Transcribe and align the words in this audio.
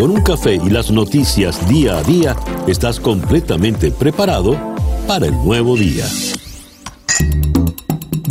con 0.00 0.12
un 0.12 0.22
café 0.22 0.54
y 0.54 0.70
las 0.70 0.90
noticias 0.90 1.68
día 1.68 1.98
a 1.98 2.02
día, 2.02 2.34
estás 2.66 2.98
completamente 2.98 3.90
preparado 3.90 4.58
para 5.06 5.26
el 5.26 5.34
nuevo 5.34 5.76
día. 5.76 6.06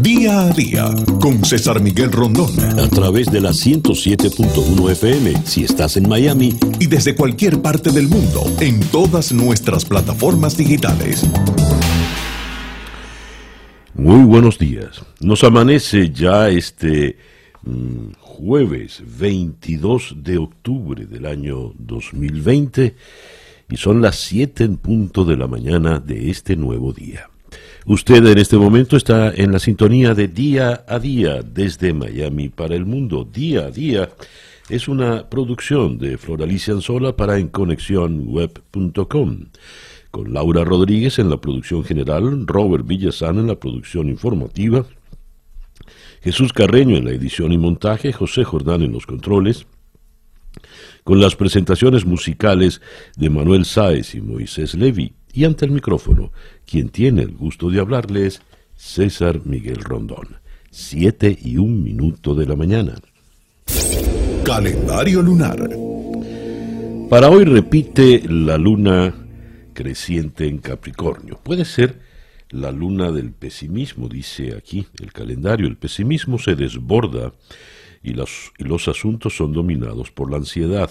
Día 0.01 0.41
a 0.41 0.49
día 0.49 0.89
con 1.21 1.45
César 1.45 1.79
Miguel 1.79 2.11
Rondón. 2.11 2.49
A 2.79 2.87
través 2.89 3.31
de 3.31 3.39
la 3.39 3.51
107.1 3.51 4.91
FM 4.93 5.45
si 5.45 5.63
estás 5.63 5.95
en 5.95 6.09
Miami. 6.09 6.57
Y 6.79 6.87
desde 6.87 7.15
cualquier 7.15 7.61
parte 7.61 7.91
del 7.91 8.07
mundo 8.07 8.51
en 8.59 8.79
todas 8.79 9.31
nuestras 9.31 9.85
plataformas 9.85 10.57
digitales. 10.57 11.23
Muy 13.93 14.23
buenos 14.23 14.57
días. 14.57 15.03
Nos 15.19 15.43
amanece 15.43 16.09
ya 16.09 16.49
este 16.49 17.17
jueves 18.19 19.03
22 19.19 20.15
de 20.17 20.37
octubre 20.37 21.05
del 21.05 21.25
año 21.25 21.73
2020 21.77 22.95
y 23.69 23.77
son 23.77 24.01
las 24.01 24.17
7 24.17 24.63
en 24.63 24.77
punto 24.77 25.25
de 25.25 25.37
la 25.37 25.47
mañana 25.47 25.99
de 25.99 26.29
este 26.29 26.55
nuevo 26.55 26.93
día. 26.93 27.29
Usted 27.85 28.25
en 28.25 28.37
este 28.37 28.57
momento 28.57 28.97
está 28.97 29.33
en 29.33 29.51
la 29.51 29.59
sintonía 29.59 30.13
de 30.13 30.27
Día 30.27 30.83
a 30.87 30.99
Día 30.99 31.41
desde 31.41 31.93
Miami 31.93 32.49
para 32.49 32.75
el 32.75 32.85
mundo. 32.85 33.27
Día 33.31 33.65
a 33.65 33.71
Día 33.71 34.09
es 34.69 34.87
una 34.87 35.27
producción 35.29 35.97
de 35.97 36.17
Floralicia 36.17 36.73
Anzola 36.73 37.15
para 37.15 37.39
EnConexionWeb.com, 37.39 39.45
con 40.11 40.33
Laura 40.33 40.63
Rodríguez 40.63 41.17
en 41.19 41.29
la 41.29 41.41
producción 41.41 41.83
general, 41.83 42.45
Robert 42.45 42.85
Villazán 42.85 43.39
en 43.39 43.47
la 43.47 43.59
producción 43.59 44.09
informativa, 44.09 44.85
Jesús 46.21 46.53
Carreño 46.53 46.97
en 46.97 47.05
la 47.05 47.11
edición 47.11 47.51
y 47.51 47.57
montaje, 47.57 48.11
José 48.11 48.43
Jordán 48.43 48.81
en 48.81 48.91
los 48.91 49.05
controles, 49.05 49.65
con 51.03 51.21
las 51.21 51.35
presentaciones 51.35 52.05
musicales 52.05 52.81
de 53.15 53.29
Manuel 53.29 53.65
Sáez 53.65 54.15
y 54.15 54.21
Moisés 54.21 54.75
Levi, 54.75 55.13
y 55.33 55.45
ante 55.45 55.65
el 55.65 55.71
micrófono, 55.71 56.31
quien 56.65 56.89
tiene 56.89 57.21
el 57.21 57.31
gusto 57.35 57.69
de 57.69 57.79
hablarles, 57.79 58.41
César 58.75 59.41
Miguel 59.45 59.77
Rondón. 59.77 60.37
Siete 60.71 61.37
y 61.41 61.57
un 61.57 61.83
minuto 61.83 62.35
de 62.35 62.45
la 62.45 62.55
mañana. 62.55 62.95
Calendario 64.43 65.21
lunar. 65.21 65.69
Para 67.09 67.29
hoy 67.29 67.43
repite 67.43 68.23
la 68.27 68.57
luna 68.57 69.13
creciente 69.73 70.47
en 70.47 70.59
Capricornio. 70.59 71.39
Puede 71.41 71.65
ser 71.65 71.99
la 72.49 72.71
luna 72.71 73.11
del 73.11 73.31
pesimismo, 73.31 74.07
dice 74.07 74.55
aquí 74.55 74.87
el 74.99 75.11
calendario. 75.11 75.67
El 75.67 75.77
pesimismo 75.77 76.39
se 76.39 76.55
desborda 76.55 77.33
y 78.03 78.13
los, 78.13 78.51
y 78.57 78.63
los 78.63 78.87
asuntos 78.87 79.35
son 79.35 79.53
dominados 79.53 80.11
por 80.11 80.31
la 80.31 80.37
ansiedad. 80.37 80.89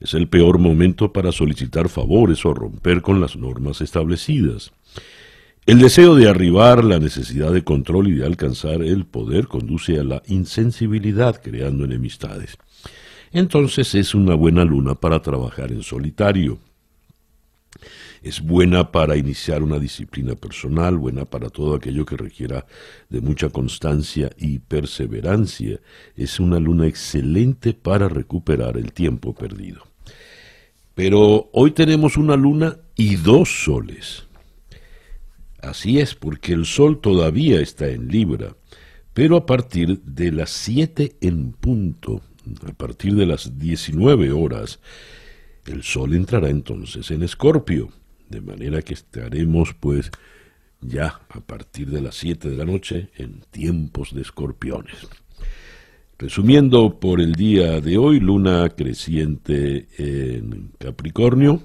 Es 0.00 0.14
el 0.14 0.28
peor 0.28 0.58
momento 0.58 1.12
para 1.12 1.32
solicitar 1.32 1.88
favores 1.88 2.44
o 2.46 2.54
romper 2.54 3.02
con 3.02 3.20
las 3.20 3.36
normas 3.36 3.80
establecidas. 3.80 4.72
El 5.66 5.80
deseo 5.80 6.14
de 6.14 6.28
arribar, 6.28 6.82
la 6.82 6.98
necesidad 6.98 7.52
de 7.52 7.62
control 7.62 8.08
y 8.08 8.12
de 8.12 8.24
alcanzar 8.24 8.80
el 8.80 9.04
poder 9.04 9.48
conduce 9.48 9.98
a 9.98 10.04
la 10.04 10.22
insensibilidad, 10.26 11.42
creando 11.42 11.84
enemistades. 11.84 12.56
Entonces 13.32 13.94
es 13.94 14.14
una 14.14 14.34
buena 14.34 14.64
luna 14.64 14.94
para 14.94 15.20
trabajar 15.20 15.70
en 15.70 15.82
solitario. 15.82 16.58
Es 18.22 18.40
buena 18.40 18.90
para 18.90 19.16
iniciar 19.16 19.62
una 19.62 19.78
disciplina 19.78 20.34
personal, 20.34 20.96
buena 20.96 21.24
para 21.24 21.50
todo 21.50 21.74
aquello 21.74 22.04
que 22.04 22.16
requiera 22.16 22.66
de 23.08 23.20
mucha 23.20 23.50
constancia 23.50 24.30
y 24.36 24.58
perseverancia. 24.58 25.80
Es 26.16 26.40
una 26.40 26.58
luna 26.58 26.86
excelente 26.86 27.74
para 27.74 28.08
recuperar 28.08 28.76
el 28.76 28.92
tiempo 28.92 29.34
perdido. 29.34 29.82
Pero 30.94 31.48
hoy 31.52 31.70
tenemos 31.70 32.16
una 32.16 32.36
luna 32.36 32.78
y 32.96 33.16
dos 33.16 33.62
soles. 33.64 34.26
Así 35.62 35.98
es, 35.98 36.14
porque 36.14 36.52
el 36.52 36.66
sol 36.66 37.00
todavía 37.00 37.60
está 37.60 37.88
en 37.88 38.08
Libra, 38.08 38.56
pero 39.12 39.36
a 39.36 39.46
partir 39.46 40.00
de 40.02 40.30
las 40.32 40.50
7 40.50 41.16
en 41.20 41.52
punto, 41.52 42.22
a 42.66 42.72
partir 42.72 43.14
de 43.14 43.26
las 43.26 43.58
19 43.58 44.30
horas, 44.32 44.80
el 45.66 45.82
sol 45.82 46.14
entrará 46.14 46.48
entonces 46.48 47.10
en 47.10 47.22
Escorpio, 47.22 47.90
de 48.28 48.40
manera 48.40 48.82
que 48.82 48.94
estaremos 48.94 49.74
pues 49.74 50.10
ya 50.80 51.20
a 51.28 51.40
partir 51.40 51.88
de 51.90 52.00
las 52.00 52.14
7 52.16 52.50
de 52.50 52.56
la 52.56 52.64
noche 52.64 53.10
en 53.16 53.40
tiempos 53.50 54.14
de 54.14 54.22
escorpiones. 54.22 55.08
Resumiendo 56.18 56.98
por 56.98 57.20
el 57.20 57.34
día 57.34 57.80
de 57.80 57.96
hoy, 57.96 58.18
luna 58.18 58.68
creciente 58.70 59.86
en 59.98 60.72
Capricornio, 60.78 61.62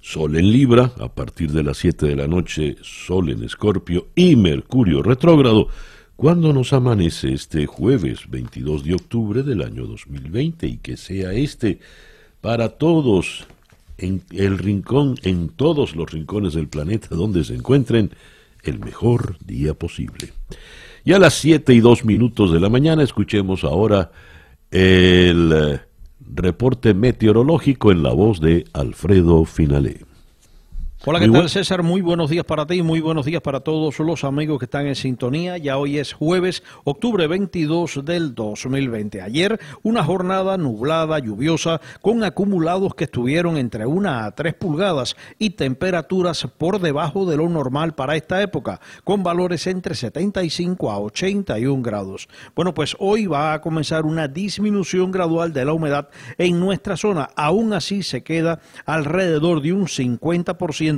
Sol 0.00 0.36
en 0.36 0.50
Libra, 0.50 0.92
a 0.98 1.14
partir 1.14 1.52
de 1.52 1.62
las 1.62 1.76
7 1.78 2.06
de 2.06 2.16
la 2.16 2.26
noche, 2.26 2.76
Sol 2.82 3.30
en 3.30 3.44
Escorpio 3.44 4.08
y 4.16 4.34
Mercurio 4.34 5.02
retrógrado, 5.02 5.68
cuando 6.16 6.52
nos 6.52 6.72
amanece 6.72 7.34
este 7.34 7.66
jueves 7.66 8.28
22 8.28 8.84
de 8.84 8.94
octubre 8.94 9.42
del 9.42 9.62
año 9.62 9.86
2020 9.86 10.66
y 10.66 10.76
que 10.78 10.96
sea 10.96 11.32
este 11.32 11.80
para 12.40 12.70
todos 12.70 13.46
en 13.98 14.22
el 14.30 14.58
rincón, 14.58 15.16
en 15.22 15.48
todos 15.48 15.96
los 15.96 16.10
rincones 16.10 16.54
del 16.54 16.68
planeta 16.68 17.14
donde 17.14 17.44
se 17.44 17.54
encuentren, 17.54 18.10
el 18.62 18.78
mejor 18.78 19.36
día 19.44 19.74
posible. 19.74 20.32
Y 21.04 21.12
a 21.12 21.18
las 21.18 21.34
7 21.34 21.74
y 21.74 21.80
2 21.80 22.04
minutos 22.04 22.52
de 22.52 22.60
la 22.60 22.68
mañana 22.68 23.02
escuchemos 23.02 23.64
ahora 23.64 24.12
el 24.70 25.80
reporte 26.20 26.94
meteorológico 26.94 27.90
en 27.92 28.02
la 28.02 28.12
voz 28.12 28.40
de 28.40 28.64
Alfredo 28.72 29.44
Finalé. 29.44 30.11
Hola, 31.04 31.18
¿qué 31.18 31.28
tal 31.28 31.48
César? 31.48 31.82
Muy 31.82 32.00
buenos 32.00 32.30
días 32.30 32.44
para 32.44 32.64
ti 32.64 32.74
y 32.74 32.82
muy 32.82 33.00
buenos 33.00 33.26
días 33.26 33.42
para 33.42 33.58
todos 33.58 33.98
los 33.98 34.22
amigos 34.22 34.60
que 34.60 34.66
están 34.66 34.86
en 34.86 34.94
sintonía. 34.94 35.58
Ya 35.58 35.76
hoy 35.76 35.98
es 35.98 36.12
jueves, 36.12 36.62
octubre 36.84 37.26
22 37.26 38.04
del 38.04 38.36
2020. 38.36 39.20
Ayer 39.20 39.58
una 39.82 40.04
jornada 40.04 40.56
nublada, 40.56 41.18
lluviosa, 41.18 41.80
con 42.02 42.22
acumulados 42.22 42.94
que 42.94 43.02
estuvieron 43.04 43.56
entre 43.56 43.84
1 43.84 44.08
a 44.08 44.30
3 44.30 44.54
pulgadas 44.54 45.16
y 45.40 45.50
temperaturas 45.50 46.46
por 46.56 46.78
debajo 46.78 47.28
de 47.28 47.36
lo 47.36 47.48
normal 47.48 47.96
para 47.96 48.14
esta 48.14 48.40
época, 48.40 48.80
con 49.02 49.24
valores 49.24 49.66
entre 49.66 49.96
75 49.96 50.88
a 50.88 51.00
81 51.00 51.82
grados. 51.82 52.28
Bueno, 52.54 52.74
pues 52.74 52.94
hoy 53.00 53.26
va 53.26 53.54
a 53.54 53.60
comenzar 53.60 54.04
una 54.04 54.28
disminución 54.28 55.10
gradual 55.10 55.52
de 55.52 55.64
la 55.64 55.72
humedad 55.72 56.10
en 56.38 56.60
nuestra 56.60 56.96
zona. 56.96 57.28
Aún 57.34 57.72
así 57.72 58.04
se 58.04 58.22
queda 58.22 58.60
alrededor 58.86 59.62
de 59.62 59.72
un 59.72 59.86
50% 59.86 60.91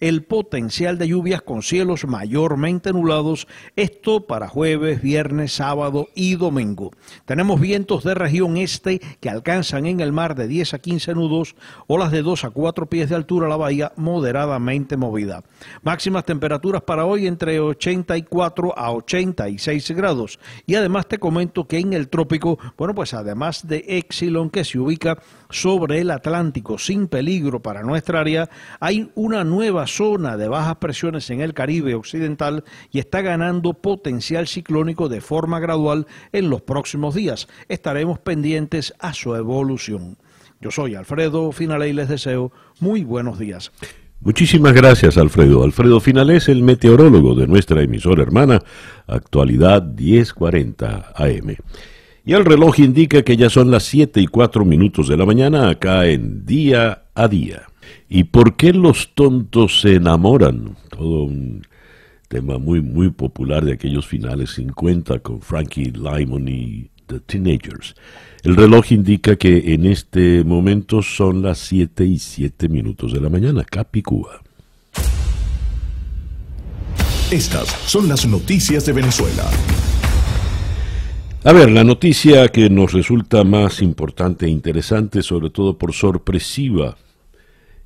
el 0.00 0.22
potencial 0.22 0.96
de 0.98 1.08
lluvias 1.08 1.42
con 1.42 1.62
cielos 1.62 2.06
mayormente 2.06 2.92
nublados, 2.92 3.46
esto 3.76 4.26
para 4.26 4.48
jueves, 4.48 5.02
viernes, 5.02 5.52
sábado 5.52 6.08
y 6.14 6.36
domingo. 6.36 6.92
Tenemos 7.26 7.60
vientos 7.60 8.04
de 8.04 8.14
región 8.14 8.56
este 8.56 9.00
que 9.20 9.28
alcanzan 9.28 9.86
en 9.86 10.00
el 10.00 10.12
mar 10.12 10.34
de 10.34 10.48
10 10.48 10.74
a 10.74 10.78
15 10.78 11.14
nudos, 11.14 11.56
olas 11.86 12.10
de 12.10 12.22
2 12.22 12.44
a 12.44 12.50
4 12.50 12.86
pies 12.86 13.08
de 13.10 13.16
altura 13.16 13.48
la 13.48 13.56
bahía 13.56 13.92
moderadamente 13.96 14.96
movida. 14.96 15.42
Máximas 15.82 16.24
temperaturas 16.24 16.82
para 16.82 17.04
hoy 17.04 17.26
entre 17.26 17.60
84 17.60 18.78
a 18.78 18.92
86 18.92 19.90
grados. 19.92 20.38
Y 20.66 20.74
además 20.76 21.06
te 21.06 21.18
comento 21.18 21.66
que 21.66 21.78
en 21.78 21.92
el 21.92 22.08
trópico, 22.08 22.58
bueno, 22.76 22.94
pues 22.94 23.14
además 23.14 23.66
de 23.66 23.84
Exilon 23.88 24.50
que 24.50 24.64
se 24.64 24.78
ubica 24.78 25.18
sobre 25.50 26.00
el 26.00 26.10
Atlántico 26.10 26.78
sin 26.78 27.08
peligro 27.08 27.60
para 27.60 27.82
nuestra 27.82 28.20
área, 28.20 28.48
hay 28.80 29.10
una 29.14 29.33
nueva 29.42 29.88
zona 29.88 30.36
de 30.36 30.46
bajas 30.46 30.76
presiones 30.76 31.28
en 31.30 31.40
el 31.40 31.54
Caribe 31.54 31.96
occidental 31.96 32.62
y 32.92 33.00
está 33.00 33.22
ganando 33.22 33.74
potencial 33.74 34.46
ciclónico 34.46 35.08
de 35.08 35.20
forma 35.20 35.58
gradual 35.58 36.06
en 36.32 36.50
los 36.50 36.62
próximos 36.62 37.16
días. 37.16 37.48
Estaremos 37.68 38.20
pendientes 38.20 38.94
a 39.00 39.14
su 39.14 39.34
evolución. 39.34 40.18
Yo 40.60 40.70
soy 40.70 40.94
Alfredo 40.94 41.50
Finale 41.50 41.88
y 41.88 41.92
les 41.92 42.08
deseo 42.08 42.52
muy 42.78 43.02
buenos 43.02 43.38
días. 43.38 43.72
Muchísimas 44.20 44.72
gracias, 44.72 45.18
Alfredo. 45.18 45.64
Alfredo 45.64 46.00
Finale 46.00 46.36
es 46.36 46.48
el 46.48 46.62
meteorólogo 46.62 47.34
de 47.34 47.46
nuestra 47.46 47.82
emisora 47.82 48.22
hermana, 48.22 48.62
actualidad 49.06 49.82
1040 49.82 51.12
AM. 51.14 51.56
Y 52.24 52.32
el 52.32 52.46
reloj 52.46 52.78
indica 52.78 53.22
que 53.22 53.36
ya 53.36 53.50
son 53.50 53.70
las 53.70 53.82
7 53.82 54.22
y 54.22 54.26
4 54.26 54.64
minutos 54.64 55.08
de 55.08 55.18
la 55.18 55.26
mañana 55.26 55.68
acá 55.68 56.06
en 56.06 56.46
Día 56.46 57.04
a 57.14 57.28
Día. 57.28 57.66
¿Y 58.08 58.24
por 58.24 58.56
qué 58.56 58.72
los 58.72 59.14
tontos 59.14 59.80
se 59.80 59.94
enamoran? 59.94 60.76
Todo 60.90 61.24
un 61.24 61.66
tema 62.28 62.58
muy, 62.58 62.80
muy 62.80 63.10
popular 63.10 63.64
de 63.64 63.74
aquellos 63.74 64.06
finales 64.06 64.50
50 64.54 65.20
con 65.20 65.40
Frankie 65.40 65.92
Lymon 65.92 66.48
y 66.48 66.90
The 67.06 67.20
Teenagers. 67.20 67.94
El 68.42 68.56
reloj 68.56 68.92
indica 68.92 69.36
que 69.36 69.72
en 69.74 69.86
este 69.86 70.44
momento 70.44 71.02
son 71.02 71.42
las 71.42 71.58
7 71.58 72.04
y 72.04 72.18
7 72.18 72.68
minutos 72.68 73.12
de 73.12 73.20
la 73.20 73.28
mañana, 73.28 73.64
Capicúa. 73.64 74.42
Estas 77.30 77.68
son 77.86 78.08
las 78.08 78.26
noticias 78.26 78.84
de 78.84 78.92
Venezuela. 78.92 79.50
A 81.42 81.52
ver, 81.52 81.70
la 81.70 81.84
noticia 81.84 82.48
que 82.48 82.70
nos 82.70 82.92
resulta 82.92 83.44
más 83.44 83.82
importante 83.82 84.46
e 84.46 84.48
interesante, 84.48 85.22
sobre 85.22 85.50
todo 85.50 85.76
por 85.76 85.92
sorpresiva, 85.92 86.96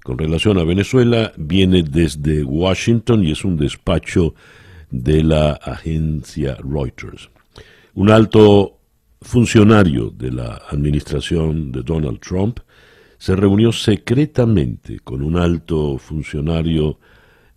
con 0.09 0.17
relación 0.17 0.57
a 0.57 0.65
Venezuela, 0.65 1.35
viene 1.37 1.83
desde 1.83 2.43
Washington 2.43 3.25
y 3.25 3.33
es 3.33 3.45
un 3.45 3.59
despacho 3.59 4.35
de 4.91 5.23
la 5.23 5.53
agencia 5.53 6.57
Reuters. 6.65 7.29
Un 7.93 8.09
alto 8.09 8.79
funcionario 9.21 10.09
de 10.09 10.33
la 10.33 10.63
administración 10.71 11.73
de 11.73 11.83
Donald 11.83 12.21
Trump 12.21 12.61
se 13.19 13.37
reunió 13.37 13.71
secretamente 13.71 15.01
con 15.01 15.21
un 15.21 15.37
alto 15.37 15.99
funcionario 15.99 16.99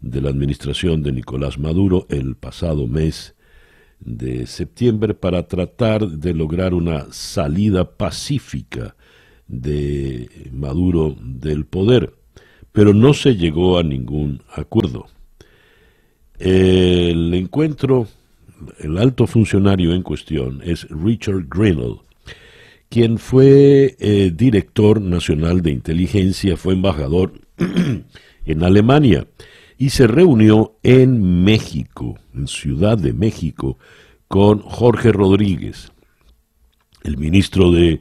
de 0.02 0.20
la 0.20 0.30
administración 0.30 1.02
de 1.04 1.14
Nicolás 1.14 1.58
Maduro 1.58 2.06
el 2.10 2.36
pasado 2.36 2.86
mes 2.86 3.34
de 4.02 4.46
septiembre 4.46 5.14
para 5.14 5.48
tratar 5.48 6.06
de 6.06 6.34
lograr 6.34 6.74
una 6.74 7.06
salida 7.14 7.96
pacífica 7.96 8.98
de 9.48 10.50
Maduro 10.52 11.16
del 11.18 11.66
poder, 11.66 12.20
pero 12.72 12.94
no 12.94 13.14
se 13.14 13.36
llegó 13.36 13.78
a 13.78 13.84
ningún 13.84 14.42
acuerdo. 14.56 15.08
El 16.40 17.34
encuentro, 17.34 18.08
el 18.80 18.98
alto 18.98 19.28
funcionario 19.28 19.94
en 19.94 20.02
cuestión 20.04 20.62
es 20.64 20.88
Richard 20.90 21.48
Grinnell, 21.50 21.98
quien 22.90 23.20
fue 23.20 23.96
eh, 24.00 24.32
director 24.36 25.02
nacional 25.02 25.62
de 25.62 25.72
inteligencia, 25.72 26.58
fue 26.58 26.74
embajador 26.74 27.34
en 28.46 28.64
Alemania 28.64 29.28
y 29.78 29.90
se 29.90 30.08
reunió 30.08 30.76
en 30.84 31.44
México, 31.44 32.20
en 32.36 32.48
Ciudad 32.48 32.98
de 32.98 33.14
México, 33.14 33.78
con 34.28 34.60
Jorge 34.60 35.12
Rodríguez, 35.12 35.92
el 37.04 37.18
ministro 37.18 37.72
de 37.72 38.00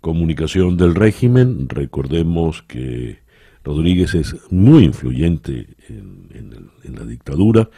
Comunicación 0.00 0.76
del 0.76 0.94
régimen. 0.94 1.68
Recordemos 1.68 2.62
que 2.62 3.20
Rodríguez 3.64 4.14
es 4.14 4.36
muy 4.50 4.84
influyente 4.84 5.68
en, 5.88 6.96
la 6.96 7.04
dictadura, 7.04 7.70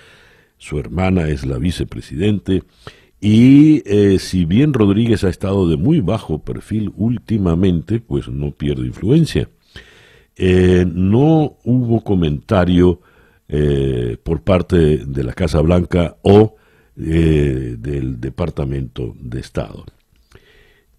su 0.59 0.79
hermana 0.79 1.29
es 1.29 1.47
la 1.47 1.59
vicepresidente, 1.59 2.63
y 3.21 3.83
eh, 3.87 4.19
si 4.19 4.45
bien 4.45 4.75
Rodríguez 4.75 5.25
ha 5.25 5.29
estado 5.29 5.69
de 5.69 5.77
muy 5.77 6.01
bajo 6.01 6.43
perfil 6.43 6.93
últimamente, 6.97 8.01
pues 8.01 8.29
no 8.29 8.51
pierde 8.51 8.87
influencia. 8.87 9.49
Eh, 10.37 10.85
no 10.87 11.59
hubo 11.65 12.03
comentario 12.03 13.01
eh, 13.47 14.17
por 14.23 14.43
parte 14.43 15.05
de 15.07 15.25
la 15.25 15.33
Casa 15.33 15.61
Blanca 15.61 16.17
o 16.23 16.57
eh, 16.97 17.77
del 17.79 18.21
Departamento 18.21 19.15
de 19.21 19.41
Estado. 19.41 19.85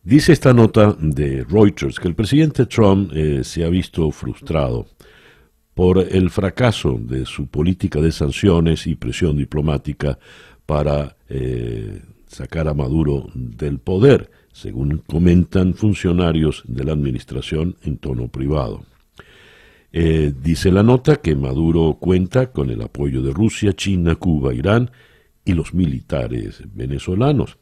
Dice 0.06 0.34
esta 0.34 0.54
nota 0.54 0.96
de 1.00 1.44
Reuters 1.50 2.00
que 2.00 2.08
el 2.08 2.14
presidente 2.14 2.68
Trump 2.68 3.12
eh, 3.12 3.44
se 3.44 3.66
ha 3.66 3.70
visto 3.70 4.12
frustrado 4.12 4.86
por 5.74 5.98
el 5.98 6.30
fracaso 6.30 7.00
de 7.02 7.26
su 7.26 7.48
política 7.48 8.00
de 8.00 8.12
sanciones 8.12 8.86
y 8.86 8.94
presión 8.94 9.36
diplomática 9.36 10.20
para 10.68 11.16
sacar 12.28 12.68
a 12.68 12.76
Maduro 12.76 13.30
del 13.34 13.80
poder, 13.80 14.30
según 14.54 15.00
comentan 15.08 15.74
funcionarios 15.74 16.64
de 16.68 16.84
la 16.84 16.94
administración 16.94 17.76
en 17.82 17.98
tono 17.98 18.28
privado. 18.28 18.86
Eh, 19.92 20.34
dice 20.40 20.72
la 20.72 20.84
nota 20.84 21.16
que 21.16 21.36
Maduro 21.36 21.98
cuenta 22.00 22.52
con 22.52 22.70
el 22.70 22.84
apoyo 22.84 23.24
de 23.24 23.34
Rusia, 23.34 23.74
China, 23.74 24.16
Cuba, 24.16 24.54
Irán 24.54 24.92
y 25.44 25.54
los 25.54 25.74
militares 25.74 26.62
venezolanos. 26.76 27.58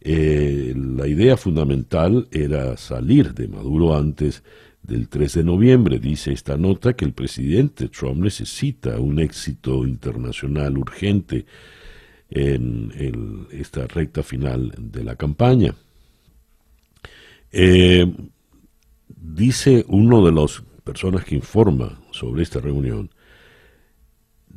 Eh, 0.00 0.74
la 0.76 1.06
idea 1.06 1.36
fundamental 1.36 2.28
era 2.30 2.76
salir 2.76 3.34
de 3.34 3.48
Maduro 3.48 3.96
antes 3.96 4.42
del 4.82 5.08
3 5.08 5.34
de 5.34 5.44
noviembre. 5.44 5.98
Dice 5.98 6.32
esta 6.32 6.56
nota 6.56 6.94
que 6.94 7.04
el 7.04 7.12
presidente 7.12 7.88
Trump 7.88 8.22
necesita 8.22 8.98
un 9.00 9.18
éxito 9.18 9.86
internacional 9.86 10.78
urgente 10.78 11.46
en 12.30 13.46
esta 13.52 13.86
recta 13.86 14.22
final 14.22 14.72
de 14.76 15.04
la 15.04 15.16
campaña. 15.16 15.74
Eh, 17.50 18.06
dice 19.08 19.84
uno 19.88 20.24
de 20.24 20.32
los 20.32 20.62
personas 20.84 21.24
que 21.24 21.34
informan 21.34 21.98
sobre 22.12 22.42
esta 22.42 22.60
reunión, 22.60 23.10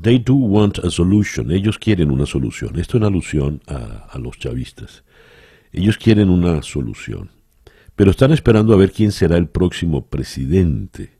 they 0.01 0.17
do 0.17 0.33
want 0.33 0.79
a 0.79 0.89
solution, 0.89 1.51
ellos 1.51 1.77
quieren 1.77 2.11
una 2.11 2.25
solución. 2.25 2.79
Esto 2.79 2.97
en 2.97 3.03
alusión 3.03 3.61
a, 3.67 4.17
los 4.17 4.37
chavistas. 4.37 5.03
Ellos 5.71 5.97
quieren 5.97 6.29
una 6.29 6.61
solución, 6.61 7.31
pero 7.95 8.11
están 8.11 8.31
esperando 8.31 8.73
a 8.73 8.77
ver 8.77 8.91
quién 8.91 9.11
será 9.11 9.37
el 9.37 9.47
próximo 9.47 10.07
presidente. 10.07 11.19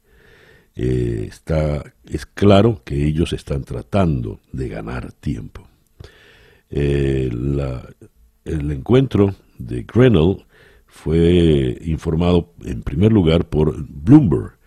Eh, 0.76 1.26
está, 1.28 1.84
es 2.06 2.26
claro 2.26 2.82
que 2.84 3.06
ellos 3.06 3.34
están 3.34 3.64
tratando 3.64 4.40
de 4.52 4.70
ganar 4.70 5.12
tiempo. 5.14 5.68
Eh, 6.70 7.30
el 8.46 8.72
encuentro 8.72 9.36
de 9.58 9.84
Grenell 9.84 10.46
fue 10.88 11.78
informado 11.86 12.54
en 12.64 12.82
primer 12.82 13.12
lugar 13.12 13.50
por 13.50 13.86
Bloomberg, 13.88 14.62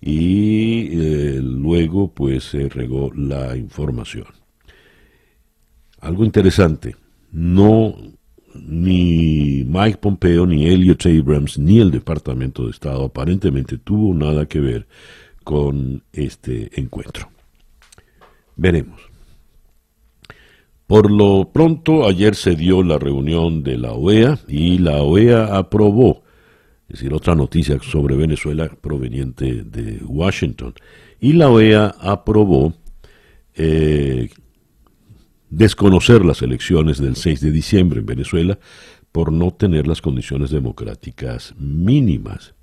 y 0.00 0.88
eh, 0.92 1.40
luego 1.42 2.14
pues 2.14 2.44
se 2.44 2.68
regó 2.68 3.12
la 3.14 3.56
información. 3.56 4.28
Algo 6.00 6.24
interesante, 6.24 6.96
no 7.30 7.94
ni 8.54 9.64
Mike 9.64 9.98
Pompeo, 9.98 10.46
ni 10.46 10.66
Elliot 10.66 11.04
Abrams, 11.06 11.58
ni 11.58 11.78
el 11.80 11.90
Departamento 11.90 12.64
de 12.64 12.70
Estado 12.70 13.04
aparentemente 13.04 13.78
tuvo 13.78 14.14
nada 14.14 14.46
que 14.46 14.60
ver 14.60 14.86
con 15.44 16.02
este 16.12 16.70
encuentro. 16.80 17.28
Veremos. 18.56 19.00
Por 20.86 21.10
lo 21.10 21.50
pronto, 21.52 22.06
ayer 22.06 22.34
se 22.34 22.56
dio 22.56 22.82
la 22.82 22.98
reunión 22.98 23.62
de 23.62 23.78
la 23.78 23.92
OEA 23.92 24.40
y 24.48 24.78
la 24.78 25.02
OEA 25.02 25.56
aprobó 25.56 26.22
es 26.90 26.98
decir, 26.98 27.14
otra 27.14 27.36
noticia 27.36 27.78
sobre 27.80 28.16
Venezuela 28.16 28.68
proveniente 28.68 29.62
de 29.62 30.00
Washington. 30.04 30.74
Y 31.20 31.34
la 31.34 31.48
OEA 31.48 31.94
aprobó 32.00 32.74
eh, 33.54 34.28
desconocer 35.50 36.24
las 36.24 36.42
elecciones 36.42 36.98
del 36.98 37.16
6 37.16 37.40
de 37.40 37.50
diciembre 37.50 38.00
en 38.00 38.06
Venezuela 38.06 38.58
por 39.12 39.32
no 39.32 39.50
tener 39.50 39.86
las 39.86 40.00
condiciones 40.00 40.50
democráticas 40.50 41.54
mínimas. 41.58 42.54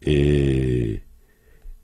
Eh, 0.00 1.02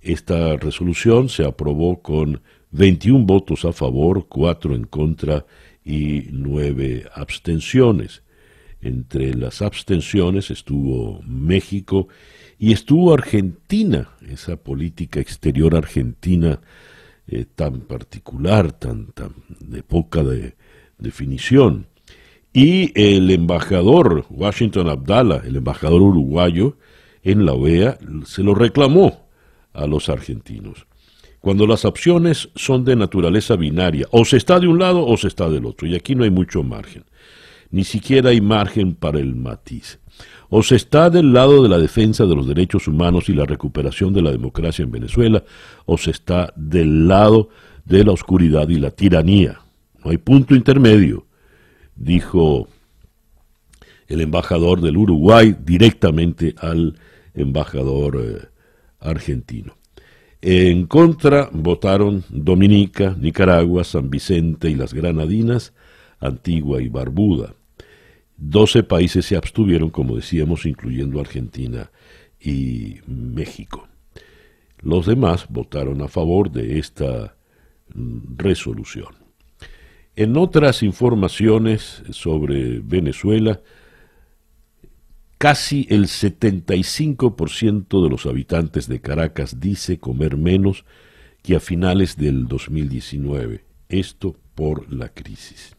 esta 0.01 0.57
resolución 0.57 1.29
se 1.29 1.45
aprobó 1.45 2.01
con 2.03 2.41
21 2.71 3.27
votos 3.27 3.65
a 3.67 3.73
favor, 3.73 4.27
4 4.29 4.75
en 4.75 4.85
contra 4.85 5.45
y 5.85 6.25
9 6.31 7.07
abstenciones. 7.15 8.23
Entre 8.81 9.35
las 9.35 9.63
abstenciones 9.63 10.51
estuvo 10.51 11.23
México 11.23 12.09
y 12.59 12.73
estuvo 12.73 13.13
Argentina, 13.13 14.09
esa 14.29 14.57
política 14.57 15.21
exterior 15.21 15.77
argentina 15.77 16.61
eh, 17.27 17.45
tan 17.55 17.81
particular, 17.81 18.73
tan, 18.73 19.07
tan 19.13 19.35
de 19.61 19.83
poca 19.83 20.23
definición. 20.99 21.87
Y 22.53 22.93
el 23.01 23.31
embajador 23.31 24.27
Washington 24.29 24.89
Abdala, 24.89 25.43
el 25.45 25.57
embajador 25.57 26.03
uruguayo 26.03 26.77
en 27.23 27.47
la 27.47 27.55
OEA, 27.55 27.99
se 28.27 28.43
lo 28.43 28.55
reclamó 28.55 29.27
a 29.73 29.87
los 29.87 30.09
argentinos. 30.09 30.87
Cuando 31.41 31.67
las 31.67 31.85
opciones 31.85 32.51
son 32.55 32.85
de 32.85 32.95
naturaleza 32.95 33.57
binaria, 33.57 34.07
o 34.11 34.25
se 34.25 34.37
está 34.37 34.61
de 34.61 34.69
un 34.69 34.79
lado 34.79 35.07
o 35.07 35.17
se 35.17 35.29
está 35.29 35.49
del 35.49 35.65
otro, 35.65 35.89
y 35.89 35.95
aquí 35.95 36.15
no 36.15 36.25
hay 36.25 36.31
mucho 36.31 36.63
margen 36.63 37.05
ni 37.73 37.85
siquiera 37.85 38.31
hay 38.31 38.41
margen 38.41 38.95
para 38.95 39.19
el 39.19 39.35
matiz. 39.35 39.99
O 40.55 40.63
se 40.63 40.77
está 40.77 41.09
del 41.09 41.33
lado 41.33 41.63
de 41.63 41.69
la 41.71 41.79
defensa 41.79 42.27
de 42.27 42.37
los 42.37 42.47
derechos 42.47 42.87
humanos 42.87 43.31
y 43.31 43.33
la 43.33 43.47
recuperación 43.47 44.13
de 44.13 44.21
la 44.21 44.31
democracia 44.31 44.83
en 44.83 44.91
Venezuela, 44.91 45.43
o 45.87 45.97
se 45.97 46.11
está 46.11 46.53
del 46.57 47.09
lado 47.09 47.49
de 47.87 48.05
la 48.05 48.13
oscuridad 48.13 48.69
y 48.69 48.79
la 48.79 48.91
tiranía. 48.91 49.61
No 50.05 50.11
hay 50.11 50.19
punto 50.19 50.55
intermedio, 50.55 51.25
dijo 51.97 52.69
el 54.09 54.21
embajador 54.21 54.83
del 54.83 54.99
Uruguay 54.99 55.57
directamente 55.59 56.55
al 56.59 56.99
embajador 57.33 58.21
eh, 58.23 58.47
argentino. 59.01 59.79
En 60.43 60.85
contra 60.85 61.49
votaron 61.51 62.25
Dominica, 62.29 63.17
Nicaragua, 63.19 63.85
San 63.85 64.11
Vicente 64.11 64.69
y 64.69 64.75
las 64.75 64.93
Granadinas, 64.93 65.73
Antigua 66.21 66.83
y 66.83 66.89
Barbuda. 66.89 67.55
Doce 68.45 68.83
países 68.83 69.25
se 69.27 69.37
abstuvieron, 69.37 69.91
como 69.91 70.17
decíamos, 70.17 70.67
incluyendo 70.67 71.21
Argentina 71.21 71.93
y 72.41 72.97
México. 73.07 73.89
Los 74.81 75.07
demás 75.07 75.47
votaron 75.49 76.03
a 76.03 76.09
favor 76.09 76.51
de 76.51 76.81
esta 76.81 77.37
mm, 77.95 78.37
resolución. 78.37 79.15
En 80.17 80.37
otras 80.37 80.83
informaciones 80.83 82.03
sobre 82.11 82.81
Venezuela, 82.81 83.61
Casi 85.43 85.89
el 85.91 86.05
75% 86.05 88.01
de 88.01 88.09
los 88.09 88.27
habitantes 88.27 88.87
de 88.87 89.01
Caracas 89.01 89.59
dice 89.59 89.99
comer 89.99 90.37
menos 90.37 90.85
que 91.43 91.57
a 91.57 91.61
finales 91.61 92.17
del 92.17 92.47
2019. 92.47 93.65
Esto 93.89 94.37
por 94.55 94.93
la 94.93 95.09
crisis. 95.09 95.75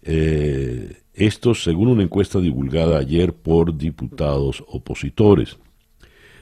Eh, 0.00 1.02
esto 1.16 1.54
según 1.54 1.88
una 1.88 2.02
encuesta 2.02 2.38
divulgada 2.38 2.98
ayer 2.98 3.32
por 3.32 3.76
diputados 3.76 4.62
opositores. 4.68 5.58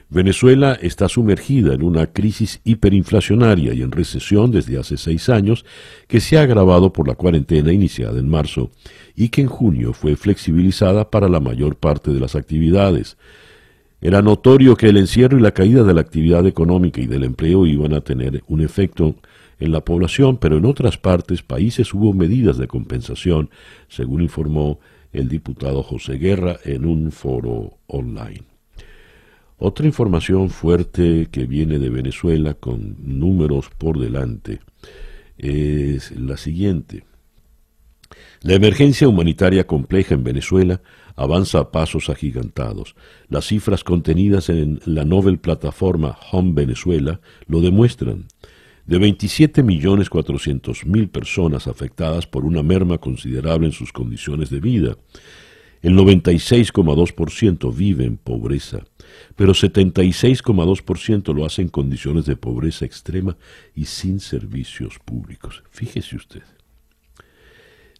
Venezuela 0.09 0.77
está 0.79 1.09
sumergida 1.09 1.73
en 1.73 1.81
una 1.81 2.07
crisis 2.07 2.61
hiperinflacionaria 2.63 3.73
y 3.73 3.81
en 3.81 3.91
recesión 3.91 4.51
desde 4.51 4.77
hace 4.77 4.97
seis 4.97 5.29
años 5.29 5.65
que 6.07 6.19
se 6.19 6.37
ha 6.37 6.43
agravado 6.43 6.93
por 6.93 7.07
la 7.07 7.15
cuarentena 7.15 7.73
iniciada 7.73 8.19
en 8.19 8.29
marzo 8.29 8.69
y 9.15 9.29
que 9.29 9.41
en 9.41 9.47
junio 9.47 9.93
fue 9.93 10.15
flexibilizada 10.15 11.09
para 11.09 11.27
la 11.27 11.39
mayor 11.39 11.77
parte 11.77 12.11
de 12.11 12.19
las 12.19 12.35
actividades. 12.35 13.17
Era 13.99 14.21
notorio 14.21 14.75
que 14.75 14.89
el 14.89 14.97
encierro 14.97 15.39
y 15.39 15.41
la 15.41 15.53
caída 15.53 15.83
de 15.83 15.93
la 15.93 16.01
actividad 16.01 16.45
económica 16.45 17.01
y 17.01 17.07
del 17.07 17.23
empleo 17.23 17.65
iban 17.65 17.93
a 17.93 18.01
tener 18.01 18.43
un 18.47 18.61
efecto 18.61 19.15
en 19.59 19.71
la 19.71 19.83
población, 19.83 20.37
pero 20.37 20.57
en 20.57 20.65
otras 20.65 20.97
partes, 20.97 21.41
países 21.41 21.93
hubo 21.93 22.13
medidas 22.13 22.57
de 22.57 22.67
compensación, 22.67 23.49
según 23.87 24.21
informó 24.21 24.79
el 25.13 25.29
diputado 25.29 25.83
José 25.83 26.17
Guerra 26.17 26.57
en 26.63 26.85
un 26.85 27.11
foro 27.11 27.77
online. 27.87 28.43
Otra 29.57 29.85
información 29.85 30.49
fuerte 30.49 31.29
que 31.31 31.45
viene 31.45 31.79
de 31.79 31.89
Venezuela 31.89 32.55
con 32.55 32.97
números 32.99 33.69
por 33.77 33.99
delante 33.99 34.59
es 35.37 36.11
la 36.11 36.35
siguiente. 36.35 37.05
La 38.41 38.53
emergencia 38.53 39.07
humanitaria 39.07 39.65
compleja 39.65 40.13
en 40.13 40.23
Venezuela 40.23 40.81
avanza 41.15 41.59
a 41.59 41.71
pasos 41.71 42.09
agigantados. 42.09 42.95
Las 43.29 43.45
cifras 43.45 43.83
contenidas 43.83 44.49
en 44.49 44.81
la 44.85 45.05
novel 45.05 45.39
plataforma 45.39 46.17
Home 46.31 46.51
Venezuela 46.53 47.21
lo 47.47 47.61
demuestran. 47.61 48.27
De 48.85 48.99
27.400.000 48.99 51.09
personas 51.09 51.67
afectadas 51.67 52.27
por 52.27 52.45
una 52.45 52.61
merma 52.61 52.99
considerable 52.99 53.65
en 53.67 53.71
sus 53.71 53.91
condiciones 53.91 54.51
de 54.51 54.59
vida, 54.59 54.95
el 55.81 55.95
96,2% 55.95 57.75
vive 57.75 58.05
en 58.05 58.17
pobreza, 58.17 58.83
pero 59.35 59.53
76,2% 59.53 61.33
lo 61.33 61.45
hace 61.45 61.63
en 61.63 61.69
condiciones 61.69 62.25
de 62.25 62.35
pobreza 62.35 62.85
extrema 62.85 63.37
y 63.73 63.85
sin 63.85 64.19
servicios 64.19 64.99
públicos. 65.03 65.63
Fíjese 65.71 66.15
usted. 66.15 66.43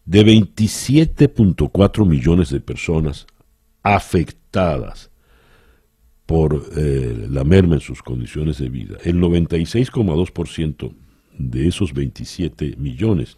De 0.05 0.23
27.4 0.23 2.07
millones 2.07 2.49
de 2.49 2.59
personas 2.59 3.25
afectadas 3.81 5.09
por 6.25 6.69
eh, 6.75 7.27
la 7.29 7.43
merma 7.43 7.75
en 7.75 7.81
sus 7.81 8.01
condiciones 8.01 8.57
de 8.57 8.69
vida, 8.69 8.97
el 9.03 9.17
96,2% 9.17 10.93
de 11.37 11.67
esos 11.67 11.93
27 11.93 12.75
millones 12.77 13.37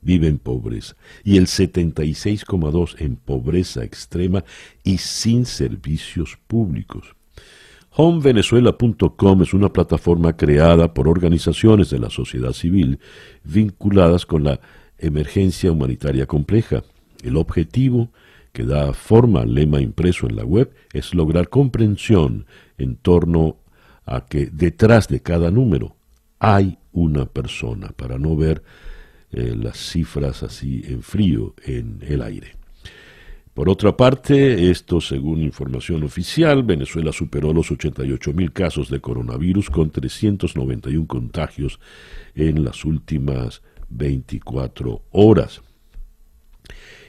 vive 0.00 0.28
en 0.28 0.38
pobreza 0.38 0.94
y 1.24 1.38
el 1.38 1.46
76,2 1.46 2.96
en 2.98 3.16
pobreza 3.16 3.84
extrema 3.84 4.44
y 4.84 4.98
sin 4.98 5.44
servicios 5.44 6.38
públicos. 6.46 7.14
HomeVenezuela.com 7.90 9.42
es 9.42 9.54
una 9.54 9.72
plataforma 9.72 10.36
creada 10.36 10.94
por 10.94 11.08
organizaciones 11.08 11.90
de 11.90 11.98
la 11.98 12.10
sociedad 12.10 12.52
civil 12.52 13.00
vinculadas 13.42 14.24
con 14.24 14.44
la 14.44 14.60
emergencia 14.98 15.72
humanitaria 15.72 16.26
compleja. 16.26 16.84
El 17.24 17.36
objetivo 17.36 18.10
que 18.58 18.64
da 18.64 18.92
forma 18.92 19.42
al 19.42 19.54
lema 19.54 19.80
impreso 19.80 20.26
en 20.26 20.34
la 20.34 20.44
web 20.44 20.74
es 20.92 21.14
lograr 21.14 21.48
comprensión 21.48 22.46
en 22.76 22.96
torno 22.96 23.58
a 24.04 24.26
que 24.26 24.46
detrás 24.46 25.06
de 25.06 25.22
cada 25.22 25.52
número 25.52 25.94
hay 26.40 26.76
una 26.90 27.26
persona, 27.26 27.90
para 27.94 28.18
no 28.18 28.34
ver 28.34 28.64
eh, 29.30 29.54
las 29.56 29.78
cifras 29.78 30.42
así 30.42 30.82
en 30.88 31.02
frío 31.02 31.54
en 31.64 32.00
el 32.02 32.20
aire. 32.20 32.56
Por 33.54 33.68
otra 33.68 33.96
parte, 33.96 34.72
esto 34.72 35.00
según 35.00 35.40
información 35.40 36.02
oficial, 36.02 36.64
Venezuela 36.64 37.12
superó 37.12 37.52
los 37.52 37.70
88 37.70 38.32
mil 38.32 38.52
casos 38.52 38.90
de 38.90 38.98
coronavirus 38.98 39.70
con 39.70 39.92
391 39.92 41.06
contagios 41.06 41.78
en 42.34 42.64
las 42.64 42.84
últimas 42.84 43.62
24 43.88 45.04
horas. 45.12 45.62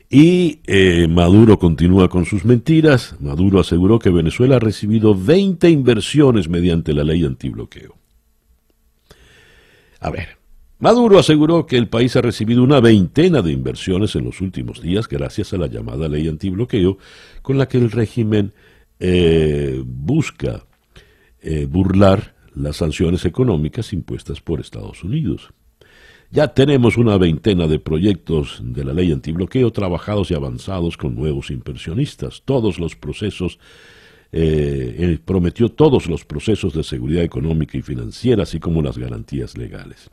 Y 0.09 0.61
eh, 0.65 1.07
Maduro 1.07 1.59
continúa 1.59 2.09
con 2.09 2.25
sus 2.25 2.43
mentiras. 2.43 3.15
Maduro 3.19 3.59
aseguró 3.59 3.99
que 3.99 4.09
Venezuela 4.09 4.55
ha 4.55 4.59
recibido 4.59 5.13
20 5.13 5.69
inversiones 5.69 6.49
mediante 6.49 6.93
la 6.93 7.03
ley 7.03 7.23
antibloqueo. 7.23 7.95
A 9.99 10.09
ver, 10.09 10.39
Maduro 10.79 11.19
aseguró 11.19 11.67
que 11.67 11.77
el 11.77 11.89
país 11.89 12.15
ha 12.15 12.21
recibido 12.21 12.63
una 12.63 12.79
veintena 12.79 13.41
de 13.43 13.51
inversiones 13.51 14.15
en 14.15 14.23
los 14.23 14.41
últimos 14.41 14.81
días 14.81 15.07
gracias 15.07 15.53
a 15.53 15.57
la 15.57 15.67
llamada 15.67 16.07
ley 16.07 16.27
antibloqueo, 16.27 16.97
con 17.43 17.57
la 17.57 17.67
que 17.67 17.77
el 17.77 17.91
régimen 17.91 18.53
eh, 18.99 19.83
busca 19.85 20.65
eh, 21.41 21.67
burlar 21.69 22.33
las 22.55 22.77
sanciones 22.77 23.25
económicas 23.25 23.93
impuestas 23.93 24.41
por 24.41 24.59
Estados 24.59 25.03
Unidos. 25.03 25.53
Ya 26.31 26.47
tenemos 26.49 26.95
una 26.97 27.17
veintena 27.17 27.65
de 27.65 27.79
proyectos 27.79 28.61
de 28.63 28.83
la 28.83 28.93
ley 28.93 29.11
antibloqueo 29.11 29.71
trabajados 29.71 30.29
y 30.29 30.35
avanzados 30.35 30.95
con 30.95 31.15
nuevos 31.15 31.49
inversionistas. 31.49 32.43
Todos 32.45 32.77
los 32.77 32.95
procesos, 32.95 33.57
eh, 34.31 35.17
prometió 35.25 35.69
todos 35.69 36.05
los 36.05 36.25
procesos 36.25 36.73
de 36.75 36.83
seguridad 36.83 37.23
económica 37.23 37.79
y 37.79 37.81
financiera, 37.81 38.43
así 38.43 38.59
como 38.59 38.83
las 38.83 38.99
garantías 38.99 39.57
legales. 39.57 40.11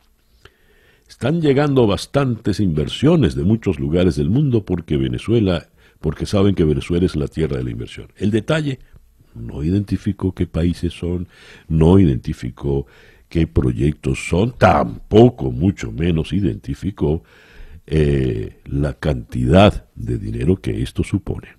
Están 1.07 1.39
llegando 1.39 1.85
bastantes 1.85 2.59
inversiones 2.59 3.35
de 3.35 3.43
muchos 3.43 3.79
lugares 3.79 4.15
del 4.15 4.31
mundo 4.31 4.65
porque 4.65 4.97
Venezuela, 4.97 5.69
porque 6.01 6.25
saben 6.25 6.55
que 6.55 6.63
Venezuela 6.63 7.05
es 7.05 7.15
la 7.15 7.27
tierra 7.27 7.57
de 7.57 7.63
la 7.63 7.69
inversión. 7.69 8.07
El 8.17 8.31
detalle, 8.31 8.79
no 9.35 9.63
identificó 9.63 10.33
qué 10.33 10.47
países 10.47 10.93
son, 10.93 11.27
no 11.67 11.99
identificó 11.99 12.87
qué 13.29 13.47
proyectos 13.47 14.27
son, 14.27 14.57
tampoco, 14.57 15.51
mucho 15.51 15.91
menos 15.91 16.33
identificó 16.33 17.23
eh, 17.85 18.59
la 18.65 18.93
cantidad 18.93 19.85
de 19.95 20.17
dinero 20.17 20.57
que 20.57 20.81
esto 20.81 21.03
supone. 21.03 21.49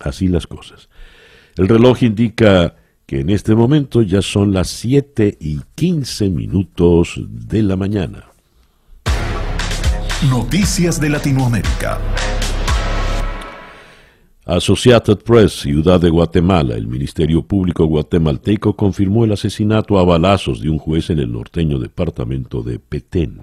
Así 0.00 0.28
las 0.28 0.46
cosas. 0.46 0.88
El 1.56 1.68
reloj 1.68 2.02
indica 2.02 2.76
que 3.06 3.20
en 3.20 3.30
este 3.30 3.54
momento 3.54 4.02
ya 4.02 4.22
son 4.22 4.52
las 4.52 4.68
7 4.68 5.36
y 5.40 5.60
15 5.74 6.30
minutos 6.30 7.20
de 7.28 7.62
la 7.62 7.76
mañana. 7.76 8.24
Noticias 10.28 11.00
de 11.00 11.10
Latinoamérica. 11.10 12.00
Associated 14.46 15.20
Press, 15.20 15.52
Ciudad 15.62 15.98
de 15.98 16.10
Guatemala, 16.10 16.74
el 16.74 16.86
Ministerio 16.86 17.40
Público 17.40 17.86
guatemalteco 17.86 18.76
confirmó 18.76 19.24
el 19.24 19.32
asesinato 19.32 19.98
a 19.98 20.04
balazos 20.04 20.60
de 20.60 20.68
un 20.68 20.76
juez 20.76 21.08
en 21.08 21.18
el 21.18 21.32
norteño 21.32 21.78
departamento 21.78 22.62
de 22.62 22.78
Petén. 22.78 23.40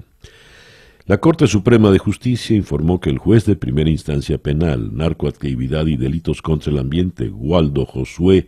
La 1.07 1.17
Corte 1.17 1.47
Suprema 1.47 1.89
de 1.89 1.97
Justicia 1.97 2.55
informó 2.55 2.99
que 2.99 3.09
el 3.09 3.17
juez 3.17 3.45
de 3.45 3.55
primera 3.55 3.89
instancia 3.89 4.37
penal, 4.37 4.95
narcoactividad 4.95 5.87
y 5.87 5.97
delitos 5.97 6.43
contra 6.43 6.71
el 6.71 6.77
ambiente, 6.77 7.29
Waldo 7.29 7.87
Josué 7.87 8.45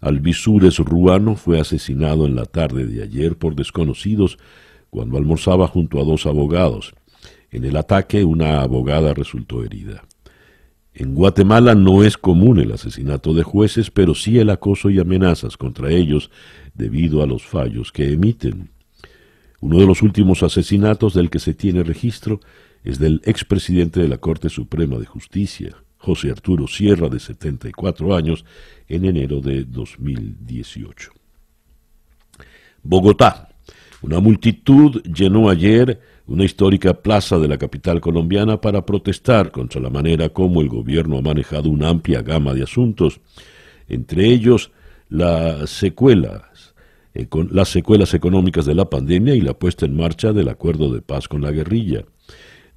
Alvisures 0.00 0.78
Ruano, 0.78 1.36
fue 1.36 1.60
asesinado 1.60 2.24
en 2.24 2.34
la 2.34 2.46
tarde 2.46 2.86
de 2.86 3.02
ayer 3.02 3.36
por 3.36 3.54
desconocidos 3.54 4.38
cuando 4.88 5.18
almorzaba 5.18 5.68
junto 5.68 6.00
a 6.00 6.04
dos 6.04 6.24
abogados. 6.24 6.94
En 7.50 7.66
el 7.66 7.76
ataque, 7.76 8.24
una 8.24 8.62
abogada 8.62 9.12
resultó 9.12 9.62
herida. 9.62 10.04
En 10.94 11.14
Guatemala 11.14 11.74
no 11.74 12.04
es 12.04 12.18
común 12.18 12.58
el 12.58 12.72
asesinato 12.72 13.32
de 13.32 13.42
jueces, 13.42 13.90
pero 13.90 14.14
sí 14.14 14.38
el 14.38 14.50
acoso 14.50 14.90
y 14.90 14.98
amenazas 14.98 15.56
contra 15.56 15.90
ellos 15.90 16.30
debido 16.74 17.22
a 17.22 17.26
los 17.26 17.44
fallos 17.44 17.92
que 17.92 18.12
emiten. 18.12 18.70
Uno 19.60 19.78
de 19.78 19.86
los 19.86 20.02
últimos 20.02 20.42
asesinatos 20.42 21.14
del 21.14 21.30
que 21.30 21.38
se 21.38 21.54
tiene 21.54 21.82
registro 21.82 22.40
es 22.84 22.98
del 22.98 23.22
expresidente 23.24 24.00
de 24.00 24.08
la 24.08 24.18
Corte 24.18 24.48
Suprema 24.48 24.98
de 24.98 25.06
Justicia, 25.06 25.76
José 25.96 26.30
Arturo 26.30 26.66
Sierra, 26.66 27.08
de 27.08 27.20
74 27.20 28.14
años, 28.14 28.44
en 28.88 29.04
enero 29.04 29.40
de 29.40 29.64
2018. 29.64 31.12
Bogotá. 32.82 33.48
Una 34.02 34.18
multitud 34.18 35.00
llenó 35.04 35.48
ayer 35.48 36.00
una 36.26 36.44
histórica 36.44 36.94
plaza 36.94 37.38
de 37.38 37.48
la 37.48 37.58
capital 37.58 38.00
colombiana 38.00 38.60
para 38.60 38.86
protestar 38.86 39.50
contra 39.50 39.80
la 39.80 39.90
manera 39.90 40.28
como 40.28 40.60
el 40.60 40.68
gobierno 40.68 41.18
ha 41.18 41.22
manejado 41.22 41.68
una 41.68 41.88
amplia 41.88 42.22
gama 42.22 42.54
de 42.54 42.62
asuntos, 42.62 43.20
entre 43.88 44.26
ellos 44.26 44.70
las 45.08 45.70
secuelas, 45.70 46.74
eh, 47.14 47.26
las 47.50 47.68
secuelas 47.68 48.14
económicas 48.14 48.64
de 48.64 48.74
la 48.74 48.88
pandemia 48.88 49.34
y 49.34 49.40
la 49.40 49.54
puesta 49.54 49.84
en 49.84 49.96
marcha 49.96 50.32
del 50.32 50.48
acuerdo 50.48 50.92
de 50.92 51.02
paz 51.02 51.28
con 51.28 51.42
la 51.42 51.50
guerrilla. 51.50 52.04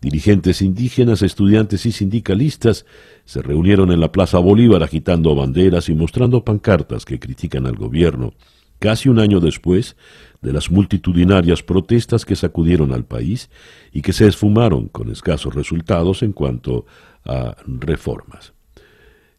Dirigentes 0.01 0.61
indígenas, 0.61 1.21
estudiantes 1.21 1.85
y 1.85 1.91
sindicalistas 1.91 2.85
se 3.23 3.41
reunieron 3.41 3.91
en 3.91 3.99
la 3.99 4.11
Plaza 4.11 4.39
Bolívar 4.39 4.83
agitando 4.83 5.33
banderas 5.33 5.89
y 5.89 5.95
mostrando 5.95 6.43
pancartas 6.43 7.05
que 7.05 7.19
critican 7.19 7.65
al 7.65 7.75
gobierno, 7.75 8.33
casi 8.79 9.09
un 9.09 9.19
año 9.19 9.39
después 9.39 9.95
de 10.41 10.53
las 10.53 10.69
multitudinarias 10.69 11.63
protestas 11.63 12.25
que 12.25 12.35
sacudieron 12.35 12.93
al 12.93 13.05
país 13.05 13.49
y 13.91 14.01
que 14.01 14.13
se 14.13 14.27
esfumaron 14.27 14.87
con 14.89 15.09
escasos 15.09 15.55
resultados 15.55 16.21
en 16.23 16.33
cuanto 16.33 16.85
a 17.25 17.55
reformas. 17.65 18.53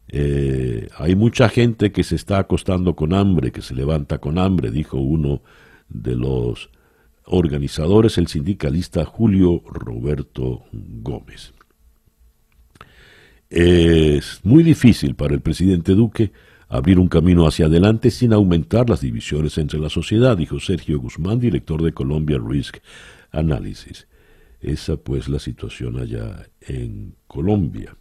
Eh, 0.09 0.87
hay 0.97 1.15
mucha 1.15 1.49
gente 1.49 1.91
que 1.91 2.03
se 2.03 2.15
está 2.15 2.39
acostando 2.39 2.95
con 2.95 3.13
hambre, 3.13 3.51
que 3.51 3.61
se 3.61 3.73
levanta 3.73 4.19
con 4.19 4.37
hambre, 4.37 4.71
dijo 4.71 4.97
uno 4.97 5.41
de 5.89 6.15
los 6.15 6.69
organizadores, 7.25 8.17
el 8.17 8.27
sindicalista 8.27 9.05
Julio 9.05 9.61
Roberto 9.65 10.63
Gómez. 10.71 11.53
Es 13.49 14.41
muy 14.43 14.63
difícil 14.63 15.15
para 15.15 15.33
el 15.33 15.41
presidente 15.41 15.93
Duque 15.93 16.31
abrir 16.69 16.99
un 16.99 17.07
camino 17.07 17.47
hacia 17.47 17.67
adelante 17.67 18.11
sin 18.11 18.33
aumentar 18.33 18.89
las 18.89 19.01
divisiones 19.01 19.57
entre 19.57 19.79
la 19.79 19.89
sociedad, 19.89 20.37
dijo 20.37 20.59
Sergio 20.59 20.99
Guzmán, 20.99 21.39
director 21.39 21.81
de 21.81 21.93
Colombia 21.93 22.39
Risk 22.43 22.77
Analysis. 23.31 24.07
Esa 24.59 24.97
pues 24.97 25.29
la 25.29 25.39
situación 25.39 25.99
allá 25.99 26.47
en 26.61 27.15
Colombia. 27.27 27.95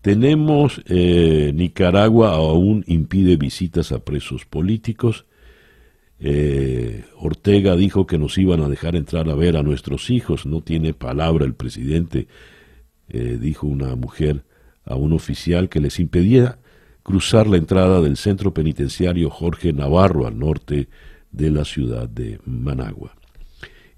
Tenemos 0.00 0.80
eh, 0.86 1.52
Nicaragua 1.54 2.30
aún 2.30 2.84
impide 2.86 3.36
visitas 3.36 3.92
a 3.92 3.98
presos 4.04 4.44
políticos. 4.44 5.26
Eh, 6.20 7.04
Ortega 7.16 7.76
dijo 7.76 8.06
que 8.06 8.18
nos 8.18 8.38
iban 8.38 8.60
a 8.60 8.68
dejar 8.68 8.96
entrar 8.96 9.28
a 9.28 9.34
ver 9.34 9.56
a 9.56 9.62
nuestros 9.62 10.10
hijos. 10.10 10.46
No 10.46 10.62
tiene 10.62 10.94
palabra 10.94 11.44
el 11.44 11.54
presidente, 11.54 12.28
eh, 13.08 13.38
dijo 13.40 13.66
una 13.66 13.94
mujer 13.96 14.44
a 14.84 14.94
un 14.94 15.12
oficial 15.12 15.68
que 15.68 15.80
les 15.80 16.00
impedía 16.00 16.58
cruzar 17.08 17.46
la 17.46 17.56
entrada 17.56 18.02
del 18.02 18.18
centro 18.18 18.52
penitenciario 18.52 19.30
Jorge 19.30 19.72
Navarro 19.72 20.26
al 20.26 20.38
norte 20.38 20.88
de 21.32 21.50
la 21.50 21.64
ciudad 21.64 22.06
de 22.06 22.38
Managua. 22.44 23.14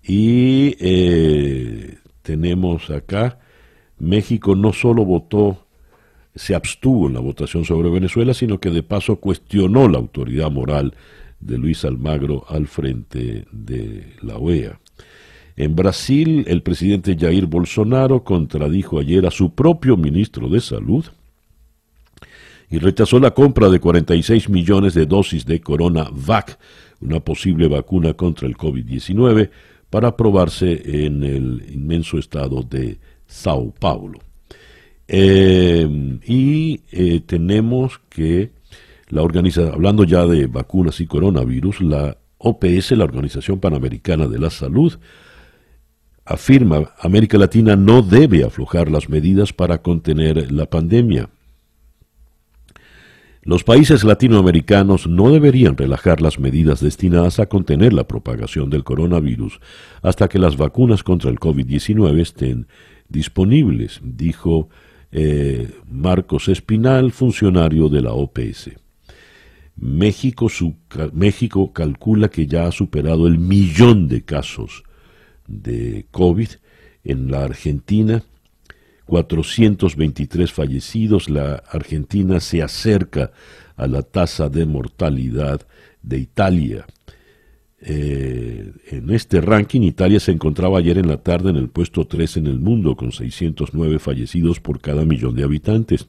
Y 0.01 0.77
eh, 0.79 1.99
tenemos 2.23 2.89
acá, 2.89 3.41
México 3.99 4.55
no 4.55 4.73
solo 4.73 5.05
votó, 5.05 5.67
se 6.37 6.55
abstuvo 6.55 7.09
en 7.09 7.15
la 7.15 7.21
votación 7.21 7.65
sobre 7.65 7.91
Venezuela, 7.91 8.33
sino 8.33 8.61
que 8.61 8.71
de 8.71 8.85
paso 8.85 9.17
cuestionó 9.17 9.89
la 9.89 9.99
autoridad 9.99 10.53
moral 10.53 10.95
de 11.41 11.59
Luis 11.59 11.85
Almagro 11.85 12.45
al 12.49 12.69
frente 12.69 13.45
de 13.51 14.15
la 14.23 14.37
OEA. 14.37 14.79
En 15.57 15.75
Brasil, 15.75 16.45
el 16.47 16.63
presidente 16.63 17.17
Jair 17.19 17.47
Bolsonaro 17.47 18.23
contradijo 18.23 19.01
ayer 19.01 19.27
a 19.27 19.33
su 19.33 19.53
propio 19.53 19.97
ministro 19.97 20.49
de 20.49 20.61
Salud 20.61 21.07
y 22.71 22.79
rechazó 22.79 23.19
la 23.19 23.33
compra 23.33 23.69
de 23.69 23.81
46 23.81 24.49
millones 24.49 24.95
de 24.95 25.07
dosis 25.07 25.45
de 25.45 25.61
CoronaVac, 25.61 26.59
una 27.01 27.21
posible 27.21 27.67
vacuna 27.67 28.15
contra 28.15 28.47
el 28.47 28.57
COVID-19, 28.57 29.51
para 29.91 30.17
probarse 30.17 31.07
en 31.07 31.25
el 31.25 31.65
inmenso 31.73 32.17
estado 32.17 32.63
de 32.63 32.99
Sao 33.27 33.75
Paulo. 33.79 34.21
Eh, 35.09 36.19
y 36.25 36.83
eh, 36.93 37.21
tenemos 37.27 38.01
que 38.09 38.53
la 39.09 39.23
organización, 39.23 39.75
hablando 39.75 40.05
ya 40.05 40.25
de 40.25 40.47
vacunas 40.47 41.01
y 41.01 41.07
coronavirus, 41.07 41.81
la 41.81 42.17
OPS, 42.39 42.93
la 42.93 43.05
Organización 43.05 43.59
Panamericana 43.59 44.29
de 44.29 44.39
la 44.39 44.51
Salud, 44.51 44.99
afirma 46.25 46.93
América 47.01 47.37
Latina 47.37 47.75
no 47.75 48.03
debe 48.03 48.45
aflojar 48.45 48.89
las 48.89 49.09
medidas 49.09 49.53
para 49.53 49.83
contener 49.83 50.53
la 50.53 50.67
pandemia. 50.67 51.29
Los 53.43 53.65
países 53.65 54.05
latinoamericanos 54.05 55.07
no 55.07 55.31
deberían 55.31 55.77
relajar 55.77 56.21
las 56.21 56.39
medidas 56.39 56.81
destinadas 56.81 57.41
a 57.41 57.47
contener 57.47 57.95
la 57.95 58.07
propagación 58.07 58.69
del 58.69 58.85
coronavirus 58.85 59.61
hasta 60.03 60.29
que 60.29 60.39
las 60.39 60.59
vacunas 60.59 61.03
contra 61.03 61.31
el 61.31 61.41
COVID-19 61.41 62.21
estén 62.21 62.67
disponibles, 63.09 64.01
dijo 64.03 64.69
eh, 65.11 65.71
Marcos 65.89 66.49
Espinal, 66.49 67.13
funcionario 67.13 67.89
de 67.89 68.03
la 68.03 68.13
OPS. 68.13 68.73
México, 69.75 70.49
México 71.15 71.73
calcula 71.73 72.29
que 72.29 72.47
ya 72.47 72.67
ha 72.67 72.73
superado 72.73 73.27
el 73.27 73.39
millón 73.39 74.09
de 74.09 74.23
casos 74.23 74.85
de 75.47 76.07
COVID. 76.11 76.49
En 77.03 77.31
la 77.31 77.45
Argentina, 77.45 78.23
423 79.11 80.51
fallecidos. 80.53 81.29
La 81.29 81.65
Argentina 81.69 82.39
se 82.39 82.63
acerca 82.63 83.33
a 83.77 83.89
la 83.89 84.03
tasa 84.03 84.49
de 84.49 84.65
mortalidad 84.67 85.67
de 86.01 86.21
Italia. 86.21 86.87
Eh, 87.81 88.71
en 88.91 89.11
este 89.11 89.41
ranking, 89.41 89.81
Italia 89.81 90.21
se 90.21 90.31
encontraba 90.31 90.79
ayer 90.79 90.97
en 90.97 91.09
la 91.09 91.17
tarde 91.17 91.51
en 91.51 91.57
el 91.57 91.71
puesto 91.71 92.07
3 92.07 92.37
en 92.37 92.47
el 92.47 92.61
mundo, 92.61 92.95
con 92.95 93.11
609 93.11 93.99
fallecidos 93.99 94.61
por 94.61 94.81
cada 94.81 95.05
millón 95.05 95.35
de 95.35 95.43
habitantes. 95.43 96.07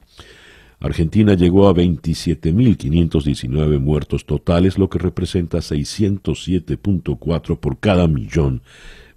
Argentina 0.78 1.34
llegó 1.34 1.68
a 1.68 1.74
27.519 1.74 3.80
muertos 3.80 4.26
totales, 4.26 4.78
lo 4.78 4.88
que 4.88 5.00
representa 5.00 5.58
607.4 5.58 7.58
por 7.58 7.80
cada 7.80 8.06
millón 8.06 8.62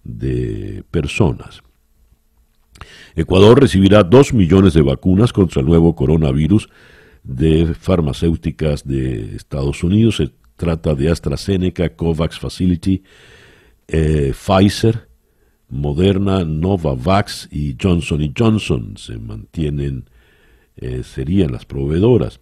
de 0.03 0.83
personas. 0.89 1.61
Ecuador 3.15 3.59
recibirá 3.59 4.03
2 4.03 4.33
millones 4.33 4.73
de 4.73 4.81
vacunas 4.81 5.33
contra 5.33 5.61
el 5.61 5.67
nuevo 5.67 5.95
coronavirus 5.95 6.69
de 7.23 7.73
farmacéuticas 7.73 8.85
de 8.85 9.35
Estados 9.35 9.83
Unidos. 9.83 10.17
Se 10.17 10.31
trata 10.57 10.95
de 10.95 11.09
AstraZeneca, 11.09 11.95
COVAX 11.95 12.39
Facility, 12.39 13.03
eh, 13.87 14.33
Pfizer, 14.33 15.07
Moderna, 15.69 16.43
Novavax 16.43 17.49
y 17.51 17.75
Johnson 17.81 18.33
Johnson. 18.37 18.95
Se 18.97 19.17
mantienen 19.17 20.05
eh, 20.77 21.03
serían 21.03 21.53
las 21.53 21.65
proveedoras. 21.65 22.41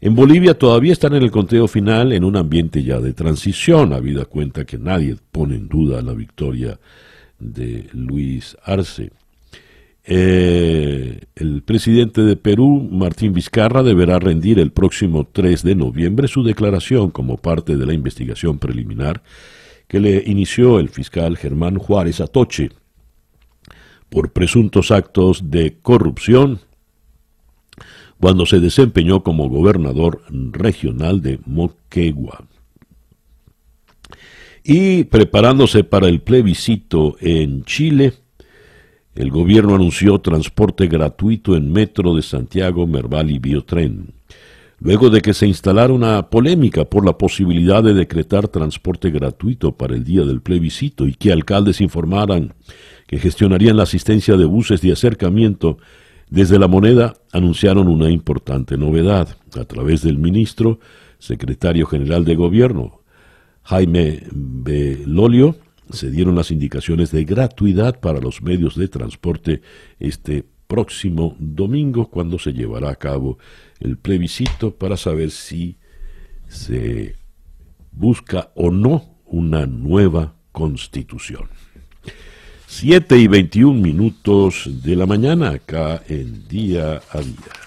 En 0.00 0.16
Bolivia 0.16 0.58
todavía 0.58 0.92
están 0.92 1.14
en 1.14 1.22
el 1.22 1.30
conteo 1.30 1.68
final 1.68 2.12
en 2.12 2.24
un 2.24 2.36
ambiente 2.36 2.82
ya 2.82 2.98
de 2.98 3.12
transición, 3.12 3.92
habida 3.92 4.24
cuenta 4.24 4.64
que 4.64 4.78
nadie 4.78 5.16
pone 5.30 5.54
en 5.54 5.68
duda 5.68 6.02
la 6.02 6.12
victoria 6.12 6.80
de 7.38 7.86
Luis 7.92 8.56
Arce. 8.64 9.12
Eh, 10.04 11.20
el 11.36 11.62
presidente 11.62 12.22
de 12.22 12.36
Perú, 12.36 12.88
Martín 12.90 13.32
Vizcarra, 13.32 13.82
deberá 13.82 14.18
rendir 14.18 14.58
el 14.58 14.72
próximo 14.72 15.28
3 15.30 15.62
de 15.62 15.74
noviembre 15.76 16.26
su 16.26 16.42
declaración 16.42 17.10
como 17.10 17.36
parte 17.36 17.76
de 17.76 17.86
la 17.86 17.94
investigación 17.94 18.58
preliminar 18.58 19.22
que 19.86 20.00
le 20.00 20.22
inició 20.26 20.78
el 20.80 20.88
fiscal 20.88 21.36
Germán 21.36 21.76
Juárez 21.76 22.20
Atoche 22.20 22.70
por 24.08 24.32
presuntos 24.32 24.90
actos 24.90 25.50
de 25.50 25.78
corrupción 25.82 26.60
cuando 28.18 28.46
se 28.46 28.60
desempeñó 28.60 29.22
como 29.22 29.48
gobernador 29.48 30.22
regional 30.30 31.20
de 31.22 31.40
Moquegua. 31.44 32.46
Y 34.64 35.04
preparándose 35.04 35.82
para 35.82 36.08
el 36.08 36.20
plebiscito 36.20 37.16
en 37.20 37.64
Chile, 37.64 38.14
el 39.14 39.30
gobierno 39.30 39.74
anunció 39.74 40.18
transporte 40.20 40.86
gratuito 40.86 41.56
en 41.56 41.70
metro 41.70 42.14
de 42.14 42.22
Santiago, 42.22 42.86
Merval 42.86 43.30
y 43.30 43.38
Biotren. 43.38 44.14
Luego 44.80 45.10
de 45.10 45.20
que 45.20 45.32
se 45.32 45.46
instalara 45.46 45.92
una 45.92 46.28
polémica 46.28 46.84
por 46.84 47.06
la 47.06 47.16
posibilidad 47.16 47.84
de 47.84 47.94
decretar 47.94 48.48
transporte 48.48 49.10
gratuito 49.10 49.76
para 49.76 49.94
el 49.94 50.02
día 50.02 50.24
del 50.24 50.40
plebiscito 50.40 51.06
y 51.06 51.14
que 51.14 51.30
alcaldes 51.30 51.80
informaran 51.80 52.54
que 53.06 53.18
gestionarían 53.18 53.76
la 53.76 53.84
asistencia 53.84 54.36
de 54.36 54.44
buses 54.44 54.80
de 54.80 54.92
acercamiento 54.92 55.78
desde 56.30 56.58
la 56.58 56.66
moneda 56.66 57.14
anunciaron 57.30 57.88
una 57.88 58.10
importante 58.10 58.78
novedad. 58.78 59.28
A 59.54 59.64
través 59.66 60.02
del 60.02 60.18
ministro, 60.18 60.80
secretario 61.18 61.86
general 61.86 62.24
de 62.24 62.34
gobierno, 62.34 63.02
Jaime 63.64 64.22
Belolio, 64.32 65.56
se 65.92 66.10
dieron 66.10 66.34
las 66.34 66.50
indicaciones 66.50 67.10
de 67.10 67.24
gratuidad 67.24 68.00
para 68.00 68.20
los 68.20 68.42
medios 68.42 68.76
de 68.76 68.88
transporte 68.88 69.62
este 69.98 70.44
próximo 70.66 71.36
domingo, 71.38 72.08
cuando 72.08 72.38
se 72.38 72.52
llevará 72.52 72.90
a 72.90 72.96
cabo 72.96 73.38
el 73.80 73.98
plebiscito 73.98 74.74
para 74.74 74.96
saber 74.96 75.30
si 75.30 75.76
se 76.48 77.14
busca 77.90 78.50
o 78.54 78.70
no 78.70 79.16
una 79.26 79.66
nueva 79.66 80.34
constitución. 80.50 81.48
7 82.66 83.18
y 83.18 83.26
21 83.26 83.78
minutos 83.78 84.66
de 84.82 84.96
la 84.96 85.04
mañana 85.04 85.50
acá 85.50 86.02
en 86.08 86.48
Día 86.48 87.02
a 87.10 87.20
Día. 87.20 87.62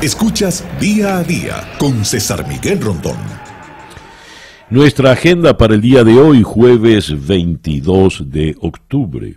Escuchas 0.00 0.64
Día 0.80 1.18
a 1.18 1.24
Día 1.24 1.76
con 1.78 2.04
César 2.04 2.48
Miguel 2.48 2.80
Rondón. 2.80 3.47
Nuestra 4.70 5.12
agenda 5.12 5.56
para 5.56 5.76
el 5.76 5.80
día 5.80 6.04
de 6.04 6.18
hoy, 6.18 6.42
jueves 6.42 7.26
22 7.26 8.30
de 8.30 8.54
octubre. 8.60 9.34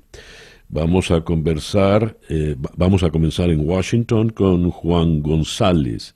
Vamos 0.67 1.09
a 1.09 1.21
conversar, 1.21 2.17
eh, 2.27 2.57
vamos 2.75 3.01
a 3.03 3.09
comenzar 3.09 3.49
en 3.49 3.65
Washington 3.65 4.31
con 4.31 4.69
Juan 4.71 5.21
González. 5.21 6.15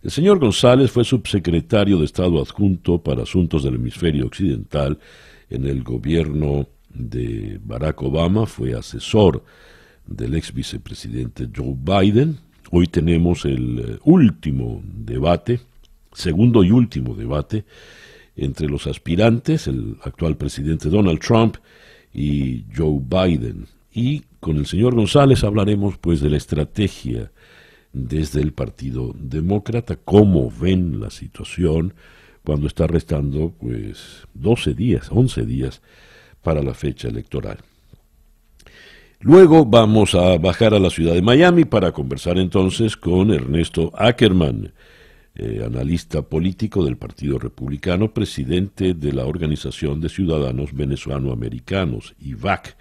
El 0.00 0.12
señor 0.12 0.38
González 0.38 0.92
fue 0.92 1.02
subsecretario 1.02 1.98
de 1.98 2.04
Estado 2.04 2.40
adjunto 2.40 3.02
para 3.02 3.24
asuntos 3.24 3.64
del 3.64 3.74
hemisferio 3.74 4.26
occidental 4.26 4.96
en 5.50 5.66
el 5.66 5.82
gobierno 5.82 6.68
de 6.94 7.58
Barack 7.64 8.00
Obama, 8.02 8.46
fue 8.46 8.74
asesor 8.74 9.42
del 10.06 10.36
ex 10.36 10.54
vicepresidente 10.54 11.48
Joe 11.52 11.74
Biden. 11.76 12.38
Hoy 12.70 12.86
tenemos 12.86 13.44
el 13.44 13.78
eh, 13.80 13.98
último 14.04 14.80
debate, 14.84 15.58
segundo 16.12 16.62
y 16.62 16.70
último 16.70 17.16
debate, 17.16 17.64
entre 18.36 18.68
los 18.68 18.86
aspirantes, 18.86 19.66
el 19.66 19.96
actual 20.02 20.36
presidente 20.36 20.88
Donald 20.88 21.20
Trump 21.20 21.56
y 22.12 22.64
Joe 22.74 23.00
Biden. 23.00 23.66
Y 23.92 24.22
con 24.40 24.56
el 24.56 24.66
señor 24.66 24.94
González 24.94 25.44
hablaremos 25.44 25.98
pues 25.98 26.20
de 26.20 26.30
la 26.30 26.36
estrategia 26.36 27.30
desde 27.92 28.40
el 28.40 28.52
Partido 28.52 29.14
Demócrata, 29.18 29.96
cómo 29.96 30.50
ven 30.50 30.98
la 31.00 31.10
situación 31.10 31.94
cuando 32.42 32.66
está 32.66 32.86
restando 32.86 33.52
pues 33.58 34.26
12 34.34 34.74
días, 34.74 35.08
11 35.10 35.44
días 35.44 35.82
para 36.42 36.62
la 36.62 36.74
fecha 36.74 37.08
electoral. 37.08 37.58
Luego 39.20 39.64
vamos 39.64 40.16
a 40.16 40.36
bajar 40.38 40.74
a 40.74 40.80
la 40.80 40.90
ciudad 40.90 41.14
de 41.14 41.22
Miami 41.22 41.64
para 41.64 41.92
conversar 41.92 42.38
entonces 42.38 42.96
con 42.96 43.30
Ernesto 43.30 43.92
Ackerman, 43.94 44.72
eh, 45.34 45.62
analista 45.64 46.22
político 46.22 46.84
del 46.84 46.98
Partido 46.98 47.38
Republicano, 47.38 48.12
presidente 48.12 48.92
de 48.92 49.12
la 49.12 49.24
Organización 49.24 50.00
de 50.00 50.10
Ciudadanos 50.10 50.74
Venezolano-Americanos, 50.74 52.14
IVAC. 52.20 52.76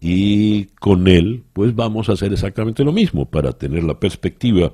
Y 0.00 0.64
con 0.80 1.06
él, 1.06 1.44
pues 1.52 1.74
vamos 1.74 2.08
a 2.08 2.14
hacer 2.14 2.32
exactamente 2.32 2.82
lo 2.82 2.92
mismo 2.92 3.30
para 3.30 3.52
tener 3.52 3.84
la 3.84 4.00
perspectiva 4.00 4.72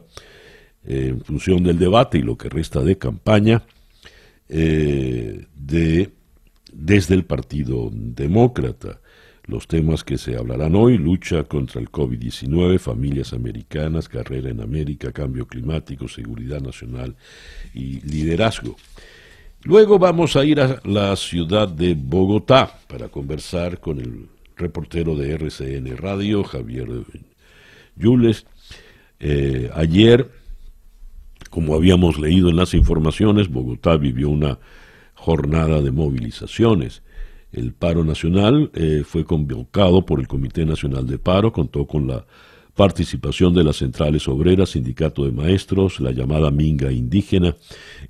eh, 0.87 1.09
en 1.09 1.21
función 1.21 1.65
del 1.65 1.79
debate 1.79 2.19
y 2.19 2.23
lo 2.23 2.39
que 2.39 2.49
resta 2.49 2.81
de 2.81 2.97
campaña 2.97 3.63
eh, 4.49 5.47
de, 5.55 6.11
desde 6.73 7.15
el 7.15 7.25
Partido 7.25 7.91
Demócrata. 7.93 9.01
Los 9.47 9.69
temas 9.69 10.03
que 10.03 10.19
se 10.19 10.37
hablarán 10.37 10.75
hoy, 10.75 10.99
lucha 10.99 11.45
contra 11.45 11.81
el 11.81 11.91
COVID-19, 11.91 12.81
familias 12.81 13.33
americanas, 13.33 14.09
carrera 14.09 14.51
en 14.51 14.61
América, 14.61 15.13
cambio 15.13 15.47
climático, 15.47 16.09
seguridad 16.09 16.61
nacional 16.61 17.15
y 17.73 18.01
liderazgo. 18.01 18.77
Luego 19.63 19.99
vamos 20.01 20.35
a 20.35 20.45
ir 20.45 20.61
a 20.61 20.81
la 20.85 21.15
ciudad 21.15 21.69
de 21.69 21.95
Bogotá 21.95 22.79
para 22.89 23.09
conversar 23.09 23.79
con 23.79 24.01
el 24.01 24.29
reportero 24.57 25.15
de 25.15 25.33
RCN 25.35 25.97
Radio, 25.97 26.43
Javier 26.43 26.89
Yules. 27.95 28.47
Eh, 29.21 29.71
ayer, 29.75 30.31
como 31.51 31.75
habíamos 31.75 32.19
leído 32.19 32.49
en 32.49 32.57
las 32.57 32.75
informaciones, 32.75 33.49
Bogotá 33.49 33.97
vivió 33.97 34.29
una 34.29 34.59
jornada 35.15 35.81
de 35.83 35.93
movilizaciones. 35.93 37.03
El 37.53 37.73
paro 37.73 38.05
nacional 38.05 38.71
eh, 38.75 39.03
fue 39.05 39.25
convocado 39.25 40.05
por 40.05 40.21
el 40.21 40.29
Comité 40.29 40.65
Nacional 40.67 41.07
de 41.07 41.19
Paro, 41.19 41.53
contó 41.53 41.87
con 41.87 42.07
la 42.07 42.27
participación 42.75 43.55
de 43.55 43.65
las 43.65 43.77
centrales 43.77 44.29
obreras, 44.29 44.71
sindicato 44.71 45.25
de 45.25 45.33
maestros, 45.33 45.99
la 46.01 46.11
llamada 46.11 46.51
Minga 46.51 46.93
Indígena 46.93 47.57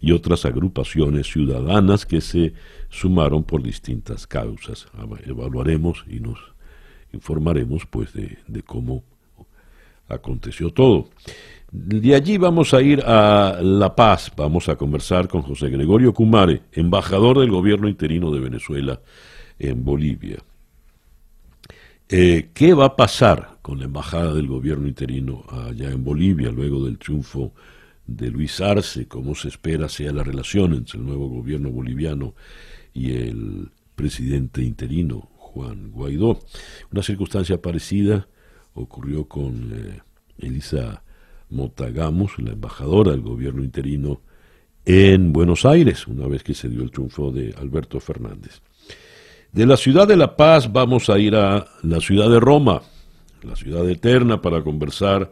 y 0.01 0.11
otras 0.13 0.45
agrupaciones 0.45 1.29
ciudadanas 1.29 2.05
que 2.05 2.21
se 2.21 2.55
sumaron 2.89 3.45
por 3.45 3.63
distintas 3.63 4.27
causas. 4.27 4.89
Evaluaremos 5.25 6.05
y 6.09 6.19
nos 6.19 6.39
informaremos 7.13 7.87
pues 7.87 8.13
de 8.13 8.63
cómo 8.65 9.05
aconteció 10.09 10.71
todo. 10.71 11.09
De 11.73 12.15
allí 12.15 12.39
vamos 12.39 12.75
a 12.75 12.81
ir 12.81 13.03
a 13.05 13.59
La 13.61 13.95
Paz, 13.97 14.33
vamos 14.37 14.69
a 14.69 14.77
conversar 14.77 15.27
con 15.27 15.43
José 15.43 15.69
Gregorio 15.69 16.15
Cumare, 16.15 16.63
embajador 16.73 17.41
del 17.41 17.51
gobierno 17.51 17.89
interino 17.89 18.31
de 18.31 18.41
Venezuela 18.41 19.01
en 19.59 19.85
Bolivia. 19.85 20.39
Eh, 22.09 22.51
¿Qué 22.55 22.73
va 22.73 22.85
a 22.87 22.97
pasar 22.97 23.59
con 23.63 23.81
la 23.81 23.87
embajada 23.87 24.33
del 24.33 24.47
gobierno 24.47 24.87
interino 24.87 25.45
allá 25.51 25.91
en 25.91 26.05
Bolivia 26.05 26.53
luego 26.53 26.85
del 26.85 26.99
triunfo 26.99 27.53
de 28.07 28.31
Luis 28.31 28.61
Arce? 28.61 29.09
¿Cómo 29.09 29.35
se 29.35 29.49
espera 29.49 29.89
sea 29.89 30.13
la 30.13 30.23
relación 30.23 30.73
entre 30.73 31.01
el 31.01 31.05
nuevo 31.05 31.29
gobierno 31.29 31.71
boliviano 31.71 32.35
y 32.95 33.13
el 33.13 33.71
presidente 33.97 34.63
interino, 34.63 35.31
Juan 35.37 35.91
Guaidó? 35.91 36.39
Una 36.93 37.03
circunstancia 37.03 37.61
parecida 37.61 38.29
ocurrió 38.75 39.27
con 39.27 39.73
eh, 39.75 40.01
Elisa 40.39 41.03
Motagamos, 41.51 42.39
la 42.39 42.53
embajadora 42.53 43.13
del 43.13 43.23
gobierno 43.23 43.63
interino 43.63 44.21
en 44.85 45.33
Buenos 45.33 45.65
Aires, 45.65 46.07
una 46.07 46.27
vez 46.27 46.43
que 46.43 46.55
se 46.55 46.69
dio 46.69 46.83
el 46.83 46.91
triunfo 46.91 47.33
de 47.33 47.55
Alberto 47.59 48.01
Fernández. 48.01 48.63
De 49.53 49.67
la 49.67 49.77
ciudad 49.77 50.07
de 50.07 50.17
La 50.17 50.37
Paz 50.37 50.73
vamos 50.73 51.09
a 51.09 51.19
ir 51.19 51.35
a 51.35 51.67
la 51.83 52.01
ciudad 52.01 52.29
de 52.31 52.41
Roma, 52.41 52.83
la 53.43 53.57
ciudad 53.57 53.89
eterna, 53.89 54.41
para 54.43 54.63
conversar 54.63 55.31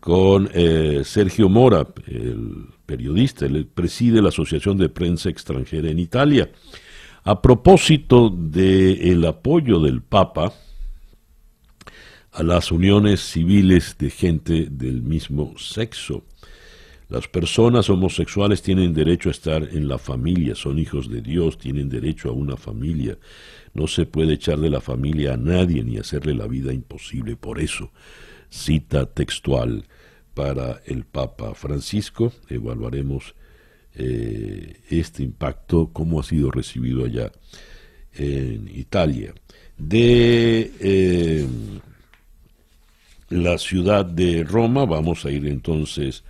con 0.00 0.48
eh, 0.54 1.02
Sergio 1.04 1.48
Mora, 1.48 1.86
el 2.06 2.66
periodista, 2.86 3.44
él 3.46 3.66
preside 3.66 4.22
la 4.22 4.30
Asociación 4.30 4.78
de 4.78 4.88
Prensa 4.88 5.28
Extranjera 5.28 5.90
en 5.90 5.98
Italia. 5.98 6.50
A 7.22 7.42
propósito 7.42 8.30
del 8.30 9.24
apoyo 9.26 9.78
del 9.78 10.00
Papa 10.02 10.52
a 12.40 12.42
las 12.42 12.72
uniones 12.72 13.20
civiles 13.20 13.96
de 13.98 14.08
gente 14.08 14.68
del 14.70 15.02
mismo 15.02 15.58
sexo. 15.58 16.24
Las 17.10 17.28
personas 17.28 17.90
homosexuales 17.90 18.62
tienen 18.62 18.94
derecho 18.94 19.28
a 19.28 19.32
estar 19.32 19.62
en 19.62 19.86
la 19.88 19.98
familia, 19.98 20.54
son 20.54 20.78
hijos 20.78 21.10
de 21.10 21.20
Dios, 21.20 21.58
tienen 21.58 21.90
derecho 21.90 22.30
a 22.30 22.32
una 22.32 22.56
familia. 22.56 23.18
No 23.74 23.86
se 23.86 24.06
puede 24.06 24.34
echar 24.34 24.58
de 24.58 24.70
la 24.70 24.80
familia 24.80 25.34
a 25.34 25.36
nadie 25.36 25.84
ni 25.84 25.98
hacerle 25.98 26.32
la 26.32 26.46
vida 26.46 26.72
imposible. 26.72 27.36
Por 27.36 27.60
eso, 27.60 27.90
cita 28.48 29.04
textual 29.04 29.84
para 30.32 30.80
el 30.86 31.04
Papa 31.04 31.54
Francisco, 31.54 32.32
evaluaremos 32.48 33.34
eh, 33.94 34.80
este 34.88 35.24
impacto, 35.24 35.90
cómo 35.92 36.20
ha 36.20 36.22
sido 36.22 36.50
recibido 36.50 37.04
allá 37.04 37.32
en 38.14 38.66
Italia. 38.74 39.34
De 39.76 40.72
eh, 40.80 41.46
la 43.30 43.58
ciudad 43.58 44.04
de 44.04 44.42
Roma 44.42 44.84
vamos 44.84 45.24
a 45.24 45.30
ir 45.30 45.46
entonces 45.46 46.24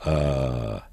a 0.00 0.88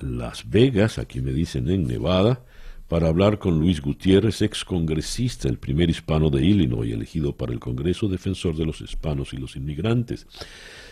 Las 0.00 0.48
Vegas, 0.48 0.98
aquí 0.98 1.20
me 1.22 1.32
dicen 1.32 1.70
en 1.70 1.86
Nevada, 1.86 2.44
para 2.86 3.08
hablar 3.08 3.38
con 3.38 3.58
Luis 3.58 3.80
Gutiérrez, 3.80 4.42
ex 4.42 4.66
congresista, 4.66 5.48
el 5.48 5.58
primer 5.58 5.88
hispano 5.88 6.28
de 6.28 6.44
Illinois, 6.44 6.92
elegido 6.92 7.34
para 7.34 7.54
el 7.54 7.60
Congreso 7.60 8.06
Defensor 8.08 8.54
de 8.54 8.66
los 8.66 8.82
Hispanos 8.82 9.32
y 9.32 9.38
los 9.38 9.56
Inmigrantes. 9.56 10.26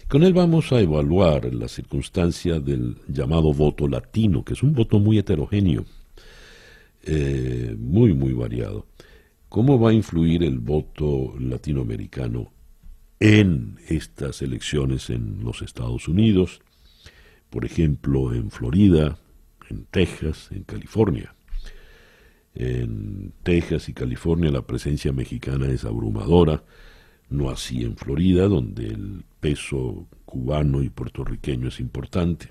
Con 0.09 0.23
él 0.23 0.33
vamos 0.33 0.73
a 0.73 0.81
evaluar 0.81 1.53
la 1.53 1.69
circunstancia 1.69 2.59
del 2.61 2.97
llamado 3.09 3.53
voto 3.53 3.87
latino, 3.87 4.43
que 4.43 4.55
es 4.55 4.63
un 4.63 4.73
voto 4.73 4.99
muy 4.99 5.19
heterogéneo, 5.19 5.85
eh, 7.03 7.77
muy, 7.79 8.15
muy 8.15 8.33
variado. 8.33 8.87
¿Cómo 9.51 9.79
va 9.79 9.91
a 9.91 9.93
influir 9.93 10.43
el 10.43 10.59
voto 10.61 11.35
latinoamericano 11.39 12.51
en 13.21 13.79
estas 13.89 14.43
elecciones 14.43 15.11
en 15.11 15.45
los 15.45 15.63
Estados 15.63 16.09
Unidos? 16.09 16.61
por 17.51 17.65
ejemplo, 17.65 18.33
en 18.33 18.51
Florida, 18.51 19.19
en 19.69 19.85
Texas, 19.91 20.49
en 20.53 20.63
California. 20.63 21.35
En 22.55 23.33
Texas 23.43 23.89
y 23.89 23.93
California 23.93 24.51
la 24.51 24.63
presencia 24.63 25.13
mexicana 25.13 25.69
es 25.69 25.85
abrumadora, 25.85 26.63
no 27.29 27.51
así 27.51 27.83
en 27.83 27.97
Florida, 27.97 28.49
donde 28.49 28.87
el 28.87 29.25
peso 29.41 30.07
cubano 30.25 30.83
y 30.83 30.89
puertorriqueño 30.89 31.69
es 31.69 31.81
importante. 31.81 32.49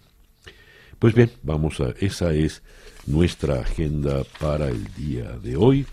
Pues 0.99 1.13
bien, 1.13 1.31
vamos 1.43 1.79
a 1.79 1.91
esa 1.99 2.33
es 2.33 2.61
nuestra 3.07 3.61
agenda 3.61 4.23
para 4.39 4.67
el 4.67 4.93
día 4.95 5.31
de 5.41 5.55
hoy, 5.55 5.85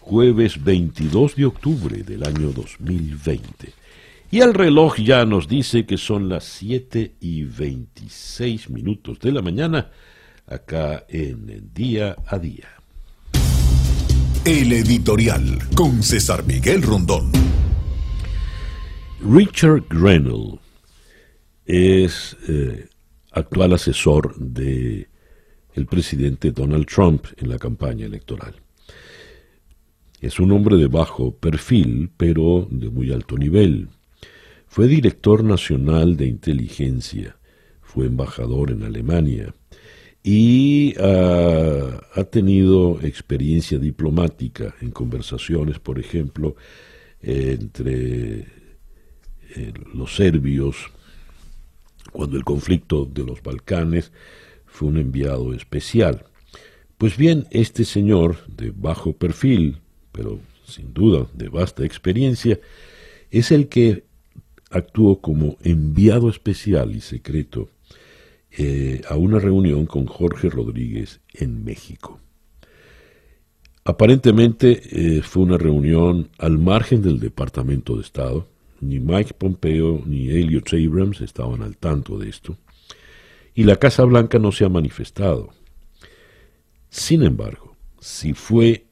jueves 0.00 0.62
22 0.62 1.36
de 1.36 1.44
octubre 1.44 2.02
del 2.02 2.24
año 2.24 2.52
2020. 2.52 3.81
Y 4.32 4.40
el 4.40 4.54
reloj 4.54 4.96
ya 4.96 5.26
nos 5.26 5.46
dice 5.46 5.84
que 5.84 5.98
son 5.98 6.30
las 6.30 6.44
7 6.44 7.16
y 7.20 7.44
26 7.44 8.70
minutos 8.70 9.20
de 9.20 9.30
la 9.30 9.42
mañana 9.42 9.90
acá 10.46 11.04
en 11.10 11.50
el 11.50 11.74
Día 11.74 12.16
a 12.26 12.38
Día. 12.38 12.66
El 14.46 14.72
editorial 14.72 15.58
con 15.74 16.02
César 16.02 16.46
Miguel 16.46 16.80
Rondón. 16.80 17.30
Richard 19.20 19.84
Grenell 19.90 20.58
es 21.66 22.34
eh, 22.48 22.88
actual 23.32 23.74
asesor 23.74 24.34
de 24.38 25.08
el 25.74 25.84
presidente 25.84 26.52
Donald 26.52 26.86
Trump 26.86 27.26
en 27.36 27.50
la 27.50 27.58
campaña 27.58 28.06
electoral. 28.06 28.54
Es 30.22 30.40
un 30.40 30.52
hombre 30.52 30.76
de 30.76 30.86
bajo 30.86 31.36
perfil, 31.36 32.10
pero 32.16 32.66
de 32.70 32.88
muy 32.88 33.12
alto 33.12 33.36
nivel. 33.36 33.90
Fue 34.72 34.88
director 34.88 35.44
nacional 35.44 36.16
de 36.16 36.26
inteligencia, 36.26 37.36
fue 37.82 38.06
embajador 38.06 38.70
en 38.70 38.84
Alemania 38.84 39.54
y 40.22 40.94
ah, 40.98 42.00
ha 42.14 42.24
tenido 42.24 42.98
experiencia 43.02 43.78
diplomática 43.78 44.74
en 44.80 44.90
conversaciones, 44.90 45.78
por 45.78 45.98
ejemplo, 45.98 46.56
entre 47.20 48.46
eh, 49.56 49.74
los 49.92 50.16
serbios, 50.16 50.90
cuando 52.10 52.38
el 52.38 52.44
conflicto 52.44 53.04
de 53.04 53.24
los 53.24 53.42
Balcanes 53.42 54.10
fue 54.64 54.88
un 54.88 54.96
enviado 54.96 55.52
especial. 55.52 56.24
Pues 56.96 57.18
bien, 57.18 57.46
este 57.50 57.84
señor 57.84 58.38
de 58.46 58.72
bajo 58.74 59.12
perfil, 59.12 59.82
pero 60.12 60.40
sin 60.64 60.94
duda 60.94 61.26
de 61.34 61.50
vasta 61.50 61.84
experiencia, 61.84 62.58
es 63.30 63.52
el 63.52 63.68
que 63.68 64.10
actuó 64.72 65.20
como 65.20 65.56
enviado 65.62 66.28
especial 66.28 66.94
y 66.96 67.00
secreto 67.00 67.68
eh, 68.50 69.02
a 69.08 69.16
una 69.16 69.38
reunión 69.38 69.86
con 69.86 70.06
Jorge 70.06 70.50
Rodríguez 70.50 71.20
en 71.34 71.64
México. 71.64 72.20
Aparentemente 73.84 74.82
eh, 74.90 75.22
fue 75.22 75.42
una 75.42 75.58
reunión 75.58 76.30
al 76.38 76.58
margen 76.58 77.02
del 77.02 77.18
Departamento 77.18 77.96
de 77.96 78.02
Estado. 78.02 78.48
Ni 78.80 79.00
Mike 79.00 79.34
Pompeo 79.34 80.02
ni 80.06 80.30
Elliot 80.30 80.72
Abrams 80.72 81.20
estaban 81.20 81.62
al 81.62 81.76
tanto 81.76 82.18
de 82.18 82.28
esto. 82.28 82.56
Y 83.54 83.64
la 83.64 83.76
Casa 83.76 84.04
Blanca 84.04 84.38
no 84.38 84.52
se 84.52 84.64
ha 84.64 84.68
manifestado. 84.68 85.50
Sin 86.88 87.22
embargo, 87.22 87.76
si 88.00 88.34
fue 88.34 88.86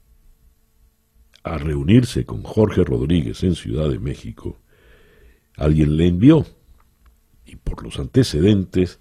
a 1.42 1.58
reunirse 1.58 2.24
con 2.24 2.42
Jorge 2.42 2.84
Rodríguez 2.84 3.42
en 3.42 3.54
Ciudad 3.54 3.88
de 3.88 3.98
México, 3.98 4.58
alguien 5.56 5.96
le 5.96 6.06
envió. 6.06 6.46
Y 7.46 7.56
por 7.56 7.82
los 7.82 7.98
antecedentes, 7.98 9.00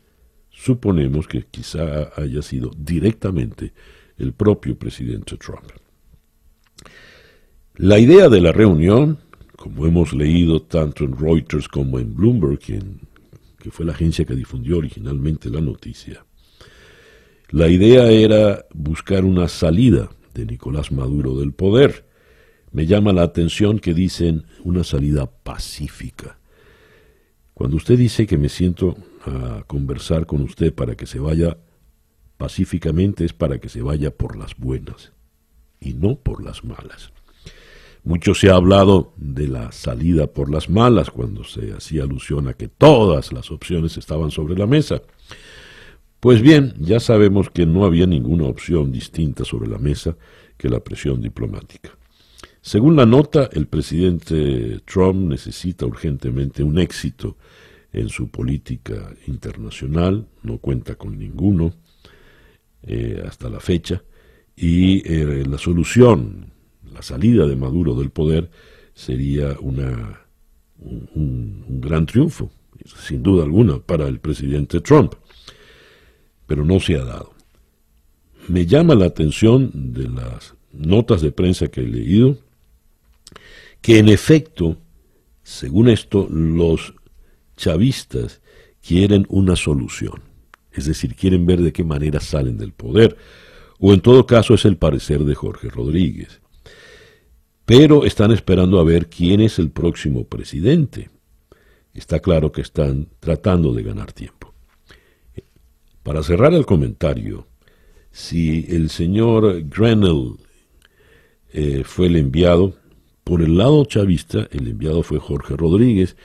suponemos 0.50 1.28
que 1.28 1.46
quizá 1.46 2.12
haya 2.16 2.42
sido 2.42 2.72
directamente 2.78 3.74
el 4.18 4.34
propio 4.34 4.78
presidente 4.78 5.38
Trump. 5.38 5.72
La 7.76 8.00
idea 8.00 8.28
de 8.28 8.42
la 8.42 8.52
reunión, 8.52 9.20
como 9.56 9.86
hemos 9.86 10.14
leído 10.14 10.64
tanto 10.64 11.06
en 11.06 11.18
Reuters 11.18 11.68
como 11.68 12.00
en 12.00 12.16
Bloomberg, 12.16 12.60
que 12.60 13.72
fue 13.72 13.86
la 13.86 13.94
agencia 13.94 14.26
que 14.26 14.36
difundió 14.36 14.78
originalmente 14.78 15.50
la 15.50 15.62
noticia, 15.62 16.26
la 17.52 17.68
idea 17.68 18.12
era 18.12 18.66
buscar 18.74 19.26
una 19.26 19.48
salida 19.48 20.10
de 20.36 20.46
Nicolás 20.46 20.92
Maduro 20.92 21.40
del 21.40 21.52
poder. 21.52 22.06
Me 22.72 22.86
llama 22.86 23.12
la 23.12 23.24
atención 23.24 23.80
que 23.80 23.96
dicen 23.96 24.46
una 24.64 24.84
salida 24.84 25.26
pacífica. 25.26 26.39
Cuando 27.60 27.76
usted 27.76 27.98
dice 27.98 28.26
que 28.26 28.38
me 28.38 28.48
siento 28.48 28.96
a 29.26 29.66
conversar 29.68 30.26
con 30.26 30.42
usted 30.44 30.74
para 30.74 30.96
que 30.96 31.06
se 31.06 31.20
vaya 31.20 31.58
pacíficamente 32.38 33.26
es 33.26 33.34
para 33.34 33.60
que 33.60 33.68
se 33.68 33.82
vaya 33.82 34.12
por 34.12 34.38
las 34.38 34.56
buenas 34.56 35.12
y 35.82 35.94
no 35.94 36.16
por 36.16 36.42
las 36.42 36.64
malas. 36.64 37.12
Mucho 38.06 38.34
se 38.34 38.50
ha 38.50 38.56
hablado 38.56 39.12
de 39.18 39.50
la 39.50 39.74
salida 39.74 40.28
por 40.28 40.50
las 40.50 40.70
malas 40.70 41.12
cuando 41.12 41.44
se 41.44 41.74
hacía 41.74 42.04
alusión 42.04 42.48
a 42.48 42.54
que 42.54 42.70
todas 42.70 43.34
las 43.34 43.52
opciones 43.52 43.98
estaban 43.98 44.32
sobre 44.32 44.58
la 44.58 44.66
mesa. 44.66 45.02
Pues 46.22 46.42
bien, 46.42 46.76
ya 46.80 47.02
sabemos 47.02 47.50
que 47.50 47.66
no 47.66 47.84
había 47.84 48.08
ninguna 48.08 48.46
opción 48.46 48.94
distinta 48.94 49.44
sobre 49.44 49.68
la 49.68 49.80
mesa 49.80 50.16
que 50.56 50.70
la 50.70 50.80
presión 50.80 51.20
diplomática. 51.20 51.99
Según 52.62 52.96
la 52.96 53.06
nota, 53.06 53.50
el 53.54 53.68
presidente 53.68 54.82
Trump 54.86 55.30
necesita 55.30 55.86
urgentemente 55.86 56.62
un 56.62 56.78
éxito 56.78 57.38
en 57.94 58.10
su 58.10 58.30
política 58.30 59.14
internacional, 59.28 60.28
no 60.44 60.58
cuenta 60.58 60.96
con 60.96 61.18
ninguno 61.18 61.74
eh, 62.84 63.24
hasta 63.26 63.50
la 63.50 63.60
fecha, 63.60 64.04
y 64.56 65.02
eh, 65.10 65.46
la 65.48 65.58
solución, 65.58 66.52
la 66.94 67.02
salida 67.02 67.48
de 67.48 67.56
Maduro 67.56 67.96
del 67.96 68.10
poder, 68.10 68.52
sería 68.94 69.56
una, 69.62 70.22
un, 70.80 71.64
un 71.68 71.82
gran 71.82 72.06
triunfo, 72.06 72.52
sin 72.86 73.24
duda 73.24 73.46
alguna, 73.46 73.80
para 73.80 74.08
el 74.08 74.20
presidente 74.20 74.82
Trump, 74.82 75.14
pero 76.46 76.66
no 76.66 76.80
se 76.82 76.96
ha 76.96 77.06
dado. 77.06 77.34
Me 78.50 78.66
llama 78.66 78.96
la 78.96 79.06
atención 79.06 79.72
de 79.94 80.10
las 80.10 80.56
notas 80.74 81.22
de 81.22 81.32
prensa 81.32 81.70
que 81.70 81.82
he 81.82 81.88
leído, 81.88 82.38
que 83.82 84.00
en 84.00 84.10
efecto, 84.10 84.78
según 85.44 85.90
esto, 85.90 86.28
los 86.30 86.94
chavistas 87.56 88.42
quieren 88.86 89.26
una 89.30 89.56
solución, 89.56 90.22
es 90.72 90.86
decir, 90.86 91.16
quieren 91.16 91.46
ver 91.46 91.62
de 91.62 91.74
qué 91.74 91.84
manera 91.84 92.20
salen 92.20 92.58
del 92.58 92.74
poder, 92.74 93.18
o 93.80 93.94
en 93.94 94.02
todo 94.02 94.26
caso 94.26 94.54
es 94.54 94.66
el 94.66 94.78
parecer 94.78 95.24
de 95.24 95.36
Jorge 95.36 95.70
Rodríguez. 95.70 96.42
Pero 97.66 98.06
están 98.06 98.32
esperando 98.32 98.80
a 98.80 98.84
ver 98.84 99.08
quién 99.08 99.42
es 99.42 99.60
el 99.60 99.70
próximo 99.70 100.26
presidente. 100.26 101.10
Está 101.94 102.20
claro 102.20 102.52
que 102.52 102.62
están 102.62 103.08
tratando 103.20 103.74
de 103.74 103.84
ganar 103.84 104.12
tiempo. 104.12 104.54
Para 106.04 106.24
cerrar 106.24 106.54
el 106.54 106.66
comentario, 106.66 107.48
si 108.12 108.66
el 108.70 108.90
señor 108.90 109.64
Grenell 109.70 110.38
eh, 111.54 111.84
fue 111.86 112.08
el 112.08 112.16
enviado, 112.16 112.76
por 113.30 113.44
el 113.44 113.58
lado 113.58 113.86
chavista, 113.86 114.48
el 114.50 114.68
enviado 114.68 115.04
fue 115.04 115.20
Jorge 115.20 115.56
Rodríguez, 115.56 116.18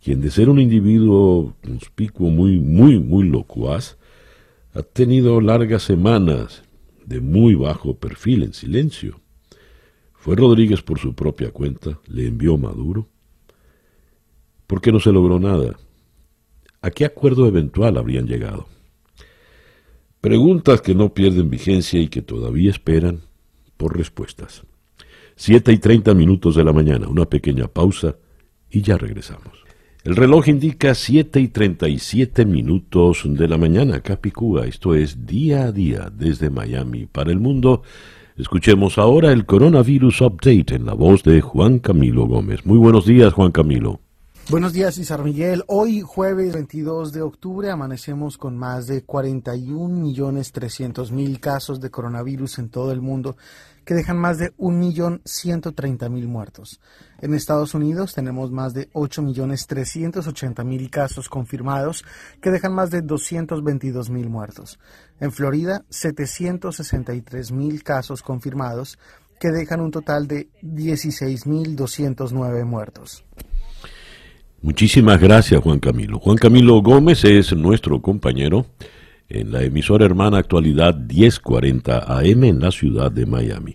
quien 0.00 0.20
de 0.20 0.30
ser 0.30 0.48
un 0.48 0.60
individuo 0.60 1.56
conspicuo 1.64 2.30
muy, 2.30 2.60
muy, 2.60 3.00
muy 3.00 3.28
locuaz, 3.28 3.98
ha 4.72 4.84
tenido 4.84 5.40
largas 5.40 5.82
semanas 5.82 6.62
de 7.04 7.20
muy 7.20 7.56
bajo 7.56 7.96
perfil 7.96 8.44
en 8.44 8.52
silencio. 8.54 9.20
Fue 10.12 10.36
Rodríguez 10.36 10.80
por 10.80 11.00
su 11.00 11.16
propia 11.16 11.50
cuenta, 11.50 11.98
le 12.06 12.28
envió 12.28 12.56
Maduro. 12.56 13.08
¿Por 14.68 14.80
qué 14.80 14.92
no 14.92 15.00
se 15.00 15.10
logró 15.10 15.40
nada? 15.40 15.76
¿A 16.82 16.92
qué 16.92 17.04
acuerdo 17.04 17.48
eventual 17.48 17.98
habrían 17.98 18.28
llegado? 18.28 18.68
Preguntas 20.20 20.80
que 20.80 20.94
no 20.94 21.14
pierden 21.14 21.50
vigencia 21.50 22.00
y 22.00 22.06
que 22.06 22.22
todavía 22.22 22.70
esperan 22.70 23.22
por 23.76 23.98
respuestas. 23.98 24.62
Siete 25.36 25.72
y 25.72 25.78
treinta 25.78 26.14
minutos 26.14 26.54
de 26.54 26.64
la 26.64 26.72
mañana, 26.72 27.08
una 27.08 27.24
pequeña 27.24 27.66
pausa 27.66 28.16
y 28.70 28.82
ya 28.82 28.96
regresamos. 28.96 29.64
El 30.04 30.16
reloj 30.16 30.48
indica 30.48 30.94
7 30.94 31.40
y 31.40 31.48
37 31.48 32.44
minutos 32.44 33.22
de 33.24 33.48
la 33.48 33.56
mañana, 33.56 34.00
Capicúa. 34.00 34.66
Esto 34.66 34.94
es 34.94 35.24
día 35.24 35.64
a 35.64 35.72
día 35.72 36.12
desde 36.14 36.50
Miami 36.50 37.06
para 37.06 37.32
el 37.32 37.40
mundo. 37.40 37.82
Escuchemos 38.36 38.98
ahora 38.98 39.32
el 39.32 39.46
Coronavirus 39.46 40.20
Update 40.20 40.74
en 40.74 40.84
la 40.84 40.92
voz 40.92 41.22
de 41.22 41.40
Juan 41.40 41.78
Camilo 41.78 42.26
Gómez. 42.26 42.66
Muy 42.66 42.76
buenos 42.76 43.06
días, 43.06 43.32
Juan 43.32 43.50
Camilo. 43.50 44.03
Buenos 44.50 44.74
días, 44.74 44.96
César 44.96 45.24
Miguel. 45.24 45.64
Hoy, 45.68 46.02
jueves 46.02 46.52
22 46.52 47.12
de 47.12 47.22
octubre, 47.22 47.70
amanecemos 47.70 48.36
con 48.36 48.58
más 48.58 48.86
de 48.86 49.02
41 49.02 49.88
millones 49.88 50.52
300 50.52 51.12
mil 51.12 51.40
casos 51.40 51.80
de 51.80 51.90
coronavirus 51.90 52.58
en 52.58 52.68
todo 52.68 52.92
el 52.92 53.00
mundo 53.00 53.38
que 53.86 53.94
dejan 53.94 54.18
más 54.18 54.36
de 54.36 54.54
1.130.000 54.56 56.26
muertos. 56.26 56.78
En 57.22 57.32
Estados 57.32 57.72
Unidos 57.72 58.12
tenemos 58.12 58.50
más 58.50 58.74
de 58.74 58.92
8.380.000 58.92 60.90
casos 60.90 61.30
confirmados 61.30 62.04
que 62.42 62.50
dejan 62.50 62.74
más 62.74 62.90
de 62.90 63.02
222.000 63.02 64.28
muertos. 64.28 64.78
En 65.20 65.32
Florida, 65.32 65.86
763.000 65.90 67.82
casos 67.82 68.22
confirmados 68.22 68.98
que 69.40 69.50
dejan 69.50 69.80
un 69.80 69.90
total 69.90 70.28
de 70.28 70.50
16.209 70.62 72.64
muertos. 72.66 73.24
Muchísimas 74.64 75.20
gracias, 75.20 75.60
Juan 75.60 75.78
Camilo. 75.78 76.18
Juan 76.18 76.38
Camilo 76.38 76.80
Gómez 76.80 77.22
es 77.26 77.54
nuestro 77.54 78.00
compañero 78.00 78.64
en 79.28 79.52
la 79.52 79.62
emisora 79.62 80.06
hermana 80.06 80.38
actualidad 80.38 80.96
1040 80.96 81.98
AM 81.98 82.44
en 82.44 82.60
la 82.60 82.70
ciudad 82.70 83.12
de 83.12 83.26
Miami. 83.26 83.74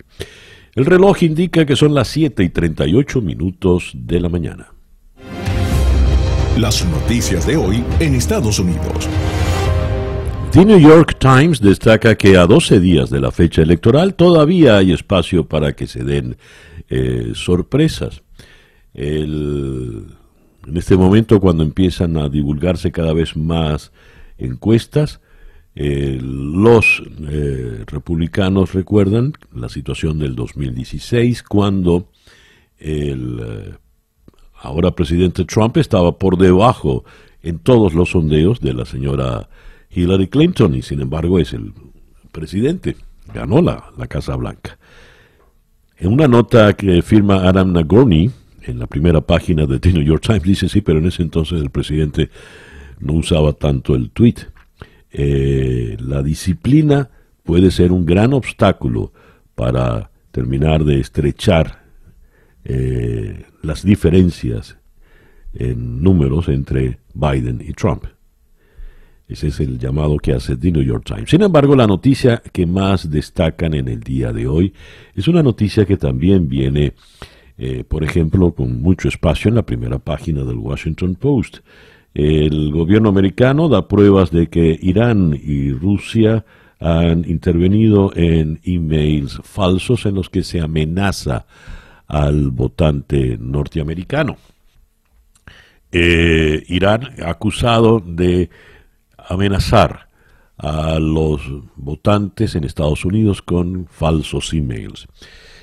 El 0.74 0.88
reloj 0.88 1.22
indica 1.22 1.64
que 1.68 1.76
son 1.76 1.94
las 1.94 2.08
7 2.08 2.44
y 2.44 2.50
38 2.50 3.22
minutos 3.22 3.92
de 3.94 4.20
la 4.20 4.30
mañana. 4.30 4.74
Las 6.58 6.84
noticias 6.88 7.46
de 7.46 7.56
hoy 7.56 7.84
en 8.00 8.16
Estados 8.16 8.58
Unidos. 8.58 9.08
The 10.54 10.66
New 10.66 10.80
York 10.80 11.20
Times 11.20 11.62
destaca 11.62 12.16
que 12.16 12.36
a 12.36 12.48
12 12.48 12.80
días 12.80 13.12
de 13.12 13.20
la 13.20 13.32
fecha 13.32 13.62
electoral 13.62 14.16
todavía 14.16 14.78
hay 14.78 14.94
espacio 14.94 15.48
para 15.48 15.74
que 15.74 15.86
se 15.86 16.04
den 16.04 16.38
eh, 16.90 17.34
sorpresas. 17.36 18.24
En 20.70 20.78
este 20.78 20.96
momento, 20.96 21.40
cuando 21.40 21.64
empiezan 21.64 22.18
a 22.18 22.30
divulgarse 22.30 22.92
cada 22.92 23.14
vez 23.14 23.36
más 23.36 23.92
encuestas, 24.38 25.20
Eh, 25.82 26.20
los 26.22 27.02
eh, 27.30 27.86
republicanos 27.88 28.74
recuerdan 28.74 29.34
la 29.54 29.70
situación 29.70 30.20
del 30.20 30.36
2016 30.36 31.44
cuando 31.44 32.10
el 32.80 33.40
eh, 33.40 33.74
ahora 34.62 34.92
presidente 34.92 35.46
Trump 35.46 35.78
estaba 35.78 36.18
por 36.18 36.38
debajo 36.38 37.06
en 37.44 37.60
todos 37.60 37.94
los 37.94 38.10
sondeos 38.10 38.60
de 38.60 38.74
la 38.74 38.84
señora 38.84 39.48
Hillary 39.92 40.28
Clinton 40.28 40.76
y 40.76 40.82
sin 40.82 41.00
embargo 41.00 41.40
es 41.40 41.54
el 41.54 41.72
presidente, 42.34 42.98
ganó 43.34 43.62
la, 43.62 43.92
la 43.98 44.08
Casa 44.08 44.36
Blanca. 44.36 44.78
En 45.98 46.12
una 46.12 46.28
nota 46.28 46.74
que 46.74 47.02
firma 47.02 47.48
Adam 47.48 47.72
Nagorny 47.72 48.32
en 48.70 48.80
la 48.80 48.88
primera 48.88 49.22
página 49.22 49.66
de 49.66 49.80
The 49.80 49.94
New 49.94 50.04
York 50.04 50.24
Times 50.26 50.44
dice 50.44 50.70
sí, 50.70 50.82
pero 50.82 51.00
en 51.00 51.08
ese 51.08 51.22
entonces 51.24 51.62
el 51.62 51.70
presidente 51.70 52.30
no 53.00 53.14
usaba 53.14 53.54
tanto 53.54 53.96
el 53.96 54.12
tweet. 54.12 54.36
Eh, 55.12 55.98
la 56.00 56.22
disciplina 56.22 57.10
puede 57.44 57.72
ser 57.72 57.92
un 57.92 58.06
gran 58.06 58.34
obstáculo 58.34 59.12
para 59.56 60.12
terminar 60.32 60.84
de 60.84 61.00
estrechar 61.00 61.84
eh, 62.64 63.46
las 63.62 63.84
diferencias 63.84 64.78
en 65.54 66.04
números 66.04 66.48
entre 66.50 67.00
Biden 67.14 67.64
y 67.66 67.74
Trump. 67.74 68.06
Ese 69.28 69.48
es 69.48 69.60
el 69.60 69.78
llamado 69.78 70.18
que 70.18 70.34
hace 70.34 70.58
The 70.58 70.72
New 70.72 70.82
York 70.82 71.04
Times. 71.06 71.30
Sin 71.30 71.44
embargo, 71.44 71.76
la 71.76 71.86
noticia 71.86 72.42
que 72.52 72.66
más 72.66 73.12
destacan 73.12 73.76
en 73.76 73.88
el 73.88 74.00
día 74.00 74.34
de 74.34 74.48
hoy 74.48 74.74
es 75.14 75.28
una 75.28 75.44
noticia 75.44 75.86
que 75.86 75.98
también 75.98 76.50
viene, 76.50 76.94
eh, 77.62 77.84
por 77.84 78.06
ejemplo, 78.06 78.54
con 78.54 78.82
mucho 78.82 79.10
espacio 79.10 79.50
en 79.50 79.56
la 79.56 79.66
primera 79.66 80.00
página 80.00 80.46
del 80.46 80.56
Washington 80.56 81.16
Post. 81.16 81.58
El 82.14 82.72
gobierno 82.72 83.10
americano 83.10 83.68
da 83.68 83.90
pruebas 83.90 84.32
de 84.32 84.48
que 84.48 84.80
Irán 84.82 85.38
y 85.44 85.74
Rusia 85.74 86.46
han 86.80 87.30
intervenido 87.30 88.14
en 88.16 88.62
emails 88.64 89.42
falsos 89.44 90.06
en 90.06 90.16
los 90.16 90.30
que 90.30 90.44
se 90.44 90.62
amenaza 90.62 91.46
al 92.08 92.50
votante 92.50 93.38
norteamericano. 93.38 94.38
Eh, 95.92 96.64
Irán 96.70 97.10
acusado 97.26 98.00
de 98.00 98.50
amenazar 99.18 100.08
a 100.58 100.98
los 101.00 101.42
votantes 101.76 102.56
en 102.56 102.64
Estados 102.64 103.04
Unidos 103.04 103.42
con 103.42 103.86
falsos 103.88 104.54
emails. 104.54 105.08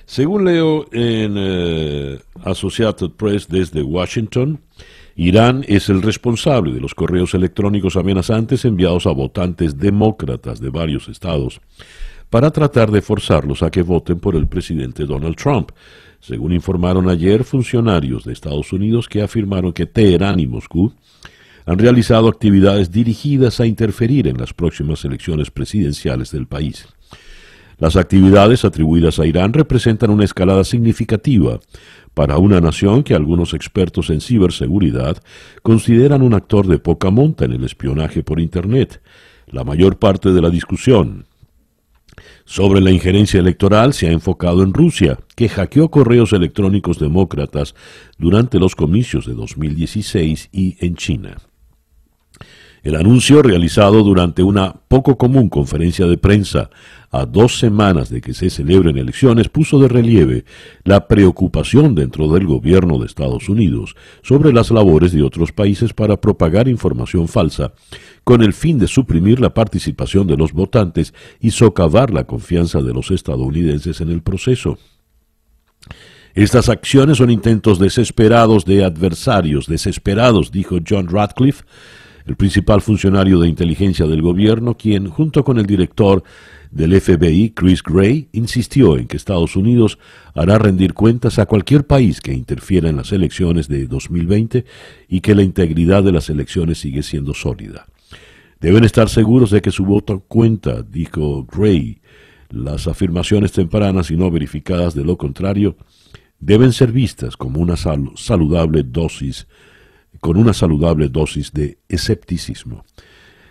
Según 0.07 0.45
leo 0.45 0.87
en 0.93 1.35
eh, 1.37 2.21
Associated 2.45 3.11
Press 3.11 3.49
desde 3.49 3.83
Washington, 3.83 4.61
Irán 5.17 5.65
es 5.67 5.89
el 5.89 6.01
responsable 6.01 6.73
de 6.73 6.81
los 6.81 6.95
correos 6.95 7.35
electrónicos 7.35 7.97
amenazantes 7.97 8.65
enviados 8.65 9.07
a 9.07 9.11
votantes 9.11 9.79
demócratas 9.79 10.61
de 10.61 10.71
varios 10.71 11.09
estados 11.09 11.61
para 12.31 12.53
tratar 12.53 12.93
de 12.93 13.03
forzarlos 13.03 13.65
a 13.65 13.71
que 13.71 13.83
voten 13.83 14.21
por 14.21 14.37
el 14.37 14.47
presidente 14.47 15.07
Donald 15.07 15.37
Trump, 15.37 15.71
según 16.21 16.53
informaron 16.53 17.09
ayer 17.09 17.43
funcionarios 17.43 18.25
de 18.25 18.33
Estados 18.33 18.73
Unidos 18.73 19.09
que 19.09 19.23
afirmaron 19.23 19.73
que 19.73 19.87
Teherán 19.87 20.39
y 20.39 20.47
Moscú 20.47 20.93
han 21.65 21.79
realizado 21.79 22.29
actividades 22.29 22.93
dirigidas 22.93 23.59
a 23.59 23.67
interferir 23.67 24.29
en 24.29 24.39
las 24.39 24.55
próximas 24.55 25.05
elecciones 25.05 25.51
presidenciales 25.51 26.31
del 26.31 26.47
país. 26.47 26.87
Las 27.79 27.97
actividades 27.97 28.65
atribuidas 28.65 29.19
a 29.19 29.27
Irán 29.27 29.53
representan 29.53 30.11
una 30.11 30.25
escalada 30.25 30.65
significativa 30.65 31.61
para 32.15 32.39
una 32.39 32.61
nación 32.61 33.03
que 33.03 33.15
algunos 33.15 33.53
expertos 33.53 34.09
en 34.09 34.23
ciberseguridad 34.23 35.23
consideran 35.63 36.23
un 36.23 36.33
actor 36.33 36.67
de 36.67 36.79
poca 36.79 37.11
monta 37.11 37.45
en 37.45 37.53
el 37.53 37.65
espionaje 37.65 38.23
por 38.23 38.41
Internet. 38.41 39.03
La 39.47 39.63
mayor 39.63 39.99
parte 39.99 40.33
de 40.33 40.41
la 40.41 40.49
discusión 40.49 41.27
sobre 42.47 42.81
la 42.81 42.91
injerencia 42.91 43.41
electoral 43.41 43.93
se 43.93 44.09
ha 44.09 44.13
enfocado 44.13 44.63
en 44.63 44.73
Rusia, 44.73 45.19
que 45.35 45.51
hackeó 45.51 45.91
correos 45.91 46.33
electrónicos 46.33 46.99
demócratas 46.99 47.75
durante 48.17 48.59
los 48.59 48.75
comicios 48.75 49.27
de 49.27 49.35
2016 49.35 50.49
y 50.53 50.77
en 50.81 50.97
China. 50.97 51.37
El 52.87 52.95
anuncio 52.95 53.43
realizado 53.43 54.05
durante 54.05 54.45
una 54.45 54.73
poco 54.73 55.19
común 55.19 55.49
conferencia 55.49 56.07
de 56.07 56.19
prensa 56.19 56.71
a 57.11 57.27
dos 57.27 57.59
semanas 57.59 58.11
de 58.11 58.21
que 58.21 58.33
se 58.33 58.49
celebren 58.49 58.97
elecciones 58.97 59.49
puso 59.49 59.81
de 59.81 59.89
relieve 59.89 60.45
la 60.85 61.09
preocupación 61.09 61.97
dentro 61.97 62.29
del 62.29 62.47
gobierno 62.47 63.01
de 63.01 63.07
Estados 63.07 63.49
Unidos 63.49 63.97
sobre 64.23 64.53
las 64.53 64.71
labores 64.71 65.11
de 65.11 65.25
otros 65.25 65.51
países 65.51 65.95
para 65.95 66.21
propagar 66.21 66.69
información 66.69 67.27
falsa 67.27 67.73
con 68.23 68.41
el 68.41 68.53
fin 68.53 68.79
de 68.79 68.87
suprimir 68.87 69.41
la 69.41 69.53
participación 69.53 70.29
de 70.29 70.37
los 70.37 70.53
votantes 70.53 71.13
y 71.41 71.51
socavar 71.51 72.13
la 72.13 72.23
confianza 72.23 72.83
de 72.83 72.95
los 72.95 73.11
estadounidenses 73.11 74.01
en 74.01 74.11
el 74.11 74.23
proceso. 74.23 74.79
Estas 76.37 76.69
acciones 76.69 77.19
son 77.19 77.31
intentos 77.31 77.81
desesperados 77.81 78.65
de 78.65 78.85
adversarios 78.85 79.67
desesperados, 79.67 80.53
dijo 80.53 80.79
John 80.89 81.09
Radcliffe, 81.09 81.65
el 82.27 82.37
principal 82.37 82.81
funcionario 82.81 83.39
de 83.39 83.49
inteligencia 83.49 84.07
del 84.07 84.21
gobierno, 84.21 84.77
quien, 84.77 85.09
junto 85.09 85.45
con 85.45 85.59
el 85.59 85.67
director 85.67 86.25
del 86.73 87.01
FBI, 87.01 87.51
Chris 87.51 87.83
Gray, 87.83 88.29
insistió 88.33 88.99
en 88.99 89.07
que 89.07 89.17
Estados 89.17 89.55
Unidos 89.55 89.99
hará 90.35 90.59
rendir 90.59 90.93
cuentas 90.93 91.39
a 91.39 91.47
cualquier 91.47 91.87
país 91.87 92.21
que 92.21 92.35
interfiera 92.35 92.89
en 92.89 92.97
las 92.97 93.13
elecciones 93.13 93.69
de 93.69 93.87
2020 93.87 94.65
y 95.09 95.21
que 95.21 95.35
la 95.35 95.43
integridad 95.43 96.03
de 96.03 96.13
las 96.13 96.29
elecciones 96.29 96.79
sigue 96.79 97.05
siendo 97.05 97.33
sólida. 97.33 97.87
Deben 98.61 98.85
estar 98.85 99.09
seguros 99.09 99.51
de 99.51 99.63
que 99.63 99.71
su 99.71 99.85
voto 99.85 100.21
cuenta, 100.27 100.83
dijo 100.83 101.45
Gray. 101.45 102.01
Las 102.49 102.87
afirmaciones 102.87 103.53
tempranas 103.53 104.11
y 104.11 104.17
no 104.17 104.31
verificadas 104.31 104.95
de 104.95 105.05
lo 105.05 105.17
contrario 105.17 105.77
deben 106.39 106.73
ser 106.73 106.93
vistas 106.93 107.37
como 107.37 107.61
una 107.61 107.77
saludable 107.77 108.83
dosis 108.83 109.47
con 110.21 110.37
una 110.37 110.53
saludable 110.53 111.09
dosis 111.09 111.53
de 111.53 111.79
escepticismo. 111.89 112.85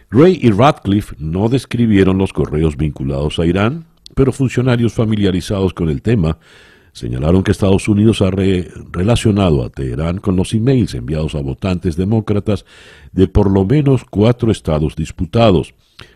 Gray 0.10 0.40
y 0.42 0.52
Radcliffe 0.52 1.16
no 1.20 1.50
describieron 1.50 2.18
los 2.18 2.32
correos 2.32 2.78
vinculados 2.78 3.40
a 3.40 3.46
Irán, 3.46 3.86
pero 4.14 4.32
funcionarios 4.32 4.94
familiarizados 4.94 5.74
con 5.74 5.90
el 5.90 6.02
tema 6.02 6.38
señalaron 6.94 7.44
que 7.44 7.52
Estados 7.52 7.90
Unidos 7.90 8.22
ha 8.22 8.32
relacionado 8.32 9.64
a 9.64 9.70
Teherán 9.70 10.20
con 10.20 10.38
los 10.38 10.54
emails 10.54 10.94
enviados 10.94 11.36
a 11.36 11.42
votantes 11.42 11.98
demócratas 11.98 12.66
de 13.12 13.28
por 13.28 13.52
lo 13.52 13.66
menos 13.66 14.06
cuatro 14.10 14.50
estados 14.50 14.96
disputados, 14.96 15.74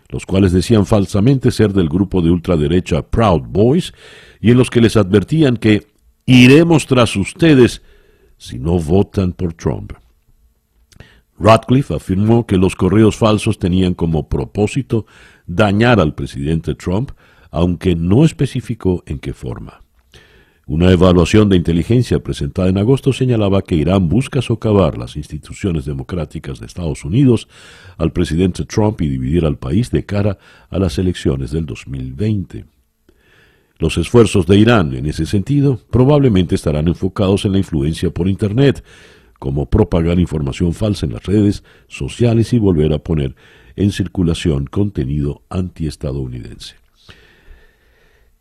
los 0.07 0.25
cuales 0.25 0.53
decían 0.53 0.85
falsamente 0.85 1.51
ser 1.51 1.73
del 1.73 1.89
grupo 1.89 2.21
de 2.21 2.31
ultraderecha 2.31 3.01
Proud 3.01 3.41
Boys 3.49 3.93
y 4.39 4.51
en 4.51 4.57
los 4.57 4.69
que 4.69 4.79
les 4.79 4.95
advertían 4.95 5.57
que 5.57 5.85
iremos 6.25 6.85
tras 6.85 7.17
ustedes 7.17 7.81
si 8.37 8.57
no 8.57 8.79
votan 8.79 9.33
por 9.33 9.53
Trump. 9.53 9.91
Radcliffe 11.39 11.95
afirmó 11.95 12.45
que 12.45 12.57
los 12.57 12.75
correos 12.75 13.15
falsos 13.15 13.59
tenían 13.59 13.93
como 13.93 14.27
propósito 14.27 15.05
dañar 15.47 15.99
al 15.99 16.13
presidente 16.13 16.75
Trump, 16.75 17.11
aunque 17.49 17.95
no 17.95 18.25
especificó 18.25 19.03
en 19.05 19.19
qué 19.19 19.33
forma. 19.33 19.81
Una 20.67 20.91
evaluación 20.91 21.49
de 21.49 21.55
inteligencia 21.55 22.19
presentada 22.19 22.69
en 22.69 22.77
agosto 22.77 23.11
señalaba 23.11 23.63
que 23.63 23.73
Irán 23.73 24.07
busca 24.07 24.39
socavar 24.39 24.99
las 24.99 25.15
instituciones 25.15 25.85
democráticas 25.85 26.59
de 26.59 26.67
Estados 26.67 27.03
Unidos 27.03 27.47
al 27.97 28.11
presidente 28.11 28.65
Trump 28.65 29.01
y 29.01 29.07
dividir 29.07 29.45
al 29.45 29.57
país 29.57 29.89
de 29.89 30.05
cara 30.05 30.37
a 30.69 30.77
las 30.77 30.99
elecciones 30.99 31.49
del 31.49 31.65
2020. 31.65 32.65
Los 33.79 33.97
esfuerzos 33.97 34.45
de 34.45 34.57
Irán 34.59 34.93
en 34.93 35.07
ese 35.07 35.25
sentido 35.25 35.79
probablemente 35.89 36.53
estarán 36.53 36.87
enfocados 36.87 37.45
en 37.45 37.53
la 37.53 37.57
influencia 37.57 38.11
por 38.11 38.27
Internet, 38.27 38.83
como 39.39 39.69
propagar 39.69 40.19
información 40.19 40.73
falsa 40.73 41.05
en 41.05 41.13
las 41.13 41.23
redes 41.23 41.63
sociales 41.87 42.53
y 42.53 42.59
volver 42.59 42.93
a 42.93 42.99
poner 42.99 43.35
en 43.75 43.91
circulación 43.91 44.65
contenido 44.65 45.41
antiestadounidense. 45.49 46.75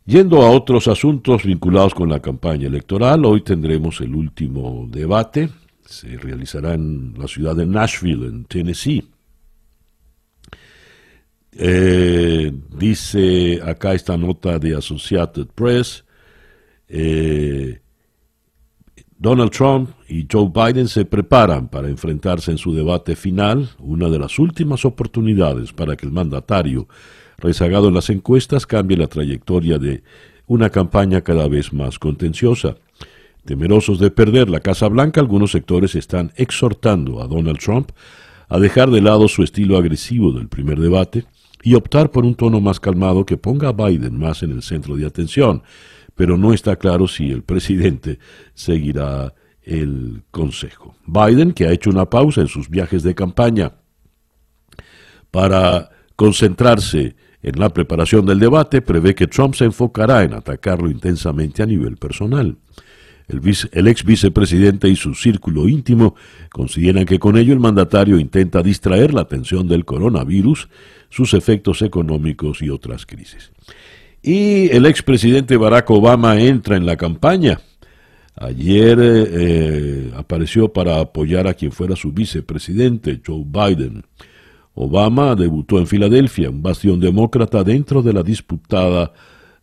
Yendo 0.05 0.41
a 0.41 0.49
otros 0.51 0.87
asuntos 0.87 1.43
vinculados 1.43 1.93
con 1.93 2.09
la 2.09 2.19
campaña 2.19 2.67
electoral, 2.67 3.25
hoy 3.25 3.41
tendremos 3.41 4.01
el 4.01 4.15
último 4.15 4.87
debate. 4.89 5.49
Se 5.85 6.17
realizará 6.17 6.73
en 6.73 7.13
la 7.17 7.27
ciudad 7.27 7.55
de 7.55 7.65
Nashville, 7.65 8.25
en 8.25 8.45
Tennessee. 8.45 9.07
Eh, 11.51 12.51
dice 12.75 13.59
acá 13.63 13.93
esta 13.93 14.17
nota 14.17 14.59
de 14.59 14.75
Associated 14.75 15.47
Press. 15.53 16.03
Eh, 16.87 17.79
Donald 19.19 19.51
Trump 19.51 19.89
y 20.07 20.25
Joe 20.31 20.49
Biden 20.49 20.87
se 20.87 21.03
preparan 21.03 21.67
para 21.67 21.89
enfrentarse 21.89 22.51
en 22.51 22.57
su 22.57 22.73
debate 22.73 23.17
final, 23.17 23.69
una 23.77 24.07
de 24.07 24.17
las 24.17 24.39
últimas 24.39 24.85
oportunidades 24.85 25.73
para 25.73 25.97
que 25.97 26.05
el 26.05 26.13
mandatario, 26.13 26.87
rezagado 27.37 27.89
en 27.89 27.95
las 27.95 28.09
encuestas, 28.09 28.65
cambie 28.65 28.95
la 28.95 29.07
trayectoria 29.07 29.77
de 29.77 30.03
una 30.47 30.69
campaña 30.69 31.19
cada 31.19 31.49
vez 31.49 31.73
más 31.73 31.99
contenciosa. 31.99 32.77
Temerosos 33.43 33.99
de 33.99 34.09
perder 34.09 34.49
la 34.49 34.61
Casa 34.61 34.87
Blanca, 34.87 35.19
algunos 35.19 35.51
sectores 35.51 35.95
están 35.95 36.31
exhortando 36.37 37.21
a 37.21 37.27
Donald 37.27 37.59
Trump 37.59 37.91
a 38.47 38.57
dejar 38.57 38.89
de 38.89 39.01
lado 39.01 39.27
su 39.27 39.43
estilo 39.43 39.77
agresivo 39.77 40.31
del 40.31 40.47
primer 40.47 40.79
debate 40.79 41.25
y 41.61 41.73
optar 41.73 42.09
por 42.11 42.23
un 42.23 42.35
tono 42.35 42.61
más 42.61 42.79
calmado 42.79 43.25
que 43.25 43.35
ponga 43.35 43.67
a 43.67 43.73
Biden 43.73 44.17
más 44.17 44.43
en 44.43 44.51
el 44.51 44.61
centro 44.61 44.95
de 44.95 45.05
atención, 45.05 45.61
pero 46.19 46.35
no 46.35 46.53
está 46.53 46.75
claro 46.75 47.07
si 47.07 47.31
el 47.31 47.43
presidente 47.43 48.19
seguirá 48.53 49.33
el 49.63 50.23
consejo. 50.31 50.93
Biden, 51.05 51.53
que 51.53 51.65
ha 51.65 51.71
hecho 51.71 51.89
una 51.89 52.09
pausa 52.09 52.41
en 52.41 52.49
sus 52.49 52.69
viajes 52.69 53.03
de 53.03 53.15
campaña 53.15 53.71
para 55.31 55.91
concentrarse 56.17 57.15
en 57.41 57.57
la 57.57 57.69
preparación 57.69 58.25
del 58.25 58.37
debate, 58.37 58.81
prevé 58.81 59.15
que 59.15 59.27
Trump 59.27 59.55
se 59.55 59.63
enfocará 59.63 60.23
en 60.23 60.33
atacarlo 60.33 60.91
intensamente 60.91 61.63
a 61.63 61.65
nivel 61.65 61.95
personal. 61.95 62.57
El, 63.29 63.87
ex 63.87 64.03
vicepresidente 64.03 64.89
y 64.89 64.97
su 64.97 65.13
círculo 65.13 65.69
íntimo 65.69 66.15
consideran 66.51 67.05
que 67.05 67.17
con 67.17 67.37
ello 67.37 67.53
el 67.53 67.61
mandatario 67.61 68.19
intenta 68.19 68.61
distraer 68.61 69.13
la 69.13 69.21
atención 69.21 69.69
del 69.69 69.85
coronavirus, 69.85 70.67
sus 71.09 71.33
efectos 71.33 71.81
económicos 71.81 72.61
y 72.61 72.69
otras 72.69 73.05
crisis. 73.05 73.53
Y 74.21 74.69
el 74.69 74.85
expresidente 74.85 75.57
Barack 75.57 75.89
Obama 75.91 76.39
entra 76.39 76.75
en 76.75 76.85
la 76.85 76.97
campaña. 76.97 77.61
Ayer 78.35 78.97
eh, 79.01 80.11
apareció 80.15 80.71
para 80.71 80.99
apoyar 80.99 81.47
a 81.47 81.53
quien 81.53 81.71
fuera 81.71 81.95
su 81.95 82.11
vicepresidente, 82.11 83.21
Joe 83.25 83.45
Biden. 83.45 84.03
Obama 84.73 85.35
debutó 85.35 85.77
en 85.77 85.87
Filadelfia, 85.87 86.49
un 86.49 86.61
bastión 86.61 86.99
demócrata 86.99 87.63
dentro 87.63 88.01
de 88.01 88.13
la 88.13 88.23
disputada 88.23 89.11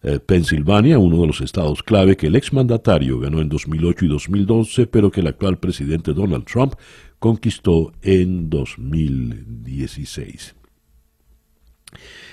eh, 0.02 0.20
Pensilvania, 0.20 0.98
uno 0.98 1.22
de 1.22 1.26
los 1.26 1.40
estados 1.40 1.82
clave 1.82 2.16
que 2.16 2.26
el 2.26 2.36
exmandatario 2.36 3.18
ganó 3.18 3.40
en 3.40 3.48
2008 3.48 4.04
y 4.04 4.08
2012, 4.08 4.86
pero 4.86 5.10
que 5.10 5.20
el 5.20 5.28
actual 5.28 5.58
presidente 5.58 6.12
Donald 6.12 6.44
Trump 6.44 6.74
conquistó 7.18 7.92
en 8.02 8.50
2016. 8.50 10.54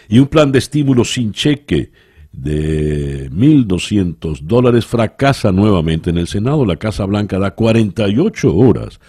Y 0.09 0.19
un 0.19 0.27
plan 0.27 0.51
de 0.51 0.59
estímulo 0.59 1.05
sin 1.05 1.31
cheque 1.31 1.91
de 2.33 3.29
1.200 3.31 4.41
dólares 4.41 4.85
fracasa 4.85 5.51
nuevamente 5.51 6.09
en 6.09 6.17
el 6.17 6.27
Senado. 6.27 6.65
La 6.65 6.75
Casa 6.75 7.05
Blanca 7.05 7.39
da 7.39 7.51
48 7.51 8.53
horas 8.55 8.99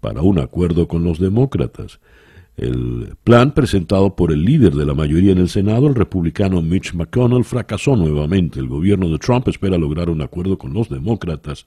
para 0.00 0.20
un 0.20 0.38
acuerdo 0.38 0.86
con 0.86 1.02
los 1.02 1.18
demócratas. 1.18 1.98
El 2.56 3.16
plan 3.24 3.52
presentado 3.52 4.14
por 4.14 4.30
el 4.30 4.44
líder 4.44 4.74
de 4.74 4.86
la 4.86 4.94
mayoría 4.94 5.32
en 5.32 5.38
el 5.38 5.48
Senado, 5.48 5.88
el 5.88 5.96
republicano 5.96 6.62
Mitch 6.62 6.94
McConnell, 6.94 7.42
fracasó 7.42 7.96
nuevamente. 7.96 8.60
El 8.60 8.68
gobierno 8.68 9.08
de 9.08 9.18
Trump 9.18 9.48
espera 9.48 9.76
lograr 9.76 10.08
un 10.08 10.22
acuerdo 10.22 10.56
con 10.56 10.72
los 10.72 10.88
demócratas 10.88 11.66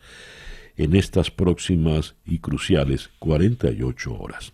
en 0.78 0.96
estas 0.96 1.30
próximas 1.32 2.16
y 2.26 2.40
cruciales 2.40 3.10
48 3.20 4.18
horas. 4.18 4.54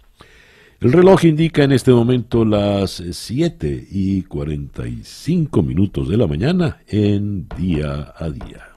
El 0.84 0.92
reloj 0.92 1.24
indica 1.24 1.64
en 1.64 1.72
este 1.72 1.94
momento 1.94 2.44
las 2.44 3.02
7 3.10 3.88
y 3.90 4.24
45 4.24 5.64
minutos 5.64 6.10
de 6.10 6.18
la 6.18 6.28
mañana 6.28 6.80
en 6.90 7.48
día 7.58 8.14
a 8.18 8.30
día. 8.30 8.68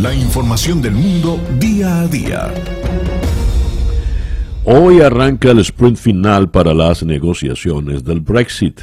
La 0.00 0.12
información 0.12 0.82
del 0.82 0.94
mundo 0.94 1.38
día 1.60 2.00
a 2.00 2.08
día. 2.08 2.52
Hoy 4.64 5.00
arranca 5.00 5.52
el 5.52 5.60
sprint 5.60 5.96
final 5.96 6.50
para 6.50 6.74
las 6.74 7.04
negociaciones 7.04 8.02
del 8.02 8.18
Brexit. 8.18 8.80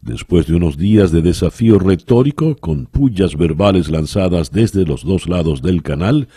Después 0.00 0.46
de 0.46 0.54
unos 0.54 0.78
días 0.78 1.10
de 1.10 1.22
desafío 1.22 1.80
retórico 1.80 2.54
con 2.54 2.86
pullas 2.86 3.36
verbales 3.36 3.90
lanzadas 3.90 4.52
desde 4.52 4.86
los 4.86 5.04
dos 5.04 5.28
lados 5.28 5.60
del 5.60 5.82
canal, 5.82 6.28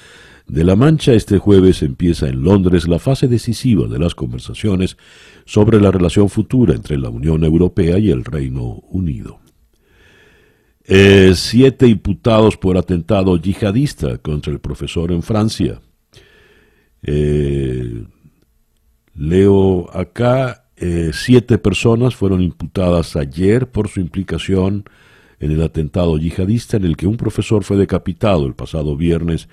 de 0.47 0.63
la 0.63 0.75
Mancha 0.75 1.13
este 1.13 1.37
jueves 1.37 1.81
empieza 1.81 2.27
en 2.27 2.43
Londres 2.43 2.87
la 2.87 2.99
fase 2.99 3.27
decisiva 3.27 3.87
de 3.87 3.99
las 3.99 4.15
conversaciones 4.15 4.97
sobre 5.45 5.79
la 5.79 5.91
relación 5.91 6.29
futura 6.29 6.75
entre 6.75 6.97
la 6.97 7.09
Unión 7.09 7.43
Europea 7.43 7.97
y 7.97 8.11
el 8.11 8.25
Reino 8.25 8.81
Unido. 8.89 9.39
Eh, 10.85 11.31
siete 11.35 11.87
imputados 11.87 12.57
por 12.57 12.77
atentado 12.77 13.37
yihadista 13.37 14.17
contra 14.17 14.51
el 14.51 14.59
profesor 14.59 15.11
en 15.11 15.23
Francia. 15.23 15.81
Eh, 17.01 18.03
Leo 19.15 19.89
acá, 19.95 20.65
eh, 20.75 21.11
siete 21.13 21.57
personas 21.57 22.15
fueron 22.15 22.41
imputadas 22.41 23.15
ayer 23.15 23.69
por 23.69 23.87
su 23.87 23.99
implicación 23.99 24.85
en 25.39 25.51
el 25.51 25.61
atentado 25.61 26.17
yihadista 26.17 26.77
en 26.77 26.85
el 26.85 26.97
que 26.97 27.07
un 27.07 27.17
profesor 27.17 27.63
fue 27.63 27.77
decapitado 27.77 28.45
el 28.45 28.55
pasado 28.55 28.97
viernes 28.97 29.47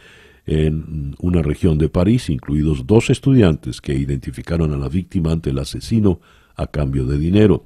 en 0.46 1.14
una 1.18 1.42
región 1.42 1.78
de 1.78 1.88
París, 1.88 2.30
incluidos 2.30 2.86
dos 2.86 3.10
estudiantes 3.10 3.80
que 3.80 3.94
identificaron 3.94 4.72
a 4.72 4.76
la 4.76 4.88
víctima 4.88 5.32
ante 5.32 5.50
el 5.50 5.58
asesino 5.58 6.20
a 6.56 6.66
cambio 6.66 7.06
de 7.06 7.18
dinero. 7.18 7.64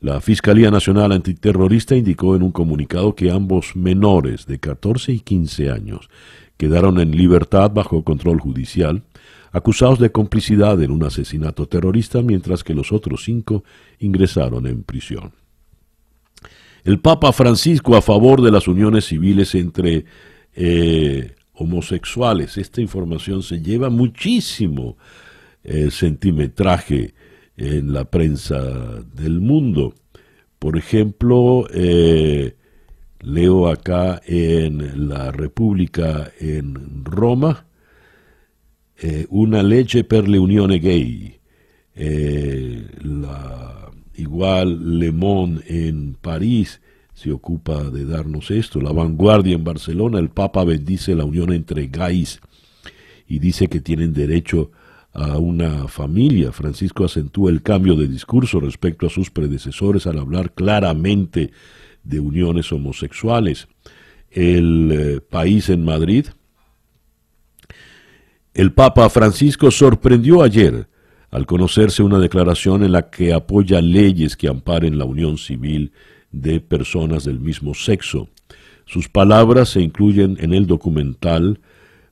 La 0.00 0.20
Fiscalía 0.20 0.70
Nacional 0.70 1.10
Antiterrorista 1.12 1.96
indicó 1.96 2.36
en 2.36 2.42
un 2.42 2.52
comunicado 2.52 3.14
que 3.14 3.30
ambos 3.30 3.74
menores 3.74 4.46
de 4.46 4.60
14 4.60 5.12
y 5.12 5.20
15 5.20 5.70
años 5.70 6.08
quedaron 6.56 7.00
en 7.00 7.16
libertad 7.16 7.70
bajo 7.72 8.04
control 8.04 8.40
judicial 8.40 9.02
acusados 9.50 9.98
de 9.98 10.12
complicidad 10.12 10.80
en 10.82 10.90
un 10.90 11.04
asesinato 11.04 11.66
terrorista, 11.66 12.22
mientras 12.22 12.64
que 12.64 12.74
los 12.74 12.92
otros 12.92 13.24
cinco 13.24 13.64
ingresaron 13.98 14.66
en 14.66 14.82
prisión. 14.82 15.32
El 16.84 17.00
Papa 17.00 17.32
Francisco 17.32 17.96
a 17.96 18.02
favor 18.02 18.42
de 18.42 18.50
las 18.50 18.68
uniones 18.68 19.06
civiles 19.06 19.54
entre 19.54 20.04
eh, 20.54 21.34
homosexuales. 21.58 22.56
Esta 22.56 22.80
información 22.80 23.42
se 23.42 23.60
lleva 23.60 23.90
muchísimo 23.90 24.96
eh, 25.64 25.90
centimetraje 25.90 27.14
en 27.56 27.92
la 27.92 28.04
prensa 28.04 29.02
del 29.14 29.40
mundo. 29.40 29.94
Por 30.58 30.76
ejemplo, 30.76 31.66
eh, 31.72 32.56
leo 33.20 33.68
acá 33.68 34.20
en 34.26 35.08
la 35.08 35.32
República 35.32 36.32
en 36.40 37.04
Roma, 37.04 37.66
eh, 39.00 39.26
una 39.30 39.62
legge 39.62 40.04
per 40.04 40.28
le 40.28 40.38
unioni 40.38 40.78
gay. 40.78 41.40
Eh, 41.94 42.86
la, 43.02 43.90
igual 44.14 44.98
Le 44.98 45.10
Monde 45.10 45.62
en 45.66 46.14
París 46.14 46.80
se 47.18 47.32
ocupa 47.32 47.82
de 47.90 48.04
darnos 48.04 48.52
esto. 48.52 48.80
La 48.80 48.92
vanguardia 48.92 49.56
en 49.56 49.64
Barcelona, 49.64 50.20
el 50.20 50.30
Papa 50.30 50.62
bendice 50.62 51.16
la 51.16 51.24
unión 51.24 51.52
entre 51.52 51.88
gays 51.88 52.40
y 53.26 53.40
dice 53.40 53.66
que 53.66 53.80
tienen 53.80 54.12
derecho 54.12 54.70
a 55.12 55.36
una 55.38 55.88
familia. 55.88 56.52
Francisco 56.52 57.04
acentúa 57.04 57.50
el 57.50 57.62
cambio 57.62 57.96
de 57.96 58.06
discurso 58.06 58.60
respecto 58.60 59.06
a 59.06 59.10
sus 59.10 59.30
predecesores 59.30 60.06
al 60.06 60.18
hablar 60.18 60.52
claramente 60.52 61.50
de 62.04 62.20
uniones 62.20 62.70
homosexuales. 62.70 63.66
El 64.30 64.92
eh, 64.92 65.20
país 65.20 65.70
en 65.70 65.84
Madrid 65.84 66.26
el 68.54 68.72
Papa 68.72 69.08
Francisco 69.08 69.70
sorprendió 69.70 70.42
ayer 70.42 70.88
al 71.30 71.46
conocerse 71.46 72.02
una 72.02 72.18
declaración 72.18 72.82
en 72.82 72.92
la 72.92 73.10
que 73.10 73.32
apoya 73.32 73.80
leyes 73.80 74.36
que 74.36 74.48
amparen 74.48 74.98
la 74.98 75.04
unión 75.04 75.36
civil 75.36 75.92
de 76.32 76.60
personas 76.60 77.24
del 77.24 77.40
mismo 77.40 77.74
sexo. 77.74 78.28
Sus 78.86 79.08
palabras 79.08 79.70
se 79.70 79.80
incluyen 79.80 80.36
en 80.40 80.54
el 80.54 80.66
documental 80.66 81.60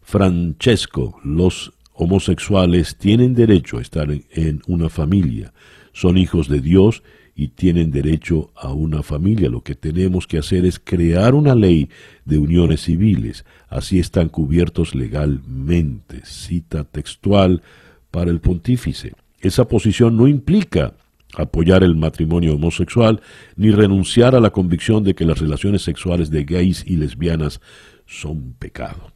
Francesco, 0.02 1.18
los 1.24 1.72
homosexuales 1.92 2.96
tienen 2.96 3.34
derecho 3.34 3.78
a 3.78 3.82
estar 3.82 4.08
en 4.30 4.62
una 4.66 4.88
familia, 4.88 5.52
son 5.92 6.18
hijos 6.18 6.48
de 6.48 6.60
Dios 6.60 7.02
y 7.34 7.48
tienen 7.48 7.90
derecho 7.90 8.50
a 8.56 8.72
una 8.72 9.02
familia. 9.02 9.50
Lo 9.50 9.62
que 9.62 9.74
tenemos 9.74 10.26
que 10.26 10.38
hacer 10.38 10.64
es 10.64 10.78
crear 10.78 11.34
una 11.34 11.54
ley 11.54 11.90
de 12.24 12.38
uniones 12.38 12.82
civiles. 12.82 13.44
Así 13.68 13.98
están 13.98 14.30
cubiertos 14.30 14.94
legalmente. 14.94 16.24
Cita 16.24 16.84
textual 16.84 17.62
para 18.10 18.30
el 18.30 18.40
pontífice. 18.40 19.12
Esa 19.40 19.68
posición 19.68 20.16
no 20.16 20.28
implica 20.28 20.94
apoyar 21.36 21.82
el 21.82 21.96
matrimonio 21.96 22.54
homosexual 22.54 23.20
ni 23.56 23.70
renunciar 23.70 24.34
a 24.34 24.40
la 24.40 24.50
convicción 24.50 25.04
de 25.04 25.14
que 25.14 25.24
las 25.24 25.38
relaciones 25.38 25.82
sexuales 25.82 26.30
de 26.30 26.44
gays 26.44 26.84
y 26.86 26.96
lesbianas 26.96 27.60
son 28.06 28.54
pecado. 28.58 29.12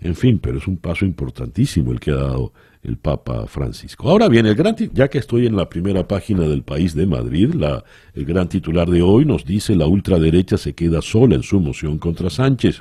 En 0.00 0.16
fin, 0.16 0.40
pero 0.40 0.58
es 0.58 0.66
un 0.66 0.78
paso 0.78 1.04
importantísimo 1.04 1.92
el 1.92 2.00
que 2.00 2.10
ha 2.10 2.16
dado 2.16 2.52
el 2.82 2.96
Papa 2.96 3.46
Francisco. 3.46 4.10
Ahora 4.10 4.28
bien, 4.28 4.46
el 4.46 4.56
gran, 4.56 4.74
ya 4.92 5.08
que 5.08 5.18
estoy 5.18 5.46
en 5.46 5.56
la 5.56 5.68
primera 5.68 6.08
página 6.08 6.48
del 6.48 6.62
país 6.62 6.94
de 6.94 7.06
Madrid, 7.06 7.54
el 8.14 8.24
gran 8.24 8.48
titular 8.48 8.90
de 8.90 9.02
hoy 9.02 9.24
nos 9.24 9.44
dice 9.44 9.76
la 9.76 9.86
ultraderecha 9.86 10.58
se 10.58 10.74
queda 10.74 11.00
sola 11.00 11.36
en 11.36 11.44
su 11.44 11.60
moción 11.60 11.98
contra 11.98 12.28
Sánchez. 12.28 12.80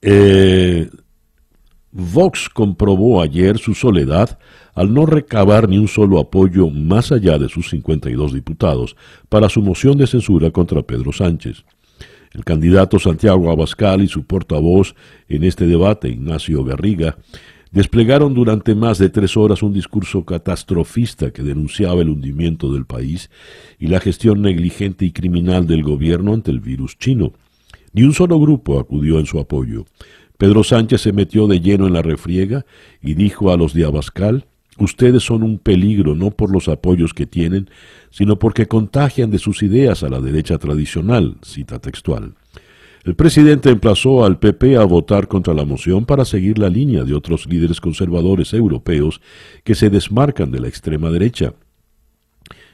Eh, 0.00 0.90
Vox 1.92 2.48
comprobó 2.48 3.20
ayer 3.20 3.58
su 3.58 3.74
soledad 3.74 4.38
al 4.74 4.94
no 4.94 5.04
recabar 5.04 5.68
ni 5.68 5.76
un 5.76 5.88
solo 5.88 6.18
apoyo 6.18 6.70
más 6.70 7.12
allá 7.12 7.38
de 7.38 7.50
sus 7.50 7.68
52 7.68 8.32
diputados 8.32 8.96
para 9.28 9.50
su 9.50 9.60
moción 9.60 9.98
de 9.98 10.06
censura 10.06 10.50
contra 10.50 10.82
Pedro 10.82 11.12
Sánchez. 11.12 11.64
El 12.32 12.44
candidato 12.44 12.98
Santiago 12.98 13.50
Abascal 13.50 14.02
y 14.02 14.08
su 14.08 14.24
portavoz 14.24 14.94
en 15.28 15.44
este 15.44 15.66
debate, 15.66 16.08
Ignacio 16.08 16.64
Garriga, 16.64 17.18
desplegaron 17.72 18.32
durante 18.32 18.74
más 18.74 18.96
de 18.96 19.10
tres 19.10 19.36
horas 19.36 19.62
un 19.62 19.74
discurso 19.74 20.24
catastrofista 20.24 21.30
que 21.30 21.42
denunciaba 21.42 22.00
el 22.00 22.08
hundimiento 22.08 22.72
del 22.72 22.86
país 22.86 23.28
y 23.78 23.88
la 23.88 24.00
gestión 24.00 24.40
negligente 24.40 25.04
y 25.04 25.12
criminal 25.12 25.66
del 25.66 25.82
gobierno 25.82 26.32
ante 26.32 26.50
el 26.50 26.60
virus 26.60 26.96
chino. 26.96 27.34
Ni 27.92 28.02
un 28.02 28.14
solo 28.14 28.40
grupo 28.40 28.80
acudió 28.80 29.18
en 29.18 29.26
su 29.26 29.38
apoyo. 29.38 29.84
Pedro 30.42 30.64
Sánchez 30.64 31.02
se 31.02 31.12
metió 31.12 31.46
de 31.46 31.60
lleno 31.60 31.86
en 31.86 31.92
la 31.92 32.02
refriega 32.02 32.66
y 33.00 33.14
dijo 33.14 33.52
a 33.52 33.56
los 33.56 33.74
de 33.74 33.84
Abascal, 33.84 34.46
ustedes 34.76 35.22
son 35.22 35.44
un 35.44 35.60
peligro 35.60 36.16
no 36.16 36.32
por 36.32 36.50
los 36.50 36.66
apoyos 36.66 37.14
que 37.14 37.26
tienen, 37.26 37.70
sino 38.10 38.40
porque 38.40 38.66
contagian 38.66 39.30
de 39.30 39.38
sus 39.38 39.62
ideas 39.62 40.02
a 40.02 40.08
la 40.08 40.20
derecha 40.20 40.58
tradicional, 40.58 41.36
cita 41.42 41.78
textual. 41.78 42.34
El 43.04 43.14
presidente 43.14 43.70
emplazó 43.70 44.24
al 44.24 44.40
PP 44.40 44.78
a 44.78 44.84
votar 44.84 45.28
contra 45.28 45.54
la 45.54 45.64
moción 45.64 46.06
para 46.06 46.24
seguir 46.24 46.58
la 46.58 46.68
línea 46.68 47.04
de 47.04 47.14
otros 47.14 47.46
líderes 47.46 47.80
conservadores 47.80 48.52
europeos 48.52 49.20
que 49.62 49.76
se 49.76 49.90
desmarcan 49.90 50.50
de 50.50 50.58
la 50.58 50.66
extrema 50.66 51.08
derecha. 51.10 51.54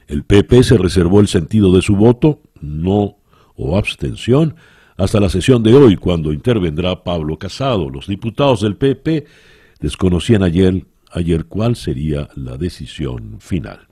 El 0.07 0.23
PP 0.23 0.63
se 0.63 0.75
reservó 0.75 1.19
el 1.19 1.27
sentido 1.27 1.71
de 1.71 1.83
su 1.83 1.95
voto, 1.95 2.39
no 2.61 3.17
o 3.55 3.77
abstención, 3.77 4.55
hasta 4.99 5.21
la 5.21 5.29
sesión 5.29 5.63
de 5.63 5.73
hoy, 5.73 5.95
cuando 5.95 6.33
intervendrá 6.33 7.03
Pablo 7.03 7.39
Casado. 7.39 7.89
Los 7.89 8.07
diputados 8.07 8.61
del 8.61 8.75
PP 8.75 9.25
desconocían 9.79 10.43
ayer, 10.43 10.85
ayer 11.11 11.45
cuál 11.45 11.77
sería 11.77 12.27
la 12.35 12.57
decisión 12.57 13.37
final. 13.39 13.87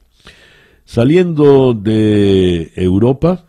Saliendo 0.84 1.74
de 1.74 2.74
Europa, 2.76 3.46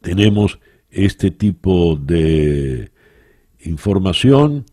tenemos 0.00 0.60
este 0.90 1.32
tipo 1.32 1.96
de 1.96 2.92
información. 3.64 4.64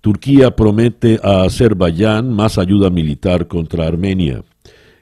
Turquía 0.00 0.56
promete 0.56 1.20
a 1.22 1.42
Azerbaiyán 1.42 2.32
más 2.32 2.56
ayuda 2.56 2.88
militar 2.88 3.46
contra 3.46 3.86
Armenia. 3.86 4.42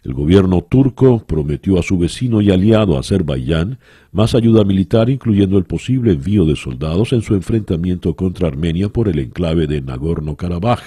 El 0.04 0.12
gobierno 0.12 0.60
turco 0.60 1.24
prometió 1.26 1.78
a 1.78 1.82
su 1.82 1.96
vecino 1.96 2.42
y 2.42 2.50
aliado 2.50 2.98
Azerbaiyán 2.98 3.78
más 4.12 4.34
ayuda 4.34 4.62
militar, 4.62 5.08
incluyendo 5.08 5.56
el 5.56 5.64
posible 5.64 6.12
envío 6.12 6.44
de 6.44 6.56
soldados 6.56 7.14
en 7.14 7.22
su 7.22 7.34
enfrentamiento 7.34 8.14
contra 8.14 8.48
Armenia 8.48 8.90
por 8.90 9.08
el 9.08 9.18
enclave 9.18 9.66
de 9.66 9.80
Nagorno-Karabaj. 9.80 10.80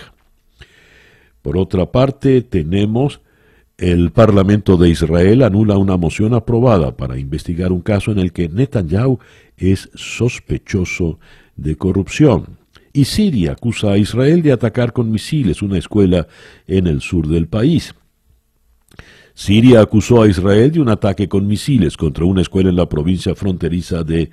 Por 1.42 1.58
otra 1.58 1.92
parte, 1.92 2.44
tenemos 2.44 3.22
el 3.80 4.12
Parlamento 4.12 4.78
de 4.78 4.90
Israel 4.90 5.42
anula 5.42 5.78
una 5.78 5.98
moción 5.98 6.36
aprobada 6.36 6.96
para 6.96 7.18
investigar 7.18 7.72
un 7.72 7.82
caso 7.82 8.12
en 8.12 8.20
el 8.20 8.32
que 8.32 8.50
Netanyahu 8.50 9.20
es 9.58 9.90
sospechoso 9.96 11.20
de 11.56 11.76
corrupción. 11.76 12.58
Y 12.94 13.06
Siria 13.06 13.54
acusa 13.54 13.92
a 13.92 13.98
Israel 13.98 14.44
de 14.44 14.52
atacar 14.52 14.94
con 14.94 15.12
misiles 15.12 15.62
una 15.62 15.78
escuela 15.78 16.28
en 16.68 16.86
el 16.86 17.02
sur 17.02 17.28
del 17.28 17.48
país. 17.48 17.96
Siria 19.38 19.82
acusó 19.82 20.24
a 20.24 20.28
Israel 20.28 20.72
de 20.72 20.80
un 20.80 20.90
ataque 20.90 21.30
con 21.30 21.46
misiles 21.46 21.96
contra 21.96 22.26
una 22.26 22.42
escuela 22.42 22.72
en 22.72 22.76
la 22.76 22.90
provincia 22.90 23.36
fronteriza 23.36 24.04
de 24.04 24.32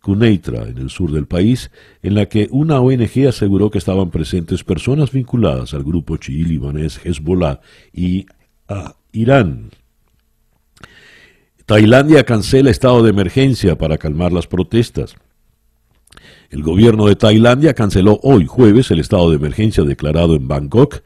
Cuneitra, 0.00 0.68
en 0.68 0.78
el 0.78 0.90
sur 0.90 1.10
del 1.10 1.26
país, 1.26 1.72
en 2.04 2.14
la 2.14 2.26
que 2.26 2.46
una 2.52 2.78
ONG 2.78 3.26
aseguró 3.28 3.68
que 3.68 3.78
estaban 3.78 4.12
presentes 4.12 4.62
personas 4.62 5.10
vinculadas 5.10 5.74
al 5.74 5.82
grupo 5.82 6.18
chií 6.18 6.44
libanés 6.44 7.00
Hezbollah 7.04 7.58
y 7.92 8.26
a 8.68 8.94
Irán. 9.10 9.70
Tailandia 11.66 12.22
cancela 12.22 12.70
estado 12.70 13.02
de 13.02 13.10
emergencia 13.10 13.76
para 13.76 13.98
calmar 13.98 14.32
las 14.32 14.46
protestas. 14.46 15.16
El 16.50 16.62
gobierno 16.62 17.08
de 17.08 17.16
Tailandia 17.16 17.74
canceló 17.74 18.20
hoy 18.22 18.46
jueves 18.46 18.92
el 18.92 19.00
estado 19.00 19.30
de 19.30 19.36
emergencia 19.36 19.82
declarado 19.82 20.36
en 20.36 20.46
Bangkok 20.46 21.02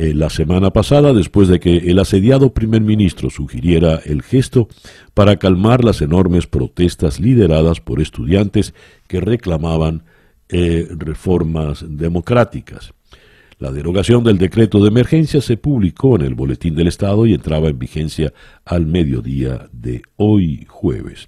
eh, 0.00 0.14
la 0.14 0.30
semana 0.30 0.70
pasada 0.70 1.12
después 1.12 1.48
de 1.48 1.58
que 1.58 1.76
el 1.76 1.98
asediado 1.98 2.54
primer 2.54 2.82
ministro 2.82 3.30
sugiriera 3.30 3.96
el 4.04 4.22
gesto 4.22 4.68
para 5.12 5.38
calmar 5.38 5.82
las 5.82 6.00
enormes 6.02 6.46
protestas 6.46 7.18
lideradas 7.18 7.80
por 7.80 8.00
estudiantes 8.00 8.74
que 9.08 9.20
reclamaban 9.20 10.04
eh, 10.50 10.86
reformas 10.96 11.84
democráticas. 11.88 12.94
La 13.58 13.72
derogación 13.72 14.22
del 14.22 14.38
decreto 14.38 14.80
de 14.80 14.86
emergencia 14.86 15.40
se 15.40 15.56
publicó 15.56 16.14
en 16.14 16.22
el 16.22 16.36
Boletín 16.36 16.76
del 16.76 16.86
Estado 16.86 17.26
y 17.26 17.34
entraba 17.34 17.68
en 17.68 17.80
vigencia 17.80 18.32
al 18.64 18.86
mediodía 18.86 19.68
de 19.72 20.02
hoy 20.14 20.64
jueves. 20.68 21.26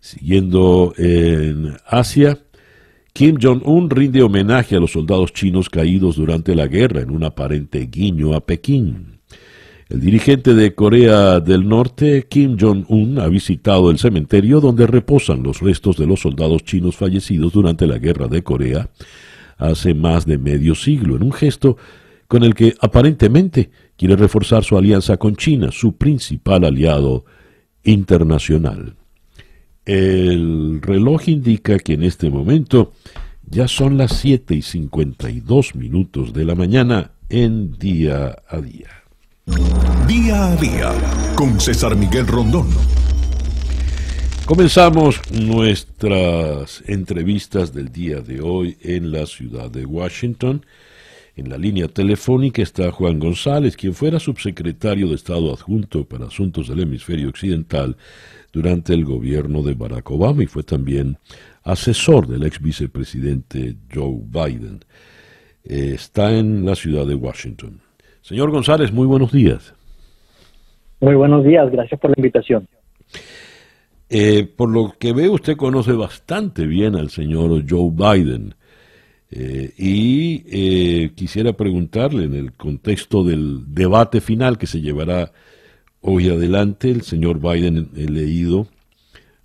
Siguiendo 0.00 0.94
en 0.96 1.76
Asia, 1.86 2.38
Kim 3.12 3.36
Jong-un 3.40 3.90
rinde 3.90 4.22
homenaje 4.22 4.76
a 4.76 4.80
los 4.80 4.92
soldados 4.92 5.32
chinos 5.32 5.68
caídos 5.68 6.16
durante 6.16 6.54
la 6.54 6.66
guerra 6.66 7.00
en 7.00 7.10
un 7.10 7.24
aparente 7.24 7.88
guiño 7.90 8.34
a 8.34 8.40
Pekín. 8.40 9.20
El 9.88 10.00
dirigente 10.00 10.54
de 10.54 10.74
Corea 10.74 11.40
del 11.40 11.68
Norte, 11.68 12.26
Kim 12.28 12.56
Jong-un, 12.58 13.18
ha 13.18 13.26
visitado 13.26 13.90
el 13.90 13.98
cementerio 13.98 14.60
donde 14.60 14.86
reposan 14.86 15.42
los 15.42 15.60
restos 15.60 15.96
de 15.96 16.06
los 16.06 16.20
soldados 16.20 16.62
chinos 16.64 16.96
fallecidos 16.96 17.52
durante 17.52 17.86
la 17.86 17.98
guerra 17.98 18.28
de 18.28 18.42
Corea 18.42 18.88
hace 19.60 19.94
más 19.94 20.26
de 20.26 20.38
medio 20.38 20.74
siglo, 20.74 21.16
en 21.16 21.22
un 21.22 21.32
gesto 21.32 21.76
con 22.26 22.42
el 22.44 22.54
que 22.54 22.74
aparentemente 22.80 23.70
quiere 23.96 24.16
reforzar 24.16 24.64
su 24.64 24.76
alianza 24.76 25.16
con 25.18 25.36
China, 25.36 25.70
su 25.70 25.96
principal 25.96 26.64
aliado 26.64 27.24
internacional. 27.82 28.96
El 29.84 30.80
reloj 30.82 31.28
indica 31.28 31.78
que 31.78 31.94
en 31.94 32.02
este 32.02 32.30
momento 32.30 32.92
ya 33.48 33.66
son 33.66 33.96
las 33.96 34.12
7 34.18 34.54
y 34.54 34.62
52 34.62 35.74
minutos 35.74 36.32
de 36.32 36.44
la 36.44 36.54
mañana 36.54 37.12
en 37.28 37.78
día 37.78 38.36
a 38.48 38.60
día. 38.60 38.88
Día 40.06 40.52
a 40.52 40.56
día 40.56 40.92
con 41.34 41.58
César 41.60 41.96
Miguel 41.96 42.26
Rondón. 42.26 42.68
Comenzamos 44.44 45.20
nuestras 45.32 46.82
entrevistas 46.86 47.72
del 47.72 47.90
día 47.90 48.20
de 48.20 48.40
hoy 48.40 48.76
en 48.82 49.12
la 49.12 49.26
ciudad 49.26 49.70
de 49.70 49.86
Washington. 49.86 50.66
En 51.36 51.48
la 51.48 51.56
línea 51.56 51.88
telefónica 51.88 52.62
está 52.62 52.90
Juan 52.90 53.18
González, 53.18 53.76
quien 53.76 53.94
fuera 53.94 54.18
subsecretario 54.18 55.08
de 55.08 55.14
Estado 55.14 55.52
adjunto 55.52 56.04
para 56.04 56.26
asuntos 56.26 56.68
del 56.68 56.80
hemisferio 56.80 57.28
occidental 57.28 57.96
durante 58.52 58.94
el 58.94 59.04
gobierno 59.04 59.62
de 59.62 59.74
Barack 59.74 60.10
Obama 60.10 60.42
y 60.42 60.46
fue 60.46 60.62
también 60.62 61.18
asesor 61.62 62.26
del 62.26 62.44
ex 62.44 62.60
vicepresidente 62.60 63.76
Joe 63.92 64.20
Biden. 64.24 64.80
está 65.62 66.36
en 66.36 66.64
la 66.64 66.74
ciudad 66.74 67.06
de 67.06 67.14
Washington. 67.14 67.80
Señor 68.22 68.50
González, 68.50 68.92
muy 68.92 69.06
buenos 69.06 69.32
días. 69.32 69.74
Muy 71.00 71.14
buenos 71.14 71.44
días, 71.44 71.70
gracias 71.70 71.98
por 72.00 72.10
la 72.10 72.14
invitación. 72.18 72.68
Eh, 74.08 74.44
por 74.44 74.68
lo 74.68 74.92
que 74.98 75.12
veo, 75.12 75.32
usted 75.32 75.56
conoce 75.56 75.92
bastante 75.92 76.66
bien 76.66 76.96
al 76.96 77.10
señor 77.10 77.64
Joe 77.68 77.90
Biden. 77.92 78.54
Eh, 79.30 79.72
y 79.78 80.42
eh, 80.46 81.12
quisiera 81.14 81.52
preguntarle, 81.52 82.24
en 82.24 82.34
el 82.34 82.52
contexto 82.52 83.22
del 83.22 83.72
debate 83.72 84.20
final 84.20 84.58
que 84.58 84.66
se 84.66 84.80
llevará 84.80 85.32
hoy 86.00 86.28
adelante, 86.28 86.90
el 86.90 87.02
señor 87.02 87.40
Biden, 87.40 87.90
leído, 87.94 88.68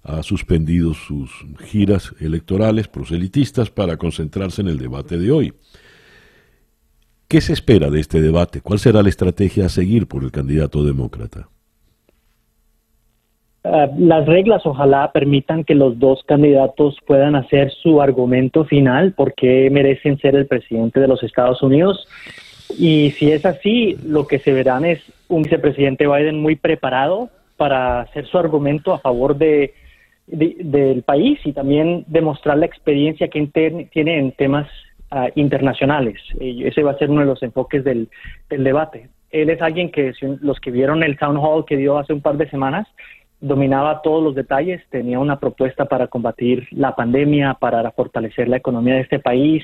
ha 0.04 0.24
suspendido 0.24 0.94
sus 0.94 1.32
giras 1.66 2.14
electorales 2.20 2.88
proselitistas 2.88 3.70
para 3.70 3.98
concentrarse 3.98 4.62
en 4.62 4.68
el 4.68 4.78
debate 4.78 5.18
de 5.18 5.32
hoy. 5.32 5.54
¿Qué 7.28 7.42
se 7.42 7.54
espera 7.54 7.90
de 7.90 8.00
este 8.00 8.22
debate? 8.22 8.62
¿Cuál 8.62 8.80
será 8.80 9.02
la 9.02 9.10
estrategia 9.10 9.66
a 9.66 9.70
seguir 9.70 10.08
por 10.08 10.24
el 10.24 10.32
candidato 10.32 10.84
demócrata? 10.84 11.50
Eh, 13.66 13.88
las 13.98 14.28
reglas 14.28 14.64
ojalá 14.66 15.12
permitan 15.12 15.64
que 15.64 15.74
los 15.74 15.98
dos 15.98 16.24
candidatos 16.28 17.00
puedan 17.08 17.36
hacer 17.36 17.72
su 17.72 18.00
argumento 18.00 18.64
final 18.64 19.14
porque 19.14 19.70
merecen 19.72 20.20
ser 20.20 20.36
el 20.36 20.46
presidente 20.46 21.00
de 21.00 21.08
los 21.08 21.24
Estados 21.24 21.64
Unidos. 21.64 22.08
Y 22.78 23.12
si 23.12 23.32
es 23.32 23.44
así, 23.44 23.98
lo 24.06 24.28
que 24.28 24.38
se 24.38 24.54
verán 24.54 24.86
es 24.86 25.02
un 25.30 25.42
vicepresidente 25.42 26.08
Biden 26.08 26.42
muy 26.42 26.56
preparado 26.56 27.30
para 27.58 28.02
hacer 28.02 28.28
su 28.28 28.38
argumento 28.38 28.94
a 28.94 29.00
favor 29.00 29.36
de, 29.36 29.74
del 30.28 31.02
país 31.02 31.40
y 31.44 31.52
también 31.52 32.04
demostrar 32.08 32.60
la 32.60 32.68
experiencia 32.68 33.30
que 33.30 33.48
tiene 33.92 34.20
en 34.20 34.32
temas 34.34 34.68
ah, 35.10 35.30
internacionales. 35.34 36.20
ese 36.40 36.84
va 36.84 36.92
a 36.92 36.98
ser 37.00 37.10
uno 37.10 37.22
de 37.22 37.28
los 37.28 37.42
enfoques 37.42 37.84
del, 37.84 38.10
del 38.48 38.64
debate. 38.64 39.10
Él 39.32 39.50
es 39.50 39.62
alguien 39.62 39.92
que, 39.92 40.14
los 40.22 40.60
que 40.60 40.72
vieron 40.72 41.04
el 41.04 41.18
town 41.18 41.38
hall 41.38 41.66
que 41.66 41.78
dio 41.78 41.98
hace 41.98 42.14
un 42.14 42.22
par 42.22 42.38
de 42.38 42.50
semanas, 42.50 42.88
dominaba 43.46 44.02
todos 44.02 44.24
los 44.24 44.36
detalles, 44.36 44.82
tenía 44.90 45.20
una 45.20 45.40
propuesta 45.40 45.86
para 45.86 46.08
combatir 46.08 46.68
la 46.72 46.96
pandemia, 46.96 47.56
para 47.56 47.92
fortalecer 47.92 48.48
la 48.48 48.58
economía 48.58 48.96
de 48.96 49.02
este 49.02 49.20
país, 49.20 49.64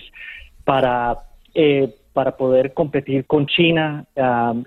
para, 0.63 1.17
eh, 1.53 1.95
para 2.13 2.37
poder 2.37 2.73
competir 2.73 3.25
con 3.25 3.47
China 3.47 4.05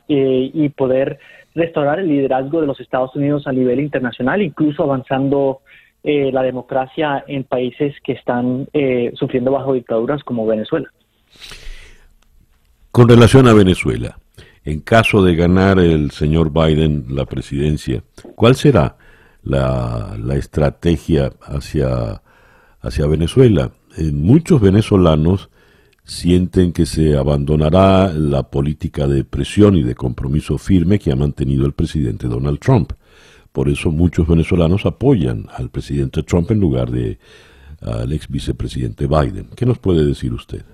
y 0.08 0.68
poder 0.70 1.18
restaurar 1.54 2.00
el 2.00 2.08
liderazgo 2.08 2.60
de 2.60 2.66
los 2.66 2.80
Estados 2.80 3.14
Unidos 3.14 3.46
a 3.46 3.52
nivel 3.52 3.80
internacional, 3.80 4.42
incluso 4.42 4.82
avanzando 4.82 5.60
eh, 6.02 6.30
la 6.32 6.42
democracia 6.42 7.24
en 7.28 7.44
países 7.44 7.94
que 8.02 8.12
están 8.12 8.68
eh, 8.72 9.12
sufriendo 9.14 9.52
bajo 9.52 9.72
dictaduras 9.72 10.22
como 10.24 10.46
Venezuela. 10.46 10.88
Con 12.90 13.08
relación 13.08 13.46
a 13.48 13.54
Venezuela, 13.54 14.18
en 14.64 14.80
caso 14.80 15.22
de 15.22 15.36
ganar 15.36 15.78
el 15.78 16.10
señor 16.10 16.52
Biden 16.52 17.06
la 17.10 17.24
presidencia, 17.24 18.02
¿cuál 18.34 18.54
será 18.54 18.96
la, 19.44 20.16
estrategia 20.34 21.32
hacia, 21.42 22.22
hacia 22.80 23.06
Venezuela? 23.06 23.72
muchos 24.12 24.60
venezolanos 24.60 25.50
sienten 26.04 26.72
que 26.72 26.84
se 26.84 27.16
abandonará 27.16 28.12
la 28.12 28.50
política 28.50 29.06
de 29.06 29.24
presión 29.24 29.76
y 29.76 29.82
de 29.82 29.94
compromiso 29.94 30.58
firme 30.58 30.98
que 30.98 31.12
ha 31.12 31.16
mantenido 31.16 31.64
el 31.64 31.72
presidente 31.72 32.26
Donald 32.26 32.58
Trump. 32.58 32.92
Por 33.52 33.68
eso 33.68 33.90
muchos 33.90 34.26
venezolanos 34.26 34.84
apoyan 34.84 35.46
al 35.54 35.70
presidente 35.70 36.22
Trump 36.24 36.50
en 36.50 36.60
lugar 36.60 36.90
de 36.90 37.18
al 37.80 38.12
ex 38.12 38.28
vicepresidente 38.28 39.06
Biden. 39.06 39.48
¿Qué 39.54 39.66
nos 39.66 39.78
puede 39.78 40.04
decir 40.04 40.32
usted? 40.32 40.64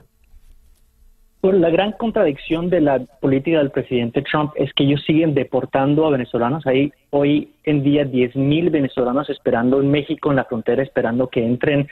Bueno, 1.43 1.59
la 1.59 1.70
gran 1.70 1.93
contradicción 1.93 2.68
de 2.68 2.82
la 2.82 2.99
política 2.99 3.59
del 3.59 3.70
presidente 3.70 4.20
Trump 4.22 4.53
es 4.57 4.74
que 4.74 4.84
ellos 4.84 5.03
siguen 5.07 5.32
deportando 5.32 6.07
a 6.07 6.11
venezolanos. 6.11 6.66
Hay 6.66 6.93
hoy 7.09 7.55
en 7.64 7.82
día 7.82 8.05
10.000 8.05 8.70
venezolanos 8.70 9.30
esperando 9.30 9.80
en 9.80 9.91
México, 9.91 10.28
en 10.28 10.36
la 10.36 10.45
frontera, 10.45 10.82
esperando 10.82 11.28
que 11.28 11.45
entren 11.45 11.88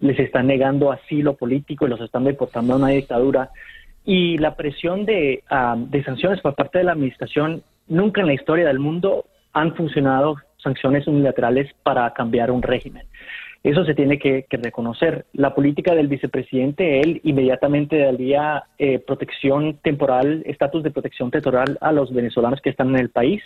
les 0.00 0.18
están 0.18 0.46
negando 0.46 0.92
asilo 0.92 1.34
político 1.34 1.86
y 1.86 1.90
los 1.90 2.00
están 2.00 2.24
deportando 2.24 2.74
a 2.74 2.76
una 2.76 2.88
dictadura. 2.88 3.50
Y 4.04 4.38
la 4.38 4.54
presión 4.56 5.04
de, 5.04 5.44
ah, 5.50 5.76
de 5.78 6.02
sanciones 6.04 6.40
por 6.40 6.54
parte 6.54 6.78
de 6.78 6.84
la 6.84 6.92
administración, 6.92 7.62
nunca 7.88 8.20
en 8.20 8.26
la 8.26 8.34
historia 8.34 8.66
del 8.66 8.78
mundo 8.78 9.26
han 9.52 9.74
funcionado 9.74 10.36
sanciones 10.58 11.06
unilaterales 11.06 11.70
para 11.82 12.12
cambiar 12.12 12.50
un 12.50 12.62
régimen. 12.62 13.06
Eso 13.62 13.84
se 13.84 13.94
tiene 13.94 14.18
que, 14.18 14.46
reconocer. 14.50 15.26
La 15.32 15.54
política 15.54 15.94
del 15.94 16.08
vicepresidente, 16.08 17.00
él 17.00 17.20
inmediatamente 17.24 17.98
daría 17.98 18.64
eh, 18.78 18.98
protección 18.98 19.78
temporal, 19.82 20.42
estatus 20.46 20.82
de 20.82 20.90
protección 20.90 21.30
temporal 21.30 21.76
a 21.80 21.92
los 21.92 22.12
venezolanos 22.12 22.60
que 22.60 22.70
están 22.70 22.90
en 22.90 22.96
el 22.96 23.10
país. 23.10 23.42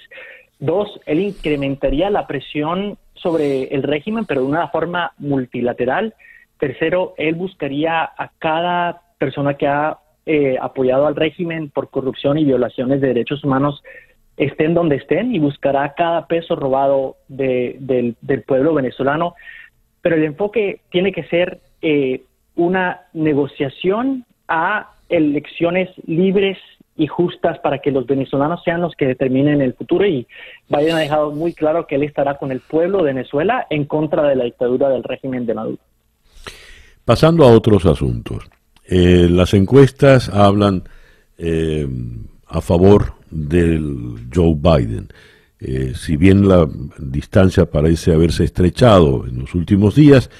Dos, 0.60 1.00
él 1.06 1.20
incrementaría 1.20 2.10
la 2.10 2.26
presión 2.28 2.96
sobre 3.14 3.64
el 3.74 3.82
régimen, 3.82 4.24
pero 4.24 4.42
de 4.42 4.46
una 4.46 4.68
forma 4.68 5.12
multilateral 5.18 6.14
Tercero, 6.58 7.14
él 7.16 7.34
buscaría 7.34 8.04
a 8.04 8.30
cada 8.38 9.02
persona 9.18 9.54
que 9.54 9.66
ha 9.66 9.98
eh, 10.26 10.56
apoyado 10.60 11.06
al 11.06 11.16
régimen 11.16 11.68
por 11.70 11.90
corrupción 11.90 12.38
y 12.38 12.44
violaciones 12.44 13.00
de 13.00 13.08
derechos 13.08 13.44
humanos, 13.44 13.82
estén 14.36 14.74
donde 14.74 14.96
estén, 14.96 15.34
y 15.34 15.38
buscará 15.38 15.92
cada 15.94 16.26
peso 16.26 16.56
robado 16.56 17.16
del, 17.28 18.16
pueblo 18.46 18.72
venezolano. 18.74 19.34
Pero 20.04 20.16
el 20.16 20.24
enfoque 20.24 20.82
tiene 20.90 21.12
que 21.12 21.24
ser 21.24 21.60
eh, 21.80 22.24
una 22.56 23.00
negociación 23.14 24.26
a 24.46 24.90
elecciones 25.08 25.88
libres 26.06 26.58
y 26.94 27.06
justas 27.06 27.58
para 27.60 27.78
que 27.78 27.90
los 27.90 28.06
venezolanos 28.06 28.60
sean 28.62 28.82
los 28.82 28.94
que 28.96 29.06
determinen 29.06 29.62
el 29.62 29.72
futuro 29.72 30.04
y 30.06 30.26
Biden 30.68 30.96
ha 30.96 30.98
dejado 30.98 31.32
muy 31.32 31.54
claro 31.54 31.86
que 31.86 31.94
él 31.94 32.02
estará 32.02 32.36
con 32.36 32.52
el 32.52 32.60
pueblo 32.60 32.98
de 32.98 33.14
Venezuela 33.14 33.66
en 33.70 33.86
contra 33.86 34.28
de 34.28 34.36
la 34.36 34.44
dictadura 34.44 34.90
del 34.90 35.02
régimen 35.02 35.46
de 35.46 35.54
Maduro. 35.54 35.78
Pasando 37.06 37.44
a 37.44 37.48
otros 37.48 37.86
asuntos. 37.86 38.46
Eh, 38.86 39.26
las 39.30 39.54
encuestas 39.54 40.28
hablan 40.28 40.84
eh, 41.38 41.88
a 42.46 42.60
favor 42.60 43.14
del 43.30 44.16
Joe 44.32 44.54
Biden. 44.54 45.08
Eh, 45.60 45.92
si 45.94 46.16
bien 46.16 46.48
la 46.48 46.68
distancia 46.98 47.70
parece 47.70 48.12
haberse 48.12 48.44
estrechado 48.44 49.26
en 49.26 49.40
los 49.40 49.54
últimos 49.54 49.94
días, 49.94 50.30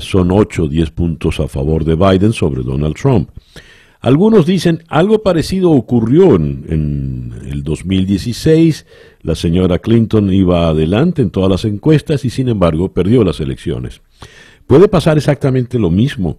son 0.00 0.32
8 0.32 0.62
o 0.62 0.68
10 0.68 0.90
puntos 0.92 1.38
a 1.38 1.46
favor 1.46 1.84
de 1.84 1.94
Biden 1.94 2.32
sobre 2.32 2.62
Donald 2.62 2.94
Trump. 2.94 3.28
Algunos 4.02 4.46
dicen 4.46 4.80
algo 4.88 5.22
parecido 5.22 5.70
ocurrió 5.70 6.34
en, 6.34 6.64
en, 6.68 7.32
el 7.48 7.62
2016. 7.62 8.86
La 9.22 9.36
señora 9.36 9.78
Clinton 9.78 10.32
iba 10.32 10.68
adelante 10.68 11.22
en 11.22 11.30
todas 11.30 11.48
las 11.48 11.64
encuestas 11.64 12.24
y 12.24 12.30
sin 12.30 12.48
embargo 12.48 12.92
perdió 12.92 13.22
las 13.22 13.38
elecciones. 13.40 14.02
¿Puede 14.66 14.88
pasar 14.88 15.18
exactamente 15.18 15.78
lo 15.78 15.90
mismo 15.90 16.38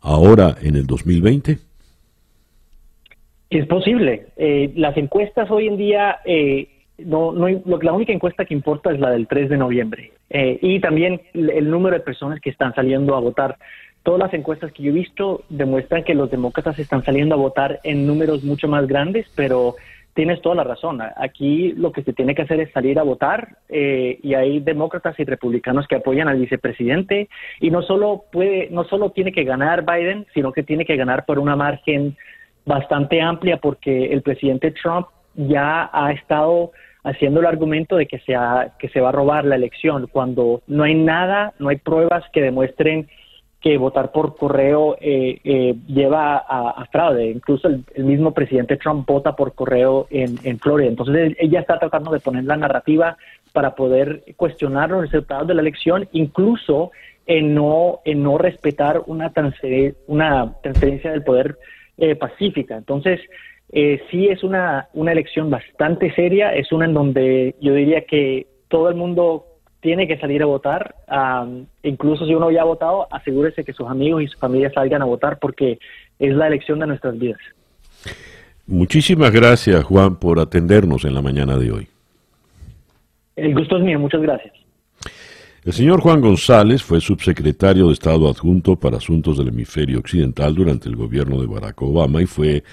ahora 0.00 0.56
en 0.60 0.74
el 0.74 0.86
2020? 0.86 1.58
Es 3.50 3.66
posible. 3.66 4.26
Eh, 4.36 4.72
las 4.74 4.96
encuestas 4.96 5.48
hoy 5.52 5.68
en 5.68 5.76
día, 5.76 6.16
eh, 6.24 6.68
no, 6.98 7.32
no, 7.32 7.48
la 7.82 7.92
única 7.92 8.12
encuesta 8.12 8.44
que 8.44 8.54
importa 8.54 8.92
es 8.92 9.00
la 9.00 9.10
del 9.10 9.26
3 9.26 9.48
de 9.50 9.56
noviembre. 9.56 10.12
Eh, 10.30 10.58
y 10.62 10.80
también 10.80 11.20
el 11.32 11.70
número 11.70 11.96
de 11.96 12.02
personas 12.02 12.40
que 12.40 12.50
están 12.50 12.74
saliendo 12.74 13.16
a 13.16 13.20
votar. 13.20 13.56
Todas 14.02 14.20
las 14.20 14.34
encuestas 14.34 14.70
que 14.72 14.82
yo 14.82 14.90
he 14.90 14.94
visto 14.94 15.44
demuestran 15.48 16.04
que 16.04 16.14
los 16.14 16.30
demócratas 16.30 16.78
están 16.78 17.02
saliendo 17.02 17.34
a 17.34 17.38
votar 17.38 17.80
en 17.84 18.06
números 18.06 18.44
mucho 18.44 18.68
más 18.68 18.86
grandes, 18.86 19.26
pero 19.34 19.76
tienes 20.14 20.40
toda 20.42 20.54
la 20.54 20.64
razón. 20.64 21.00
Aquí 21.16 21.72
lo 21.72 21.90
que 21.90 22.02
se 22.02 22.12
tiene 22.12 22.34
que 22.34 22.42
hacer 22.42 22.60
es 22.60 22.70
salir 22.72 22.98
a 22.98 23.02
votar 23.02 23.56
eh, 23.68 24.18
y 24.22 24.34
hay 24.34 24.60
demócratas 24.60 25.18
y 25.18 25.24
republicanos 25.24 25.88
que 25.88 25.96
apoyan 25.96 26.28
al 26.28 26.38
vicepresidente 26.38 27.28
y 27.60 27.70
no 27.70 27.82
solo 27.82 28.24
puede, 28.30 28.68
no 28.70 28.84
solo 28.84 29.10
tiene 29.10 29.32
que 29.32 29.44
ganar 29.44 29.84
Biden, 29.84 30.26
sino 30.32 30.52
que 30.52 30.62
tiene 30.62 30.84
que 30.84 30.96
ganar 30.96 31.24
por 31.24 31.38
una 31.38 31.56
margen 31.56 32.16
bastante 32.64 33.20
amplia 33.20 33.56
porque 33.56 34.06
el 34.12 34.22
presidente 34.22 34.70
Trump 34.70 35.08
ya 35.36 35.90
ha 35.92 36.12
estado 36.12 36.72
haciendo 37.04 37.40
el 37.40 37.46
argumento 37.46 37.96
de 37.96 38.06
que 38.06 38.18
se, 38.20 38.34
se 38.88 39.00
va 39.00 39.08
a 39.10 39.12
robar 39.12 39.44
la 39.44 39.56
elección 39.56 40.08
cuando 40.10 40.62
no 40.66 40.84
hay 40.84 40.94
nada, 40.94 41.52
no 41.58 41.68
hay 41.68 41.76
pruebas 41.76 42.24
que 42.32 42.40
demuestren 42.40 43.08
que 43.64 43.78
votar 43.78 44.12
por 44.12 44.36
correo 44.36 44.96
eh, 45.00 45.40
eh, 45.42 45.74
lleva 45.86 46.36
a, 46.36 46.84
fraude. 46.92 47.30
Incluso 47.30 47.68
el, 47.68 48.04
mismo 48.04 48.34
presidente 48.34 48.76
Trump 48.76 49.06
vota 49.06 49.34
por 49.34 49.54
correo 49.54 50.06
en, 50.10 50.58
Florida. 50.58 50.90
Entonces 50.90 51.34
ella 51.38 51.60
está 51.60 51.78
tratando 51.78 52.10
de 52.10 52.20
poner 52.20 52.44
la 52.44 52.58
narrativa 52.58 53.16
para 53.54 53.74
poder 53.74 54.22
cuestionar 54.36 54.90
los 54.90 55.10
resultados 55.10 55.48
de 55.48 55.54
la 55.54 55.62
elección, 55.62 56.06
incluso 56.12 56.90
en 57.24 57.54
no, 57.54 58.00
en 58.04 58.22
no 58.22 58.36
respetar 58.36 59.02
una, 59.06 59.32
una 60.08 60.52
transferencia 60.60 61.10
del 61.10 61.24
poder 61.24 61.56
eh, 61.96 62.16
pacífica. 62.16 62.76
Entonces, 62.76 63.18
sí 63.70 64.28
es 64.28 64.42
una, 64.44 64.88
una 64.92 65.12
elección 65.12 65.50
bastante 65.50 66.14
seria, 66.14 66.54
es 66.54 66.70
una 66.72 66.84
en 66.84 66.94
donde 66.94 67.54
yo 67.60 67.74
diría 67.74 68.04
que 68.04 68.46
todo 68.68 68.88
el 68.88 68.94
mundo 68.94 69.46
tiene 69.84 70.08
que 70.08 70.18
salir 70.18 70.42
a 70.42 70.46
votar. 70.46 70.94
incluso 71.82 72.26
si 72.26 72.34
uno 72.34 72.50
ya 72.50 72.62
ha 72.62 72.64
votado, 72.64 73.06
asegúrese 73.10 73.64
que 73.64 73.74
sus 73.74 73.86
amigos 73.86 74.22
y 74.22 74.28
su 74.28 74.38
familia 74.38 74.72
salgan 74.72 75.02
a 75.02 75.04
votar 75.04 75.38
porque 75.38 75.78
es 76.18 76.34
la 76.34 76.46
elección 76.46 76.78
de 76.78 76.86
nuestras 76.86 77.18
vidas. 77.18 77.38
Muchísimas 78.66 79.30
gracias, 79.30 79.84
Juan, 79.84 80.16
por 80.16 80.40
atendernos 80.40 81.04
en 81.04 81.12
la 81.12 81.20
mañana 81.20 81.58
de 81.58 81.70
hoy. 81.70 81.88
El 83.36 83.54
gusto 83.54 83.76
es 83.76 83.84
mío, 83.84 83.98
muchas 83.98 84.22
gracias. 84.22 84.54
El 85.64 85.72
señor 85.72 86.00
Juan 86.00 86.20
González 86.20 86.82
fue 86.82 87.00
subsecretario 87.00 87.88
de 87.88 87.92
Estado 87.92 88.28
adjunto 88.28 88.76
para 88.76 88.96
asuntos 88.96 89.36
del 89.36 89.48
hemisferio 89.48 89.98
occidental 89.98 90.54
durante 90.54 90.88
el 90.88 90.96
gobierno 90.96 91.40
de 91.40 91.46
Barack 91.46 91.82
Obama 91.82 92.22
y 92.22 92.26
fue 92.26 92.64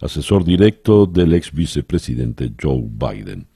asesor 0.00 0.44
directo 0.44 1.06
del 1.06 1.34
ex 1.34 1.52
vicepresidente 1.52 2.52
Joe 2.60 2.82
Biden. 2.82 3.46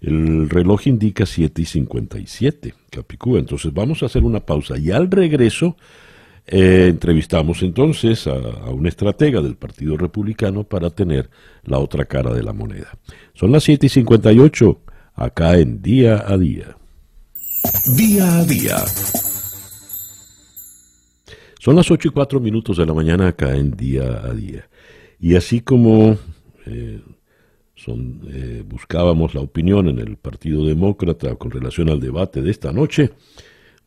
El 0.00 0.50
reloj 0.50 0.86
indica 0.86 1.24
7 1.24 1.62
y 1.62 1.64
57, 1.64 2.74
Capicúa. 2.90 3.38
Entonces 3.38 3.72
vamos 3.72 4.02
a 4.02 4.06
hacer 4.06 4.22
una 4.22 4.40
pausa 4.40 4.76
y 4.76 4.90
al 4.90 5.10
regreso 5.10 5.76
eh, 6.46 6.88
entrevistamos 6.90 7.62
entonces 7.62 8.26
a, 8.26 8.32
a, 8.32 8.70
un 8.70 8.86
estratega 8.86 9.40
del 9.40 9.56
Partido 9.56 9.96
Republicano 9.96 10.64
para 10.64 10.90
tener 10.90 11.30
la 11.64 11.78
otra 11.78 12.04
cara 12.04 12.34
de 12.34 12.42
la 12.42 12.52
moneda. 12.52 12.98
Son 13.32 13.50
las 13.50 13.64
7 13.64 13.86
y 13.86 13.88
58 13.88 14.80
acá 15.14 15.58
en 15.58 15.80
Día 15.80 16.24
a 16.26 16.36
Día. 16.36 16.76
Día 17.96 18.40
a 18.40 18.44
Día. 18.44 18.76
Son 21.58 21.76
las 21.76 21.90
8 21.90 22.08
y 22.08 22.10
4 22.10 22.40
minutos 22.40 22.76
de 22.76 22.84
la 22.84 22.92
mañana 22.92 23.28
acá 23.28 23.56
en 23.56 23.70
Día 23.70 24.20
a 24.22 24.34
Día. 24.34 24.68
Y 25.24 25.36
así 25.36 25.62
como 25.62 26.18
eh, 26.66 27.00
eh, 27.86 28.62
buscábamos 28.68 29.34
la 29.34 29.40
opinión 29.40 29.88
en 29.88 29.98
el 29.98 30.18
Partido 30.18 30.66
Demócrata 30.66 31.34
con 31.36 31.50
relación 31.50 31.88
al 31.88 31.98
debate 31.98 32.42
de 32.42 32.50
esta 32.50 32.72
noche. 32.72 33.10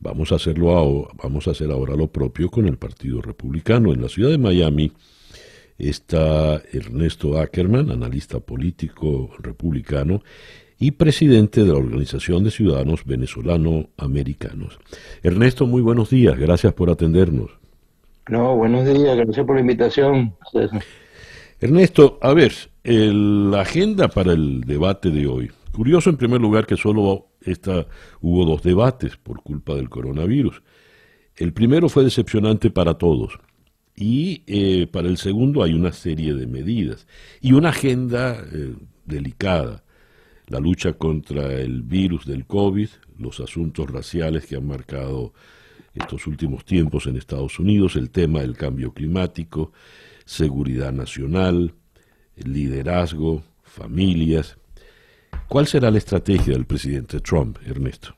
Vamos 0.00 0.32
a 0.32 0.34
hacerlo 0.34 1.08
vamos 1.22 1.46
a 1.46 1.52
hacer 1.52 1.70
ahora 1.70 1.94
lo 1.94 2.08
propio 2.08 2.50
con 2.50 2.66
el 2.66 2.76
Partido 2.76 3.22
Republicano. 3.22 3.92
En 3.92 4.02
la 4.02 4.08
ciudad 4.08 4.30
de 4.30 4.38
Miami 4.38 4.90
está 5.78 6.60
Ernesto 6.72 7.38
Ackerman, 7.38 7.92
analista 7.92 8.40
político 8.40 9.30
republicano 9.38 10.24
y 10.76 10.90
presidente 10.90 11.62
de 11.62 11.68
la 11.68 11.78
Organización 11.78 12.42
de 12.42 12.50
Ciudadanos 12.50 13.04
Venezolano 13.04 13.90
Americanos. 13.96 14.80
Ernesto, 15.22 15.68
muy 15.68 15.82
buenos 15.82 16.10
días, 16.10 16.36
gracias 16.36 16.72
por 16.72 16.90
atendernos. 16.90 17.52
No, 18.28 18.56
buenos 18.56 18.84
días, 18.84 19.16
gracias 19.16 19.46
por 19.46 19.54
la 19.54 19.60
invitación. 19.60 20.34
Ernesto, 21.60 22.20
a 22.22 22.32
ver, 22.34 22.52
la 22.84 23.62
agenda 23.62 24.06
para 24.06 24.32
el 24.32 24.60
debate 24.60 25.10
de 25.10 25.26
hoy. 25.26 25.50
Curioso 25.72 26.08
en 26.08 26.16
primer 26.16 26.40
lugar 26.40 26.66
que 26.66 26.76
solo 26.76 27.30
esta, 27.40 27.86
hubo 28.20 28.44
dos 28.44 28.62
debates 28.62 29.16
por 29.16 29.42
culpa 29.42 29.74
del 29.74 29.88
coronavirus. 29.88 30.62
El 31.36 31.52
primero 31.52 31.88
fue 31.88 32.04
decepcionante 32.04 32.70
para 32.70 32.94
todos 32.94 33.40
y 33.96 34.44
eh, 34.46 34.86
para 34.86 35.08
el 35.08 35.18
segundo 35.18 35.64
hay 35.64 35.74
una 35.74 35.90
serie 35.92 36.32
de 36.34 36.46
medidas 36.46 37.08
y 37.40 37.52
una 37.52 37.70
agenda 37.70 38.40
eh, 38.52 38.74
delicada. 39.04 39.82
La 40.46 40.60
lucha 40.60 40.92
contra 40.92 41.52
el 41.54 41.82
virus 41.82 42.24
del 42.24 42.46
COVID, 42.46 42.88
los 43.18 43.40
asuntos 43.40 43.90
raciales 43.90 44.46
que 44.46 44.54
han 44.54 44.66
marcado 44.66 45.32
estos 45.92 46.28
últimos 46.28 46.64
tiempos 46.64 47.08
en 47.08 47.16
Estados 47.16 47.58
Unidos, 47.58 47.96
el 47.96 48.10
tema 48.10 48.40
del 48.40 48.56
cambio 48.56 48.92
climático, 48.92 49.72
seguridad 50.28 50.92
nacional, 50.92 51.72
liderazgo, 52.36 53.42
familias. 53.62 54.58
¿Cuál 55.48 55.66
será 55.66 55.90
la 55.90 55.96
estrategia 55.96 56.52
del 56.52 56.66
presidente 56.66 57.18
Trump, 57.20 57.56
Ernesto? 57.66 58.14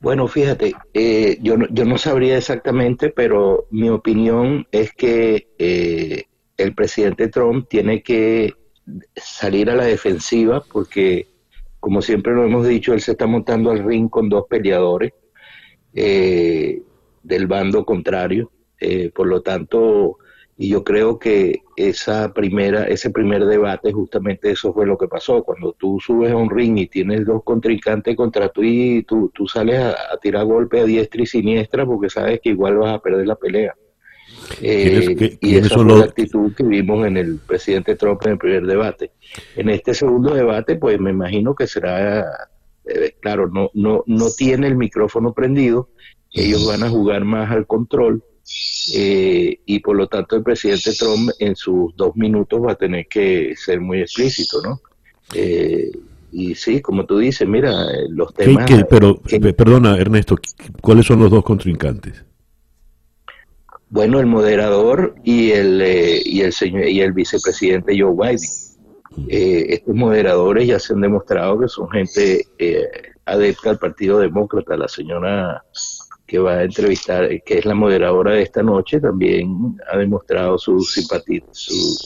Bueno, 0.00 0.28
fíjate, 0.28 0.74
eh, 0.92 1.38
yo, 1.40 1.56
no, 1.56 1.66
yo 1.70 1.86
no 1.86 1.96
sabría 1.96 2.36
exactamente, 2.36 3.08
pero 3.08 3.66
mi 3.70 3.88
opinión 3.88 4.66
es 4.72 4.92
que 4.92 5.48
eh, 5.58 6.24
el 6.58 6.74
presidente 6.74 7.28
Trump 7.28 7.66
tiene 7.70 8.02
que 8.02 8.52
salir 9.16 9.70
a 9.70 9.74
la 9.74 9.84
defensiva 9.86 10.62
porque, 10.70 11.28
como 11.80 12.02
siempre 12.02 12.34
lo 12.34 12.44
hemos 12.44 12.68
dicho, 12.68 12.92
él 12.92 13.00
se 13.00 13.12
está 13.12 13.26
montando 13.26 13.70
al 13.70 13.82
ring 13.82 14.10
con 14.10 14.28
dos 14.28 14.44
peleadores 14.50 15.14
eh, 15.94 16.82
del 17.22 17.46
bando 17.46 17.86
contrario. 17.86 18.52
Por 19.14 19.26
lo 19.26 19.42
tanto, 19.42 20.18
y 20.60 20.70
yo 20.70 20.82
creo 20.82 21.20
que 21.20 21.62
esa 21.76 22.34
primera, 22.34 22.82
ese 22.88 23.10
primer 23.10 23.46
debate, 23.46 23.92
justamente 23.92 24.50
eso 24.50 24.74
fue 24.74 24.86
lo 24.86 24.98
que 24.98 25.06
pasó. 25.06 25.44
Cuando 25.44 25.72
tú 25.72 26.00
subes 26.04 26.32
a 26.32 26.36
un 26.36 26.50
ring 26.50 26.76
y 26.78 26.88
tienes 26.88 27.24
dos 27.24 27.44
contrincantes 27.44 28.16
contra 28.16 28.48
tú 28.48 28.64
y 28.64 29.04
tú, 29.04 29.30
tú 29.32 29.46
sales 29.46 29.78
a, 29.78 29.94
tirar 30.20 30.44
golpe 30.46 30.80
a 30.80 30.84
diestra 30.84 31.22
y 31.22 31.26
siniestra 31.26 31.86
porque 31.86 32.10
sabes 32.10 32.40
que 32.42 32.50
igual 32.50 32.76
vas 32.78 32.96
a 32.96 32.98
perder 32.98 33.28
la 33.28 33.36
pelea. 33.36 33.72
Eh, 34.60 35.38
y 35.40 35.56
esa 35.56 35.76
fue 35.76 35.84
la 35.84 36.04
actitud 36.06 36.52
que 36.52 36.64
vimos 36.64 37.06
en 37.06 37.16
el 37.16 37.38
presidente 37.38 37.94
Trump 37.94 38.20
en 38.24 38.32
el 38.32 38.38
primer 38.38 38.66
debate. 38.66 39.12
En 39.54 39.68
este 39.68 39.94
segundo 39.94 40.34
debate, 40.34 40.74
pues 40.74 40.98
me 40.98 41.10
imagino 41.10 41.54
que 41.54 41.68
será, 41.68 42.26
eh, 42.84 43.14
claro, 43.20 43.48
no, 43.48 43.70
no, 43.74 44.02
no 44.06 44.26
tiene 44.36 44.66
el 44.66 44.76
micrófono 44.76 45.32
prendido, 45.32 45.90
ellos 46.32 46.66
van 46.66 46.82
a 46.82 46.90
jugar 46.90 47.24
más 47.24 47.48
al 47.52 47.68
control 47.68 48.24
eh, 48.94 49.60
y 49.66 49.80
por 49.80 49.96
lo 49.96 50.06
tanto 50.06 50.36
el 50.36 50.42
presidente 50.42 50.92
Trump 50.94 51.30
en 51.38 51.54
sus 51.54 51.94
dos 51.96 52.16
minutos 52.16 52.60
va 52.64 52.72
a 52.72 52.76
tener 52.76 53.06
que 53.06 53.54
ser 53.56 53.80
muy 53.80 54.00
explícito, 54.00 54.62
¿no? 54.62 54.80
Eh, 55.34 55.90
y 56.32 56.54
sí, 56.54 56.80
como 56.80 57.04
tú 57.04 57.18
dices, 57.18 57.46
mira, 57.46 57.72
los 58.08 58.32
temas... 58.34 58.70
pero, 58.88 59.20
perdona, 59.56 59.96
Ernesto, 59.98 60.36
¿cuáles 60.80 61.06
son 61.06 61.20
los 61.20 61.30
dos 61.30 61.44
contrincantes? 61.44 62.24
Bueno, 63.90 64.20
el 64.20 64.26
moderador 64.26 65.14
y 65.24 65.50
el, 65.50 65.80
eh, 65.80 66.22
y 66.24 66.42
el, 66.42 66.52
señor, 66.52 66.88
y 66.88 67.00
el 67.00 67.12
vicepresidente 67.12 67.98
Joe 67.98 68.14
Biden. 68.14 69.28
estos 69.28 69.94
moderadores 69.94 70.66
ya 70.66 70.78
se 70.78 70.92
han 70.92 71.00
demostrado 71.00 71.60
que 71.60 71.68
son 71.68 71.90
gente 71.90 72.46
adepta 73.24 73.70
al 73.70 73.78
Partido 73.78 74.18
Demócrata. 74.18 74.76
La 74.76 74.88
señora 74.88 75.64
que 76.28 76.38
va 76.38 76.58
a 76.58 76.64
entrevistar, 76.64 77.26
que 77.42 77.58
es 77.58 77.64
la 77.64 77.74
moderadora 77.74 78.32
de 78.34 78.42
esta 78.42 78.62
noche, 78.62 79.00
también 79.00 79.76
ha 79.90 79.96
demostrado 79.96 80.58
su 80.58 80.78
simpatía, 80.80 81.42
su, 81.52 81.96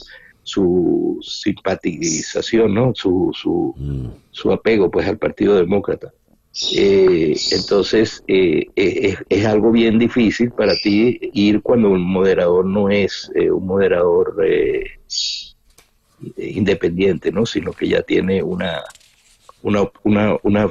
su 0.45 1.19
simpatización, 1.21 2.73
¿no? 2.73 2.95
Su, 2.95 3.33
su, 3.35 3.75
mm. 3.77 4.07
su 4.31 4.53
apego 4.53 4.91
pues 4.91 5.09
al 5.09 5.19
Partido 5.19 5.57
Demócrata. 5.57 6.13
Eh, 6.77 7.35
entonces 7.51 8.23
eh, 8.29 8.67
eh, 8.77 9.17
es, 9.29 9.47
algo 9.47 9.73
bien 9.73 9.99
difícil 9.99 10.51
para 10.53 10.75
ti 10.75 11.19
ir 11.33 11.63
cuando 11.63 11.89
un 11.89 12.03
moderador 12.03 12.67
no 12.67 12.91
es 12.91 13.33
un 13.35 13.67
moderador 13.67 14.37
independiente, 16.37 17.33
¿no? 17.33 17.45
Sino 17.45 17.73
que 17.73 17.89
ya 17.89 18.03
tiene 18.03 18.43
una 18.43 18.83
una 19.63 19.91
una, 20.05 20.37
una 20.43 20.69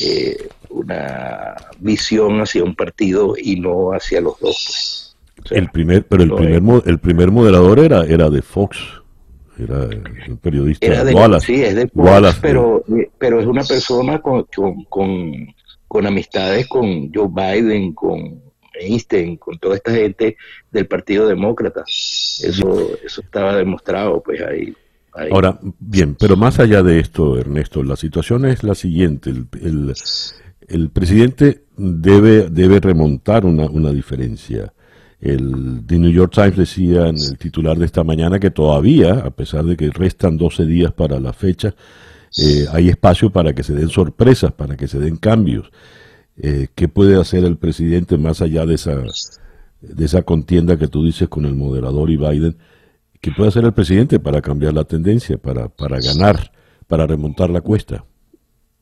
eh, 0.00 0.48
una 0.70 1.54
visión 1.78 2.40
hacia 2.40 2.64
un 2.64 2.74
partido 2.74 3.34
y 3.36 3.60
no 3.60 3.90
hacia 3.92 4.20
los 4.20 4.38
dos. 4.40 5.16
Pues. 5.36 5.52
el 5.52 5.68
primer, 5.68 6.04
pero 6.06 6.22
el 6.22 6.32
primer, 6.32 6.82
el 6.86 6.98
primer 6.98 7.30
moderador 7.30 7.78
era, 7.78 8.04
era 8.04 8.30
de 8.30 8.42
Fox, 8.42 8.78
era 9.58 9.84
el 9.84 10.38
periodista 10.38 10.86
era 10.86 11.04
de, 11.04 11.14
Wallace. 11.14 11.46
Sí, 11.46 11.62
es 11.62 11.74
de 11.74 11.88
Fox, 11.88 12.38
pero, 12.40 12.84
eh, 12.88 13.10
pero 13.18 13.40
es 13.40 13.46
una 13.46 13.62
persona 13.62 14.20
con, 14.20 14.46
con, 14.88 15.54
con, 15.88 16.06
amistades 16.06 16.66
con 16.66 17.12
Joe 17.12 17.28
Biden, 17.28 17.92
con 17.92 18.42
Einstein, 18.78 19.36
con 19.36 19.58
toda 19.58 19.76
esta 19.76 19.92
gente 19.92 20.36
del 20.70 20.86
Partido 20.86 21.26
Demócrata. 21.26 21.84
Eso, 21.86 22.98
eso 23.04 23.20
estaba 23.20 23.56
demostrado, 23.56 24.22
pues 24.22 24.40
ahí. 24.42 24.74
Ahora, 25.30 25.58
bien, 25.78 26.14
pero 26.14 26.36
más 26.36 26.60
allá 26.60 26.82
de 26.82 27.00
esto, 27.00 27.38
Ernesto, 27.38 27.82
la 27.82 27.96
situación 27.96 28.44
es 28.44 28.62
la 28.62 28.74
siguiente. 28.74 29.30
El, 29.30 29.46
el, 29.62 29.94
presidente 30.90 31.64
debe, 31.76 32.48
debe 32.50 32.80
remontar 32.80 33.44
una, 33.44 33.66
una 33.66 33.92
diferencia. 33.92 34.72
El 35.20 35.82
The 35.86 35.98
New 35.98 36.10
York 36.10 36.32
Times 36.34 36.56
decía 36.56 37.08
en 37.08 37.16
el 37.16 37.38
titular 37.38 37.78
de 37.78 37.86
esta 37.86 38.04
mañana 38.04 38.38
que 38.38 38.50
todavía, 38.50 39.12
a 39.12 39.30
pesar 39.30 39.64
de 39.64 39.76
que 39.76 39.90
restan 39.90 40.36
12 40.36 40.66
días 40.66 40.92
para 40.92 41.18
la 41.20 41.32
fecha, 41.32 41.74
eh, 42.38 42.66
hay 42.72 42.88
espacio 42.88 43.30
para 43.30 43.54
que 43.54 43.62
se 43.62 43.74
den 43.74 43.88
sorpresas, 43.88 44.52
para 44.52 44.76
que 44.76 44.88
se 44.88 44.98
den 44.98 45.16
cambios. 45.16 45.70
Eh, 46.36 46.68
¿Qué 46.74 46.88
puede 46.88 47.18
hacer 47.18 47.44
el 47.44 47.56
presidente 47.56 48.18
más 48.18 48.42
allá 48.42 48.66
de 48.66 48.74
esa, 48.74 49.02
de 49.80 50.04
esa 50.04 50.22
contienda 50.22 50.76
que 50.76 50.88
tú 50.88 51.04
dices 51.04 51.28
con 51.28 51.46
el 51.46 51.54
moderador 51.54 52.10
y 52.10 52.16
Biden? 52.16 52.56
¿Qué 53.20 53.30
puede 53.32 53.48
hacer 53.48 53.64
el 53.64 53.72
presidente 53.72 54.20
para 54.20 54.42
cambiar 54.42 54.74
la 54.74 54.84
tendencia, 54.84 55.38
para, 55.38 55.68
para 55.68 55.98
ganar, 55.98 56.52
para 56.86 57.06
remontar 57.06 57.48
la 57.48 57.62
cuesta? 57.62 58.04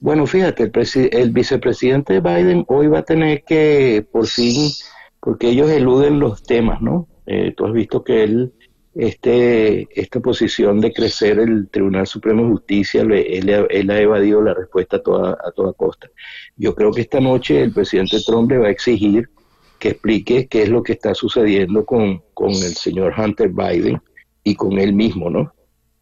Bueno, 0.04 0.26
fíjate, 0.26 0.64
el, 0.64 1.08
el 1.12 1.30
vicepresidente 1.30 2.20
Biden 2.20 2.66
hoy 2.68 2.88
va 2.88 2.98
a 2.98 3.04
tener 3.04 3.42
que, 3.42 4.06
por 4.12 4.26
fin, 4.26 4.70
porque 5.18 5.48
ellos 5.48 5.70
eluden 5.70 6.20
los 6.20 6.42
temas, 6.42 6.82
¿no? 6.82 7.08
Eh, 7.24 7.54
tú 7.56 7.64
has 7.64 7.72
visto 7.72 8.04
que 8.04 8.22
él, 8.22 8.52
este, 8.94 9.88
esta 9.98 10.20
posición 10.20 10.82
de 10.82 10.92
crecer 10.92 11.38
el 11.38 11.70
Tribunal 11.70 12.06
Supremo 12.06 12.42
de 12.42 12.50
Justicia, 12.50 13.00
él, 13.00 13.48
él, 13.70 13.90
ha 13.90 13.98
evadido 13.98 14.42
la 14.42 14.52
respuesta 14.52 14.98
a 14.98 15.02
toda, 15.02 15.38
a 15.42 15.50
toda 15.52 15.72
costa. 15.72 16.10
Yo 16.54 16.74
creo 16.74 16.92
que 16.92 17.00
esta 17.00 17.20
noche 17.20 17.62
el 17.62 17.72
presidente 17.72 18.18
Trump 18.26 18.50
le 18.50 18.58
va 18.58 18.66
a 18.66 18.72
exigir 18.72 19.30
que 19.78 19.88
explique 19.88 20.48
qué 20.48 20.64
es 20.64 20.68
lo 20.68 20.82
que 20.82 20.92
está 20.92 21.14
sucediendo 21.14 21.86
con, 21.86 22.22
con 22.34 22.50
el 22.50 22.74
señor 22.74 23.14
Hunter 23.16 23.48
Biden, 23.48 24.02
y 24.44 24.54
con 24.54 24.78
él 24.78 24.92
mismo, 24.92 25.30
¿no? 25.30 25.54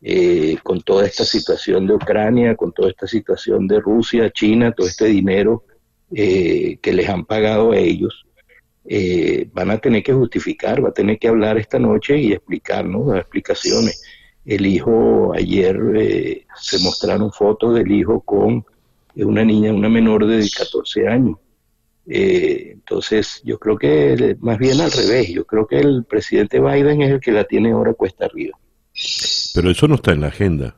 Eh, 0.05 0.59
con 0.65 0.81
toda 0.81 1.07
esta 1.07 1.25
situación 1.25 1.87
de 1.87 1.95
Ucrania, 1.95 2.57
con 2.57 2.73
toda 2.73 2.91
esta 2.91 3.07
situación 3.07 3.69
de 3.69 3.79
Rusia, 3.79 4.33
China, 4.33 4.73
todo 4.73 4.89
este 4.89 5.05
dinero 5.05 5.63
eh, 6.13 6.79
que 6.83 6.93
les 6.93 7.09
han 7.09 7.25
pagado 7.25 7.71
a 7.71 7.77
ellos, 7.77 8.27
eh, 8.85 9.49
van 9.53 9.71
a 9.71 9.79
tener 9.79 10.03
que 10.03 10.13
justificar, 10.13 10.85
va 10.85 10.89
a 10.89 10.93
tener 10.93 11.21
que 11.21 11.29
hablar 11.29 11.57
esta 11.57 11.79
noche 11.79 12.19
y 12.19 12.33
explicarnos 12.33 13.07
las 13.07 13.19
explicaciones. 13.19 14.03
El 14.45 14.67
hijo, 14.67 15.33
ayer 15.37 15.79
se 16.57 16.81
mostraron 16.81 17.31
fotos 17.31 17.77
del 17.77 17.93
hijo 17.93 18.21
con 18.23 18.65
una 19.15 19.45
niña, 19.45 19.73
una 19.73 19.89
menor 19.89 20.27
de 20.27 20.45
14 20.51 21.07
años. 21.07 21.39
entonces, 22.07 23.41
yo 23.45 23.57
creo 23.61 23.79
que 23.79 24.37
más 24.41 24.59
bien 24.59 24.81
al 24.81 24.91
revés, 24.91 25.29
yo 25.29 25.45
creo 25.45 25.65
que 25.69 25.79
el 25.79 26.05
presidente 26.05 26.59
Biden 26.59 27.03
es 27.03 27.13
el 27.13 27.21
que 27.21 27.31
la 27.31 27.45
tiene 27.45 27.71
ahora 27.71 27.95
cuesta 27.95 28.25
arriba. 28.25 28.59
Pero 29.55 29.71
eso 29.71 29.89
no 29.89 29.97
está 29.97 30.13
en 30.13 30.21
la 30.21 30.29
agenda, 30.29 30.77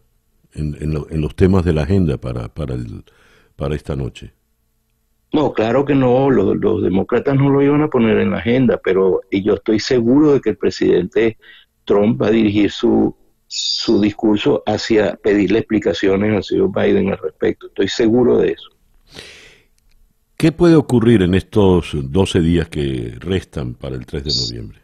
en, 0.52 0.76
en, 0.80 1.20
los 1.20 1.34
temas 1.34 1.64
de 1.64 1.72
la 1.72 1.82
agenda 1.82 2.16
para, 2.18 2.48
para, 2.48 2.74
el, 2.74 3.04
para 3.56 3.74
esta 3.74 3.96
noche. 3.96 4.32
No, 5.32 5.52
claro 5.52 5.84
que 5.84 5.94
no, 5.94 6.30
los, 6.30 6.56
los, 6.56 6.82
demócratas 6.82 7.36
no 7.36 7.50
lo 7.50 7.62
iban 7.62 7.82
a 7.82 7.88
poner 7.88 8.18
en 8.18 8.30
la 8.30 8.38
agenda, 8.38 8.80
pero 8.82 9.20
yo 9.30 9.54
estoy 9.54 9.80
seguro 9.80 10.34
de 10.34 10.40
que 10.40 10.50
el 10.50 10.56
presidente 10.56 11.38
Trump 11.84 12.20
va 12.22 12.28
a 12.28 12.30
dirigir 12.30 12.70
su, 12.70 13.16
su 13.46 14.00
discurso 14.00 14.62
hacia 14.66 15.16
pedirle 15.16 15.60
explicaciones 15.60 16.34
al 16.34 16.44
señor 16.44 16.70
Biden 16.72 17.10
al 17.10 17.18
respecto. 17.18 17.66
Estoy 17.66 17.88
seguro 17.88 18.38
de 18.38 18.52
eso. 18.52 18.70
¿Qué 20.36 20.52
puede 20.52 20.74
ocurrir 20.74 21.22
en 21.22 21.34
estos 21.34 21.92
12 21.94 22.40
días 22.40 22.68
que 22.68 23.14
restan 23.18 23.74
para 23.74 23.96
el 23.96 24.06
3 24.06 24.24
de 24.24 24.30
noviembre? 24.30 24.83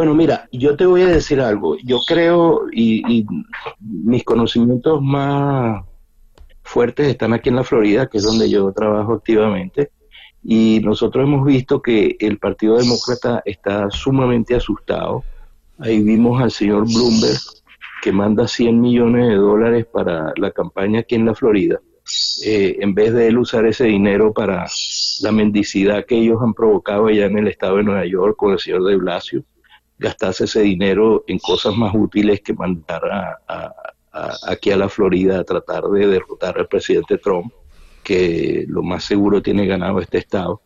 Bueno, 0.00 0.14
mira, 0.14 0.48
yo 0.50 0.78
te 0.78 0.86
voy 0.86 1.02
a 1.02 1.08
decir 1.08 1.42
algo. 1.42 1.76
Yo 1.84 2.00
creo, 2.06 2.62
y, 2.72 3.26
mis 3.80 4.24
conocimientos 4.24 5.02
más 5.02 5.84
fuertes 6.62 7.06
están 7.06 7.34
aquí 7.34 7.50
en 7.50 7.56
la 7.56 7.64
Florida, 7.64 8.08
que 8.08 8.16
es 8.16 8.24
donde 8.24 8.48
yo 8.48 8.72
trabajo 8.72 9.12
activamente, 9.12 9.90
y 10.42 10.80
nosotros 10.82 11.24
hemos 11.24 11.44
visto 11.44 11.82
que 11.82 12.16
el 12.18 12.38
Partido 12.38 12.78
Demócrata 12.78 13.42
está 13.44 13.90
sumamente 13.90 14.54
asustado. 14.54 15.22
Ahí 15.78 16.00
vimos 16.00 16.40
al 16.40 16.50
señor 16.50 16.86
Bloomberg 16.86 17.38
que 18.02 18.10
manda 18.10 18.48
100 18.48 18.80
millones 18.80 19.28
de 19.28 19.34
dólares 19.34 19.84
para 19.92 20.32
la 20.38 20.50
campaña 20.50 21.00
aquí 21.00 21.16
en 21.16 21.26
la 21.26 21.34
Florida. 21.34 21.78
eh, 22.46 22.78
en 22.80 22.94
vez 22.94 23.12
de 23.12 23.28
él 23.28 23.36
usar 23.36 23.66
ese 23.66 23.84
dinero 23.84 24.32
para 24.32 24.64
la 25.20 25.30
mendicidad 25.30 26.06
que 26.06 26.16
ellos 26.16 26.38
han 26.40 26.54
provocado 26.54 27.08
allá 27.08 27.26
en 27.26 27.36
el 27.36 27.48
estado 27.48 27.76
de 27.76 27.84
Nueva 27.84 28.06
York 28.06 28.36
con 28.38 28.52
el 28.52 28.58
señor 28.58 28.84
de 28.84 28.96
Blasio, 28.96 29.44
gastase 30.00 30.44
ese 30.44 30.62
dinero 30.62 31.24
en 31.26 31.38
cosas 31.38 31.76
más 31.76 31.94
útiles 31.94 32.40
que 32.40 32.54
mandar 32.54 33.02
a, 33.04 33.74
aquí 34.46 34.70
a 34.70 34.76
la 34.76 34.88
Florida 34.88 35.38
a 35.38 35.44
tratar 35.44 35.84
de 35.84 36.06
derrotar 36.06 36.58
al 36.58 36.66
presidente 36.66 37.18
Trump, 37.18 37.52
que 38.02 38.64
lo 38.66 38.82
más 38.82 39.04
seguro 39.04 39.42
tiene 39.42 39.66
ganado 39.66 40.00
este 40.00 40.18
estado. 40.18 40.62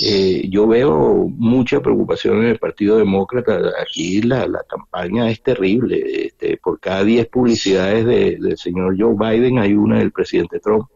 Eh, 0.00 0.46
yo 0.48 0.66
veo 0.66 1.28
mucha 1.28 1.80
preocupación 1.80 2.38
en 2.38 2.50
el 2.50 2.58
Partido 2.58 2.98
Demócrata. 2.98 3.58
Aquí 3.82 4.22
la, 4.22 4.46
campaña 4.68 5.28
es 5.28 5.42
terrible. 5.42 6.26
Este, 6.26 6.56
por 6.58 6.78
cada 6.78 7.02
10 7.02 7.26
publicidades 7.28 8.06
del 8.06 8.56
señor 8.56 8.96
Joe 8.98 9.16
Biden 9.18 9.58
hay 9.58 9.72
una 9.72 9.98
del 9.98 10.12
presidente 10.12 10.60
Trump. 10.60 10.88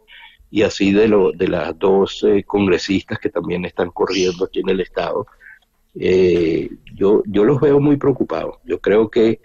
Y 0.51 0.63
así 0.63 0.93
de, 0.93 1.09
lo, 1.09 1.33
de 1.33 1.49
las 1.49 1.77
dos 1.79 2.23
eh, 2.25 2.45
congresistas 2.45 3.19
que 3.19 3.31
también 3.31 3.65
están 3.65 3.91
corriendo 3.91 4.45
aquí 4.45 4.61
en 4.61 4.69
el 4.69 4.81
Estado. 4.81 5.27
Eh, 5.99 6.71
yo, 6.95 7.23
yo 7.27 7.45
los 7.45 7.61
veo 7.61 7.81
muy 7.81 7.97
preocupados. 7.97 8.57
Yo 8.65 8.81
creo 8.81 9.11
que 9.11 9.41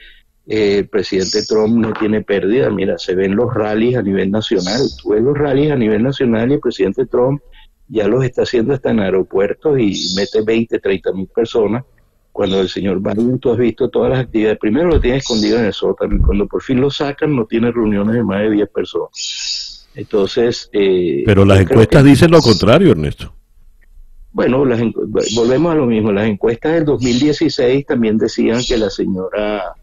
el 0.47 0.87
presidente 0.87 1.43
Trump 1.45 1.75
no 1.77 1.93
tiene 1.93 2.23
pérdida. 2.23 2.69
Mira, 2.69 2.97
se 2.97 3.15
ven 3.15 3.35
los 3.35 3.53
rallies 3.53 3.97
a 3.97 4.01
nivel 4.01 4.31
nacional. 4.31 4.81
Tú 5.01 5.09
ves 5.09 5.21
los 5.21 5.37
rallies 5.37 5.71
a 5.71 5.75
nivel 5.75 6.03
nacional 6.03 6.49
y 6.49 6.53
el 6.55 6.59
presidente 6.59 7.05
Trump 7.05 7.41
ya 7.89 8.07
los 8.07 8.23
está 8.23 8.43
haciendo 8.43 8.73
hasta 8.73 8.91
en 8.91 8.99
aeropuertos 8.99 9.79
y 9.79 9.93
mete 10.15 10.41
20, 10.41 10.79
30 10.79 11.11
mil 11.13 11.27
personas. 11.27 11.83
Cuando 12.31 12.61
el 12.61 12.69
señor 12.69 13.01
Biden, 13.01 13.39
tú 13.39 13.51
has 13.51 13.57
visto 13.57 13.89
todas 13.89 14.11
las 14.11 14.19
actividades, 14.19 14.59
primero 14.59 14.89
lo 14.89 15.01
tiene 15.01 15.17
escondido 15.17 15.57
en 15.57 15.65
el 15.65 15.73
sótano 15.73 16.15
y 16.15 16.19
cuando 16.19 16.45
por 16.45 16.61
fin 16.61 16.79
lo 16.79 16.91
sacan 16.91 17.35
no 17.35 17.45
tiene 17.45 17.71
reuniones 17.71 18.13
de 18.13 18.23
más 18.23 18.41
de 18.41 18.51
10 18.51 18.69
personas. 18.69 19.89
Entonces... 19.95 20.69
Eh, 20.71 21.23
Pero 21.25 21.45
las 21.45 21.61
encuestas 21.61 22.03
dicen 22.03 22.29
lo 22.29 22.39
contrario, 22.39 22.91
Ernesto. 22.91 23.33
Bueno, 24.37 24.65
las, 24.65 24.79
volvemos 25.33 25.71
a 25.71 25.75
lo 25.75 25.87
mismo. 25.87 26.11
Las 26.11 26.27
encuestas 26.27 26.73
del 26.73 26.85
2016 26.85 27.87
también 27.87 28.19
decían 28.19 28.61
que 28.63 28.77
la 28.77 28.91
señora 28.91 29.73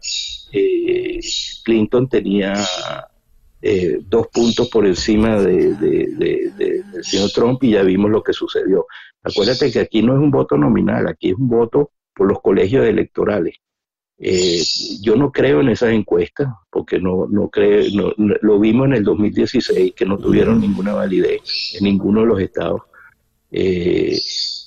eh, 0.53 1.19
Clinton 1.65 2.07
tenía 2.07 2.53
eh, 3.61 3.99
dos 4.07 4.27
puntos 4.27 4.69
por 4.69 4.85
encima 4.85 5.41
de, 5.41 5.73
del 5.73 7.03
señor 7.03 7.31
Trump 7.31 7.61
y 7.65 7.71
ya 7.71 7.83
vimos 7.83 8.09
lo 8.09 8.23
que 8.23 8.31
sucedió. 8.31 8.85
Acuérdate 9.23 9.73
que 9.73 9.81
aquí 9.81 10.01
no 10.01 10.13
es 10.13 10.21
un 10.21 10.31
voto 10.31 10.55
nominal, 10.55 11.05
aquí 11.09 11.31
es 11.31 11.35
un 11.35 11.49
voto 11.49 11.91
por 12.13 12.29
los 12.29 12.41
colegios 12.41 12.87
electorales. 12.87 13.55
Eh, 14.17 14.63
yo 15.01 15.17
no 15.17 15.33
creo 15.33 15.59
en 15.59 15.67
esas 15.67 15.89
encuestas, 15.89 16.47
porque 16.69 16.97
no, 16.97 17.27
no 17.29 17.49
creo, 17.49 17.83
no, 17.93 18.13
lo 18.17 18.57
vimos 18.57 18.85
en 18.85 18.93
el 18.93 19.03
2016, 19.03 19.93
que 19.93 20.05
no 20.05 20.17
tuvieron 20.17 20.61
ninguna 20.61 20.93
validez 20.93 21.75
en 21.77 21.83
ninguno 21.83 22.21
de 22.21 22.27
los 22.27 22.39
estados. 22.39 22.83
Eh, 23.57 24.19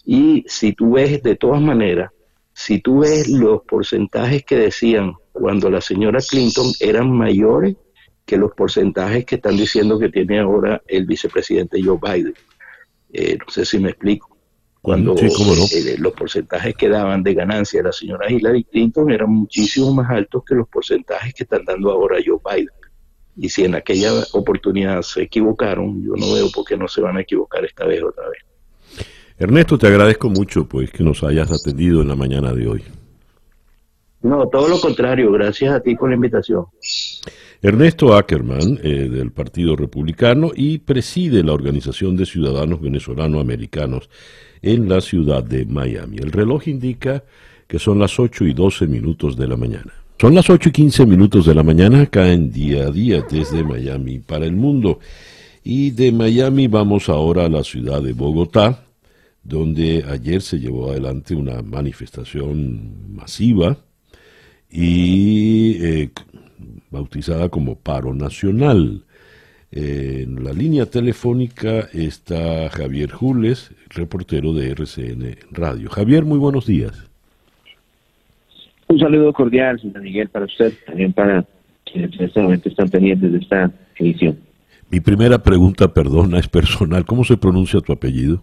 y 0.06 0.44
si 0.48 0.72
tú 0.72 0.92
ves, 0.92 1.22
de 1.22 1.36
todas 1.36 1.60
maneras, 1.60 2.10
si 2.54 2.80
tú 2.80 3.00
ves 3.00 3.28
los 3.28 3.60
porcentajes 3.64 4.44
que 4.44 4.56
decían 4.56 5.12
cuando 5.30 5.68
la 5.68 5.82
señora 5.82 6.20
Clinton 6.26 6.72
eran 6.80 7.12
mayores 7.12 7.76
que 8.24 8.38
los 8.38 8.52
porcentajes 8.52 9.26
que 9.26 9.34
están 9.34 9.58
diciendo 9.58 9.98
que 9.98 10.08
tiene 10.08 10.40
ahora 10.40 10.82
el 10.86 11.04
vicepresidente 11.04 11.82
Joe 11.82 11.98
Biden. 12.02 12.34
Eh, 13.12 13.36
no 13.38 13.52
sé 13.52 13.66
si 13.66 13.78
me 13.78 13.90
explico. 13.90 14.34
Cuando 14.80 15.14
eh, 15.16 15.96
los 15.98 16.12
porcentajes 16.14 16.74
que 16.74 16.88
daban 16.88 17.22
de 17.22 17.34
ganancia 17.34 17.82
la 17.82 17.92
señora 17.92 18.32
Hillary 18.32 18.64
Clinton 18.64 19.10
eran 19.10 19.30
muchísimo 19.30 19.92
más 19.92 20.10
altos 20.10 20.42
que 20.46 20.54
los 20.54 20.66
porcentajes 20.66 21.34
que 21.34 21.42
están 21.42 21.64
dando 21.66 21.90
ahora 21.90 22.16
Joe 22.24 22.38
Biden. 22.42 22.74
Y 23.36 23.50
si 23.50 23.64
en 23.64 23.74
aquella 23.74 24.12
oportunidad 24.32 25.02
se 25.02 25.24
equivocaron, 25.24 26.02
yo 26.02 26.14
no 26.16 26.32
veo 26.32 26.50
por 26.50 26.64
qué 26.64 26.78
no 26.78 26.88
se 26.88 27.02
van 27.02 27.18
a 27.18 27.20
equivocar 27.20 27.66
esta 27.66 27.84
vez 27.84 28.02
otra 28.02 28.26
vez. 28.30 28.47
Ernesto, 29.38 29.78
te 29.78 29.86
agradezco 29.86 30.28
mucho 30.28 30.66
pues 30.66 30.90
que 30.90 31.04
nos 31.04 31.22
hayas 31.22 31.52
atendido 31.52 32.02
en 32.02 32.08
la 32.08 32.16
mañana 32.16 32.52
de 32.52 32.66
hoy. 32.66 32.82
No, 34.22 34.48
todo 34.48 34.68
lo 34.68 34.80
contrario, 34.80 35.30
gracias 35.30 35.72
a 35.72 35.80
ti 35.80 35.94
por 35.94 36.08
la 36.08 36.16
invitación. 36.16 36.66
Ernesto 37.62 38.14
Ackerman, 38.14 38.80
eh, 38.82 39.08
del 39.08 39.30
Partido 39.30 39.76
Republicano, 39.76 40.50
y 40.54 40.78
preside 40.78 41.44
la 41.44 41.52
Organización 41.52 42.16
de 42.16 42.26
Ciudadanos 42.26 42.80
Venezolano-Americanos 42.80 44.10
en 44.60 44.88
la 44.88 45.00
ciudad 45.00 45.44
de 45.44 45.64
Miami. 45.64 46.18
El 46.18 46.32
reloj 46.32 46.66
indica 46.66 47.22
que 47.68 47.78
son 47.78 48.00
las 48.00 48.18
8 48.18 48.44
y 48.44 48.54
12 48.54 48.88
minutos 48.88 49.36
de 49.36 49.46
la 49.46 49.56
mañana. 49.56 49.92
Son 50.20 50.34
las 50.34 50.50
8 50.50 50.70
y 50.70 50.72
15 50.72 51.06
minutos 51.06 51.46
de 51.46 51.54
la 51.54 51.62
mañana 51.62 52.02
acá 52.02 52.32
en 52.32 52.50
día 52.50 52.86
a 52.86 52.90
día 52.90 53.24
desde 53.30 53.62
Miami 53.62 54.18
para 54.18 54.46
el 54.46 54.56
mundo. 54.56 54.98
Y 55.62 55.90
de 55.90 56.10
Miami 56.10 56.66
vamos 56.66 57.08
ahora 57.08 57.44
a 57.44 57.48
la 57.48 57.62
ciudad 57.62 58.02
de 58.02 58.14
Bogotá, 58.14 58.87
donde 59.48 60.04
ayer 60.06 60.42
se 60.42 60.60
llevó 60.60 60.90
adelante 60.90 61.34
una 61.34 61.62
manifestación 61.62 63.14
masiva 63.14 63.78
y 64.70 65.82
eh, 65.82 66.10
bautizada 66.90 67.48
como 67.48 67.78
Paro 67.78 68.12
Nacional. 68.12 69.04
En 69.70 70.44
la 70.44 70.52
línea 70.52 70.84
telefónica 70.86 71.88
está 71.94 72.68
Javier 72.68 73.10
Jules, 73.10 73.74
reportero 73.88 74.52
de 74.52 74.70
RCN 74.70 75.36
Radio. 75.50 75.88
Javier, 75.88 76.26
muy 76.26 76.38
buenos 76.38 76.66
días. 76.66 77.08
Un 78.86 78.98
saludo 78.98 79.32
cordial, 79.32 79.80
señor 79.80 80.02
Miguel, 80.02 80.28
para 80.28 80.44
usted, 80.44 80.74
también 80.86 81.12
para 81.14 81.46
quienes 81.90 82.12
en 82.18 82.26
este 82.26 82.40
momento 82.40 82.68
están 82.68 82.88
pendientes 82.90 83.32
de 83.32 83.38
esta 83.38 83.70
edición. 83.96 84.38
Mi 84.90 85.00
primera 85.00 85.42
pregunta, 85.42 85.92
perdona, 85.92 86.38
es 86.38 86.48
personal. 86.48 87.06
¿Cómo 87.06 87.24
se 87.24 87.36
pronuncia 87.38 87.80
tu 87.80 87.92
apellido? 87.92 88.42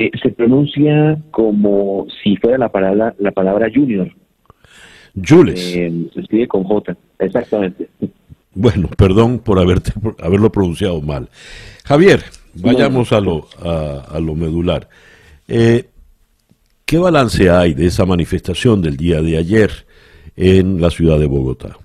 Eh, 0.00 0.10
se 0.22 0.30
pronuncia 0.30 1.18
como 1.30 2.06
si 2.22 2.34
fuera 2.36 2.56
la 2.56 2.70
palabra, 2.70 3.14
la 3.18 3.32
palabra 3.32 3.70
junior, 3.72 4.10
Jules. 5.14 5.74
Eh, 5.76 6.08
se 6.14 6.20
escribe 6.20 6.48
con 6.48 6.64
J, 6.64 6.96
exactamente. 7.18 7.86
Bueno, 8.54 8.88
perdón 8.96 9.40
por 9.40 9.58
haberte, 9.58 9.92
haberlo 10.18 10.50
pronunciado 10.50 11.02
mal. 11.02 11.28
Javier, 11.84 12.22
vayamos 12.54 13.12
a 13.12 13.20
lo, 13.20 13.46
a, 13.62 14.18
lo 14.20 14.34
medular. 14.34 14.88
Eh, 15.46 15.84
¿Qué 16.86 16.96
balance 16.96 17.50
hay 17.50 17.74
de 17.74 17.84
esa 17.84 18.06
manifestación 18.06 18.80
del 18.80 18.96
día 18.96 19.20
de 19.20 19.36
ayer 19.36 19.70
en 20.34 20.80
la 20.80 20.88
ciudad 20.88 21.18
de 21.18 21.26
Bogotá? 21.26 21.76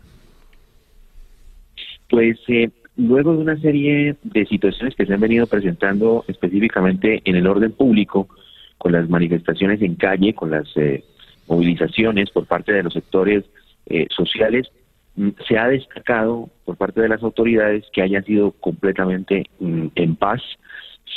Pues 2.09 2.37
eh, 2.47 2.69
luego 2.97 3.33
de 3.33 3.39
una 3.39 3.57
serie 3.57 4.15
de 4.23 4.45
situaciones 4.45 4.95
que 4.95 5.05
se 5.05 5.13
han 5.13 5.19
venido 5.19 5.47
presentando 5.47 6.23
específicamente 6.27 7.21
en 7.25 7.35
el 7.35 7.47
orden 7.47 7.71
público, 7.71 8.27
con 8.77 8.91
las 8.91 9.09
manifestaciones 9.09 9.81
en 9.81 9.95
calle, 9.95 10.33
con 10.33 10.51
las 10.51 10.67
eh, 10.75 11.03
movilizaciones 11.47 12.29
por 12.31 12.45
parte 12.45 12.71
de 12.71 12.83
los 12.83 12.93
sectores 12.93 13.45
eh, 13.87 14.07
sociales, 14.15 14.71
mm, 15.15 15.29
se 15.47 15.57
ha 15.57 15.67
destacado 15.67 16.49
por 16.65 16.77
parte 16.77 17.01
de 17.01 17.09
las 17.09 17.23
autoridades 17.23 17.85
que 17.93 18.01
hayan 18.01 18.23
sido 18.23 18.51
completamente 18.51 19.45
mm, 19.59 19.87
en 19.95 20.15
paz, 20.15 20.41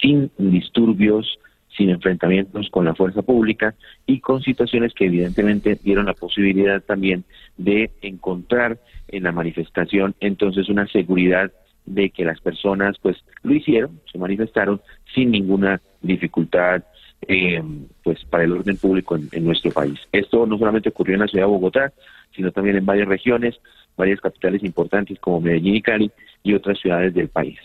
sin 0.01 0.31
disturbios, 0.39 1.39
sin 1.77 1.91
enfrentamientos 1.91 2.69
con 2.71 2.85
la 2.85 2.95
fuerza 2.95 3.23
pública 3.23 3.75
y 4.07 4.21
con 4.21 4.43
situaciones 4.43 4.95
que 4.95 5.07
evidentemente 5.07 5.79
dieron 5.83 6.07
la 6.07 6.15
posibilidad 6.15 6.83
también 6.83 7.25
de 7.57 7.91
encontrar 8.03 8.79
en 9.07 9.23
la 9.23 9.33
manifestación 9.33 10.15
entonces 10.21 10.69
una 10.69 10.87
seguridad 10.89 11.53
de 11.95 12.11
que 12.11 12.25
las 12.25 12.41
personas 12.41 12.97
pues 13.01 13.17
lo 13.43 13.55
hicieron, 13.55 14.01
se 14.11 14.19
manifestaron 14.19 14.81
sin 15.15 15.31
ninguna 15.31 15.81
dificultad 16.01 16.83
eh, 17.27 17.63
pues 18.05 18.25
para 18.27 18.45
el 18.45 18.53
orden 18.53 18.77
público 18.77 19.17
en, 19.17 19.45
nuestro 19.45 19.71
país. 19.73 19.99
Esto 20.13 20.47
no 20.47 20.59
solamente 20.59 20.91
ocurrió 20.91 21.15
en 21.15 21.21
la 21.21 21.27
ciudad 21.27 21.45
de 21.45 21.51
Bogotá, 21.51 21.93
sino 22.35 22.53
también 22.53 22.77
en 22.77 22.87
varias 22.87 23.09
regiones, 23.09 23.57
varias 23.97 24.21
capitales 24.21 24.63
importantes 24.63 25.19
como 25.19 25.41
Medellín 25.41 25.77
y 25.77 25.83
Cali 25.83 26.11
y 26.43 26.55
otras 26.55 26.79
ciudades 26.79 27.15
del 27.15 27.29
país. 27.29 27.59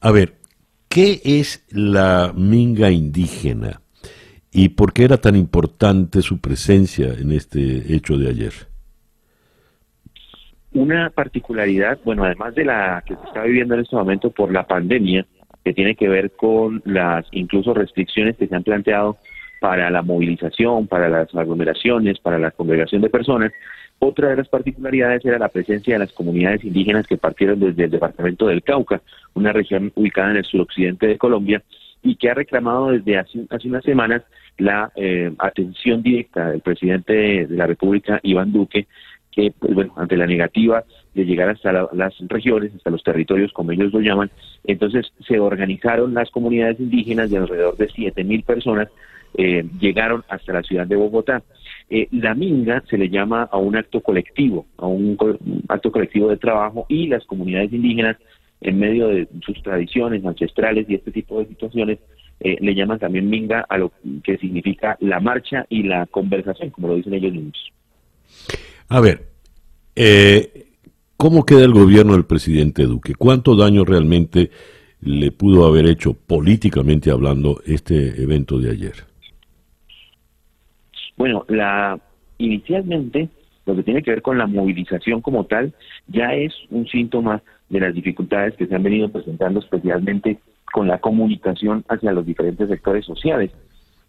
A 0.00 0.10
ver, 0.10 0.34
¿qué 0.88 1.20
es 1.24 1.64
la 1.70 2.32
minga 2.34 2.90
indígena 2.90 3.80
y 4.50 4.70
por 4.70 4.92
qué 4.92 5.04
era 5.04 5.18
tan 5.18 5.36
importante 5.36 6.22
su 6.22 6.40
presencia 6.40 7.12
en 7.12 7.32
este 7.32 7.94
hecho 7.94 8.16
de 8.16 8.30
ayer? 8.30 8.52
Una 10.72 11.10
particularidad, 11.10 11.98
bueno, 12.04 12.24
además 12.24 12.54
de 12.54 12.64
la 12.64 13.02
que 13.06 13.16
se 13.16 13.24
está 13.24 13.42
viviendo 13.42 13.74
en 13.74 13.80
este 13.80 13.96
momento 13.96 14.30
por 14.30 14.52
la 14.52 14.66
pandemia, 14.66 15.26
que 15.64 15.72
tiene 15.72 15.94
que 15.94 16.08
ver 16.08 16.32
con 16.32 16.82
las 16.84 17.26
incluso 17.32 17.74
restricciones 17.74 18.36
que 18.36 18.46
se 18.46 18.54
han 18.54 18.62
planteado 18.62 19.16
para 19.60 19.90
la 19.90 20.02
movilización, 20.02 20.86
para 20.86 21.08
las 21.08 21.34
aglomeraciones, 21.34 22.18
para 22.20 22.38
la 22.38 22.50
congregación 22.50 23.02
de 23.02 23.10
personas. 23.10 23.52
Otra 23.98 24.28
de 24.28 24.36
las 24.36 24.48
particularidades 24.48 25.24
era 25.24 25.38
la 25.38 25.48
presencia 25.48 25.94
de 25.94 26.00
las 26.00 26.12
comunidades 26.12 26.62
indígenas 26.64 27.06
que 27.06 27.16
partieron 27.16 27.58
desde 27.58 27.84
el 27.84 27.90
departamento 27.90 28.46
del 28.46 28.62
Cauca, 28.62 29.00
una 29.34 29.52
región 29.52 29.90
ubicada 29.96 30.30
en 30.30 30.36
el 30.36 30.44
suroccidente 30.44 31.06
de 31.06 31.18
Colombia, 31.18 31.62
y 32.02 32.14
que 32.14 32.30
ha 32.30 32.34
reclamado 32.34 32.92
desde 32.92 33.18
hace, 33.18 33.40
hace 33.50 33.68
unas 33.68 33.82
semanas 33.82 34.22
la 34.58 34.92
eh, 34.94 35.32
atención 35.38 36.02
directa 36.02 36.50
del 36.50 36.60
presidente 36.60 37.12
de 37.12 37.56
la 37.56 37.66
República, 37.66 38.20
Iván 38.22 38.52
Duque, 38.52 38.86
que, 39.32 39.52
pues 39.58 39.74
bueno, 39.74 39.92
ante 39.96 40.16
la 40.16 40.26
negativa 40.26 40.84
de 41.14 41.24
llegar 41.24 41.48
hasta 41.48 41.72
las 41.72 42.14
regiones, 42.28 42.74
hasta 42.74 42.90
los 42.90 43.02
territorios, 43.02 43.52
como 43.52 43.72
ellos 43.72 43.92
lo 43.92 44.00
llaman, 44.00 44.30
entonces 44.64 45.12
se 45.26 45.38
organizaron 45.38 46.14
las 46.14 46.30
comunidades 46.30 46.80
indígenas 46.80 47.30
de 47.30 47.38
alrededor 47.38 47.76
de 47.76 47.88
7.000 47.88 48.44
personas, 48.44 48.88
eh, 49.34 49.64
llegaron 49.78 50.24
hasta 50.28 50.52
la 50.52 50.62
ciudad 50.62 50.86
de 50.86 50.96
Bogotá. 50.96 51.42
Eh, 51.90 52.08
la 52.12 52.34
minga 52.34 52.82
se 52.88 52.98
le 52.98 53.08
llama 53.08 53.48
a 53.50 53.58
un 53.58 53.76
acto 53.76 54.00
colectivo, 54.00 54.66
a 54.76 54.86
un, 54.86 55.16
acto 55.68 55.90
colectivo 55.90 56.28
de 56.28 56.36
trabajo 56.36 56.86
y 56.88 57.08
las 57.08 57.24
comunidades 57.24 57.72
indígenas, 57.72 58.16
en 58.60 58.78
medio 58.78 59.08
de 59.08 59.28
sus 59.44 59.62
tradiciones 59.62 60.24
ancestrales 60.24 60.88
y 60.88 60.96
este 60.96 61.12
tipo 61.12 61.38
de 61.38 61.46
situaciones, 61.46 61.98
eh, 62.40 62.56
le 62.60 62.74
llaman 62.74 62.98
también 62.98 63.28
minga 63.28 63.64
a 63.68 63.78
lo 63.78 63.92
que 64.22 64.36
significa 64.38 64.96
la 65.00 65.20
marcha 65.20 65.66
y 65.68 65.84
la 65.84 66.06
conversación, 66.06 66.70
como 66.70 66.88
lo 66.88 66.96
dicen 66.96 67.14
ellos 67.14 67.32
mismos. 67.32 67.72
A 68.88 69.00
ver, 69.00 69.28
eh, 69.96 70.66
¿cómo 71.16 71.44
queda 71.44 71.64
el 71.64 71.72
gobierno 71.72 72.12
del 72.12 72.24
presidente 72.24 72.84
Duque? 72.84 73.14
¿Cuánto 73.14 73.54
daño 73.54 73.84
realmente 73.84 74.50
le 75.00 75.30
pudo 75.30 75.66
haber 75.66 75.86
hecho 75.86 76.14
políticamente 76.14 77.10
hablando 77.10 77.60
este 77.66 78.22
evento 78.22 78.58
de 78.58 78.70
ayer? 78.70 78.94
Bueno, 81.16 81.44
la 81.48 82.00
inicialmente 82.38 83.28
lo 83.66 83.76
que 83.76 83.82
tiene 83.82 84.02
que 84.02 84.12
ver 84.12 84.22
con 84.22 84.38
la 84.38 84.46
movilización 84.46 85.20
como 85.20 85.44
tal 85.44 85.74
ya 86.06 86.32
es 86.32 86.54
un 86.70 86.86
síntoma 86.86 87.42
de 87.68 87.80
las 87.80 87.94
dificultades 87.94 88.54
que 88.54 88.66
se 88.66 88.74
han 88.74 88.82
venido 88.82 89.10
presentando 89.10 89.60
especialmente 89.60 90.38
con 90.72 90.88
la 90.88 90.98
comunicación 90.98 91.84
hacia 91.88 92.12
los 92.12 92.24
diferentes 92.24 92.68
sectores 92.68 93.04
sociales. 93.04 93.50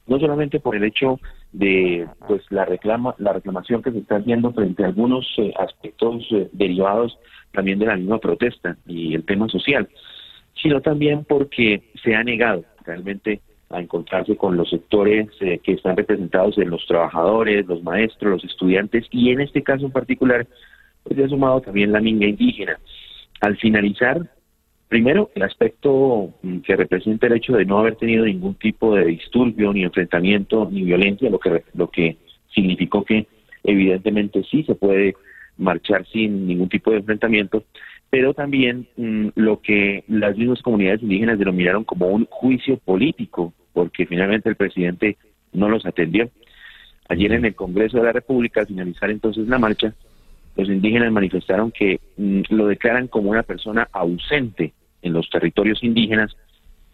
No 0.10 0.20
solamente 0.20 0.60
por 0.60 0.76
el 0.76 0.84
hecho 0.84 1.20
de 1.52 2.08
pues 2.28 2.42
la 2.50 2.66
reclama 2.66 3.16
la 3.18 3.34
reclamación 3.34 3.82
que 3.82 3.92
se 3.92 4.00
está 4.00 4.18
haciendo 4.18 4.52
frente 4.52 4.84
a 4.84 4.88
algunos 4.88 5.26
eh, 5.38 5.54
aspectos 5.58 6.28
eh, 6.32 6.50
derivados 6.52 7.18
también 7.52 7.80
de 7.80 7.86
la 7.86 7.96
misma 7.96 8.20
protesta 8.20 8.76
y 8.86 9.16
el 9.16 9.24
tema 9.24 9.48
social, 9.48 9.88
sino 10.62 10.82
también 10.82 11.26
porque 11.26 11.84
se 12.04 12.16
ha 12.16 12.24
negado 12.24 12.66
realmente 12.86 13.42
a 13.70 13.80
encontrarse 13.80 14.36
con 14.36 14.58
los 14.58 14.70
sectores 14.70 15.30
eh, 15.42 15.60
que 15.64 15.74
están 15.74 15.96
representados 15.96 16.58
en 16.58 16.72
los 16.72 16.86
trabajadores, 16.88 17.68
los 17.68 17.84
maestros, 17.84 18.32
los 18.32 18.44
estudiantes 18.44 19.06
y 19.12 19.30
en 19.32 19.42
este 19.42 19.62
caso 19.64 19.86
en 19.86 19.92
particular 19.92 20.48
pues 21.04 21.18
se 21.18 21.24
ha 21.24 21.30
sumado 21.30 21.62
también 21.62 21.92
la 21.92 22.02
minga 22.02 22.28
indígena. 22.28 22.80
Al 23.42 23.58
finalizar, 23.58 24.30
primero 24.90 25.30
el 25.36 25.44
aspecto 25.44 26.34
mm, 26.42 26.60
que 26.60 26.76
representa 26.76 27.28
el 27.28 27.34
hecho 27.34 27.54
de 27.54 27.64
no 27.64 27.78
haber 27.78 27.96
tenido 27.96 28.26
ningún 28.26 28.56
tipo 28.56 28.96
de 28.96 29.06
disturbio, 29.06 29.72
ni 29.72 29.84
enfrentamiento, 29.84 30.68
ni 30.70 30.84
violencia, 30.84 31.30
lo 31.30 31.40
que, 31.40 31.64
lo 31.74 31.90
que 31.90 32.18
significó 32.54 33.06
que 33.06 33.28
evidentemente 33.64 34.44
sí 34.44 34.64
se 34.64 34.76
puede 34.76 35.16
marchar 35.58 36.06
sin 36.08 36.48
ningún 36.48 36.70
tipo 36.70 36.92
de 36.92 36.98
enfrentamiento, 36.98 37.64
pero 38.10 38.34
también 38.34 38.88
mm, 38.98 39.28
lo 39.36 39.62
que 39.62 40.04
las 40.08 40.36
mismas 40.36 40.62
comunidades 40.64 41.04
indígenas 41.04 41.38
denominaron 41.38 41.84
como 41.84 42.08
un 42.08 42.26
juicio 42.26 42.78
político 42.78 43.54
porque 43.74 44.08
finalmente 44.08 44.50
el 44.50 44.56
presidente 44.56 45.18
no 45.54 45.70
los 45.70 45.86
atendió. 45.86 46.30
Ayer 47.08 47.32
en 47.34 47.46
el 47.46 47.56
Congreso 47.56 47.98
de 47.98 48.04
la 48.04 48.12
República, 48.12 48.62
al 48.62 48.68
finalizar 48.68 49.10
entonces 49.12 49.48
la 49.48 49.60
marcha, 49.60 49.94
los 50.56 50.68
indígenas 50.68 51.12
manifestaron 51.12 51.72
que 51.72 52.00
mm, 52.18 52.42
lo 52.50 52.68
declaran 52.68 53.08
como 53.08 53.30
una 53.30 53.44
persona 53.44 53.88
ausente 53.92 54.74
en 55.02 55.14
los 55.14 55.30
territorios 55.30 55.84
indígenas 55.84 56.36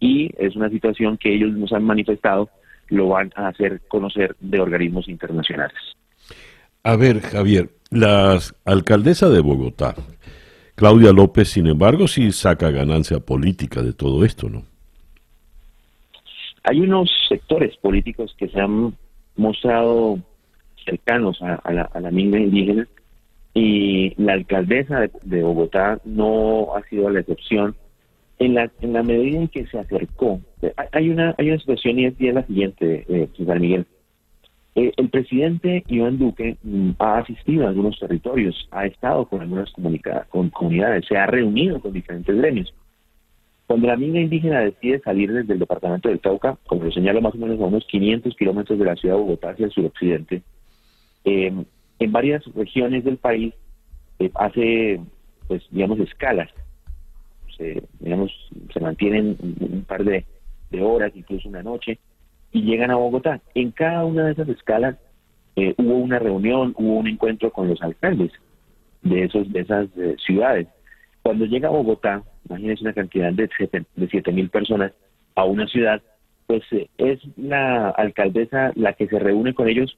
y 0.00 0.30
es 0.38 0.56
una 0.56 0.68
situación 0.68 1.16
que 1.16 1.34
ellos 1.34 1.52
nos 1.52 1.72
han 1.72 1.84
manifestado 1.84 2.48
lo 2.88 3.08
van 3.08 3.32
a 3.34 3.48
hacer 3.48 3.80
conocer 3.88 4.36
de 4.40 4.60
organismos 4.60 5.08
internacionales. 5.08 5.76
A 6.84 6.96
ver, 6.96 7.20
Javier, 7.20 7.70
la 7.90 8.38
alcaldesa 8.64 9.28
de 9.28 9.40
Bogotá, 9.40 9.94
Claudia 10.76 11.12
López, 11.12 11.48
sin 11.48 11.66
embargo, 11.66 12.06
sí 12.06 12.30
saca 12.30 12.70
ganancia 12.70 13.18
política 13.18 13.82
de 13.82 13.92
todo 13.92 14.24
esto, 14.24 14.48
¿no? 14.48 14.62
Hay 16.62 16.80
unos 16.80 17.10
sectores 17.28 17.76
políticos 17.76 18.34
que 18.38 18.48
se 18.48 18.60
han 18.60 18.94
mostrado 19.36 20.18
cercanos 20.84 21.40
a, 21.42 21.72
la, 21.72 21.90
a 21.92 22.10
minga 22.10 22.38
indígena 22.38 22.86
y 23.54 24.14
la 24.22 24.34
alcaldesa 24.34 25.08
de, 25.22 25.42
Bogotá 25.42 25.98
no 26.04 26.74
ha 26.76 26.82
sido 26.88 27.08
la 27.08 27.20
excepción 27.20 27.74
en 28.38 28.54
la, 28.54 28.70
en 28.80 28.92
la 28.92 29.02
medida 29.02 29.38
en 29.38 29.48
que 29.48 29.66
se 29.66 29.78
acercó. 29.78 30.40
Hay 30.92 31.10
una, 31.10 31.34
hay 31.38 31.48
una 31.50 31.58
situación 31.58 31.98
y 31.98 32.06
es, 32.06 32.20
la 32.20 32.46
siguiente, 32.46 33.04
eh, 33.08 33.28
Miguel. 33.58 33.86
Eh, 34.74 34.92
el 34.96 35.08
presidente 35.08 35.84
Iván 35.88 36.18
Duque 36.18 36.58
mm, 36.62 36.90
ha 36.98 37.18
asistido 37.18 37.64
a 37.64 37.70
algunos 37.70 37.98
territorios, 37.98 38.68
ha 38.70 38.84
estado 38.84 39.26
con 39.26 39.40
algunas 39.40 39.72
con 40.28 40.50
comunidades, 40.50 41.06
se 41.06 41.16
ha 41.16 41.26
reunido 41.26 41.80
con 41.80 41.94
diferentes 41.94 42.36
gremios. 42.36 42.74
Cuando 43.66 43.88
la 43.88 43.96
minga 43.96 44.20
indígena 44.20 44.60
decide 44.60 45.00
salir 45.00 45.32
desde 45.32 45.54
el 45.54 45.58
departamento 45.58 46.08
del 46.08 46.20
Cauca, 46.20 46.58
como 46.66 46.84
lo 46.84 46.92
señalo 46.92 47.20
más 47.20 47.34
o 47.34 47.38
menos 47.38 47.58
a 47.60 47.64
unos 47.64 47.84
500 47.86 48.36
kilómetros 48.36 48.78
de 48.78 48.84
la 48.84 48.96
ciudad 48.96 49.16
de 49.16 49.20
Bogotá 49.22 49.50
hacia 49.50 49.66
el 49.66 49.72
suroccidente, 49.72 50.42
eh, 51.24 51.52
en 51.98 52.12
varias 52.12 52.44
regiones 52.54 53.02
del 53.04 53.16
país 53.16 53.54
eh, 54.18 54.30
hace, 54.34 55.00
pues, 55.48 55.66
digamos, 55.70 55.98
escalas. 56.00 56.50
Se, 57.56 57.82
digamos, 58.00 58.32
se 58.72 58.80
mantienen 58.80 59.36
un 59.40 59.84
par 59.86 60.04
de, 60.04 60.24
horas, 60.80 61.12
incluso 61.14 61.48
una 61.48 61.62
noche, 61.62 61.98
y 62.52 62.62
llegan 62.62 62.90
a 62.90 62.96
Bogotá. 62.96 63.40
En 63.54 63.70
cada 63.70 64.04
una 64.04 64.26
de 64.26 64.32
esas 64.32 64.48
escalas 64.48 64.96
eh, 65.56 65.74
hubo 65.78 65.94
una 65.94 66.18
reunión, 66.18 66.74
hubo 66.76 66.98
un 66.98 67.08
encuentro 67.08 67.50
con 67.50 67.68
los 67.68 67.80
alcaldes 67.80 68.30
de, 69.02 69.24
esos, 69.24 69.50
de 69.52 69.60
esas 69.60 69.88
ciudades. 70.24 70.68
Cuando 71.22 71.46
llega 71.46 71.68
a 71.68 71.72
Bogotá, 71.72 72.22
imagínense 72.48 72.82
una 72.82 72.92
cantidad 72.92 73.32
de 73.32 73.48
siete 74.10 74.32
mil 74.32 74.50
personas 74.50 74.92
a 75.34 75.44
una 75.44 75.66
ciudad, 75.66 76.02
pues 76.46 76.62
eh, 76.72 76.88
es 76.98 77.20
la 77.36 77.90
alcaldesa 77.90 78.72
la 78.74 78.92
que 78.94 79.06
se 79.06 79.18
reúne 79.18 79.54
con 79.54 79.68
ellos 79.68 79.96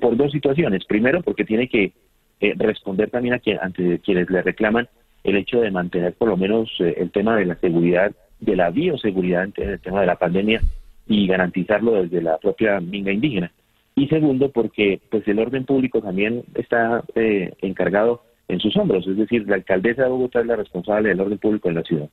por 0.00 0.16
dos 0.16 0.32
situaciones. 0.32 0.84
Primero, 0.84 1.22
porque 1.22 1.44
tiene 1.44 1.68
que 1.68 1.92
eh, 2.40 2.54
responder 2.56 3.10
también 3.10 3.34
a 3.34 3.38
quien, 3.38 3.58
ante 3.60 3.98
quienes 4.00 4.28
le 4.30 4.42
reclaman 4.42 4.88
el 5.24 5.36
hecho 5.36 5.60
de 5.60 5.70
mantener 5.70 6.14
por 6.14 6.28
lo 6.28 6.36
menos 6.36 6.70
eh, 6.80 6.94
el 6.98 7.10
tema 7.10 7.36
de 7.36 7.46
la 7.46 7.56
seguridad, 7.56 8.12
de 8.40 8.56
la 8.56 8.70
bioseguridad 8.70 9.48
en 9.56 9.70
el 9.70 9.80
tema 9.80 10.00
de 10.00 10.06
la 10.06 10.16
pandemia 10.16 10.60
y 11.06 11.26
garantizarlo 11.26 12.02
desde 12.02 12.22
la 12.22 12.38
propia 12.38 12.80
minga 12.80 13.12
indígena. 13.12 13.52
Y 13.96 14.06
segundo, 14.08 14.50
porque 14.50 15.00
pues 15.10 15.26
el 15.28 15.38
orden 15.38 15.64
público 15.64 16.00
también 16.00 16.44
está 16.54 17.02
encargado 17.14 18.22
en 18.48 18.60
sus 18.60 18.76
hombros, 18.76 19.06
es 19.06 19.16
decir, 19.16 19.46
la 19.48 19.56
alcaldesa 19.56 20.04
de 20.04 20.08
Bogotá 20.08 20.40
es 20.40 20.46
la 20.46 20.56
responsable 20.56 21.10
del 21.10 21.20
orden 21.20 21.38
público 21.38 21.68
en 21.68 21.74
la 21.76 21.82
ciudad. 21.82 22.08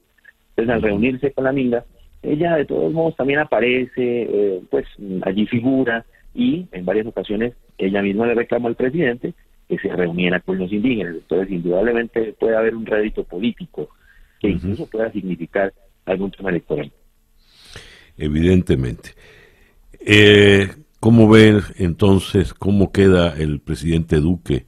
Entonces, 0.49 0.75
al 0.75 0.81
reunirse 0.81 1.31
con 1.31 1.43
la 1.43 1.51
Minga, 1.51 1.83
ella 2.23 2.55
de 2.55 2.65
todos 2.65 2.91
modos 2.91 3.15
también 3.15 3.39
aparece, 3.39 3.93
eh, 3.97 4.61
pues 4.69 4.85
allí 5.21 5.45
figura 5.47 6.05
y 6.33 6.67
en 6.71 6.85
varias 6.85 7.07
ocasiones 7.07 7.53
ella 7.77 8.01
misma 8.01 8.27
le 8.27 8.35
reclamó 8.35 8.67
al 8.67 8.75
presidente 8.75 9.33
que 9.67 9.77
se 9.77 9.89
reuniera 9.89 10.39
con 10.39 10.57
los 10.57 10.71
indígenas. 10.71 11.15
Entonces, 11.15 11.51
indudablemente 11.51 12.33
puede 12.39 12.55
haber 12.55 12.75
un 12.75 12.85
rédito 12.85 13.23
político 13.23 13.89
que 14.39 14.49
incluso 14.49 14.87
pueda 14.89 15.11
significar 15.11 15.73
algún 16.05 16.31
tema 16.31 16.49
electoral. 16.49 16.91
Evidentemente. 18.17 19.11
Eh, 19.99 20.67
¿Cómo 20.99 21.29
ven 21.29 21.61
entonces 21.77 22.53
cómo 22.53 22.91
queda 22.91 23.35
el 23.37 23.59
presidente 23.59 24.17
Duque 24.17 24.65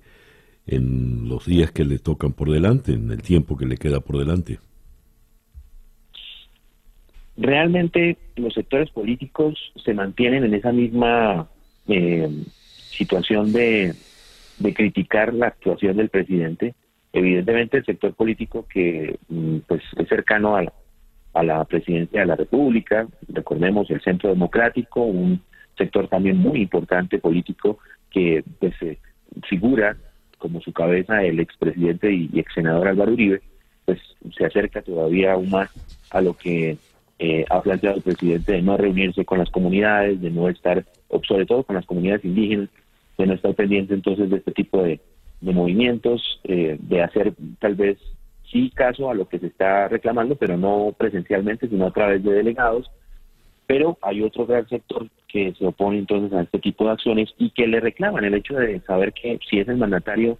en 0.67 1.27
los 1.27 1.45
días 1.45 1.71
que 1.71 1.85
le 1.85 1.97
tocan 1.97 2.33
por 2.33 2.51
delante, 2.51 2.93
en 2.93 3.09
el 3.09 3.21
tiempo 3.21 3.57
que 3.57 3.65
le 3.65 3.77
queda 3.77 3.99
por 3.99 4.19
delante? 4.19 4.59
Realmente 7.35 8.17
los 8.35 8.53
sectores 8.53 8.91
políticos 8.91 9.57
se 9.83 9.93
mantienen 9.93 10.43
en 10.43 10.53
esa 10.53 10.71
misma 10.71 11.49
eh, 11.87 12.29
situación 12.91 13.51
de, 13.51 13.95
criticar 14.75 15.33
la 15.33 15.47
actuación 15.47 15.97
del 15.97 16.09
presidente. 16.09 16.75
Evidentemente 17.11 17.77
el 17.77 17.85
sector 17.85 18.13
político 18.13 18.65
que 18.67 19.17
mm, 19.29 19.57
pues 19.67 19.81
es 19.97 20.07
cercano 20.07 20.55
a 20.55 20.63
la, 20.63 20.73
a 21.33 21.43
la 21.43 21.65
presidencia 21.65 22.21
de 22.21 22.25
la 22.27 22.35
República, 22.35 23.07
recordemos 23.27 23.89
el 23.89 24.01
Centro 24.01 24.29
Democrático, 24.29 25.01
un 25.01 25.41
sector 25.77 26.07
también 26.07 26.37
muy 26.37 26.61
importante 26.61 27.19
político 27.19 27.79
que 28.09 28.43
pues, 28.59 28.73
figura 29.47 29.95
como 30.37 30.61
su 30.61 30.71
cabeza 30.73 31.23
el 31.23 31.39
expresidente 31.39 32.11
y, 32.11 32.29
ex 32.33 32.53
senador 32.53 32.87
Álvaro 32.87 33.13
Uribe, 33.13 33.41
pues 33.85 33.99
se 34.35 34.45
acerca 34.45 34.81
todavía 34.81 35.33
aún 35.33 35.49
más 35.49 35.69
a 36.11 36.21
lo 36.21 36.33
que 36.33 36.77
eh, 37.19 37.45
ha 37.49 37.61
planteado 37.61 37.97
el 37.97 38.01
presidente 38.01 38.53
de 38.53 38.61
no 38.61 38.77
reunirse 38.77 39.25
con 39.25 39.39
las 39.39 39.49
comunidades, 39.49 40.21
de 40.21 40.31
no 40.31 40.47
estar, 40.47 40.85
sobre 41.27 41.45
todo 41.45 41.63
con 41.63 41.75
las 41.75 41.85
comunidades 41.85 42.23
indígenas, 42.23 42.69
de 43.19 43.27
no 43.27 43.33
estar 43.33 43.53
pendiente 43.53 43.93
entonces 43.93 44.29
de 44.29 44.37
este 44.37 44.51
tipo 44.51 44.81
de, 44.81 44.99
movimientos, 45.41 46.21
eh, 46.43 46.77
de 46.79 47.01
hacer 47.01 47.33
tal 47.59 47.75
vez 47.75 47.97
sí 48.51 48.71
caso 48.75 49.09
a 49.09 49.13
lo 49.13 49.29
que 49.29 49.39
se 49.39 49.47
está 49.47 49.87
reclamando, 49.87 50.35
pero 50.35 50.57
no 50.57 50.93
presencialmente, 50.97 51.69
sino 51.69 51.85
a 51.85 51.91
través 51.91 52.23
de 52.23 52.33
delegados. 52.33 52.89
Pero 53.67 53.97
hay 54.01 54.21
otro 54.21 54.45
gran 54.45 54.67
sector 54.67 55.07
que 55.27 55.53
se 55.53 55.65
opone 55.65 55.99
entonces 55.99 56.33
a 56.33 56.41
este 56.41 56.59
tipo 56.59 56.85
de 56.85 56.91
acciones 56.91 57.29
y 57.37 57.51
que 57.51 57.67
le 57.67 57.79
reclaman 57.79 58.25
el 58.25 58.33
hecho 58.33 58.55
de 58.55 58.81
saber 58.81 59.13
que 59.13 59.39
si 59.49 59.59
es 59.59 59.67
el 59.67 59.77
mandatario 59.77 60.37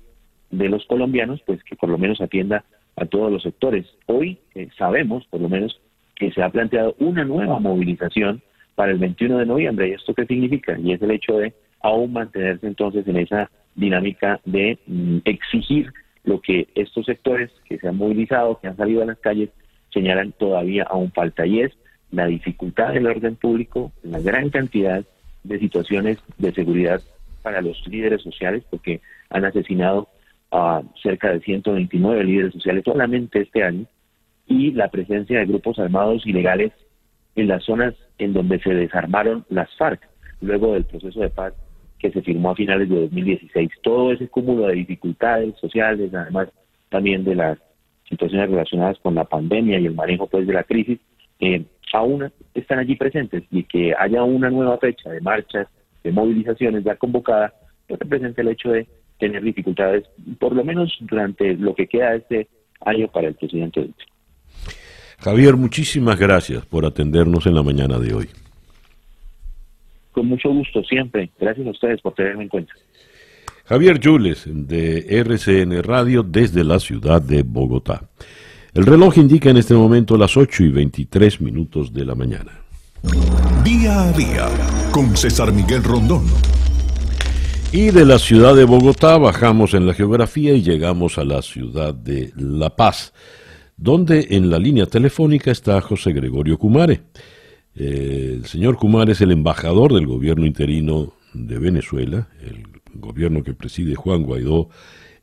de 0.52 0.68
los 0.68 0.86
colombianos, 0.86 1.42
pues 1.46 1.64
que 1.64 1.76
por 1.76 1.90
lo 1.90 1.98
menos 1.98 2.20
atienda 2.20 2.66
a 2.96 3.06
todos 3.06 3.32
los 3.32 3.44
sectores. 3.44 3.86
Hoy 4.08 4.40
eh, 4.56 4.70
sabemos, 4.78 5.26
por 5.28 5.40
lo 5.40 5.48
menos, 5.48 5.80
que 6.16 6.32
se 6.32 6.42
ha 6.42 6.50
planteado 6.50 6.96
una 7.00 7.24
nueva 7.24 7.60
movilización 7.60 8.42
para 8.76 8.92
el 8.92 8.98
21 8.98 9.38
de 9.38 9.46
noviembre. 9.46 9.90
¿Y 9.90 9.92
esto 9.94 10.14
qué 10.14 10.26
significa? 10.26 10.78
Y 10.78 10.94
es 10.94 11.02
el 11.02 11.12
hecho 11.12 11.38
de 11.38 11.54
aún 11.82 12.14
mantenerse 12.14 12.68
entonces 12.68 13.08
en 13.08 13.18
esa 13.18 13.50
dinámica 13.76 14.40
de 14.46 14.78
mm, 14.88 15.20
exigir 15.26 15.92
lo 16.24 16.42
que 16.42 16.68
estos 16.76 17.06
sectores 17.06 17.50
que 17.66 17.78
se 17.78 17.88
han 17.88 17.98
movilizado, 17.98 18.60
que 18.60 18.68
han 18.68 18.78
salido 18.78 19.02
a 19.02 19.06
las 19.06 19.20
calles, 19.20 19.50
señalan 19.92 20.34
todavía 20.34 20.84
aún 20.84 21.12
falta 21.12 21.46
y 21.46 21.62
es 21.62 21.72
la 22.12 22.26
dificultad 22.26 22.94
del 22.94 23.08
orden 23.08 23.36
público, 23.36 23.92
la 24.04 24.20
gran 24.20 24.50
cantidad 24.50 25.04
de 25.44 25.60
situaciones 25.60 26.18
de 26.38 26.52
seguridad 26.52 27.02
para 27.42 27.62
los 27.62 27.86
líderes 27.88 28.22
sociales, 28.22 28.64
porque 28.70 29.02
han 29.30 29.46
asesinado 29.46 30.10
a 30.52 30.82
cerca 31.02 31.32
de 31.32 31.40
129 31.40 32.24
líderes 32.24 32.54
sociales 32.54 32.84
solamente 32.84 33.42
este 33.42 33.64
año, 33.64 33.86
y 34.48 34.72
la 34.72 34.90
presencia 34.90 35.40
de 35.40 35.46
grupos 35.46 35.78
armados 35.78 36.26
ilegales 36.26 36.74
en 37.36 37.48
las 37.48 37.64
zonas 37.64 37.94
en 38.18 38.34
donde 38.34 38.60
se 38.60 38.74
desarmaron 38.74 39.46
las 39.50 39.74
FARC, 39.78 40.02
luego 40.42 40.74
del 40.74 40.86
proceso 40.86 41.20
de 41.20 41.30
paz 41.30 41.54
que 42.00 42.12
se 42.12 42.22
firmó 42.22 42.52
a 42.52 42.56
finales 42.56 42.90
de 42.90 43.02
2016. 43.02 43.70
Todo 43.84 44.12
ese 44.14 44.28
cúmulo 44.28 44.68
de 44.68 44.76
dificultades 44.76 45.56
sociales, 45.60 46.14
además 46.14 46.48
también 46.90 47.24
de 47.24 47.36
las 47.36 47.58
situaciones 48.08 48.50
relacionadas 48.50 48.98
con 49.00 49.16
la 49.16 49.26
pandemia 49.26 49.80
y 49.80 49.86
el 49.86 49.94
manejo 49.94 50.28
pues 50.28 50.48
de 50.48 50.54
la 50.54 50.64
crisis, 50.64 51.00
eh, 51.40 51.64
aún 51.94 52.32
están 52.54 52.80
allí 52.80 52.96
presentes 52.96 53.44
y 53.52 53.64
que 53.64 53.94
haya 53.98 54.24
una 54.24 54.50
nueva 54.50 54.78
fecha 54.78 55.10
de 55.10 55.22
marchas, 55.22 55.68
de 56.04 56.12
movilizaciones 56.12 56.84
ya 56.84 56.96
convocada, 56.96 57.54
pues 57.88 58.00
representa 58.00 58.42
el 58.42 58.50
hecho 58.50 58.72
de 58.72 58.88
tener 59.20 59.44
dificultades, 59.44 60.06
por 60.40 60.56
lo 60.56 60.64
menos 60.64 60.98
durante 61.02 61.54
lo 61.56 61.76
que 61.76 61.88
queda 61.88 62.16
este 62.16 62.48
año 62.86 63.08
para 63.10 63.28
el 63.28 63.36
presidente 63.36 63.90
Javier, 65.20 65.58
muchísimas 65.58 66.18
gracias 66.18 66.66
por 66.66 66.86
atendernos 66.86 67.46
en 67.46 67.56
la 67.56 67.62
mañana 67.62 68.00
de 68.00 68.14
hoy. 68.14 68.30
Con 70.20 70.28
mucho 70.28 70.50
gusto, 70.50 70.84
siempre. 70.84 71.30
Gracias 71.40 71.66
a 71.66 71.70
ustedes 71.70 72.02
por 72.02 72.14
tenerme 72.14 72.44
en 72.44 72.50
cuenta. 72.50 72.74
Javier 73.64 74.02
Jules, 74.04 74.44
de 74.46 75.06
RCN 75.18 75.82
Radio, 75.82 76.24
desde 76.24 76.66
la 76.66 76.78
ciudad 76.82 77.22
de 77.22 77.44
Bogotá. 77.44 78.10
El 78.74 78.86
reloj 78.86 79.18
indica 79.18 79.50
en 79.50 79.56
este 79.56 79.76
momento 79.76 80.18
las 80.18 80.36
8 80.36 80.64
y 80.66 80.72
23 80.72 81.40
minutos 81.40 81.94
de 81.94 82.04
la 82.04 82.16
mañana. 82.16 82.52
Día 83.64 84.10
a 84.10 84.12
día, 84.12 84.50
con 84.92 85.16
César 85.16 85.54
Miguel 85.54 85.86
Rondón. 85.86 86.26
Y 87.72 87.92
de 87.92 88.04
la 88.04 88.20
ciudad 88.20 88.58
de 88.58 88.66
Bogotá 88.66 89.18
bajamos 89.18 89.74
en 89.74 89.88
la 89.88 89.94
geografía 89.94 90.52
y 90.52 90.62
llegamos 90.62 91.18
a 91.18 91.24
la 91.24 91.42
ciudad 91.42 91.94
de 91.94 92.34
La 92.36 92.76
Paz, 92.76 93.14
donde 93.78 94.28
en 94.32 94.50
la 94.50 94.60
línea 94.60 94.86
telefónica 94.86 95.50
está 95.50 95.80
José 95.80 96.12
Gregorio 96.12 96.58
Cumare. 96.58 97.04
Eh, 97.80 98.34
el 98.36 98.46
señor 98.46 98.76
Cumare 98.76 99.14
es 99.14 99.22
el 99.22 99.32
embajador 99.32 99.94
del 99.94 100.06
gobierno 100.06 100.46
interino 100.46 101.14
de 101.34 101.58
Venezuela, 101.60 102.28
el 102.42 102.68
gobierno 102.94 103.42
que 103.42 103.54
preside 103.54 103.96
Juan 103.96 104.24
Guaidó 104.24 104.68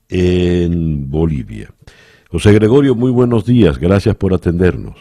en 0.08 1.10
Bolivia. 1.10 1.70
José 2.30 2.52
Gregorio, 2.52 2.94
muy 2.94 3.10
buenos 3.10 3.44
días, 3.44 3.78
gracias 3.78 4.16
por 4.16 4.32
atendernos. 4.32 4.96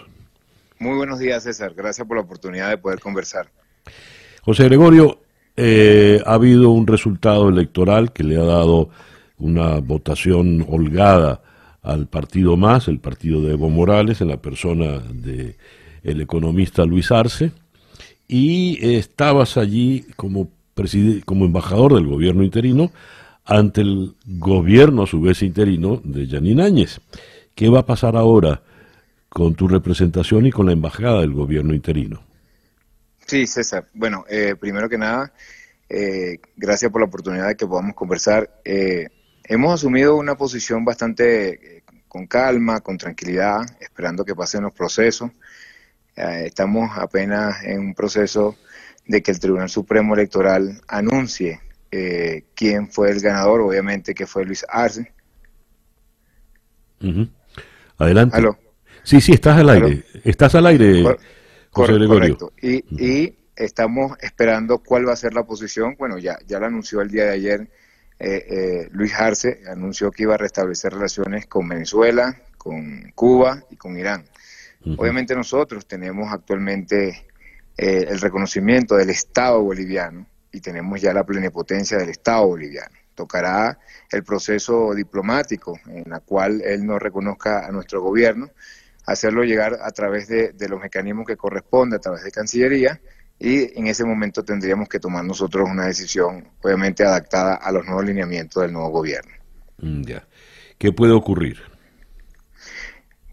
Muy 0.80 0.98
buenos 0.98 1.18
días, 1.20 1.44
César, 1.44 1.74
gracias 1.74 2.06
por 2.06 2.18
la 2.18 2.24
oportunidad 2.24 2.70
de 2.70 2.78
poder 2.78 3.00
conversar. 3.00 3.48
José 4.42 4.66
Gregorio, 4.66 5.22
eh, 5.56 6.22
ha 6.26 6.34
habido 6.34 6.72
un 6.72 6.86
resultado 6.86 7.48
electoral 7.48 8.12
que 8.12 8.26
le 8.26 8.36
ha 8.36 8.44
dado 8.44 8.90
una 9.38 9.80
votación 9.80 10.66
holgada 10.68 11.42
al 11.82 12.08
partido 12.08 12.58
más, 12.58 12.90
el 12.90 13.00
partido 13.00 13.42
de 13.42 13.54
Evo 13.54 13.70
Morales, 13.70 14.20
en 14.20 14.28
la 14.28 14.42
persona 14.42 15.00
de 15.00 15.56
el 16.06 16.22
economista 16.22 16.86
Luis 16.86 17.12
Arce, 17.12 17.52
y 18.28 18.96
estabas 18.96 19.58
allí 19.58 20.06
como, 20.16 20.50
como 21.26 21.46
embajador 21.46 21.96
del 21.96 22.08
gobierno 22.08 22.44
interino 22.44 22.92
ante 23.44 23.82
el 23.82 24.16
gobierno 24.26 25.04
a 25.04 25.08
su 25.08 25.22
vez 25.22 25.44
interino 25.44 26.02
de 26.04 26.28
Yanin 26.28 26.62
Áñez. 26.62 27.00
¿Qué 27.54 27.70
va 27.70 27.80
a 27.80 27.86
pasar 27.86 28.16
ahora 28.16 28.62
con 29.30 29.54
tu 29.56 29.68
representación 29.68 30.46
y 30.46 30.52
con 30.52 30.66
la 30.66 30.72
embajada 30.72 31.22
del 31.22 31.34
gobierno 31.34 31.74
interino? 31.74 32.22
Sí, 33.26 33.48
César. 33.48 33.86
Bueno, 33.94 34.26
eh, 34.30 34.56
primero 34.60 34.90
que 34.90 34.98
nada, 34.98 35.34
eh, 35.90 36.40
gracias 36.56 36.92
por 36.92 37.02
la 37.02 37.08
oportunidad 37.08 37.48
de 37.48 37.56
que 37.56 37.68
podamos 37.68 37.96
conversar. 37.96 38.62
Eh, 38.64 39.08
hemos 39.44 39.74
asumido 39.74 40.16
una 40.16 40.36
posición 40.36 40.84
bastante 40.84 41.84
con 42.08 42.28
calma, 42.28 42.82
con 42.82 42.98
tranquilidad, 42.98 43.62
esperando 43.80 44.26
que 44.26 44.36
pasen 44.36 44.64
los 44.64 44.74
procesos. 44.74 45.32
Eh, 46.16 46.44
estamos 46.46 46.98
apenas 46.98 47.64
en 47.64 47.80
un 47.80 47.94
proceso 47.94 48.56
de 49.06 49.22
que 49.22 49.32
el 49.32 49.40
Tribunal 49.40 49.70
Supremo 49.70 50.14
Electoral 50.14 50.82
anuncie 50.88 51.60
eh, 51.92 52.46
quién 52.56 52.90
fue 52.90 53.12
el 53.12 53.20
ganador, 53.20 53.62
obviamente 53.62 54.14
que 54.14 54.26
fue 54.26 54.46
Luis 54.46 54.66
Arce. 54.68 55.12
Adelante. 57.98 58.38
Sí, 59.04 59.22
sí, 59.22 59.34
estás 59.34 59.60
al 59.60 59.70
aire. 59.70 60.04
Estás 60.24 60.56
al 60.56 60.66
aire, 60.68 61.04
José 61.70 61.94
Gregorio. 61.94 62.38
Correcto. 62.38 62.54
Y, 62.62 63.36
estamos 63.56 64.18
esperando 64.20 64.80
cuál 64.80 65.08
va 65.08 65.14
a 65.14 65.16
ser 65.16 65.34
la 65.34 65.44
posición. 65.44 65.96
Bueno, 65.98 66.18
ya, 66.18 66.38
ya 66.46 66.60
lo 66.60 66.66
anunció 66.66 67.00
el 67.02 67.10
día 67.10 67.26
de 67.26 67.32
ayer 67.32 67.70
eh, 68.20 68.90
Luis 68.92 69.14
Arce, 69.14 69.62
anunció 69.68 70.12
que 70.12 70.24
iba 70.24 70.36
a 70.36 70.38
restablecer 70.38 70.94
relaciones 70.94 71.46
con 71.48 71.68
Venezuela, 71.68 72.38
con 72.58 73.12
Cuba 73.14 73.64
y 73.70 73.76
con 73.76 73.98
Irán. 73.98 74.26
Obviamente 74.98 75.36
nosotros 75.36 75.88
tenemos 75.88 76.32
actualmente 76.32 77.28
eh, 77.78 78.06
el 78.08 78.22
reconocimiento 78.22 78.96
del 78.96 79.10
Estado 79.10 79.62
boliviano 79.62 80.26
y 80.52 80.62
tenemos 80.62 81.02
ya 81.02 81.14
la 81.14 81.26
plenipotencia 81.26 81.98
del 81.98 82.10
Estado 82.10 82.48
boliviano. 82.48 82.96
Tocará 83.16 83.80
el 84.12 84.24
proceso 84.24 84.94
diplomático 84.94 85.80
en 85.88 86.10
la 86.10 86.20
cual 86.20 86.62
él 86.62 86.86
no 86.86 87.00
reconozca 87.00 87.66
a 87.66 87.72
nuestro 87.72 88.02
gobierno, 88.02 88.50
hacerlo 89.06 89.44
llegar 89.44 89.80
a 89.82 89.92
través 89.92 90.28
de, 90.28 90.54
los 90.70 90.80
mecanismos 90.80 91.26
que 91.26 91.38
corresponde, 91.38 91.98
a 91.98 92.00
través 92.00 92.24
de 92.24 92.32
Cancillería, 92.32 93.02
y 93.38 93.78
en 93.78 93.88
ese 93.88 94.06
momento 94.06 94.44
tendríamos 94.44 94.88
que 94.88 95.00
tomar 95.00 95.26
nosotros 95.26 95.68
una 95.70 95.86
decisión, 95.86 96.48
obviamente 96.62 97.04
adaptada 97.04 97.56
a 97.56 97.72
los 97.72 97.86
nuevos 97.86 98.06
lineamientos 98.06 98.64
del 98.64 98.72
nuevo 98.72 98.90
gobierno. 98.90 99.34
Mm, 99.80 100.04
ya. 100.04 100.28
¿Qué 100.78 100.92
puede 100.92 101.14
ocurrir? 101.14 101.75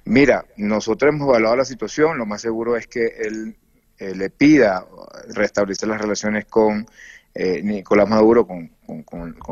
Mira, 0.05 0.45
nosotros 0.57 1.15
hemos 1.15 1.29
evaluado 1.29 1.57
la 1.57 1.65
situación, 1.65 2.19
lo 2.19 2.27
más 2.27 2.41
seguro 2.41 2.77
es 2.77 2.87
que 2.87 3.07
él 3.07 3.57
eh, 3.99 4.15
le 4.17 4.31
pida 4.31 4.85
restablecer 5.29 5.89
las 5.89 6.01
relaciones 6.01 6.45
con 6.47 6.87
eh, 7.35 7.63
Nicolás 7.63 8.09
Maduro, 8.09 8.47
con, 8.47 8.71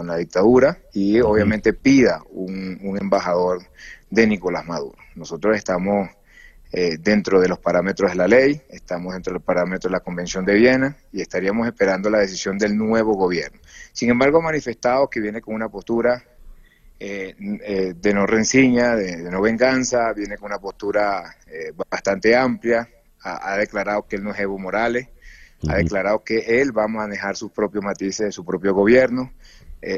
la 0.07 0.17
dictadura, 0.17 0.79
y 0.93 1.21
obviamente 1.21 1.73
pida 1.73 2.23
un, 2.31 2.99
embajador 3.01 3.63
de 4.11 4.27
Nicolás 4.27 4.67
Maduro. 4.67 4.99
Nosotros 5.15 5.57
estamos 5.57 6.11
eh, 6.73 6.99
dentro 6.99 7.41
de 7.41 7.49
los 7.49 7.59
parámetros 7.61 8.11
de 8.11 8.17
la 8.17 8.27
ley, 8.27 8.61
estamos 8.69 9.15
dentro 9.15 9.33
de 9.33 9.39
los 9.39 9.45
parámetros 9.45 9.91
de 9.91 9.97
la 9.97 10.01
Convención 10.01 10.45
de 10.45 10.55
Viena 10.55 10.97
y 11.13 11.21
estaríamos 11.21 11.67
esperando 11.67 12.11
la 12.11 12.19
decisión 12.19 12.59
del 12.59 12.77
nuevo 12.77 13.15
gobierno. 13.15 13.61
Sin 13.93 14.11
embargo, 14.11 14.39
ha 14.39 14.43
manifestado 14.43 15.09
que 15.09 15.21
viene 15.21 15.41
con 15.41 15.55
una 15.55 15.69
postura 15.69 16.23
eh, 17.03 17.35
eh, 17.65 17.95
de 17.97 18.13
no 18.13 18.27
renciña, 18.27 18.95
de, 18.95 19.17
no 19.31 19.41
venganza, 19.41 20.13
viene 20.13 20.37
con 20.37 20.51
una 20.53 20.59
postura 20.59 21.35
eh, 21.47 21.73
bastante 21.91 22.37
amplia, 22.37 22.87
ha, 23.23 23.57
declarado 23.57 24.07
que 24.07 24.17
él 24.17 24.25
no 24.25 24.33
es 24.35 24.39
Evo 24.39 24.59
Morales, 24.59 25.09
ha 25.67 25.77
declarado 25.77 26.23
que 26.23 26.61
él 26.61 26.77
va 26.77 26.85
a 26.85 26.89
manejar 26.89 27.39
sus 27.39 27.53
propios 27.53 27.83
matices 27.83 28.27
de 28.27 28.33
su 28.33 28.45
propio 28.45 28.75
gobierno, 28.75 29.33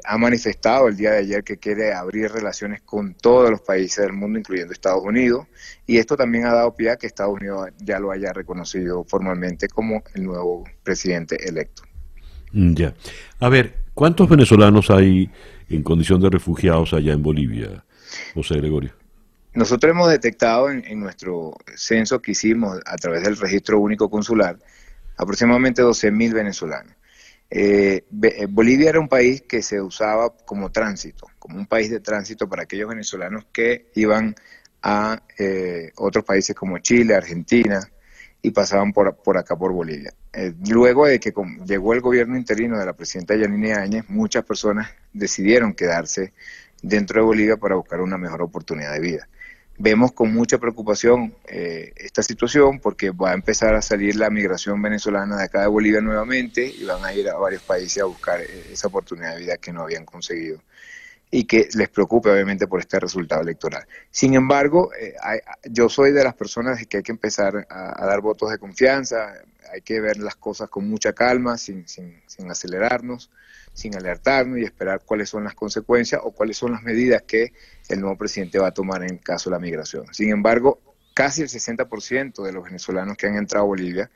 ha 0.05 0.17
manifestado 0.17 0.87
el 0.87 0.97
día 0.97 1.11
de 1.11 1.19
ayer 1.19 1.43
que 1.43 1.57
quiere 1.57 1.93
abrir 1.93 2.31
relaciones 2.31 2.83
con 2.83 3.15
todos 3.15 3.51
los 3.51 3.63
países 3.63 4.05
del 4.05 4.13
mundo, 4.13 4.39
incluyendo 4.39 4.73
Estados 4.73 5.03
Unidos, 5.05 5.49
y 5.87 5.99
esto 5.99 6.17
también 6.17 6.47
ha 6.47 6.53
dado 6.53 6.75
pie 6.75 6.91
a 6.91 6.97
que 6.97 7.09
Estados 7.09 7.35
Unidos 7.35 7.69
ya 7.79 7.99
lo 7.99 8.13
haya 8.13 8.33
reconocido 8.33 9.05
formalmente 9.05 9.67
como 9.69 10.05
el 10.15 10.25
nuevo 10.25 10.65
presidente 10.85 11.49
electo. 11.49 11.83
Mm, 12.53 12.75
ya. 12.75 12.95
A 13.41 13.49
ver, 13.49 13.75
¿cuántos 13.95 14.29
venezolanos 14.29 14.91
hay 14.91 15.31
en 15.69 15.83
condición 15.83 16.21
de 16.21 16.31
refugiados 16.31 16.93
allá 16.93 17.13
en 17.13 17.23
Bolivia, 17.23 17.85
José 18.35 18.57
Gregorio? 18.57 18.93
Nosotros 19.55 19.91
hemos 19.91 20.09
detectado 20.09 20.71
en, 20.71 20.99
nuestro 20.99 21.55
censo 21.77 22.23
que 22.23 22.33
hicimos 22.33 22.81
a 22.87 22.97
través 22.97 23.23
del 23.23 23.37
registro 23.37 23.81
único 23.81 24.09
consular 24.09 24.59
aproximadamente 25.17 25.83
12.000 25.83 26.33
venezolanos. 26.33 26.95
Eh, 27.51 28.07
eh, 28.23 28.47
Bolivia 28.49 28.89
era 28.89 28.99
un 28.99 29.09
país 29.09 29.43
que 29.43 29.61
se 29.61 29.79
usaba 29.79 30.35
como 30.47 30.73
tránsito, 30.73 31.27
como 31.39 31.59
un 31.59 31.67
país 31.67 31.91
de 31.91 32.01
tránsito 32.01 32.49
para 32.49 32.63
aquellos 32.63 32.89
venezolanos 32.89 33.45
que 33.53 33.91
iban 33.95 34.35
a 34.83 35.23
eh, 35.39 35.93
otros 35.97 36.25
países 36.25 36.57
como 36.57 36.79
Chile, 36.79 37.15
Argentina 37.15 37.92
y 38.43 38.51
pasaban 38.51 38.93
por, 38.93 39.17
por 39.17 39.39
acá 39.39 39.57
por 39.57 39.73
Bolivia. 39.73 40.13
Eh, 40.33 40.53
luego 40.69 41.07
de 41.07 41.21
que 41.21 41.33
llegó 41.65 41.95
el 41.95 42.01
gobierno 42.01 42.37
interino 42.37 42.79
de 42.79 42.85
la 42.85 42.93
presidenta 42.93 43.37
Yanine 43.37 43.75
Áñez, 43.75 44.05
muchas 44.09 44.45
personas 44.45 44.91
decidieron 45.13 45.73
quedarse 45.73 46.33
dentro 46.83 47.21
de 47.21 47.27
Bolivia 47.27 47.57
para 47.57 47.77
buscar 47.77 48.01
una 48.01 48.19
mejor 48.19 48.43
oportunidad 48.43 48.93
de 48.93 49.01
vida. 49.01 49.29
Vemos 49.79 50.13
con 50.13 50.33
mucha 50.35 50.59
preocupación 50.59 51.35
eh, 51.47 51.93
esta 51.97 52.23
situación 52.23 52.79
porque 52.79 53.11
va 53.11 53.31
a 53.31 53.35
empezar 53.35 53.75
a 53.75 53.83
salir 53.83 54.17
la 54.17 54.29
migración 54.29 54.83
venezolana 54.83 55.37
de 55.39 55.45
acá 55.45 55.63
de 55.63 55.69
Bolivia 55.69 56.01
nuevamente 56.01 56.67
y 56.67 56.85
van 56.85 57.05
a 57.05 57.15
ir 57.15 57.29
a 57.29 57.37
varios 57.37 57.63
países 57.63 58.03
a 58.03 58.07
buscar 58.07 58.41
eh, 58.41 58.67
esa 58.73 58.89
oportunidad 58.89 59.35
de 59.35 59.41
vida 59.41 59.57
que 59.57 59.73
no 59.73 59.83
habían 59.83 60.05
conseguido 60.05 60.61
y 61.35 61.45
que 61.45 61.69
les 61.75 61.89
preocupe 61.89 62.31
obviamente 62.31 62.69
por 62.69 62.79
este 62.79 63.01
resultado 63.01 63.41
electoral. 63.41 63.87
Sin 64.11 64.35
embargo, 64.35 64.91
eh, 64.95 65.15
yo 65.65 65.89
soy 65.89 66.13
de 66.13 66.23
las 66.23 66.35
personas 66.35 66.87
que 66.87 66.99
hay 66.99 67.03
que 67.03 67.11
empezar 67.11 67.67
a, 67.71 68.07
dar 68.07 68.21
votos 68.21 68.51
de 68.51 68.59
confianza, 68.59 69.33
hay 69.73 69.81
que 69.81 70.01
ver 70.01 70.19
las 70.19 70.37
cosas 70.37 70.69
con 70.69 70.87
mucha 70.87 71.15
calma, 71.15 71.57
sin, 71.57 71.89
sin, 71.89 72.21
sin 72.27 72.51
acelerarnos 72.51 73.31
sin 73.75 73.97
alertarnos 73.97 74.59
y 74.59 74.65
esperar 74.65 75.01
cuáles 75.05 75.31
son 75.31 75.45
las 75.45 75.55
consecuencias 75.55 76.21
o 76.23 76.33
cuáles 76.33 76.59
son 76.59 76.73
las 76.73 76.83
medidas 76.83 77.23
que 77.23 77.55
el 77.89 78.01
nuevo 78.01 78.19
presidente 78.19 78.59
va 78.59 78.69
a 78.69 78.75
tomar 78.75 79.03
en 79.03 79.17
caso 79.17 79.49
de 79.49 79.57
la 79.57 79.61
migración. 79.61 80.13
Sin 80.13 80.31
embargo, 80.31 80.79
casi 81.15 81.41
el 81.41 81.49
60% 81.49 82.45
de 82.45 82.53
los 82.53 82.65
venezolanos 82.65 83.17
que 83.17 83.27
han 83.27 83.37
entrado 83.37 83.65
a 83.65 83.69
Bolivia 83.69 84.11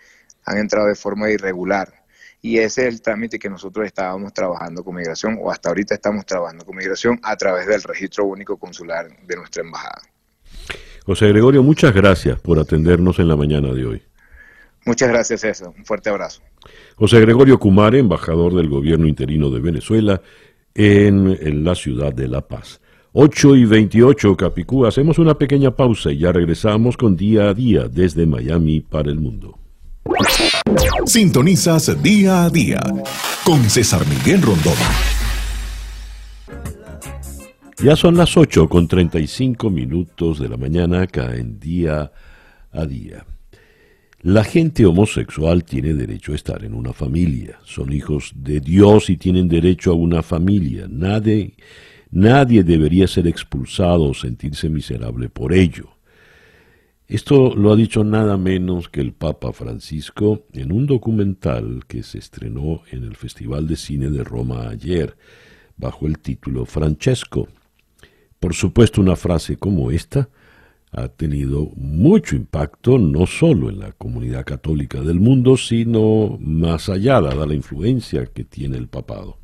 han 0.45 0.59
entrado 0.59 0.87
de 0.89 0.95
forma 0.95 1.31
irregular. 1.31 2.06
Y 2.47 2.59
ese 2.59 2.87
es 2.87 2.95
el 2.95 3.03
trámite 3.03 3.41
que 3.41 3.51
nosotros 3.51 3.85
estábamos 3.87 4.33
trabajando 4.33 4.85
con 4.85 4.95
migración, 4.95 5.37
o 5.43 5.51
hasta 5.51 5.69
ahorita 5.69 5.97
estamos 5.97 6.25
trabajando 6.25 6.65
con 6.65 6.77
migración 6.77 7.19
a 7.25 7.35
través 7.37 7.67
del 7.67 7.83
registro 7.83 8.25
único 8.25 8.57
consular 8.57 9.09
de 9.27 9.35
nuestra 9.35 9.65
embajada. 9.65 10.01
José 11.05 11.27
Gregorio, 11.27 11.65
muchas 11.65 11.93
gracias 11.93 12.39
por 12.39 12.61
atendernos 12.61 13.19
en 13.19 13.27
la 13.27 13.35
mañana 13.35 13.73
de 13.73 13.85
hoy. 13.85 14.03
Muchas 14.85 15.09
gracias, 15.09 15.43
eso. 15.43 15.75
Un 15.77 15.85
fuerte 15.85 16.09
abrazo. 16.09 16.41
José 16.95 17.19
Gregorio 17.19 17.59
Cumare, 17.59 17.99
embajador 17.99 18.55
del 18.55 18.69
gobierno 18.69 19.09
interino 19.09 19.51
de 19.51 19.59
Venezuela 19.59 20.23
en, 20.73 21.65
la 21.65 21.75
ciudad 21.75 22.13
de 22.13 22.29
La 22.29 22.47
Paz. 22.47 22.81
8 23.11 23.57
y 23.57 23.65
28, 23.65 24.37
Capicú. 24.37 24.87
Hacemos 24.87 25.19
una 25.19 25.37
pequeña 25.37 25.73
pausa 25.73 26.13
y 26.13 26.19
ya 26.19 26.31
regresamos 26.31 26.97
con 26.97 27.17
día 27.17 27.49
a 27.49 27.55
día 27.55 27.89
desde 27.89 28.25
Miami 28.25 28.83
para 28.83 29.11
el 29.11 29.19
mundo. 29.19 29.59
Sintonizas 31.07 32.03
día 32.03 32.45
a 32.45 32.51
día 32.51 32.81
con 33.45 33.63
César 33.71 34.03
Miguel 34.07 34.43
Rondón. 34.43 34.75
Ya 37.83 37.95
son 37.95 38.17
las 38.17 38.37
8 38.37 38.69
con 38.69 38.89
35 38.89 39.71
minutos 39.71 40.41
de 40.41 40.49
la 40.49 40.57
mañana 40.57 41.03
acá 41.03 41.37
en 41.37 41.61
día 41.61 42.11
a 42.73 42.87
día. 42.87 43.25
La 44.23 44.45
gente 44.45 44.85
homosexual 44.85 45.63
tiene 45.65 45.95
derecho 45.95 46.33
a 46.33 46.35
estar 46.35 46.65
en 46.65 46.75
una 46.75 46.93
familia. 46.93 47.61
Son 47.65 47.93
hijos 47.93 48.33
de 48.35 48.61
Dios 48.61 49.09
y 49.09 49.17
tienen 49.17 49.49
derecho 49.49 49.93
a 49.93 49.95
una 49.95 50.23
familia. 50.23 50.87
Nadie, 50.91 51.55
nadie 52.11 52.65
debería 52.65 53.07
ser 53.07 53.27
expulsado 53.29 54.05
o 54.05 54.15
sentirse 54.15 54.69
miserable 54.69 55.29
por 55.29 55.53
ello. 55.53 55.96
Esto 57.09 57.55
lo 57.55 57.73
ha 57.73 57.77
dicho 57.77 58.03
nada 58.03 58.37
menos 58.37 58.89
que 58.89 59.01
el 59.01 59.13
Papa 59.13 59.53
Francisco 59.53 60.47
en 60.53 60.73
un 60.73 60.87
documental 60.87 61.85
que 61.87 62.03
se 62.03 62.19
estrenó 62.19 62.83
en 62.91 63.05
el 63.05 63.15
Festival 63.15 63.69
de 63.69 63.77
Cine 63.77 64.11
de 64.11 64.25
Roma 64.25 64.69
ayer, 64.69 65.17
bajo 65.77 66.09
el 66.09 66.19
título 66.19 66.67
Francesco. 66.67 67.47
Por 68.41 68.55
supuesto, 68.55 69.01
una 69.01 69.15
frase 69.15 69.57
como 69.57 69.93
esta 69.93 70.29
ha 70.91 71.07
tenido 71.07 71.71
mucho 71.77 72.35
impacto 72.35 72.99
no 72.99 73.27
solo 73.27 73.71
en 73.71 73.79
la 73.79 73.93
comunidad 73.93 74.45
católica 74.45 75.01
del 75.01 75.21
mundo, 75.21 75.57
sino 75.57 76.39
más 76.41 76.89
allá, 76.89 77.21
dada 77.21 77.47
la 77.47 77.55
influencia 77.55 78.27
que 78.27 78.43
tiene 78.43 78.79
el 78.79 78.89
papado. 78.89 79.39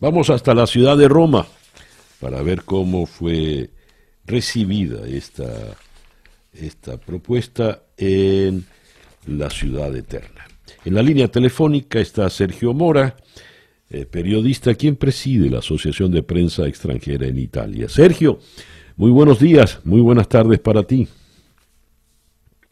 Vamos 0.00 0.30
hasta 0.30 0.54
la 0.54 0.66
ciudad 0.66 0.96
de 0.96 1.08
Roma 1.08 1.46
para 2.20 2.40
ver 2.42 2.62
cómo 2.62 3.04
fue 3.04 3.70
recibida 4.24 5.06
esta, 5.06 5.76
esta 6.60 6.98
propuesta 6.98 7.82
en 7.96 8.64
la 9.26 9.50
ciudad 9.50 9.94
eterna. 9.96 10.46
En 10.84 10.94
la 10.94 11.02
línea 11.02 11.28
telefónica 11.28 11.98
está 11.98 12.28
Sergio 12.30 12.72
Mora, 12.72 13.16
eh, 13.90 14.06
periodista 14.06 14.74
quien 14.74 14.96
preside 14.96 15.50
la 15.50 15.58
Asociación 15.58 16.10
de 16.10 16.22
Prensa 16.22 16.66
Extranjera 16.66 17.26
en 17.26 17.38
Italia. 17.38 17.88
Sergio, 17.88 18.38
muy 18.96 19.10
buenos 19.10 19.38
días, 19.38 19.80
muy 19.84 20.00
buenas 20.00 20.28
tardes 20.28 20.58
para 20.58 20.82
ti. 20.82 21.08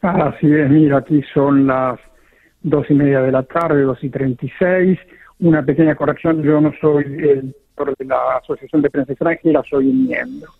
Así 0.01 0.47
es, 0.47 0.71
mira, 0.71 0.99
aquí 0.99 1.23
son 1.33 1.67
las 1.67 1.99
dos 2.63 2.87
y 2.91 2.95
media 2.95 3.21
de 3.21 3.33
la 3.33 3.43
tarde, 3.43 3.83
dos 3.83 4.03
y 4.03 4.11
treinta 4.11 4.45
y 4.45 4.51
seis. 4.59 4.99
Una 5.39 5.65
pequeña 5.65 5.95
corrección, 5.95 6.43
yo 6.43 6.61
no 6.61 6.73
soy 6.81 7.05
el 7.05 7.55
de 7.99 8.05
la 8.05 8.37
Asociación 8.37 8.83
de 8.83 8.91
Prensa 8.91 9.13
Extranjera, 9.13 9.63
soy 9.69 9.87
miembro. 9.87 10.53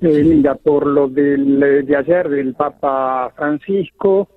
Eh, 0.00 0.24
mira, 0.24 0.54
por 0.56 0.86
lo 0.86 1.08
del, 1.08 1.86
de 1.86 1.96
ayer 1.96 2.28
del 2.28 2.54
Papa 2.54 3.32
Francisco, 3.36 4.28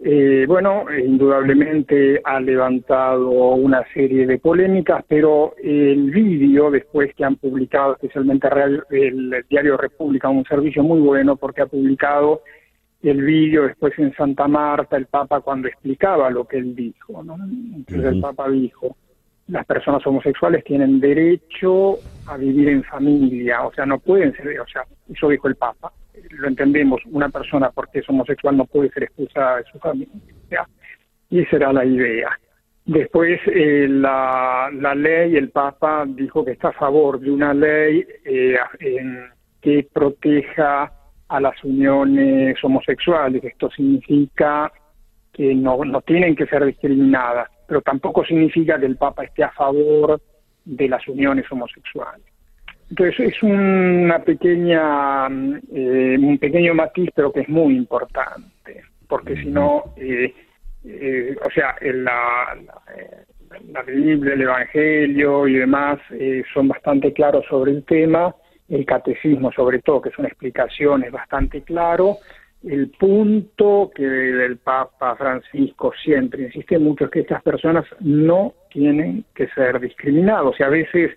eh, 0.00 0.44
bueno, 0.46 0.84
indudablemente 0.96 2.20
ha 2.22 2.38
levantado 2.38 3.30
una 3.30 3.82
serie 3.92 4.26
de 4.26 4.38
polémicas, 4.38 5.04
pero 5.08 5.54
el 5.60 6.10
vídeo, 6.10 6.70
después 6.70 7.12
que 7.14 7.24
han 7.24 7.36
publicado, 7.36 7.94
especialmente 7.94 8.48
el 8.90 9.44
Diario 9.50 9.76
República, 9.76 10.28
un 10.28 10.44
servicio 10.44 10.84
muy 10.84 11.00
bueno 11.00 11.36
porque 11.36 11.62
ha 11.62 11.66
publicado 11.66 12.42
el 13.02 13.22
vídeo 13.22 13.64
después 13.64 13.98
en 13.98 14.14
Santa 14.14 14.46
Marta, 14.46 14.96
el 14.96 15.06
Papa 15.06 15.40
cuando 15.40 15.68
explicaba 15.68 16.30
lo 16.30 16.44
que 16.44 16.58
él 16.58 16.76
dijo. 16.76 17.22
¿no? 17.24 17.36
Entonces 17.74 18.12
el 18.12 18.20
Papa 18.20 18.48
dijo, 18.50 18.96
las 19.48 19.66
personas 19.66 20.06
homosexuales 20.06 20.62
tienen 20.64 21.00
derecho 21.00 21.96
a 22.28 22.36
vivir 22.36 22.68
en 22.68 22.84
familia, 22.84 23.62
o 23.64 23.72
sea, 23.72 23.86
no 23.86 23.98
pueden 23.98 24.34
ser, 24.34 24.60
o 24.60 24.66
sea, 24.66 24.84
eso 25.08 25.28
dijo 25.28 25.48
el 25.48 25.56
Papa 25.56 25.92
lo 26.30 26.48
entendemos, 26.48 27.00
una 27.06 27.28
persona 27.28 27.70
porque 27.70 28.00
es 28.00 28.08
homosexual 28.08 28.56
no 28.56 28.64
puede 28.64 28.90
ser 28.90 29.04
expulsada 29.04 29.58
de 29.58 29.64
su 29.64 29.78
familia. 29.78 30.68
Y 31.30 31.40
esa 31.40 31.56
era 31.56 31.72
la 31.72 31.84
idea. 31.84 32.38
Después 32.84 33.40
eh, 33.46 33.86
la, 33.88 34.70
la 34.72 34.94
ley, 34.94 35.36
el 35.36 35.50
Papa 35.50 36.06
dijo 36.06 36.44
que 36.44 36.52
está 36.52 36.68
a 36.68 36.72
favor 36.72 37.20
de 37.20 37.30
una 37.30 37.52
ley 37.52 38.06
eh, 38.24 38.56
que 39.60 39.86
proteja 39.92 40.92
a 41.28 41.40
las 41.40 41.62
uniones 41.62 42.56
homosexuales. 42.64 43.44
Esto 43.44 43.70
significa 43.70 44.72
que 45.32 45.54
no, 45.54 45.84
no 45.84 46.00
tienen 46.00 46.34
que 46.34 46.46
ser 46.46 46.64
discriminadas, 46.64 47.50
pero 47.66 47.82
tampoco 47.82 48.24
significa 48.24 48.80
que 48.80 48.86
el 48.86 48.96
Papa 48.96 49.24
esté 49.24 49.44
a 49.44 49.52
favor 49.52 50.20
de 50.68 50.88
las 50.88 51.06
uniones 51.08 51.50
homosexuales. 51.50 52.24
Entonces 52.90 53.20
es 53.20 53.42
una 53.42 54.18
pequeña, 54.20 55.26
eh, 55.26 56.16
un 56.18 56.38
pequeño 56.38 56.74
matiz, 56.74 57.10
pero 57.14 57.32
que 57.32 57.40
es 57.40 57.48
muy 57.48 57.76
importante, 57.76 58.82
porque 59.06 59.36
si 59.36 59.46
no, 59.46 59.94
eh, 59.96 60.34
eh, 60.84 61.36
o 61.44 61.50
sea, 61.50 61.76
la, 61.82 62.56
la, 63.72 63.82
Biblia, 63.82 64.34
el 64.34 64.42
Evangelio 64.42 65.46
y 65.46 65.54
demás 65.54 65.98
son 66.54 66.68
bastante 66.68 67.12
claros 67.12 67.44
sobre 67.46 67.72
el 67.72 67.84
tema, 67.84 68.34
el 68.68 68.86
catecismo 68.86 69.52
sobre 69.52 69.80
todo, 69.80 70.00
que 70.00 70.08
es 70.08 70.18
una 70.18 70.28
explicación, 70.28 71.04
es 71.04 71.12
bastante 71.12 71.62
claro. 71.62 72.16
El 72.62 72.90
punto 72.90 73.90
que 73.94 74.04
el 74.04 74.56
Papa 74.58 75.14
Francisco 75.16 75.92
siempre 76.02 76.44
insiste 76.44 76.78
mucho 76.78 77.04
es 77.04 77.10
que 77.10 77.20
estas 77.20 77.42
personas 77.42 77.84
no 78.00 78.54
tienen 78.70 79.24
que 79.34 79.48
ser 79.48 79.78
discriminados 79.80 80.58
y 80.58 80.62
a 80.64 80.68
veces 80.68 81.12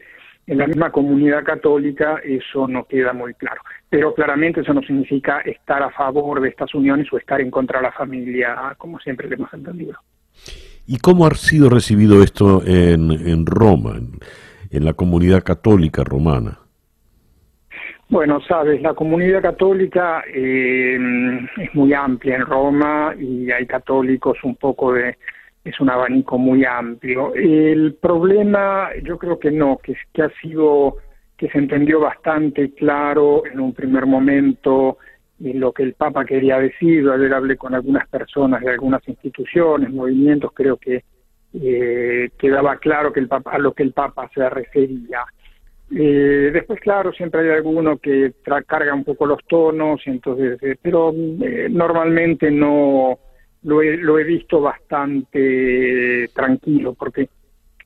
en 0.48 0.58
la 0.58 0.68
misma 0.68 0.92
comunidad 0.92 1.44
católica 1.44 2.20
eso 2.24 2.68
no 2.68 2.86
queda 2.86 3.14
muy 3.14 3.34
claro. 3.36 3.62
Pero 3.90 4.14
claramente 4.14 4.62
eso 4.62 4.74
no 4.74 4.82
significa 4.82 5.40
estar 5.40 5.82
a 5.82 5.92
favor 5.92 6.42
de 6.42 6.50
estas 6.50 6.74
uniones 6.76 7.12
o 7.12 7.18
estar 7.18 7.42
en 7.42 7.52
contra 7.52 7.80
de 7.80 7.86
la 7.86 7.92
familia, 7.92 8.76
como 8.78 9.00
siempre 9.00 9.28
le 9.28 9.36
hemos 9.36 9.54
entendido. 9.54 9.98
¿Y 10.88 10.98
cómo 10.98 11.26
ha 11.26 11.32
sido 11.36 11.70
recibido 11.70 12.24
esto 12.24 12.64
en, 12.66 13.12
en 13.12 13.46
Roma, 13.46 14.00
en, 14.72 14.86
la 14.86 14.94
comunidad 14.94 15.44
católica 15.44 16.04
romana? 16.04 16.60
Bueno, 18.12 18.42
sabes, 18.42 18.82
la 18.82 18.94
comunidad 18.94 19.42
católica 19.42 20.22
eh, 20.28 21.00
es 21.58 21.74
muy 21.74 21.94
amplia 21.94 22.36
en 22.36 22.46
Roma 22.46 23.16
y 23.18 23.50
hay 23.50 23.66
católicos 23.66 24.38
un 24.44 24.58
poco 24.58 24.92
de 24.92 25.18
es 25.64 25.80
un 25.80 25.90
abanico 25.90 26.38
muy 26.38 26.66
amplio. 26.66 27.34
El 27.34 27.94
problema, 27.94 28.90
yo 29.02 29.18
creo 29.18 29.40
que 29.40 29.50
no, 29.50 29.78
que, 29.78 29.96
ha 30.22 30.30
sido, 30.42 30.98
que 31.38 31.48
se 31.52 31.58
entendió 31.58 32.02
bastante 32.02 32.74
claro 32.74 33.46
en 33.46 33.62
un 33.62 33.74
primer 33.74 34.06
momento 34.06 34.98
en 35.42 35.62
lo 35.62 35.72
que 35.72 35.84
el 35.84 35.94
Papa 35.94 36.26
quería 36.26 36.60
decir. 36.60 37.08
Ayer 37.10 37.34
hablé 37.34 37.56
con 37.56 37.74
algunas 37.74 38.10
personas 38.10 38.60
de 38.60 38.72
algunas 38.72 39.08
instituciones, 39.08 39.90
movimientos, 39.90 40.52
creo 40.54 40.76
que 40.76 41.06
eh, 41.54 42.30
quedaba 42.38 42.76
claro 42.76 43.14
que 43.14 43.22
el 43.22 43.30
Papa, 43.30 43.52
a 43.52 43.58
lo 43.58 43.72
que 43.72 43.84
el 43.84 43.94
Papa 43.94 44.30
se 44.34 44.50
refería. 44.50 45.24
Eh, 45.94 46.52
después, 46.54 46.80
claro, 46.80 47.12
siempre 47.12 47.42
hay 47.42 47.58
alguno 47.58 47.98
que 47.98 48.34
carga 48.66 48.94
un 48.94 49.04
poco 49.04 49.26
los 49.26 49.44
tonos, 49.46 50.02
entonces, 50.06 50.58
eh, 50.64 50.78
pero 50.82 51.14
eh, 51.14 51.68
normalmente 51.70 52.50
no 52.50 53.20
lo 53.64 53.82
he, 53.82 53.98
lo 53.98 54.18
he 54.18 54.24
visto 54.24 54.62
bastante 54.62 56.30
tranquilo, 56.34 56.94
porque 56.94 57.28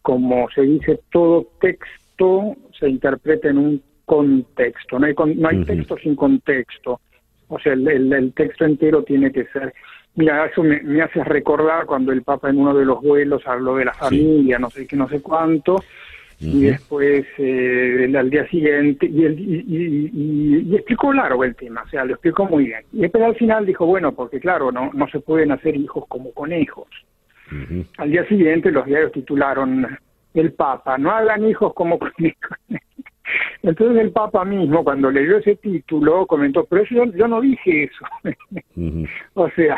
como 0.03 0.48
se 0.52 0.61
dice, 0.61 0.99
todo 1.11 1.48
texto 1.60 2.56
se 2.80 2.90
interpreta 2.90 3.49
en 3.49 3.57
un 3.57 3.84
contexto, 4.06 4.99
no 4.99 5.07
hay, 5.07 5.15
no 5.36 5.49
hay 5.49 5.64
texto 5.65 5.98
sin 5.98 6.15
contexto, 6.15 7.02
o 7.48 7.60
sea, 7.60 7.73
el, 7.73 7.88
el, 7.88 8.34
texto 8.34 8.65
entero 8.65 9.03
tiene 9.03 9.32
que 9.32 9.45
ser... 9.45 9.73
Mira, 10.14 10.45
eso 10.45 10.64
me, 10.64 10.82
me, 10.82 11.02
hace 11.02 11.23
recordar 11.23 11.86
cuando 11.86 12.11
el 12.11 12.22
Papa 12.22 12.49
en 12.49 12.57
uno 12.57 12.73
de 12.73 12.86
los 12.86 13.02
vuelos 13.02 13.41
habló 13.45 13.76
de 13.76 13.86
la 13.86 13.94
familia, 13.94 14.60
no 14.60 14.69
sé 14.69 14.88
qué, 14.88 14.95
no 14.95 15.10
sé 15.10 15.22
cuánto, 15.22 15.76
y 16.40 16.64
después 16.64 17.26
eh, 17.38 18.14
al 18.18 18.30
día 18.30 18.48
siguiente, 18.48 19.06
y, 19.06 19.24
el, 19.24 19.40
y, 19.40 20.12
y, 20.70 20.76
explicó 20.76 21.14
largo 21.14 21.44
el 21.44 21.56
tema, 21.56 21.84
o 21.84 21.90
sea, 21.90 22.03
lo 22.03 22.14
explicó 22.14 22.45
muy 22.45 22.66
bien. 22.66 22.84
Y 22.91 23.02
después 23.02 23.24
al 23.24 23.36
final 23.36 23.66
dijo, 23.66 23.86
bueno, 23.86 24.14
porque 24.14 24.40
claro, 24.40 24.72
no, 24.72 24.91
no 24.94 25.07
se 25.07 25.20
pueden 25.20 25.52
hacer 25.52 25.76
hijos 25.76 26.06
como 26.07 26.34
conejos. 26.34 26.88
Al 27.98 28.12
día 28.12 28.28
siguiente 28.28 28.72
los 28.72 28.86
diarios 28.86 29.12
titularon 29.12 29.88
el 30.34 30.53
Papa, 30.53 30.98
no 30.98 31.12
hagan 31.12 31.48
hijos 31.48 31.74
como 31.74 31.99
conejos. 31.99 32.57
Entonces 33.64 34.02
el 34.02 34.12
Papa 34.12 34.45
mismo, 34.45 34.84
cuando 34.84 35.10
leyó 35.10 35.38
ese 35.38 35.56
título, 35.56 36.26
comentó, 36.28 36.66
pero 36.66 36.84
yo, 36.86 37.06
yo 37.06 37.28
no 37.28 37.41
dije 37.41 37.86
eso. 37.86 38.06
o 39.34 39.49
sea, 39.52 39.78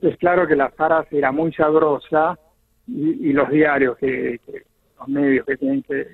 es 0.00 0.16
claro 0.18 0.46
que 0.46 0.56
la 0.56 0.70
frase 0.70 1.18
era 1.18 1.32
muy 1.32 1.52
sabrosa 1.52 2.38
y, 2.88 3.32
los 3.32 3.48
diarios, 3.50 3.96
que, 3.98 4.40
los 5.02 5.08
medios 5.08 5.46
que 5.46 5.56
tienen 5.56 5.82
que, 5.82 6.06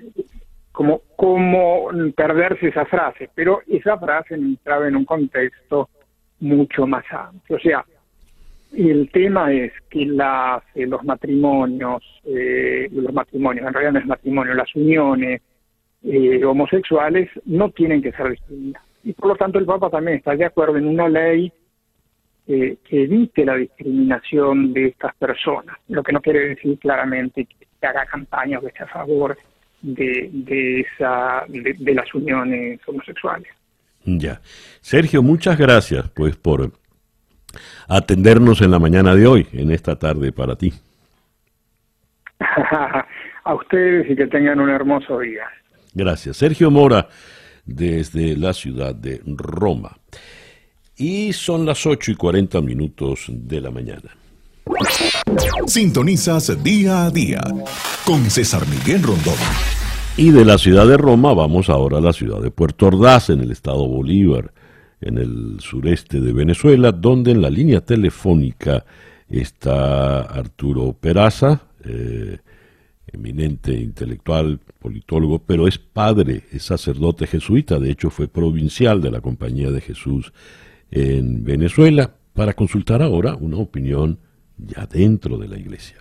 como, 0.71 1.01
como 1.15 1.89
perderse 2.15 2.69
esa 2.69 2.85
frase, 2.85 3.29
pero 3.35 3.61
esa 3.67 3.97
frase 3.97 4.35
entraba 4.35 4.87
en 4.87 4.95
un 4.95 5.05
contexto 5.05 5.89
mucho 6.39 6.87
más 6.87 7.03
amplio. 7.11 7.57
O 7.57 7.59
sea, 7.59 7.85
el 8.73 9.09
tema 9.11 9.51
es 9.51 9.73
que 9.89 10.05
las, 10.05 10.63
eh, 10.75 10.85
los 10.85 11.03
matrimonios, 11.03 12.03
eh, 12.23 12.87
los 12.91 13.13
matrimonios, 13.13 13.67
en 13.67 13.73
realidad 13.73 13.93
no 13.93 13.99
es 13.99 14.05
matrimonio, 14.05 14.53
las 14.53 14.73
uniones, 14.75 15.41
eh, 16.03 16.45
homosexuales 16.45 17.29
no 17.45 17.71
tienen 17.71 18.01
que 18.01 18.11
ser 18.11 18.29
discriminados. 18.29 18.87
Y 19.03 19.13
por 19.13 19.29
lo 19.29 19.35
tanto 19.35 19.59
el 19.59 19.65
Papa 19.65 19.89
también 19.89 20.17
está 20.17 20.35
de 20.35 20.45
acuerdo 20.45 20.77
en 20.77 20.87
una 20.87 21.09
ley 21.09 21.51
que 22.47 22.79
evite 23.03 23.45
la 23.45 23.57
discriminación 23.57 24.73
de 24.73 24.87
estas 24.87 25.15
personas, 25.17 25.77
lo 25.87 26.01
que 26.01 26.11
no 26.11 26.19
quiere 26.19 26.49
decir 26.49 26.79
claramente 26.79 27.45
que 27.45 27.58
haga 27.87 28.05
campaña 28.05 28.57
o 28.57 28.61
que 28.61 28.67
esté 28.67 28.83
a 28.83 28.87
favor 28.87 29.37
de, 29.81 30.29
de, 30.31 30.81
esa, 30.81 31.43
de, 31.47 31.93
las 31.93 32.13
uniones 32.13 32.79
homosexuales. 32.87 33.47
Ya. 34.05 34.41
Sergio, 34.81 35.21
muchas 35.21 35.57
gracias 35.57 36.09
pues 36.09 36.35
por 36.35 36.71
atendernos 37.87 38.61
en 38.61 38.71
la 38.71 38.79
mañana 38.79 39.15
de 39.15 39.27
hoy, 39.27 39.47
en 39.53 39.71
esta 39.71 39.97
tarde 39.97 40.31
para 40.31 40.55
ti. 40.55 40.73
a 43.49 43.55
ustedes 43.55 44.09
y 44.09 44.15
que 44.15 44.27
tengan 44.27 44.59
un 44.59 44.69
hermoso 44.69 45.19
día. 45.19 45.45
Gracias. 45.93 46.37
Sergio 46.37 46.69
Mora, 46.69 47.07
desde 47.65 48.35
la 48.37 48.53
ciudad 48.53 48.93
de 48.95 49.21
Roma. 49.25 49.97
Y 50.95 51.33
son 51.33 51.65
las 51.65 51.85
8 51.85 52.11
y 52.11 52.15
40 52.15 52.61
minutos 52.61 53.25
de 53.29 53.61
la 53.61 53.71
mañana. 53.71 54.11
Sintonizas 55.67 56.63
día 56.63 57.05
a 57.05 57.11
día 57.11 57.41
con 58.05 58.29
César 58.29 58.67
Miguel 58.67 59.03
Rondón. 59.03 59.35
Y 60.17 60.31
de 60.31 60.43
la 60.43 60.57
ciudad 60.57 60.87
de 60.87 60.97
Roma 60.97 61.33
vamos 61.33 61.69
ahora 61.69 61.99
a 61.99 62.01
la 62.01 62.13
ciudad 62.13 62.41
de 62.41 62.51
Puerto 62.51 62.87
Ordaz, 62.87 63.29
en 63.29 63.41
el 63.41 63.51
estado 63.51 63.87
Bolívar, 63.87 64.51
en 65.01 65.17
el 65.17 65.57
sureste 65.59 66.19
de 66.19 66.33
Venezuela, 66.33 66.91
donde 66.91 67.31
en 67.31 67.41
la 67.41 67.49
línea 67.49 67.81
telefónica 67.81 68.85
está 69.29 70.21
Arturo 70.21 70.93
Peraza, 70.99 71.61
eh, 71.85 72.39
eminente 73.07 73.73
intelectual, 73.73 74.59
politólogo, 74.79 75.39
pero 75.39 75.67
es 75.67 75.77
padre, 75.77 76.43
es 76.51 76.63
sacerdote 76.63 77.27
jesuita, 77.27 77.79
de 77.79 77.91
hecho 77.91 78.09
fue 78.09 78.27
provincial 78.27 79.01
de 79.01 79.11
la 79.11 79.21
Compañía 79.21 79.71
de 79.71 79.81
Jesús 79.81 80.33
en 80.91 81.43
Venezuela, 81.43 82.15
para 82.33 82.53
consultar 82.53 83.01
ahora 83.01 83.35
una 83.35 83.57
opinión 83.57 84.19
ya 84.65 84.85
dentro 84.85 85.37
de 85.37 85.47
la 85.47 85.57
iglesia. 85.57 85.97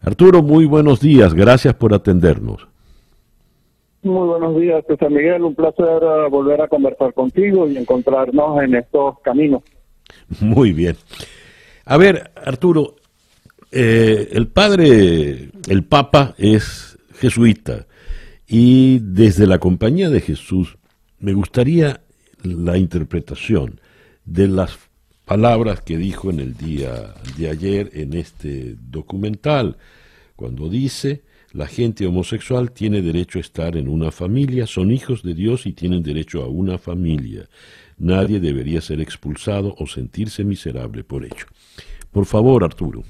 Arturo, 0.00 0.42
muy 0.42 0.64
buenos 0.64 1.00
días, 1.00 1.34
gracias 1.34 1.74
por 1.74 1.92
atendernos. 1.92 2.68
Muy 4.02 4.28
buenos 4.28 4.56
días, 4.58 4.84
César 4.86 5.10
Miguel, 5.10 5.42
un 5.42 5.54
placer 5.54 6.02
uh, 6.02 6.30
volver 6.30 6.62
a 6.62 6.68
conversar 6.68 7.12
contigo 7.14 7.68
y 7.68 7.76
encontrarnos 7.76 8.62
en 8.62 8.76
estos 8.76 9.18
caminos. 9.20 9.62
Muy 10.40 10.72
bien. 10.72 10.96
A 11.84 11.96
ver, 11.96 12.30
Arturo, 12.36 12.94
eh, 13.72 14.28
el 14.32 14.46
padre, 14.46 15.50
el 15.68 15.84
papa 15.84 16.34
es 16.38 16.96
jesuita 17.14 17.86
y 18.46 19.00
desde 19.00 19.46
la 19.46 19.58
compañía 19.58 20.08
de 20.10 20.20
Jesús 20.20 20.78
me 21.18 21.32
gustaría 21.32 22.00
la 22.42 22.78
interpretación 22.78 23.80
de 24.24 24.46
las 24.46 24.78
palabras 25.28 25.82
que 25.82 25.98
dijo 25.98 26.30
en 26.30 26.40
el 26.40 26.56
día 26.56 27.12
de 27.36 27.50
ayer 27.50 27.90
en 27.92 28.14
este 28.14 28.76
documental, 28.90 29.76
cuando 30.36 30.70
dice, 30.70 31.22
la 31.52 31.66
gente 31.66 32.06
homosexual 32.06 32.72
tiene 32.72 33.02
derecho 33.02 33.38
a 33.38 33.42
estar 33.42 33.76
en 33.76 33.88
una 33.88 34.10
familia, 34.10 34.66
son 34.66 34.90
hijos 34.90 35.22
de 35.22 35.34
Dios 35.34 35.66
y 35.66 35.74
tienen 35.74 36.02
derecho 36.02 36.42
a 36.42 36.48
una 36.48 36.78
familia. 36.78 37.42
Nadie 37.98 38.40
debería 38.40 38.80
ser 38.80 39.02
expulsado 39.02 39.74
o 39.78 39.86
sentirse 39.86 40.44
miserable 40.44 41.04
por 41.04 41.24
ello. 41.24 41.46
Por 42.10 42.24
favor, 42.24 42.64
Arturo. 42.64 43.02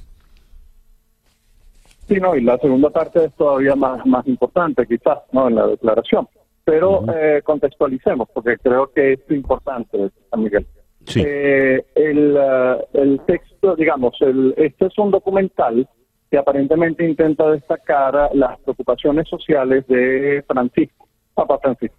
Sí, 2.08 2.16
no, 2.16 2.34
y 2.34 2.40
la 2.40 2.58
segunda 2.58 2.90
parte 2.90 3.26
es 3.26 3.32
todavía 3.34 3.76
más, 3.76 4.04
más 4.06 4.26
importante, 4.26 4.86
quizás, 4.86 5.18
¿no? 5.30 5.48
En 5.48 5.54
la 5.54 5.68
declaración. 5.68 6.26
Pero 6.64 7.04
eh, 7.14 7.42
contextualicemos, 7.44 8.28
porque 8.34 8.56
creo 8.56 8.90
que 8.92 9.12
es 9.12 9.20
importante, 9.30 10.10
Miguel. 10.36 10.66
Eh, 11.14 11.84
el, 11.94 12.36
eh, 12.36 12.86
el 12.94 13.20
texto, 13.26 13.74
digamos, 13.76 14.14
el, 14.20 14.54
este 14.56 14.86
es 14.86 14.98
un 14.98 15.10
documental 15.10 15.88
que 16.30 16.38
aparentemente 16.38 17.08
intenta 17.08 17.50
destacar 17.50 18.30
las 18.34 18.58
preocupaciones 18.60 19.26
sociales 19.28 19.86
de 19.86 20.44
Francisco, 20.46 21.08
Papa 21.34 21.58
Francisco. 21.58 21.96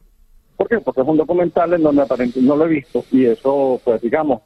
¿Por 0.55 0.67
qué? 0.67 0.79
Porque 0.79 1.01
es 1.01 1.07
un 1.07 1.17
documental 1.17 1.73
en 1.73 1.81
donde 1.81 2.01
aparentemente 2.01 2.47
no 2.47 2.55
lo 2.55 2.65
he 2.65 2.69
visto 2.69 3.03
y 3.11 3.25
eso, 3.25 3.79
pues 3.83 4.01
digamos, 4.01 4.41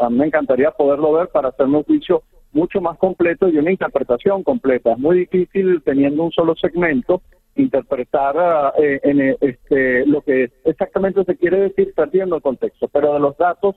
a 0.00 0.08
mí 0.10 0.16
me 0.16 0.26
encantaría 0.26 0.70
poderlo 0.70 1.12
ver 1.12 1.28
para 1.28 1.50
hacerme 1.50 1.78
un 1.78 1.84
juicio 1.84 2.22
mucho 2.52 2.80
más 2.80 2.98
completo 2.98 3.48
y 3.48 3.58
una 3.58 3.70
interpretación 3.70 4.42
completa. 4.42 4.92
Es 4.92 4.98
muy 4.98 5.20
difícil 5.20 5.82
teniendo 5.84 6.24
un 6.24 6.32
solo 6.32 6.56
segmento 6.56 7.22
interpretar 7.62 8.72
eh, 8.78 9.00
en 9.02 9.20
eh, 9.20 9.36
este, 9.40 10.06
lo 10.06 10.22
que 10.22 10.50
exactamente 10.64 11.24
se 11.24 11.36
quiere 11.36 11.60
decir 11.60 11.92
perdiendo 11.94 12.36
el 12.36 12.42
contexto, 12.42 12.88
pero 12.88 13.14
de 13.14 13.20
los 13.20 13.36
datos 13.36 13.76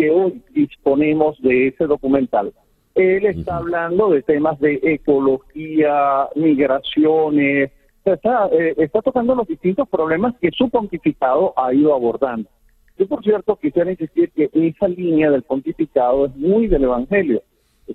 que 0.00 0.10
hoy 0.10 0.42
disponemos 0.54 1.38
de 1.42 1.68
ese 1.68 1.84
documental. 1.86 2.54
Él 2.94 3.26
está 3.26 3.58
hablando 3.58 4.08
de 4.08 4.22
temas 4.22 4.58
de 4.58 4.80
ecología, 4.82 6.26
migraciones, 6.34 7.70
está, 8.02 8.48
eh, 8.50 8.74
está 8.78 9.02
tocando 9.02 9.34
los 9.34 9.46
distintos 9.46 9.86
problemas 9.90 10.34
que 10.40 10.50
su 10.52 10.70
pontificado 10.70 11.52
ha 11.54 11.74
ido 11.74 11.94
abordando. 11.94 12.48
Yo, 12.98 13.06
por 13.06 13.22
cierto, 13.22 13.56
quisiera 13.56 13.90
insistir 13.90 14.30
que 14.30 14.48
esa 14.54 14.88
línea 14.88 15.30
del 15.30 15.42
pontificado 15.42 16.26
es 16.26 16.36
muy 16.36 16.66
del 16.66 16.84
Evangelio 16.84 17.42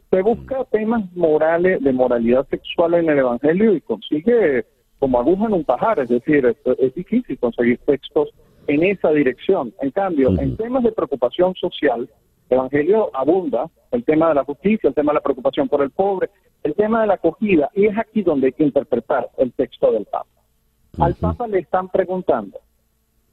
se 0.09 0.21
busca 0.21 0.65
temas 0.65 1.03
morales, 1.15 1.81
de 1.81 1.93
moralidad 1.93 2.45
sexual 2.49 2.95
en 2.95 3.09
el 3.09 3.19
Evangelio 3.19 3.73
y 3.73 3.81
consigue 3.81 4.65
como 4.99 5.19
aguja 5.19 5.45
en 5.45 5.53
un 5.53 5.63
pajar, 5.63 5.99
es 5.99 6.09
decir, 6.09 6.45
es, 6.45 6.95
difícil 6.95 7.37
conseguir 7.37 7.79
textos 7.85 8.29
en 8.67 8.83
esa 8.83 9.11
dirección. 9.11 9.73
En 9.81 9.91
cambio, 9.91 10.29
en 10.39 10.57
temas 10.57 10.83
de 10.83 10.91
preocupación 10.91 11.53
social, 11.55 12.09
el 12.49 12.57
Evangelio 12.57 13.09
abunda 13.13 13.69
el 13.91 14.03
tema 14.03 14.29
de 14.29 14.35
la 14.35 14.43
justicia, 14.43 14.87
el 14.87 14.93
tema 14.93 15.11
de 15.11 15.15
la 15.15 15.21
preocupación 15.21 15.67
por 15.67 15.81
el 15.81 15.91
pobre, 15.91 16.29
el 16.63 16.73
tema 16.75 17.01
de 17.01 17.07
la 17.07 17.15
acogida, 17.15 17.69
y 17.73 17.85
es 17.85 17.97
aquí 17.97 18.21
donde 18.21 18.47
hay 18.47 18.53
que 18.53 18.63
interpretar 18.63 19.29
el 19.37 19.51
texto 19.53 19.91
del 19.91 20.05
Papa. 20.05 20.27
Al 20.99 21.15
Papa 21.15 21.47
le 21.47 21.59
están 21.59 21.89
preguntando, 21.89 22.59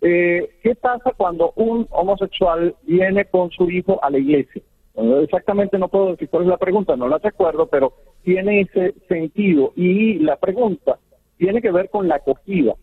eh, 0.00 0.56
¿qué 0.62 0.74
pasa 0.74 1.12
cuando 1.16 1.52
un 1.56 1.86
homosexual 1.90 2.74
viene 2.82 3.24
con 3.26 3.50
su 3.50 3.70
hijo 3.70 4.02
a 4.02 4.10
la 4.10 4.18
iglesia? 4.18 4.62
Exactamente 4.94 5.78
no 5.78 5.88
puedo 5.88 6.10
decir 6.10 6.28
cuál 6.28 6.42
es 6.42 6.48
la 6.50 6.59
pregunta, 6.59 6.96
no 6.96 7.09
la 7.09 7.18
recuerdo, 7.18 7.66
pero 7.66 7.94
tiene 8.22 8.60
ese 8.60 8.94
sentido. 9.09 9.72
Y 9.76 10.18
la 10.18 10.36
pregunta 10.36 10.98
tiene 11.38 11.62
que 11.62 11.70
ver 11.70 11.88
con 11.88 12.09
la 12.09 12.16
acogida 12.16 12.74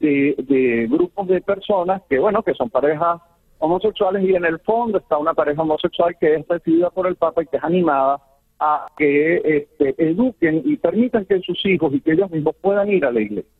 de, 0.00 0.86
grupos 0.90 1.28
de 1.28 1.40
personas 1.40 2.02
que, 2.08 2.18
bueno, 2.18 2.42
que 2.42 2.54
son 2.54 2.70
parejas 2.70 3.20
homosexuales 3.58 4.24
y 4.24 4.34
en 4.34 4.44
el 4.44 4.58
fondo 4.60 4.98
está 4.98 5.18
una 5.18 5.34
pareja 5.34 5.62
homosexual 5.62 6.16
que 6.18 6.34
es 6.34 6.48
recibida 6.48 6.90
por 6.90 7.06
el 7.06 7.16
Papa 7.16 7.42
y 7.42 7.46
que 7.46 7.58
es 7.58 7.64
animada 7.64 8.20
a 8.58 8.86
que 8.96 9.36
este, 9.44 9.94
eduquen 9.98 10.62
y 10.64 10.76
permitan 10.76 11.26
que 11.26 11.40
sus 11.40 11.64
hijos 11.66 11.92
y 11.94 12.00
que 12.00 12.12
ellos 12.12 12.30
mismos 12.30 12.56
puedan 12.60 12.90
ir 12.90 13.04
a 13.04 13.12
la 13.12 13.20
iglesia. 13.20 13.50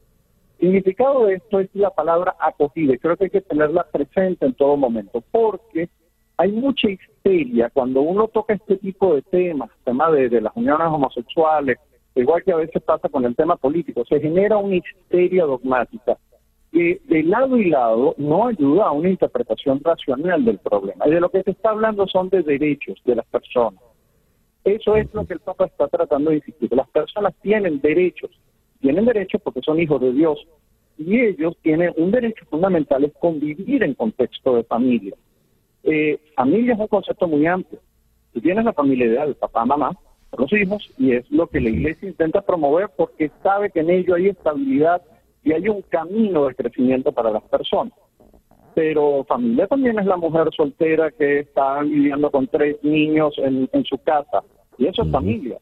El 0.59 0.69
significado 0.69 1.27
de 1.27 1.35
esto 1.35 1.61
es 1.61 1.71
la 1.75 1.91
palabra 1.91 2.37
acogida 2.39 2.97
creo 2.99 3.17
que 3.17 3.25
hay 3.25 3.31
que 3.31 3.41
tenerla 3.41 3.85
presente 3.85 4.45
en 4.45 4.55
todo 4.55 4.77
momento 4.77 5.23
porque 5.31 5.89
hay 6.41 6.53
mucha 6.53 6.89
histeria 6.89 7.69
cuando 7.69 8.01
uno 8.01 8.27
toca 8.29 8.55
este 8.55 8.79
tipo 8.79 9.15
de 9.15 9.21
temas, 9.21 9.69
tema 9.85 10.11
de, 10.11 10.41
las 10.41 10.57
uniones 10.57 10.87
homosexuales, 10.87 11.77
igual 12.15 12.43
que 12.43 12.53
a 12.53 12.57
veces 12.57 12.83
pasa 12.83 13.11
con 13.11 13.27
el 13.27 13.37
tema 13.37 13.57
político, 13.57 14.07
se 14.07 14.19
genera 14.21 14.57
una 14.57 14.77
histeria 14.77 15.45
dogmática. 15.45 16.17
Que 16.73 17.01
de 17.05 17.23
lado 17.25 17.57
y 17.57 17.69
lado 17.69 18.15
no 18.17 18.47
ayuda 18.47 18.87
a 18.87 18.93
una 18.93 19.11
interpretación 19.11 19.81
racional 19.83 20.45
del 20.45 20.59
problema. 20.59 21.07
Y 21.07 21.11
de 21.11 21.21
lo 21.21 21.29
que 21.29 21.43
se 21.43 21.51
está 21.51 21.71
hablando 21.71 22.07
son 22.07 22.29
de 22.29 22.43
derechos 22.43 23.01
de 23.05 23.17
las 23.17 23.27
personas. 23.27 23.81
Eso 24.65 24.95
es 24.97 25.13
lo 25.15 25.27
que 25.27 25.35
el 25.35 25.41
Papa 25.41 25.67
está 25.67 25.89
tratando 25.89 26.31
de 26.31 26.37
insistir. 26.37 26.71
Las 26.73 26.89
personas 26.91 27.35
tienen 27.43 27.81
derechos, 27.81 28.31
tienen 28.81 29.05
derechos 29.05 29.41
porque 29.43 29.63
son 29.63 29.81
hijos 29.81 30.01
de 30.01 30.13
Dios, 30.13 30.47
y 31.01 31.19
ellos 31.19 31.57
tienen 31.63 31.95
un 31.97 32.11
derecho 32.11 32.45
fundamental, 32.51 33.05
es 33.05 33.13
convivir 33.19 33.83
en 33.83 33.95
contexto 33.95 34.57
de 34.57 34.65
familia. 34.65 35.15
Eh, 35.83 36.19
familia 36.37 36.75
es 36.75 36.81
un 36.81 36.89
concepto 36.89 37.27
muy 37.27 37.47
amplio. 37.47 37.81
Tú 38.35 38.41
tienes 38.41 38.65
la 38.65 38.75
familia 38.75 39.07
ideal, 39.07 39.35
papá, 39.35 39.65
mamá, 39.65 39.93
los 40.37 40.53
hijos, 40.53 40.93
y 40.99 41.13
es 41.13 41.29
lo 41.31 41.47
que 41.47 41.61
la 41.61 41.71
iglesia 41.71 42.07
intenta 42.07 42.43
promover 42.43 42.91
porque 42.95 43.31
sabe 43.43 43.71
que 43.71 43.81
en 43.81 43.91
ello 43.91 44.15
hay 44.15 44.29
estabilidad 44.29 45.01
y 45.43 45.53
hay 45.53 45.69
un 45.69 45.83
camino 45.83 46.47
de 46.47 46.55
crecimiento 46.55 47.13
para 47.13 47.31
las 47.31 47.43
personas. 47.45 47.93
Pero 48.75 49.25
familia 49.25 49.67
también 49.67 49.99
es 49.99 50.07
la 50.07 50.17
mujer 50.17 50.49
soltera 50.57 51.11
que 51.11 51.41
está 51.41 51.83
viviendo 51.83 52.31
con 52.31 52.47
tres 52.47 52.77
niños 52.83 53.35
en, 53.39 53.69
su 53.85 53.99
casa, 53.99 54.43
y 54.79 54.87
eso 54.87 55.03
es 55.03 55.11
familia. 55.11 55.59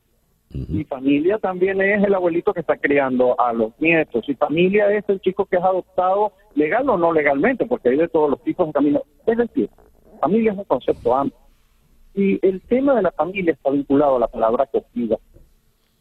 Y 0.51 0.85
familia 0.85 1.39
también 1.39 1.81
es 1.81 2.03
el 2.03 2.15
abuelito 2.15 2.55
que 2.55 2.61
está 2.61 2.77
criando 2.77 3.39
a 3.39 3.53
los 3.53 3.79
nietos. 3.81 4.27
Y 4.29 4.35
familia 4.35 4.91
es 4.95 5.05
el 5.09 5.21
chico 5.21 5.45
que 5.45 5.57
es 5.57 5.63
adoptado 5.63 6.33
legal 6.55 6.89
o 6.89 6.97
no 6.97 7.13
legalmente, 7.13 7.67
porque 7.67 7.91
hay 7.91 7.97
de 7.97 8.09
todos 8.09 8.31
los 8.31 8.43
tipos 8.43 8.67
de 8.67 8.73
camino. 8.73 9.03
Es 9.27 9.37
decir, 9.37 9.69
familia 10.21 10.53
es 10.53 10.59
un 10.59 10.65
concepto 10.65 11.15
amplio. 11.15 11.39
Y 12.15 12.45
el 12.47 12.63
tema 12.63 12.95
de 12.95 13.03
la 13.03 13.13
familia 13.13 13.53
está 13.53 13.71
vinculado 13.71 14.17
a 14.17 14.21
la 14.21 14.29
palabra 14.29 14.65
acogida. 14.65 15.19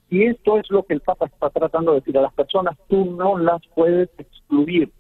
Y 0.10 0.24
esto 0.24 0.58
es 0.58 0.70
lo 0.70 0.84
que 0.84 0.94
el 0.94 1.02
Papa 1.02 1.26
está 1.26 1.50
tratando 1.50 1.92
de 1.92 2.00
decir 2.00 2.18
a 2.18 2.22
las 2.22 2.34
personas, 2.34 2.78
tú 2.88 3.06
no 3.06 3.38
las 3.38 3.62
puedes 3.76 4.10
excluir. 4.18 4.92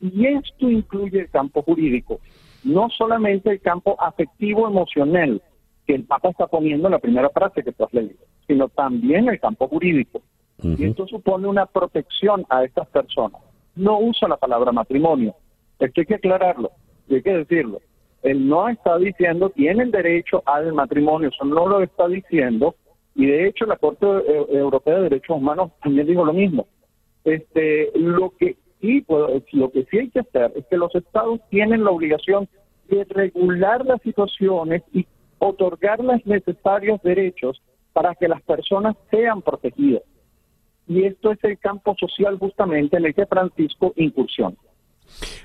Y 0.00 0.26
esto 0.26 0.68
incluye 0.68 1.20
el 1.20 1.30
campo 1.30 1.62
jurídico, 1.62 2.20
no 2.64 2.88
solamente 2.90 3.50
el 3.50 3.60
campo 3.60 3.96
afectivo 4.00 4.66
emocional, 4.66 5.42
que 5.86 5.94
el 5.94 6.04
Papa 6.04 6.30
está 6.30 6.46
poniendo 6.46 6.88
en 6.88 6.92
la 6.92 6.98
primera 6.98 7.30
frase 7.30 7.62
que 7.62 7.72
tú 7.72 7.84
has 7.84 7.94
leído, 7.94 8.18
sino 8.46 8.68
también 8.68 9.28
el 9.28 9.40
campo 9.40 9.68
jurídico. 9.68 10.20
Y 10.62 10.84
esto 10.84 11.06
supone 11.06 11.46
una 11.46 11.66
protección 11.66 12.44
a 12.48 12.64
estas 12.64 12.88
personas. 12.88 13.40
No 13.76 14.00
usa 14.00 14.28
la 14.28 14.36
palabra 14.36 14.72
matrimonio. 14.72 15.34
Esto 15.78 16.00
hay 16.00 16.06
que 16.06 16.14
aclararlo, 16.16 16.72
hay 17.08 17.22
que 17.22 17.32
decirlo. 17.32 17.80
Él 18.22 18.48
no 18.48 18.68
está 18.68 18.98
diciendo 18.98 19.50
tienen 19.50 19.92
derecho 19.92 20.42
al 20.44 20.72
matrimonio, 20.72 21.28
eso 21.28 21.44
no 21.44 21.68
lo 21.68 21.80
está 21.82 22.08
diciendo, 22.08 22.74
y 23.18 23.26
de 23.26 23.48
hecho 23.48 23.66
la 23.66 23.76
Corte 23.76 24.06
e-, 24.06 24.56
Europea 24.56 24.94
de 24.94 25.02
Derechos 25.02 25.36
Humanos 25.36 25.72
también 25.82 26.06
dijo 26.06 26.24
lo 26.24 26.32
mismo. 26.32 26.68
Este, 27.24 27.90
lo 27.96 28.30
que 28.30 28.56
sí, 28.80 29.04
lo 29.52 29.70
que 29.72 29.86
sí 29.90 29.98
hay 29.98 30.10
que 30.10 30.20
hacer 30.20 30.52
es 30.54 30.64
que 30.70 30.76
los 30.76 30.94
estados 30.94 31.40
tienen 31.50 31.82
la 31.82 31.90
obligación 31.90 32.48
de 32.88 33.04
regular 33.04 33.84
las 33.84 34.00
situaciones 34.02 34.82
y 34.94 35.04
otorgar 35.40 35.98
los 35.98 36.24
necesarios 36.26 37.02
derechos 37.02 37.60
para 37.92 38.14
que 38.14 38.28
las 38.28 38.40
personas 38.42 38.96
sean 39.10 39.42
protegidas. 39.42 40.04
Y 40.86 41.02
esto 41.02 41.32
es 41.32 41.38
el 41.42 41.58
campo 41.58 41.96
social 41.98 42.38
justamente 42.38 42.98
en 42.98 43.04
el 43.04 43.14
que 43.14 43.26
Francisco 43.26 43.92
incursiona. 43.96 44.56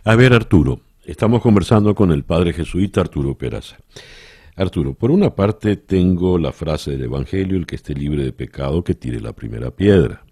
A 0.05 0.15
ver, 0.15 0.31
Arturo, 0.33 0.79
estamos 1.05 1.41
conversando 1.41 1.95
con 1.95 2.11
el 2.11 2.23
padre 2.23 2.53
jesuita 2.53 3.01
Arturo 3.01 3.33
Peraza. 3.35 3.77
Arturo, 4.55 4.93
por 4.93 5.09
una 5.09 5.34
parte 5.34 5.77
tengo 5.77 6.38
la 6.38 6.51
frase 6.51 6.91
del 6.91 7.03
Evangelio, 7.03 7.57
el 7.57 7.65
que 7.65 7.75
esté 7.75 7.95
libre 7.95 8.23
de 8.23 8.34
pecado, 8.34 8.84
que 8.84 8.93
tire 8.93 9.19
la 9.19 9.34
primera 9.34 9.71
piedra, 9.71 10.23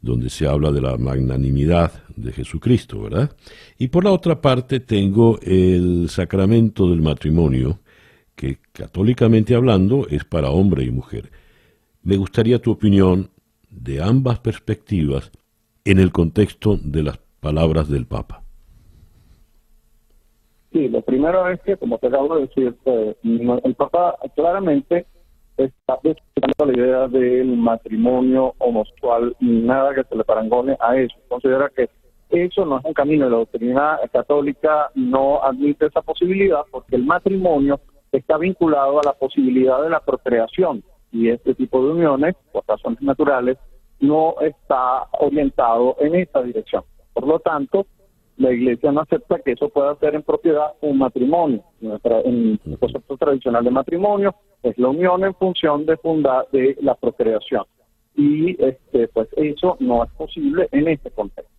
donde 0.00 0.30
se 0.30 0.48
habla 0.48 0.72
de 0.72 0.80
la 0.80 0.96
magnanimidad 0.96 1.92
de 2.16 2.32
Jesucristo, 2.32 3.02
¿verdad? 3.02 3.36
Y 3.78 3.88
por 3.88 4.04
la 4.04 4.10
otra 4.10 4.40
parte 4.40 4.80
tengo 4.80 5.38
el 5.42 6.08
sacramento 6.08 6.90
del 6.90 7.02
matrimonio, 7.02 7.80
que 8.34 8.58
católicamente 8.72 9.54
hablando 9.54 10.06
es 10.08 10.24
para 10.24 10.50
hombre 10.50 10.84
y 10.84 10.90
mujer. 10.90 11.30
Me 12.02 12.16
gustaría 12.16 12.60
tu 12.60 12.72
opinión 12.72 13.30
de 13.70 14.02
ambas 14.02 14.40
perspectivas 14.40 15.30
en 15.84 15.98
el 15.98 16.10
contexto 16.10 16.78
de 16.82 17.04
las 17.04 17.18
palabras 17.40 17.88
del 17.88 18.06
Papa. 18.06 18.45
Sí, 20.76 20.90
lo 20.90 21.00
primero 21.00 21.48
es 21.48 21.58
que, 21.62 21.78
como 21.78 21.96
te 21.96 22.08
acabo 22.08 22.36
de 22.36 22.42
decir, 22.42 22.76
eh, 22.84 23.16
el 23.22 23.74
Papa 23.76 24.14
claramente 24.34 25.06
está 25.56 25.98
desechando 26.02 26.66
la 26.66 26.76
idea 26.76 27.08
del 27.08 27.56
matrimonio 27.56 28.54
homosexual 28.58 29.34
nada 29.40 29.94
que 29.94 30.04
se 30.04 30.14
le 30.14 30.22
parangone 30.22 30.76
a 30.78 30.94
eso. 30.98 31.16
Considera 31.28 31.70
que 31.74 31.88
eso 32.28 32.66
no 32.66 32.78
es 32.78 32.84
un 32.84 32.92
camino. 32.92 33.26
La 33.26 33.38
doctrina 33.38 33.98
católica 34.12 34.90
no 34.94 35.42
admite 35.42 35.86
esa 35.86 36.02
posibilidad 36.02 36.60
porque 36.70 36.96
el 36.96 37.06
matrimonio 37.06 37.80
está 38.12 38.36
vinculado 38.36 39.00
a 39.00 39.04
la 39.06 39.14
posibilidad 39.14 39.82
de 39.82 39.88
la 39.88 40.00
procreación 40.00 40.84
y 41.10 41.30
este 41.30 41.54
tipo 41.54 41.82
de 41.86 41.92
uniones, 41.92 42.36
por 42.52 42.64
razones 42.68 43.00
naturales, 43.00 43.56
no 43.98 44.34
está 44.42 45.06
orientado 45.20 45.96
en 46.00 46.16
esa 46.16 46.42
dirección. 46.42 46.84
Por 47.14 47.26
lo 47.26 47.40
tanto, 47.40 47.86
la 48.38 48.52
Iglesia 48.52 48.92
no 48.92 49.00
acepta 49.00 49.38
que 49.38 49.52
eso 49.52 49.68
pueda 49.68 49.96
ser 49.96 50.14
en 50.14 50.22
propiedad 50.22 50.72
un 50.82 50.98
matrimonio. 50.98 51.64
En 51.80 52.60
el 52.64 52.78
concepto 52.78 53.16
tradicional 53.16 53.64
de 53.64 53.70
matrimonio 53.70 54.34
es 54.62 54.76
la 54.78 54.88
unión 54.88 55.24
en 55.24 55.34
función 55.34 55.86
de 55.86 55.96
fundar 55.96 56.46
de 56.52 56.76
la 56.80 56.94
procreación. 56.94 57.64
Y 58.14 58.62
este, 58.62 59.08
pues 59.08 59.28
eso 59.36 59.76
no 59.80 60.04
es 60.04 60.10
posible 60.12 60.68
en 60.72 60.88
este 60.88 61.10
contexto. 61.10 61.52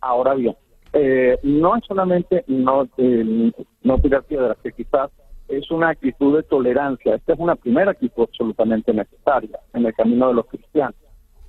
Ahora 0.00 0.34
bien, 0.34 0.56
eh, 0.92 1.38
no 1.42 1.76
es 1.76 1.84
solamente 1.84 2.44
no, 2.46 2.88
eh, 2.96 3.52
no 3.82 3.98
tirar 3.98 4.24
piedras, 4.24 4.56
que 4.62 4.72
quizás 4.72 5.10
es 5.48 5.70
una 5.70 5.90
actitud 5.90 6.36
de 6.36 6.42
tolerancia. 6.42 7.14
Esta 7.14 7.32
es 7.32 7.38
una 7.38 7.56
primera 7.56 7.92
actitud 7.92 8.24
absolutamente 8.24 8.92
necesaria 8.92 9.58
en 9.72 9.86
el 9.86 9.94
camino 9.94 10.28
de 10.28 10.34
los 10.34 10.46
cristianos. 10.46 10.96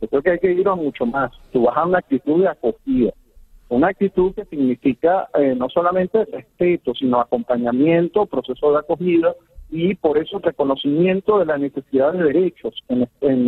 Yo 0.02 0.08
creo 0.08 0.22
que 0.22 0.32
hay 0.32 0.40
que 0.40 0.52
ir 0.52 0.68
a 0.68 0.76
mucho 0.76 1.06
más. 1.06 1.32
Tú 1.52 1.64
vas 1.64 1.76
a 1.78 1.86
una 1.86 2.00
actitud 2.00 2.42
de 2.42 2.48
acogida 2.48 3.14
una 3.70 3.90
actitud 3.90 4.34
que 4.34 4.46
significa 4.46 5.30
eh, 5.36 5.56
no 5.56 5.70
solamente 5.70 6.26
respeto, 6.26 6.94
sino 6.96 7.20
acompañamiento, 7.20 8.26
proceso 8.26 8.72
de 8.72 8.80
acogida 8.80 9.36
y 9.70 9.94
por 9.96 10.18
eso 10.18 10.40
reconocimiento 10.40 11.38
de 11.38 11.46
la 11.46 11.58
necesidad 11.58 12.14
de 12.14 12.24
derechos 12.24 12.74
en, 12.90 13.48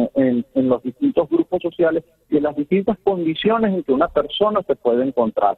los 0.53 0.83
distintos 0.83 1.27
grupos 1.29 1.61
sociales 1.63 2.03
y 2.29 2.37
en 2.37 2.43
las 2.43 2.55
distintas 2.55 2.97
condiciones 3.03 3.73
en 3.73 3.83
que 3.83 3.91
una 3.91 4.07
persona 4.07 4.61
se 4.67 4.75
puede 4.75 5.03
encontrar. 5.03 5.57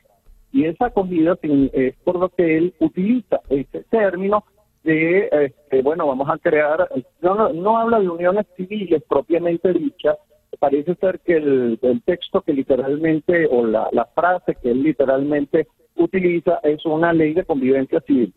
Y 0.53 0.65
esa 0.65 0.85
acogida 0.85 1.37
es 1.73 1.95
por 2.05 2.17
lo 2.17 2.29
que 2.29 2.57
él 2.57 2.73
utiliza 2.79 3.41
ese 3.49 3.83
término 3.89 4.45
de, 4.83 5.27
este, 5.31 5.81
bueno, 5.81 6.07
vamos 6.07 6.29
a 6.29 6.37
crear, 6.37 6.87
no, 7.21 7.49
no 7.51 7.77
habla 7.77 7.99
de 7.99 8.09
uniones 8.09 8.45
civiles 8.55 9.03
propiamente 9.07 9.73
dichas, 9.73 10.17
parece 10.59 10.95
ser 10.95 11.19
que 11.19 11.37
el, 11.37 11.79
texto 12.05 12.41
que 12.41 12.53
literalmente, 12.53 13.47
o 13.47 13.65
la, 13.65 14.09
frase 14.13 14.55
que 14.61 14.71
él 14.71 14.83
literalmente 14.83 15.67
utiliza 15.95 16.59
es 16.63 16.85
una 16.85 17.13
ley 17.13 17.33
de 17.33 17.45
convivencia 17.45 18.01
civil. 18.01 18.33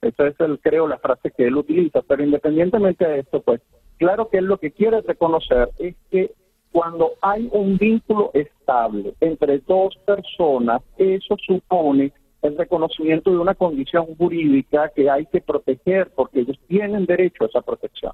Esa 0.00 0.28
es, 0.28 0.40
el, 0.40 0.58
creo, 0.60 0.88
la 0.88 0.98
frase 0.98 1.30
que 1.30 1.46
él 1.46 1.56
utiliza. 1.56 2.02
Pero 2.02 2.24
independientemente 2.24 3.06
de 3.06 3.20
esto, 3.20 3.40
pues, 3.40 3.60
claro 3.98 4.28
que 4.28 4.38
él 4.38 4.46
lo 4.46 4.58
que 4.58 4.72
quiere 4.72 5.00
reconocer 5.00 5.70
es 5.78 5.94
que 6.10 6.32
cuando 6.72 7.12
hay 7.20 7.48
un 7.52 7.76
vínculo 7.76 8.30
estable 8.34 9.14
entre 9.20 9.58
dos 9.60 9.94
personas, 10.06 10.82
eso 10.96 11.36
supone 11.46 12.12
el 12.40 12.56
reconocimiento 12.56 13.30
de 13.30 13.38
una 13.38 13.54
condición 13.54 14.06
jurídica 14.16 14.90
que 14.96 15.08
hay 15.08 15.26
que 15.26 15.40
proteger 15.40 16.10
porque 16.16 16.40
ellos 16.40 16.58
tienen 16.66 17.06
derecho 17.06 17.44
a 17.44 17.46
esa 17.46 17.60
protección 17.60 18.12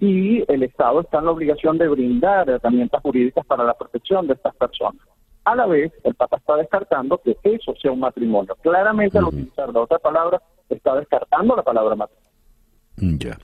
y 0.00 0.44
el 0.50 0.62
Estado 0.62 1.00
está 1.00 1.18
en 1.18 1.24
la 1.26 1.32
obligación 1.32 1.76
de 1.78 1.88
brindar 1.88 2.48
herramientas 2.48 3.02
jurídicas 3.02 3.44
para 3.46 3.64
la 3.64 3.74
protección 3.74 4.26
de 4.26 4.34
estas 4.34 4.54
personas. 4.54 5.02
A 5.44 5.56
la 5.56 5.66
vez, 5.66 5.92
el 6.04 6.14
Papa 6.14 6.36
está 6.36 6.56
descartando 6.56 7.18
que 7.18 7.36
eso 7.42 7.74
sea 7.80 7.90
un 7.90 8.00
matrimonio. 8.00 8.54
Claramente, 8.62 9.18
al 9.18 9.24
utilizar 9.24 9.72
la 9.72 9.80
otra 9.80 9.98
palabra, 9.98 10.40
está 10.68 10.94
descartando 10.96 11.56
la 11.56 11.62
palabra 11.62 11.96
matrimonio. 11.96 12.28
Ya. 13.18 13.38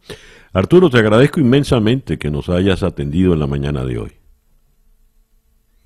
Arturo, 0.53 0.91
te 0.91 0.99
agradezco 0.99 1.41
inmensamente 1.41 2.19
que 2.19 2.31
nos 2.31 2.49
hayas 2.49 2.83
atendido 2.83 3.33
en 3.33 3.41
la 3.41 3.47
mañana 3.47 3.85
de 3.85 3.99
hoy. 3.99 4.13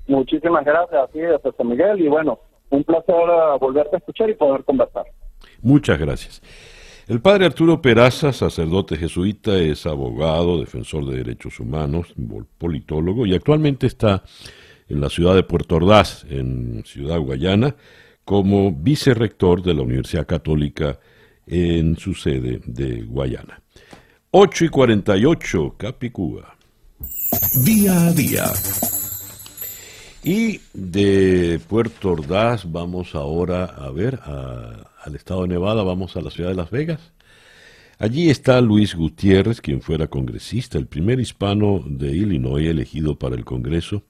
Muchísimas 0.06 0.64
gracias 0.64 1.02
a 1.02 1.06
ti, 1.08 1.20
José 1.42 1.64
Miguel, 1.64 2.00
y 2.00 2.08
bueno, 2.08 2.40
un 2.70 2.82
placer 2.82 3.14
volverte 3.60 3.96
a 3.96 3.98
escuchar 3.98 4.30
y 4.30 4.34
poder 4.34 4.64
conversar. 4.64 5.04
Muchas 5.62 5.98
gracias. 5.98 6.42
El 7.08 7.22
padre 7.22 7.46
Arturo 7.46 7.80
Peraza, 7.80 8.34
sacerdote 8.34 8.94
jesuita, 8.98 9.56
es 9.56 9.86
abogado, 9.86 10.60
defensor 10.60 11.06
de 11.06 11.16
derechos 11.16 11.58
humanos, 11.58 12.08
politólogo 12.58 13.24
y 13.24 13.34
actualmente 13.34 13.86
está 13.86 14.24
en 14.90 15.00
la 15.00 15.08
ciudad 15.08 15.34
de 15.34 15.42
Puerto 15.42 15.76
Ordaz, 15.76 16.26
en 16.28 16.82
Ciudad 16.84 17.18
Guayana, 17.18 17.74
como 18.26 18.72
vicerrector 18.72 19.62
de 19.62 19.72
la 19.72 19.82
Universidad 19.82 20.26
Católica 20.26 21.00
en 21.46 21.96
su 21.96 22.12
sede 22.12 22.60
de 22.66 23.00
Guayana. 23.00 23.62
8 24.32 24.66
y 24.66 24.68
48, 24.68 25.76
Capicúa. 25.78 26.58
Día 27.64 28.08
a 28.08 28.12
día. 28.12 28.44
Y 30.22 30.60
de 30.74 31.58
Puerto 31.68 32.10
Ordaz 32.10 32.70
vamos 32.70 33.14
ahora 33.14 33.64
a 33.64 33.90
ver 33.90 34.20
al 35.08 35.16
estado 35.16 35.42
de 35.42 35.48
Nevada, 35.48 35.82
vamos 35.82 36.16
a 36.16 36.20
la 36.20 36.30
ciudad 36.30 36.50
de 36.50 36.56
Las 36.56 36.70
Vegas. 36.70 37.12
Allí 37.98 38.30
está 38.30 38.60
Luis 38.60 38.94
Gutiérrez, 38.94 39.60
quien 39.60 39.80
fuera 39.80 40.06
congresista, 40.06 40.78
el 40.78 40.86
primer 40.86 41.18
hispano 41.18 41.82
de 41.84 42.14
Illinois 42.14 42.68
elegido 42.68 43.18
para 43.18 43.34
el 43.34 43.44
Congreso, 43.44 44.04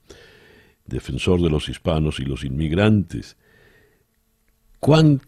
defensor 0.85 1.41
de 1.41 1.49
los 1.49 1.69
hispanos 1.69 2.19
y 2.19 2.25
los 2.25 2.43
inmigrantes. 2.43 3.37
¿Cuán 4.79 5.21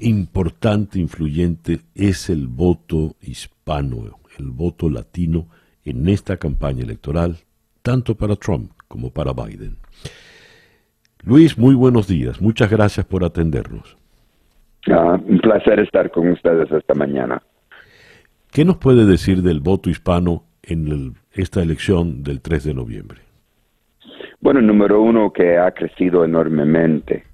importante, 0.00 0.98
influyente 0.98 1.80
es 1.94 2.30
el 2.30 2.46
voto 2.46 3.16
hispano, 3.20 4.18
el 4.38 4.50
voto 4.50 4.88
latino 4.88 5.48
en 5.84 6.08
esta 6.08 6.38
campaña 6.38 6.84
electoral, 6.84 7.38
tanto 7.82 8.16
para 8.16 8.36
Trump 8.36 8.72
como 8.88 9.10
para 9.10 9.32
Biden? 9.32 9.76
Luis, 11.24 11.58
muy 11.58 11.74
buenos 11.74 12.06
días. 12.06 12.40
Muchas 12.40 12.70
gracias 12.70 13.04
por 13.04 13.24
atendernos. 13.24 14.01
Ah, 14.90 15.18
un 15.24 15.38
placer 15.38 15.80
estar 15.80 16.10
con 16.10 16.28
ustedes 16.28 16.70
esta 16.70 16.94
mañana. 16.94 17.42
¿Qué 18.50 18.64
nos 18.64 18.76
puede 18.78 19.06
decir 19.06 19.42
del 19.42 19.60
voto 19.60 19.90
hispano 19.90 20.44
en 20.62 21.14
esta 21.32 21.62
elección 21.62 22.22
del 22.22 22.40
3 22.40 22.64
de 22.64 22.74
noviembre? 22.74 23.20
Bueno, 24.40 24.60
número 24.60 25.00
uno, 25.00 25.32
que 25.32 25.56
ha 25.56 25.70
crecido 25.70 26.24
enormemente. 26.24 27.24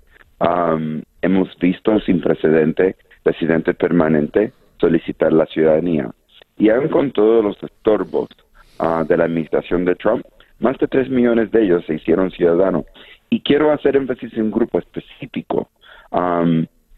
hemos 1.20 1.48
visto 1.58 1.98
sin 2.00 2.20
precedente 2.20 2.96
presidente 3.22 3.74
permanente 3.74 4.52
solicitar 4.80 5.32
la 5.32 5.46
ciudadanía. 5.46 6.10
Y 6.56 6.70
aún 6.70 6.88
con 6.88 7.10
todos 7.12 7.44
los 7.44 7.62
estorbos 7.62 8.28
ah, 8.78 9.04
de 9.06 9.16
la 9.16 9.24
administración 9.24 9.84
de 9.84 9.94
Trump, 9.96 10.24
más 10.60 10.78
de 10.78 10.88
tres 10.88 11.08
millones 11.08 11.50
de 11.50 11.64
ellos 11.64 11.84
se 11.86 11.94
hicieron 11.94 12.30
ciudadanos. 12.30 12.84
Y 13.30 13.40
quiero 13.40 13.70
hacer 13.72 13.96
énfasis 13.96 14.32
en 14.34 14.44
un 14.44 14.50
grupo 14.50 14.78
específico, 14.78 15.68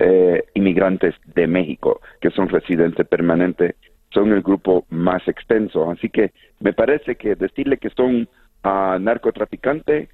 eh, 0.01 0.45
inmigrantes 0.55 1.15
de 1.35 1.47
México, 1.47 2.01
que 2.21 2.31
son 2.31 2.49
residentes 2.49 3.07
permanentes, 3.07 3.77
son 4.13 4.33
el 4.33 4.43
grupo 4.43 4.85
más 4.91 5.27
extenso. 5.29 5.91
Así 5.91 6.09
que 6.09 6.33
me 6.59 6.73
parece 6.73 7.17
que 7.17 7.35
decirle 7.35 7.77
que 7.77 7.91
son 7.91 8.29
uh, 8.65 8.99
narcotraficantes, 8.99 10.09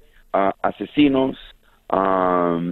asesinos 0.61 1.37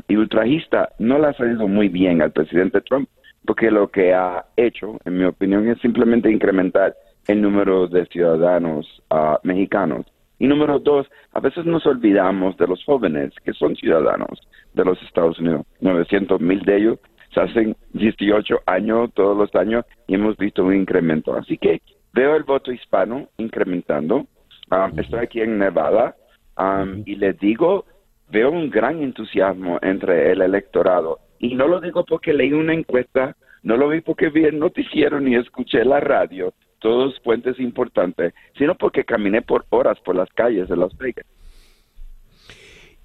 y 0.08 0.16
ultrajistas 0.18 0.90
no 1.00 1.18
le 1.18 1.28
ha 1.28 1.34
salido 1.34 1.68
muy 1.68 1.88
bien 1.88 2.22
al 2.22 2.32
presidente 2.32 2.82
Trump, 2.82 3.10
porque 3.46 3.72
lo 3.72 3.88
que 3.88 4.14
ha 4.14 4.46
hecho, 4.58 5.00
en 5.06 5.18
mi 5.18 5.24
opinión, 5.24 5.68
es 5.70 5.80
simplemente 5.80 6.30
incrementar 6.30 6.96
el 7.28 7.42
número 7.42 7.88
de 7.88 8.06
ciudadanos 8.08 9.02
mexicanos 9.44 10.06
y 10.40 10.48
número 10.48 10.80
dos, 10.80 11.07
a 11.32 11.40
veces 11.40 11.66
nos 11.66 11.86
olvidamos 11.86 12.57
de 12.57 12.68
los 12.68 12.84
jóvenes 12.84 13.34
que 13.44 13.53
son 13.53 13.76
ciudadanos 13.76 14.40
de 14.74 14.84
los 14.84 15.02
Estados 15.03 15.40
Unidos. 15.40 15.66
900 15.80 16.41
mil 16.41 16.62
de 16.62 16.78
ellos 16.78 16.99
se 17.34 17.41
hacen 17.41 17.76
18 17.94 18.62
años 18.66 19.12
todos 19.14 19.38
los 19.38 19.53
años 19.56 19.86
y 20.07 20.16
hemos 20.16 20.38
visto 20.38 20.64
un 20.64 20.76
incremento. 20.76 21.36
Así 21.36 21.57
que 21.57 21.82
veo 22.14 22.36
el 22.36 22.44
voto 22.44 22.72
hispano 22.72 23.30
incrementando. 23.38 24.28
Um, 24.72 24.99
estoy 24.99 25.20
aquí 25.20 25.41
en 25.41 25.60
Nevada 25.60 26.16
um, 26.57 27.03
y 27.06 27.16
les 27.16 27.38
digo, 27.40 27.86
veo 28.30 28.52
un 28.52 28.70
gran 28.70 29.02
entusiasmo 29.02 29.80
entre 29.82 30.32
el 30.32 30.41
electorado. 30.41 31.20
Y 31.40 31.56
no 31.56 31.68
lo 31.68 31.80
digo 31.80 32.03
porque 32.06 32.34
leí 32.34 32.53
una 32.53 32.74
encuesta, 32.74 33.36
no 33.64 33.78
lo 33.78 33.90
vi 33.90 34.02
porque 34.02 34.30
vi 34.30 34.45
el 34.45 34.60
noticiero 34.60 35.20
ni 35.20 35.36
escuché 35.36 35.86
la 35.86 35.99
radio 35.99 36.53
todos 36.86 37.20
puentes 37.22 37.60
importantes, 37.60 38.36
sino 38.56 38.76
porque 38.76 39.06
caminé 39.06 39.41
por 39.41 39.66
horas 39.72 39.98
por 40.06 40.16
las 40.16 40.30
calles 40.30 40.70
de 40.70 40.78
Las 40.78 40.95
Vegas. 40.95 41.26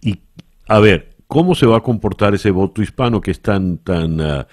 Y, 0.03 0.21
a 0.69 0.81
ver, 0.81 1.15
¿cómo 1.27 1.55
se 1.55 1.65
va 1.65 1.79
a 1.79 1.83
comportar 1.83 2.35
ese 2.35 2.51
voto 2.51 2.83
hispano 2.83 3.23
que 3.23 3.31
es 3.31 3.41
tan, 3.41 3.79
tan 3.79 4.21
ah, 4.21 4.47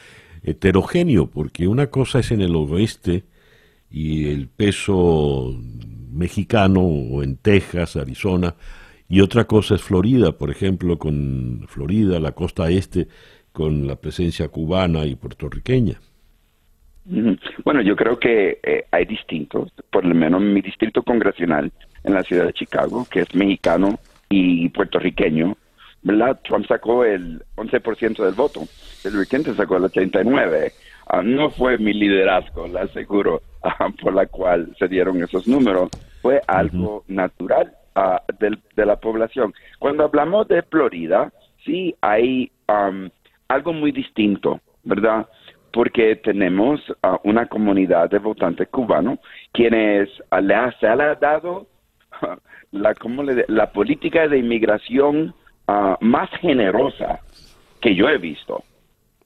heterogéneo? 0.44 1.30
Porque 1.30 1.68
una 1.68 1.88
cosa 1.88 2.20
es 2.20 2.32
en 2.32 2.40
el 2.40 2.56
oeste 2.56 3.26
y 3.92 4.30
el 4.30 4.48
peso 4.48 5.54
mexicano 6.10 6.80
o 6.80 7.22
en 7.22 7.36
Texas, 7.36 7.98
Arizona, 7.98 8.56
y 9.10 9.20
otra 9.20 9.44
cosa 9.44 9.76
es 9.76 9.82
Florida, 9.82 10.38
por 10.38 10.52
ejemplo, 10.52 10.98
con 10.98 11.66
Florida, 11.68 12.22
la 12.22 12.32
costa 12.32 12.70
este, 12.70 13.10
con 13.52 13.88
la 13.88 13.98
presencia 13.98 14.48
cubana 14.48 15.06
y 15.06 15.16
puertorriqueña. 15.16 16.00
Bueno, 17.64 17.82
yo 17.82 17.96
creo 17.96 18.20
que 18.20 18.60
eh, 18.62 18.86
hay 18.92 19.06
distintos, 19.06 19.72
por 19.90 20.04
lo 20.04 20.14
menos 20.14 20.42
mi 20.42 20.62
distrito 20.62 21.04
congresional 21.04 21.72
en 22.04 22.14
la 22.14 22.24
ciudad 22.24 22.46
de 22.46 22.54
Chicago, 22.54 23.08
que 23.10 23.22
es 23.22 23.34
mexicano 23.34 23.98
y 24.30 24.68
puertorriqueño, 24.70 25.56
¿verdad? 26.04 26.40
Trump 26.44 26.68
sacó 26.68 27.06
el 27.06 27.42
11% 27.56 28.24
del 28.24 28.34
voto, 28.34 28.62
el 29.06 29.28
Clinton 29.28 29.56
sacó 29.56 29.78
el 29.78 29.84
89%. 29.84 30.72
Ah, 31.10 31.22
no 31.24 31.50
fue 31.50 31.78
mi 31.78 31.94
liderazgo, 31.94 32.68
la 32.68 32.82
aseguro, 32.82 33.42
ah, 33.64 33.90
por 34.02 34.14
la 34.14 34.26
cual 34.26 34.76
se 34.78 34.90
dieron 34.90 35.24
esos 35.24 35.48
números, 35.48 35.90
fue 36.22 36.42
algo 36.48 37.06
natural 37.08 37.72
uh, 37.96 38.18
de 38.76 38.86
la 38.86 38.98
población. 38.98 39.54
Cuando 39.80 40.04
hablamos 40.04 40.50
de 40.50 40.62
Florida, 40.64 41.32
sí 41.64 41.96
hay 42.02 42.52
algo 43.48 43.72
muy 43.72 43.94
distinto, 43.94 44.60
¿verdad? 44.84 45.28
Porque 45.72 46.16
tenemos 46.18 46.82
una 47.24 47.48
comunidad 47.48 48.10
de 48.10 48.20
votantes 48.20 48.68
cubanos 48.70 49.20
quienes 49.52 50.10
le 50.42 50.56
se 50.80 50.88
ha 50.88 51.16
dado 51.16 51.68
la, 52.72 52.94
la 53.48 53.72
política 53.72 54.28
de 54.28 54.40
inmigración 54.40 55.34
ah, 55.68 55.98
más 56.02 56.30
generosa 56.40 57.20
que 57.82 57.96
yo 57.96 58.10
he 58.10 58.18
visto 58.18 58.64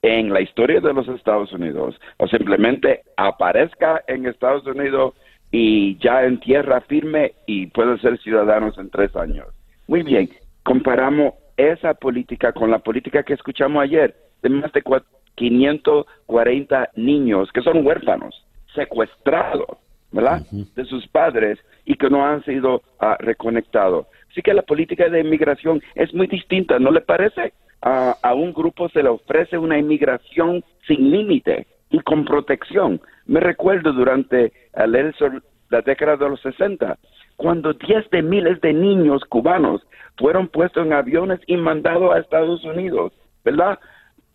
en 0.02 0.32
la 0.32 0.40
historia 0.40 0.80
de 0.80 0.92
los 0.92 1.06
Estados 1.08 1.52
Unidos, 1.52 1.98
o 2.16 2.26
simplemente 2.26 3.02
aparezca 3.16 4.02
en 4.08 4.26
Estados 4.26 4.66
Unidos 4.66 5.14
y 5.52 5.96
ya 5.98 6.24
en 6.24 6.40
tierra 6.40 6.80
firme 6.80 7.34
y 7.46 7.66
puede 7.66 7.98
ser 7.98 8.18
ciudadanos 8.18 8.76
en 8.78 8.90
tres 8.90 9.14
años. 9.14 9.46
Muy 9.86 10.02
bien, 10.02 10.28
comparamos 10.64 11.34
esa 11.56 11.94
política 11.94 12.52
con 12.52 12.70
la 12.70 12.80
política 12.80 13.22
que 13.22 13.34
escuchamos 13.34 13.82
ayer 13.82 14.16
de 14.42 14.48
más 14.48 14.72
de 14.72 14.82
cuatro 14.82 15.08
540 15.36 16.90
niños 16.96 17.50
que 17.52 17.62
son 17.62 17.84
huérfanos, 17.86 18.44
secuestrados, 18.74 19.78
¿verdad? 20.10 20.42
De 20.50 20.84
sus 20.84 21.06
padres 21.08 21.58
y 21.84 21.94
que 21.94 22.10
no 22.10 22.24
han 22.24 22.44
sido 22.44 22.82
ah, 23.00 23.16
reconectados. 23.18 24.06
Así 24.30 24.42
que 24.42 24.54
la 24.54 24.62
política 24.62 25.08
de 25.08 25.20
inmigración 25.20 25.82
es 25.94 26.12
muy 26.14 26.26
distinta, 26.26 26.78
¿no 26.78 26.90
le 26.90 27.00
parece? 27.00 27.52
a 27.84 28.32
un 28.32 28.52
grupo 28.52 28.88
se 28.90 29.02
le 29.02 29.08
ofrece 29.08 29.58
una 29.58 29.76
inmigración 29.76 30.62
sin 30.86 31.10
límite 31.10 31.66
y 31.90 31.98
con 32.00 32.24
protección. 32.24 33.00
Me 33.26 33.40
recuerdo 33.40 33.92
durante 33.92 34.52
la 34.74 35.80
década 35.82 36.16
de 36.16 36.28
los 36.28 36.40
60, 36.42 36.98
cuando 37.36 37.72
10 37.72 38.10
de 38.10 38.22
miles 38.22 38.60
de 38.60 38.72
niños 38.72 39.24
cubanos 39.24 39.82
fueron 40.16 40.48
puestos 40.48 40.86
en 40.86 40.92
aviones 40.92 41.40
y 41.46 41.56
mandados 41.56 42.12
a 42.12 42.18
Estados 42.18 42.64
Unidos, 42.64 43.12
¿verdad? 43.44 43.78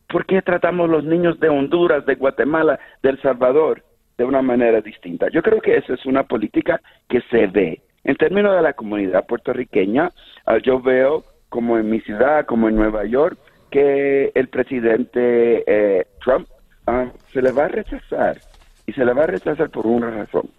¿Por 0.10 0.26
qué 0.26 0.42
tratamos 0.42 0.90
los 0.90 1.04
niños 1.04 1.40
de 1.40 1.50
Honduras, 1.50 2.06
de 2.06 2.16
Guatemala, 2.16 2.80
de 3.04 3.10
El 3.10 3.22
Salvador 3.22 3.84
de 4.18 4.26
una 4.26 4.42
manera 4.42 4.82
distinta? 4.82 5.28
Yo 5.30 5.42
creo 5.42 5.62
que 5.62 5.76
esa 5.76 5.94
es 5.94 6.06
una 6.06 6.24
política 6.24 6.82
que 7.10 7.22
se 7.30 7.48
ve. 7.48 7.82
En 8.04 8.16
términos 8.16 8.56
de 8.56 8.62
la 8.62 8.74
comunidad 8.74 9.26
puertorriqueña, 9.26 10.12
ah, 10.46 10.58
yo 10.60 10.80
veo 10.82 11.26
como 11.50 11.78
en 11.78 11.90
mi 11.90 12.00
ciudad, 12.02 12.46
como 12.46 12.70
en 12.70 12.76
Nueva 12.76 13.06
York, 13.06 13.38
que 13.70 14.32
el 14.34 14.48
presidente 14.48 15.64
eh, 15.68 16.06
Trump 16.24 16.48
ah, 16.86 17.12
se 17.34 17.42
le 17.42 17.52
va 17.52 17.66
a 17.66 17.70
rechazar 17.70 18.38
y 18.86 18.94
se 18.94 19.04
le 19.04 19.14
va 19.14 19.24
a 19.24 19.28
rechazar 19.28 19.70
por 19.70 19.86
una 19.86 20.10
razón 20.10 20.50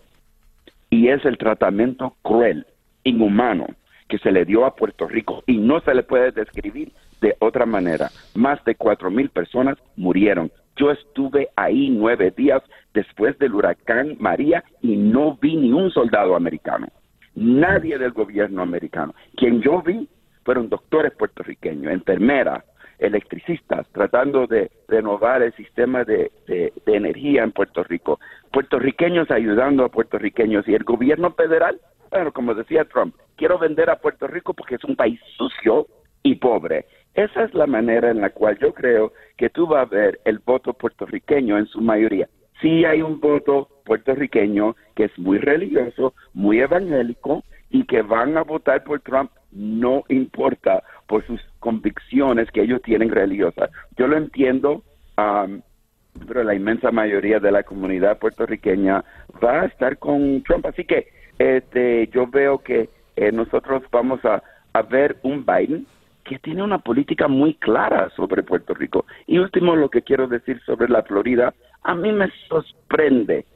y 0.91 1.09
es 1.09 1.25
el 1.25 1.39
tratamiento 1.39 2.17
cruel, 2.23 2.67
inhumano 3.05 3.67
que 4.09 4.19
se 4.19 4.33
le 4.33 4.45
dio 4.45 4.65
a 4.65 4.75
Puerto 4.75 5.07
Rico 5.07 5.43
y 5.47 5.59
no 5.59 5.81
se 5.81 5.95
le 5.95 6.03
puede 6.03 6.33
describir 6.33 6.93
de 7.21 7.37
otra 7.41 7.67
manera. 7.67 8.11
Más 8.35 8.63
de 8.65 8.75
cuatro 8.75 9.11
mil 9.11 9.31
personas 9.31 9.79
murieron. 9.97 10.51
Yo 10.77 10.91
estuve 10.93 11.49
ahí 11.57 11.91
nueve 11.91 12.33
días 12.37 12.63
después 12.95 13.39
del 13.39 13.55
huracán 13.55 14.17
María 14.21 14.65
y 14.81 14.97
no 14.97 15.37
vi 15.41 15.57
ni 15.57 15.73
un 15.73 15.91
soldado 15.91 16.37
americano, 16.37 16.87
nadie 17.35 17.99
del 17.99 18.13
gobierno 18.13 18.63
americano. 18.63 19.15
Quien 19.37 19.61
yo 19.61 19.83
vi 19.83 20.09
fueron 20.45 20.69
doctores 20.69 21.13
puertorriqueños, 21.13 21.93
enfermeras, 21.93 22.65
electricistas, 22.99 23.87
tratando 23.93 24.47
de 24.47 24.71
renovar 24.89 25.43
el 25.43 25.53
sistema 25.55 26.05
de, 26.05 26.33
de, 26.47 26.73
energía 26.87 27.45
en 27.45 27.53
Puerto 27.53 27.85
Rico, 27.85 28.19
puertorriqueños 28.53 29.31
ayudando 29.31 29.85
a 29.85 29.89
puertorriqueños 29.89 30.67
y 30.67 30.75
el 30.75 30.85
gobierno 30.85 31.33
federal, 31.33 31.81
bueno, 32.11 32.33
como 32.33 32.55
decía 32.55 32.85
Trump, 32.85 33.15
quiero 33.37 33.59
vender 33.59 33.91
a 33.91 34.01
Puerto 34.01 34.27
Rico 34.27 34.55
porque 34.55 34.77
es 34.77 34.85
un 34.85 34.97
país 34.97 35.21
sucio 35.37 35.87
y 36.23 36.37
pobre. 36.37 36.87
Esa 37.19 37.43
es 37.43 37.53
la 37.53 37.67
manera 37.67 38.13
en 38.13 38.21
la 38.21 38.31
cual 38.31 38.57
yo 38.61 38.73
creo 38.73 39.13
que 39.37 39.51
tú 39.51 39.67
vas 39.67 39.83
a 39.83 39.91
ver 39.93 40.21
el 40.25 40.39
voto 40.39 40.73
puertorriqueño 40.73 41.59
en 41.59 41.67
su 41.67 41.81
mayoría. 41.81 42.29
Sí 42.61 42.85
hay 42.85 43.03
un 43.03 43.19
voto 43.19 43.69
puertorriqueño 43.85 44.77
que 44.95 45.07
es 45.07 45.19
muy 45.19 45.39
religioso, 45.39 46.15
muy 46.33 46.61
evangélico 46.61 47.43
y 47.71 47.87
que 47.87 48.03
van 48.03 48.39
a 48.39 48.45
votar 48.45 48.85
por 48.85 49.01
Trump 49.01 49.33
no 49.51 50.05
importa 50.07 50.85
por 51.09 51.27
sus 51.27 51.41
convicciones 51.59 52.49
que 52.53 52.63
ellos 52.63 52.83
tienen 52.83 53.11
religiosas. 53.11 53.69
Yo 53.97 54.07
lo 54.07 54.17
entiendo, 54.17 54.85
pero 55.17 56.45
la 56.45 56.55
inmensa 56.55 56.93
mayoría 56.93 57.41
de 57.41 57.51
la 57.51 57.65
comunidad 57.65 58.21
puertorriqueña 58.21 59.05
va 59.43 59.63
a 59.63 59.67
estar 59.67 59.99
con 59.99 60.41
Trump. 60.45 60.67
Así 60.67 60.85
que 60.85 61.09
este, 61.41 62.07
yo 62.15 62.29
veo 62.29 62.59
que 62.59 62.89
eh, 63.17 63.33
nosotros 63.33 63.83
vamos 63.91 64.25
a, 64.25 64.41
a 64.73 64.83
ver 64.83 65.17
un 65.25 65.45
Biden 65.45 65.85
que 66.29 66.39
tiene 66.39 66.63
una 66.63 66.79
política 66.79 67.27
muy 67.27 67.55
clara 67.55 68.11
sobre 68.15 68.43
Puerto 68.43 68.75
Rico. 68.75 69.07
Y 69.27 69.39
último, 69.39 69.75
lo 69.75 69.89
que 69.89 70.03
quiero 70.03 70.29
decir 70.29 70.61
sobre 70.67 70.89
la 70.89 71.03
Florida, 71.03 71.55
a 71.83 71.95
mí 71.95 72.13
me 72.13 72.31
sorprende 72.49 73.47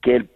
que 0.00 0.16
el, 0.16 0.28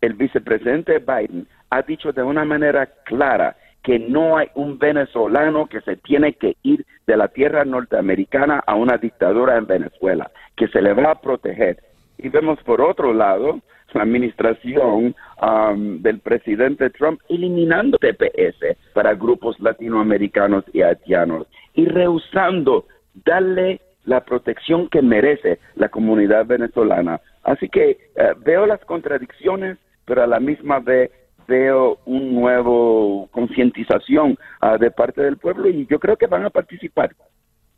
el 0.00 0.14
vicepresidente 0.14 0.98
Biden 0.98 1.46
ha 1.70 1.82
dicho 1.82 2.12
de 2.12 2.24
una 2.24 2.44
manera 2.44 2.86
clara 3.04 3.56
que 3.84 4.00
no 4.00 4.36
hay 4.36 4.48
un 4.56 4.78
venezolano 4.78 5.66
que 5.66 5.80
se 5.82 5.96
tiene 5.96 6.32
que 6.32 6.56
ir 6.64 6.84
de 7.06 7.16
la 7.16 7.28
tierra 7.28 7.64
norteamericana 7.64 8.64
a 8.66 8.74
una 8.74 8.98
dictadura 8.98 9.56
en 9.56 9.66
Venezuela, 9.66 10.32
que 10.56 10.66
se 10.66 10.82
le 10.82 10.92
va 10.94 11.12
a 11.12 11.20
proteger. 11.20 11.78
Y 12.18 12.28
vemos 12.28 12.58
por 12.64 12.80
otro 12.80 13.14
lado 13.14 13.60
la 13.94 14.02
administración 14.02 15.14
um, 15.42 16.02
del 16.02 16.20
presidente 16.20 16.90
Trump 16.90 17.20
eliminando 17.28 17.98
TPS 17.98 18.76
para 18.94 19.14
grupos 19.14 19.58
latinoamericanos 19.60 20.64
y 20.72 20.82
haitianos 20.82 21.46
y 21.74 21.86
rehusando 21.86 22.86
darle 23.24 23.80
la 24.04 24.24
protección 24.24 24.88
que 24.88 25.02
merece 25.02 25.58
la 25.76 25.88
comunidad 25.88 26.46
venezolana. 26.46 27.20
Así 27.42 27.68
que 27.68 27.90
eh, 27.90 27.98
veo 28.44 28.66
las 28.66 28.80
contradicciones, 28.84 29.78
pero 30.04 30.22
a 30.22 30.26
la 30.26 30.40
misma 30.40 30.80
vez 30.80 31.10
veo 31.46 31.98
un 32.06 32.34
nuevo 32.34 33.28
concientización 33.32 34.38
ah, 34.60 34.78
de 34.78 34.90
parte 34.90 35.22
del 35.22 35.36
pueblo 35.36 35.68
y 35.68 35.86
yo 35.86 35.98
creo 35.98 36.16
que 36.16 36.26
van 36.26 36.44
a 36.44 36.50
participar. 36.50 37.10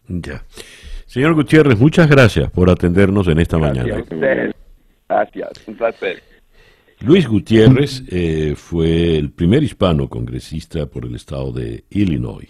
Ya. 0.07 0.43
Señor 1.07 1.35
Gutiérrez, 1.35 1.79
muchas 1.79 2.09
gracias 2.09 2.51
por 2.51 2.71
atendernos 2.71 3.29
en 3.29 3.39
esta 3.39 3.59
mañana. 3.59 4.05
Gracias, 5.13 5.51
un 5.67 5.75
placer. 5.75 6.23
Luis 7.01 7.29
Gutiérrez 7.29 8.03
eh, 8.09 8.55
fue 8.57 9.19
el 9.19 9.31
primer 9.31 9.63
hispano 9.63 10.09
congresista 10.09 10.87
por 10.87 11.05
el 11.05 11.17
estado 11.17 11.53
de 11.53 11.85
Illinois. 11.91 12.49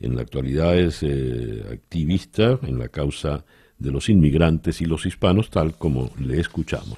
En 0.00 0.16
la 0.16 0.22
actualidad 0.22 0.78
es 0.78 1.02
eh, 1.02 1.62
activista 1.70 2.58
en 2.62 2.78
la 2.78 2.88
causa 2.88 3.44
de 3.78 3.90
los 3.90 4.08
inmigrantes 4.08 4.80
y 4.80 4.86
los 4.86 5.04
hispanos, 5.04 5.50
tal 5.50 5.76
como 5.76 6.10
le 6.18 6.40
escuchamos. 6.40 6.96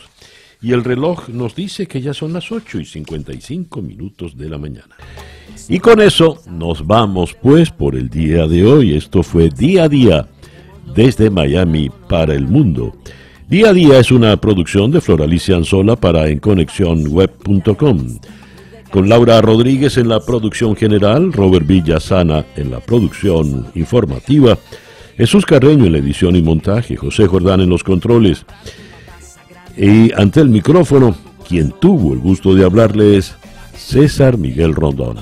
Y 0.62 0.72
el 0.72 0.84
reloj 0.84 1.28
nos 1.28 1.56
dice 1.56 1.88
que 1.88 2.00
ya 2.00 2.14
son 2.14 2.32
las 2.32 2.52
8 2.52 2.78
y 2.78 2.84
55 2.84 3.82
minutos 3.82 4.36
de 4.36 4.48
la 4.48 4.58
mañana. 4.58 4.94
Y 5.68 5.80
con 5.80 6.00
eso 6.00 6.40
nos 6.48 6.86
vamos 6.86 7.34
pues 7.34 7.70
por 7.70 7.96
el 7.96 8.08
día 8.08 8.46
de 8.46 8.64
hoy. 8.64 8.94
Esto 8.94 9.24
fue 9.24 9.48
día 9.48 9.84
a 9.84 9.88
día 9.88 10.28
desde 10.94 11.30
Miami 11.30 11.90
para 12.08 12.34
el 12.34 12.46
mundo. 12.46 12.94
Día 13.48 13.68
a 13.68 13.72
día 13.74 13.98
es 13.98 14.10
una 14.10 14.38
producción 14.38 14.90
de 14.90 15.02
Floralicia 15.02 15.54
Anzola 15.54 15.96
para 15.96 16.28
enconexionweb.com. 16.28 18.18
Con 18.90 19.08
Laura 19.08 19.42
Rodríguez 19.42 19.98
en 19.98 20.08
la 20.08 20.20
producción 20.20 20.74
general, 20.74 21.30
Robert 21.30 21.66
Villasana 21.66 22.46
en 22.56 22.70
la 22.70 22.80
producción 22.80 23.66
informativa, 23.74 24.56
Jesús 25.18 25.44
Carreño 25.44 25.84
en 25.84 25.92
la 25.92 25.98
edición 25.98 26.36
y 26.36 26.42
montaje, 26.42 26.96
José 26.96 27.26
Jordán 27.26 27.60
en 27.60 27.68
los 27.68 27.84
controles. 27.84 28.46
Y 29.76 30.10
ante 30.14 30.40
el 30.40 30.48
micrófono, 30.48 31.14
quien 31.46 31.70
tuvo 31.72 32.14
el 32.14 32.20
gusto 32.20 32.54
de 32.54 32.64
hablarles, 32.64 33.34
César 33.76 34.38
Miguel 34.38 34.74
Rondón. 34.74 35.18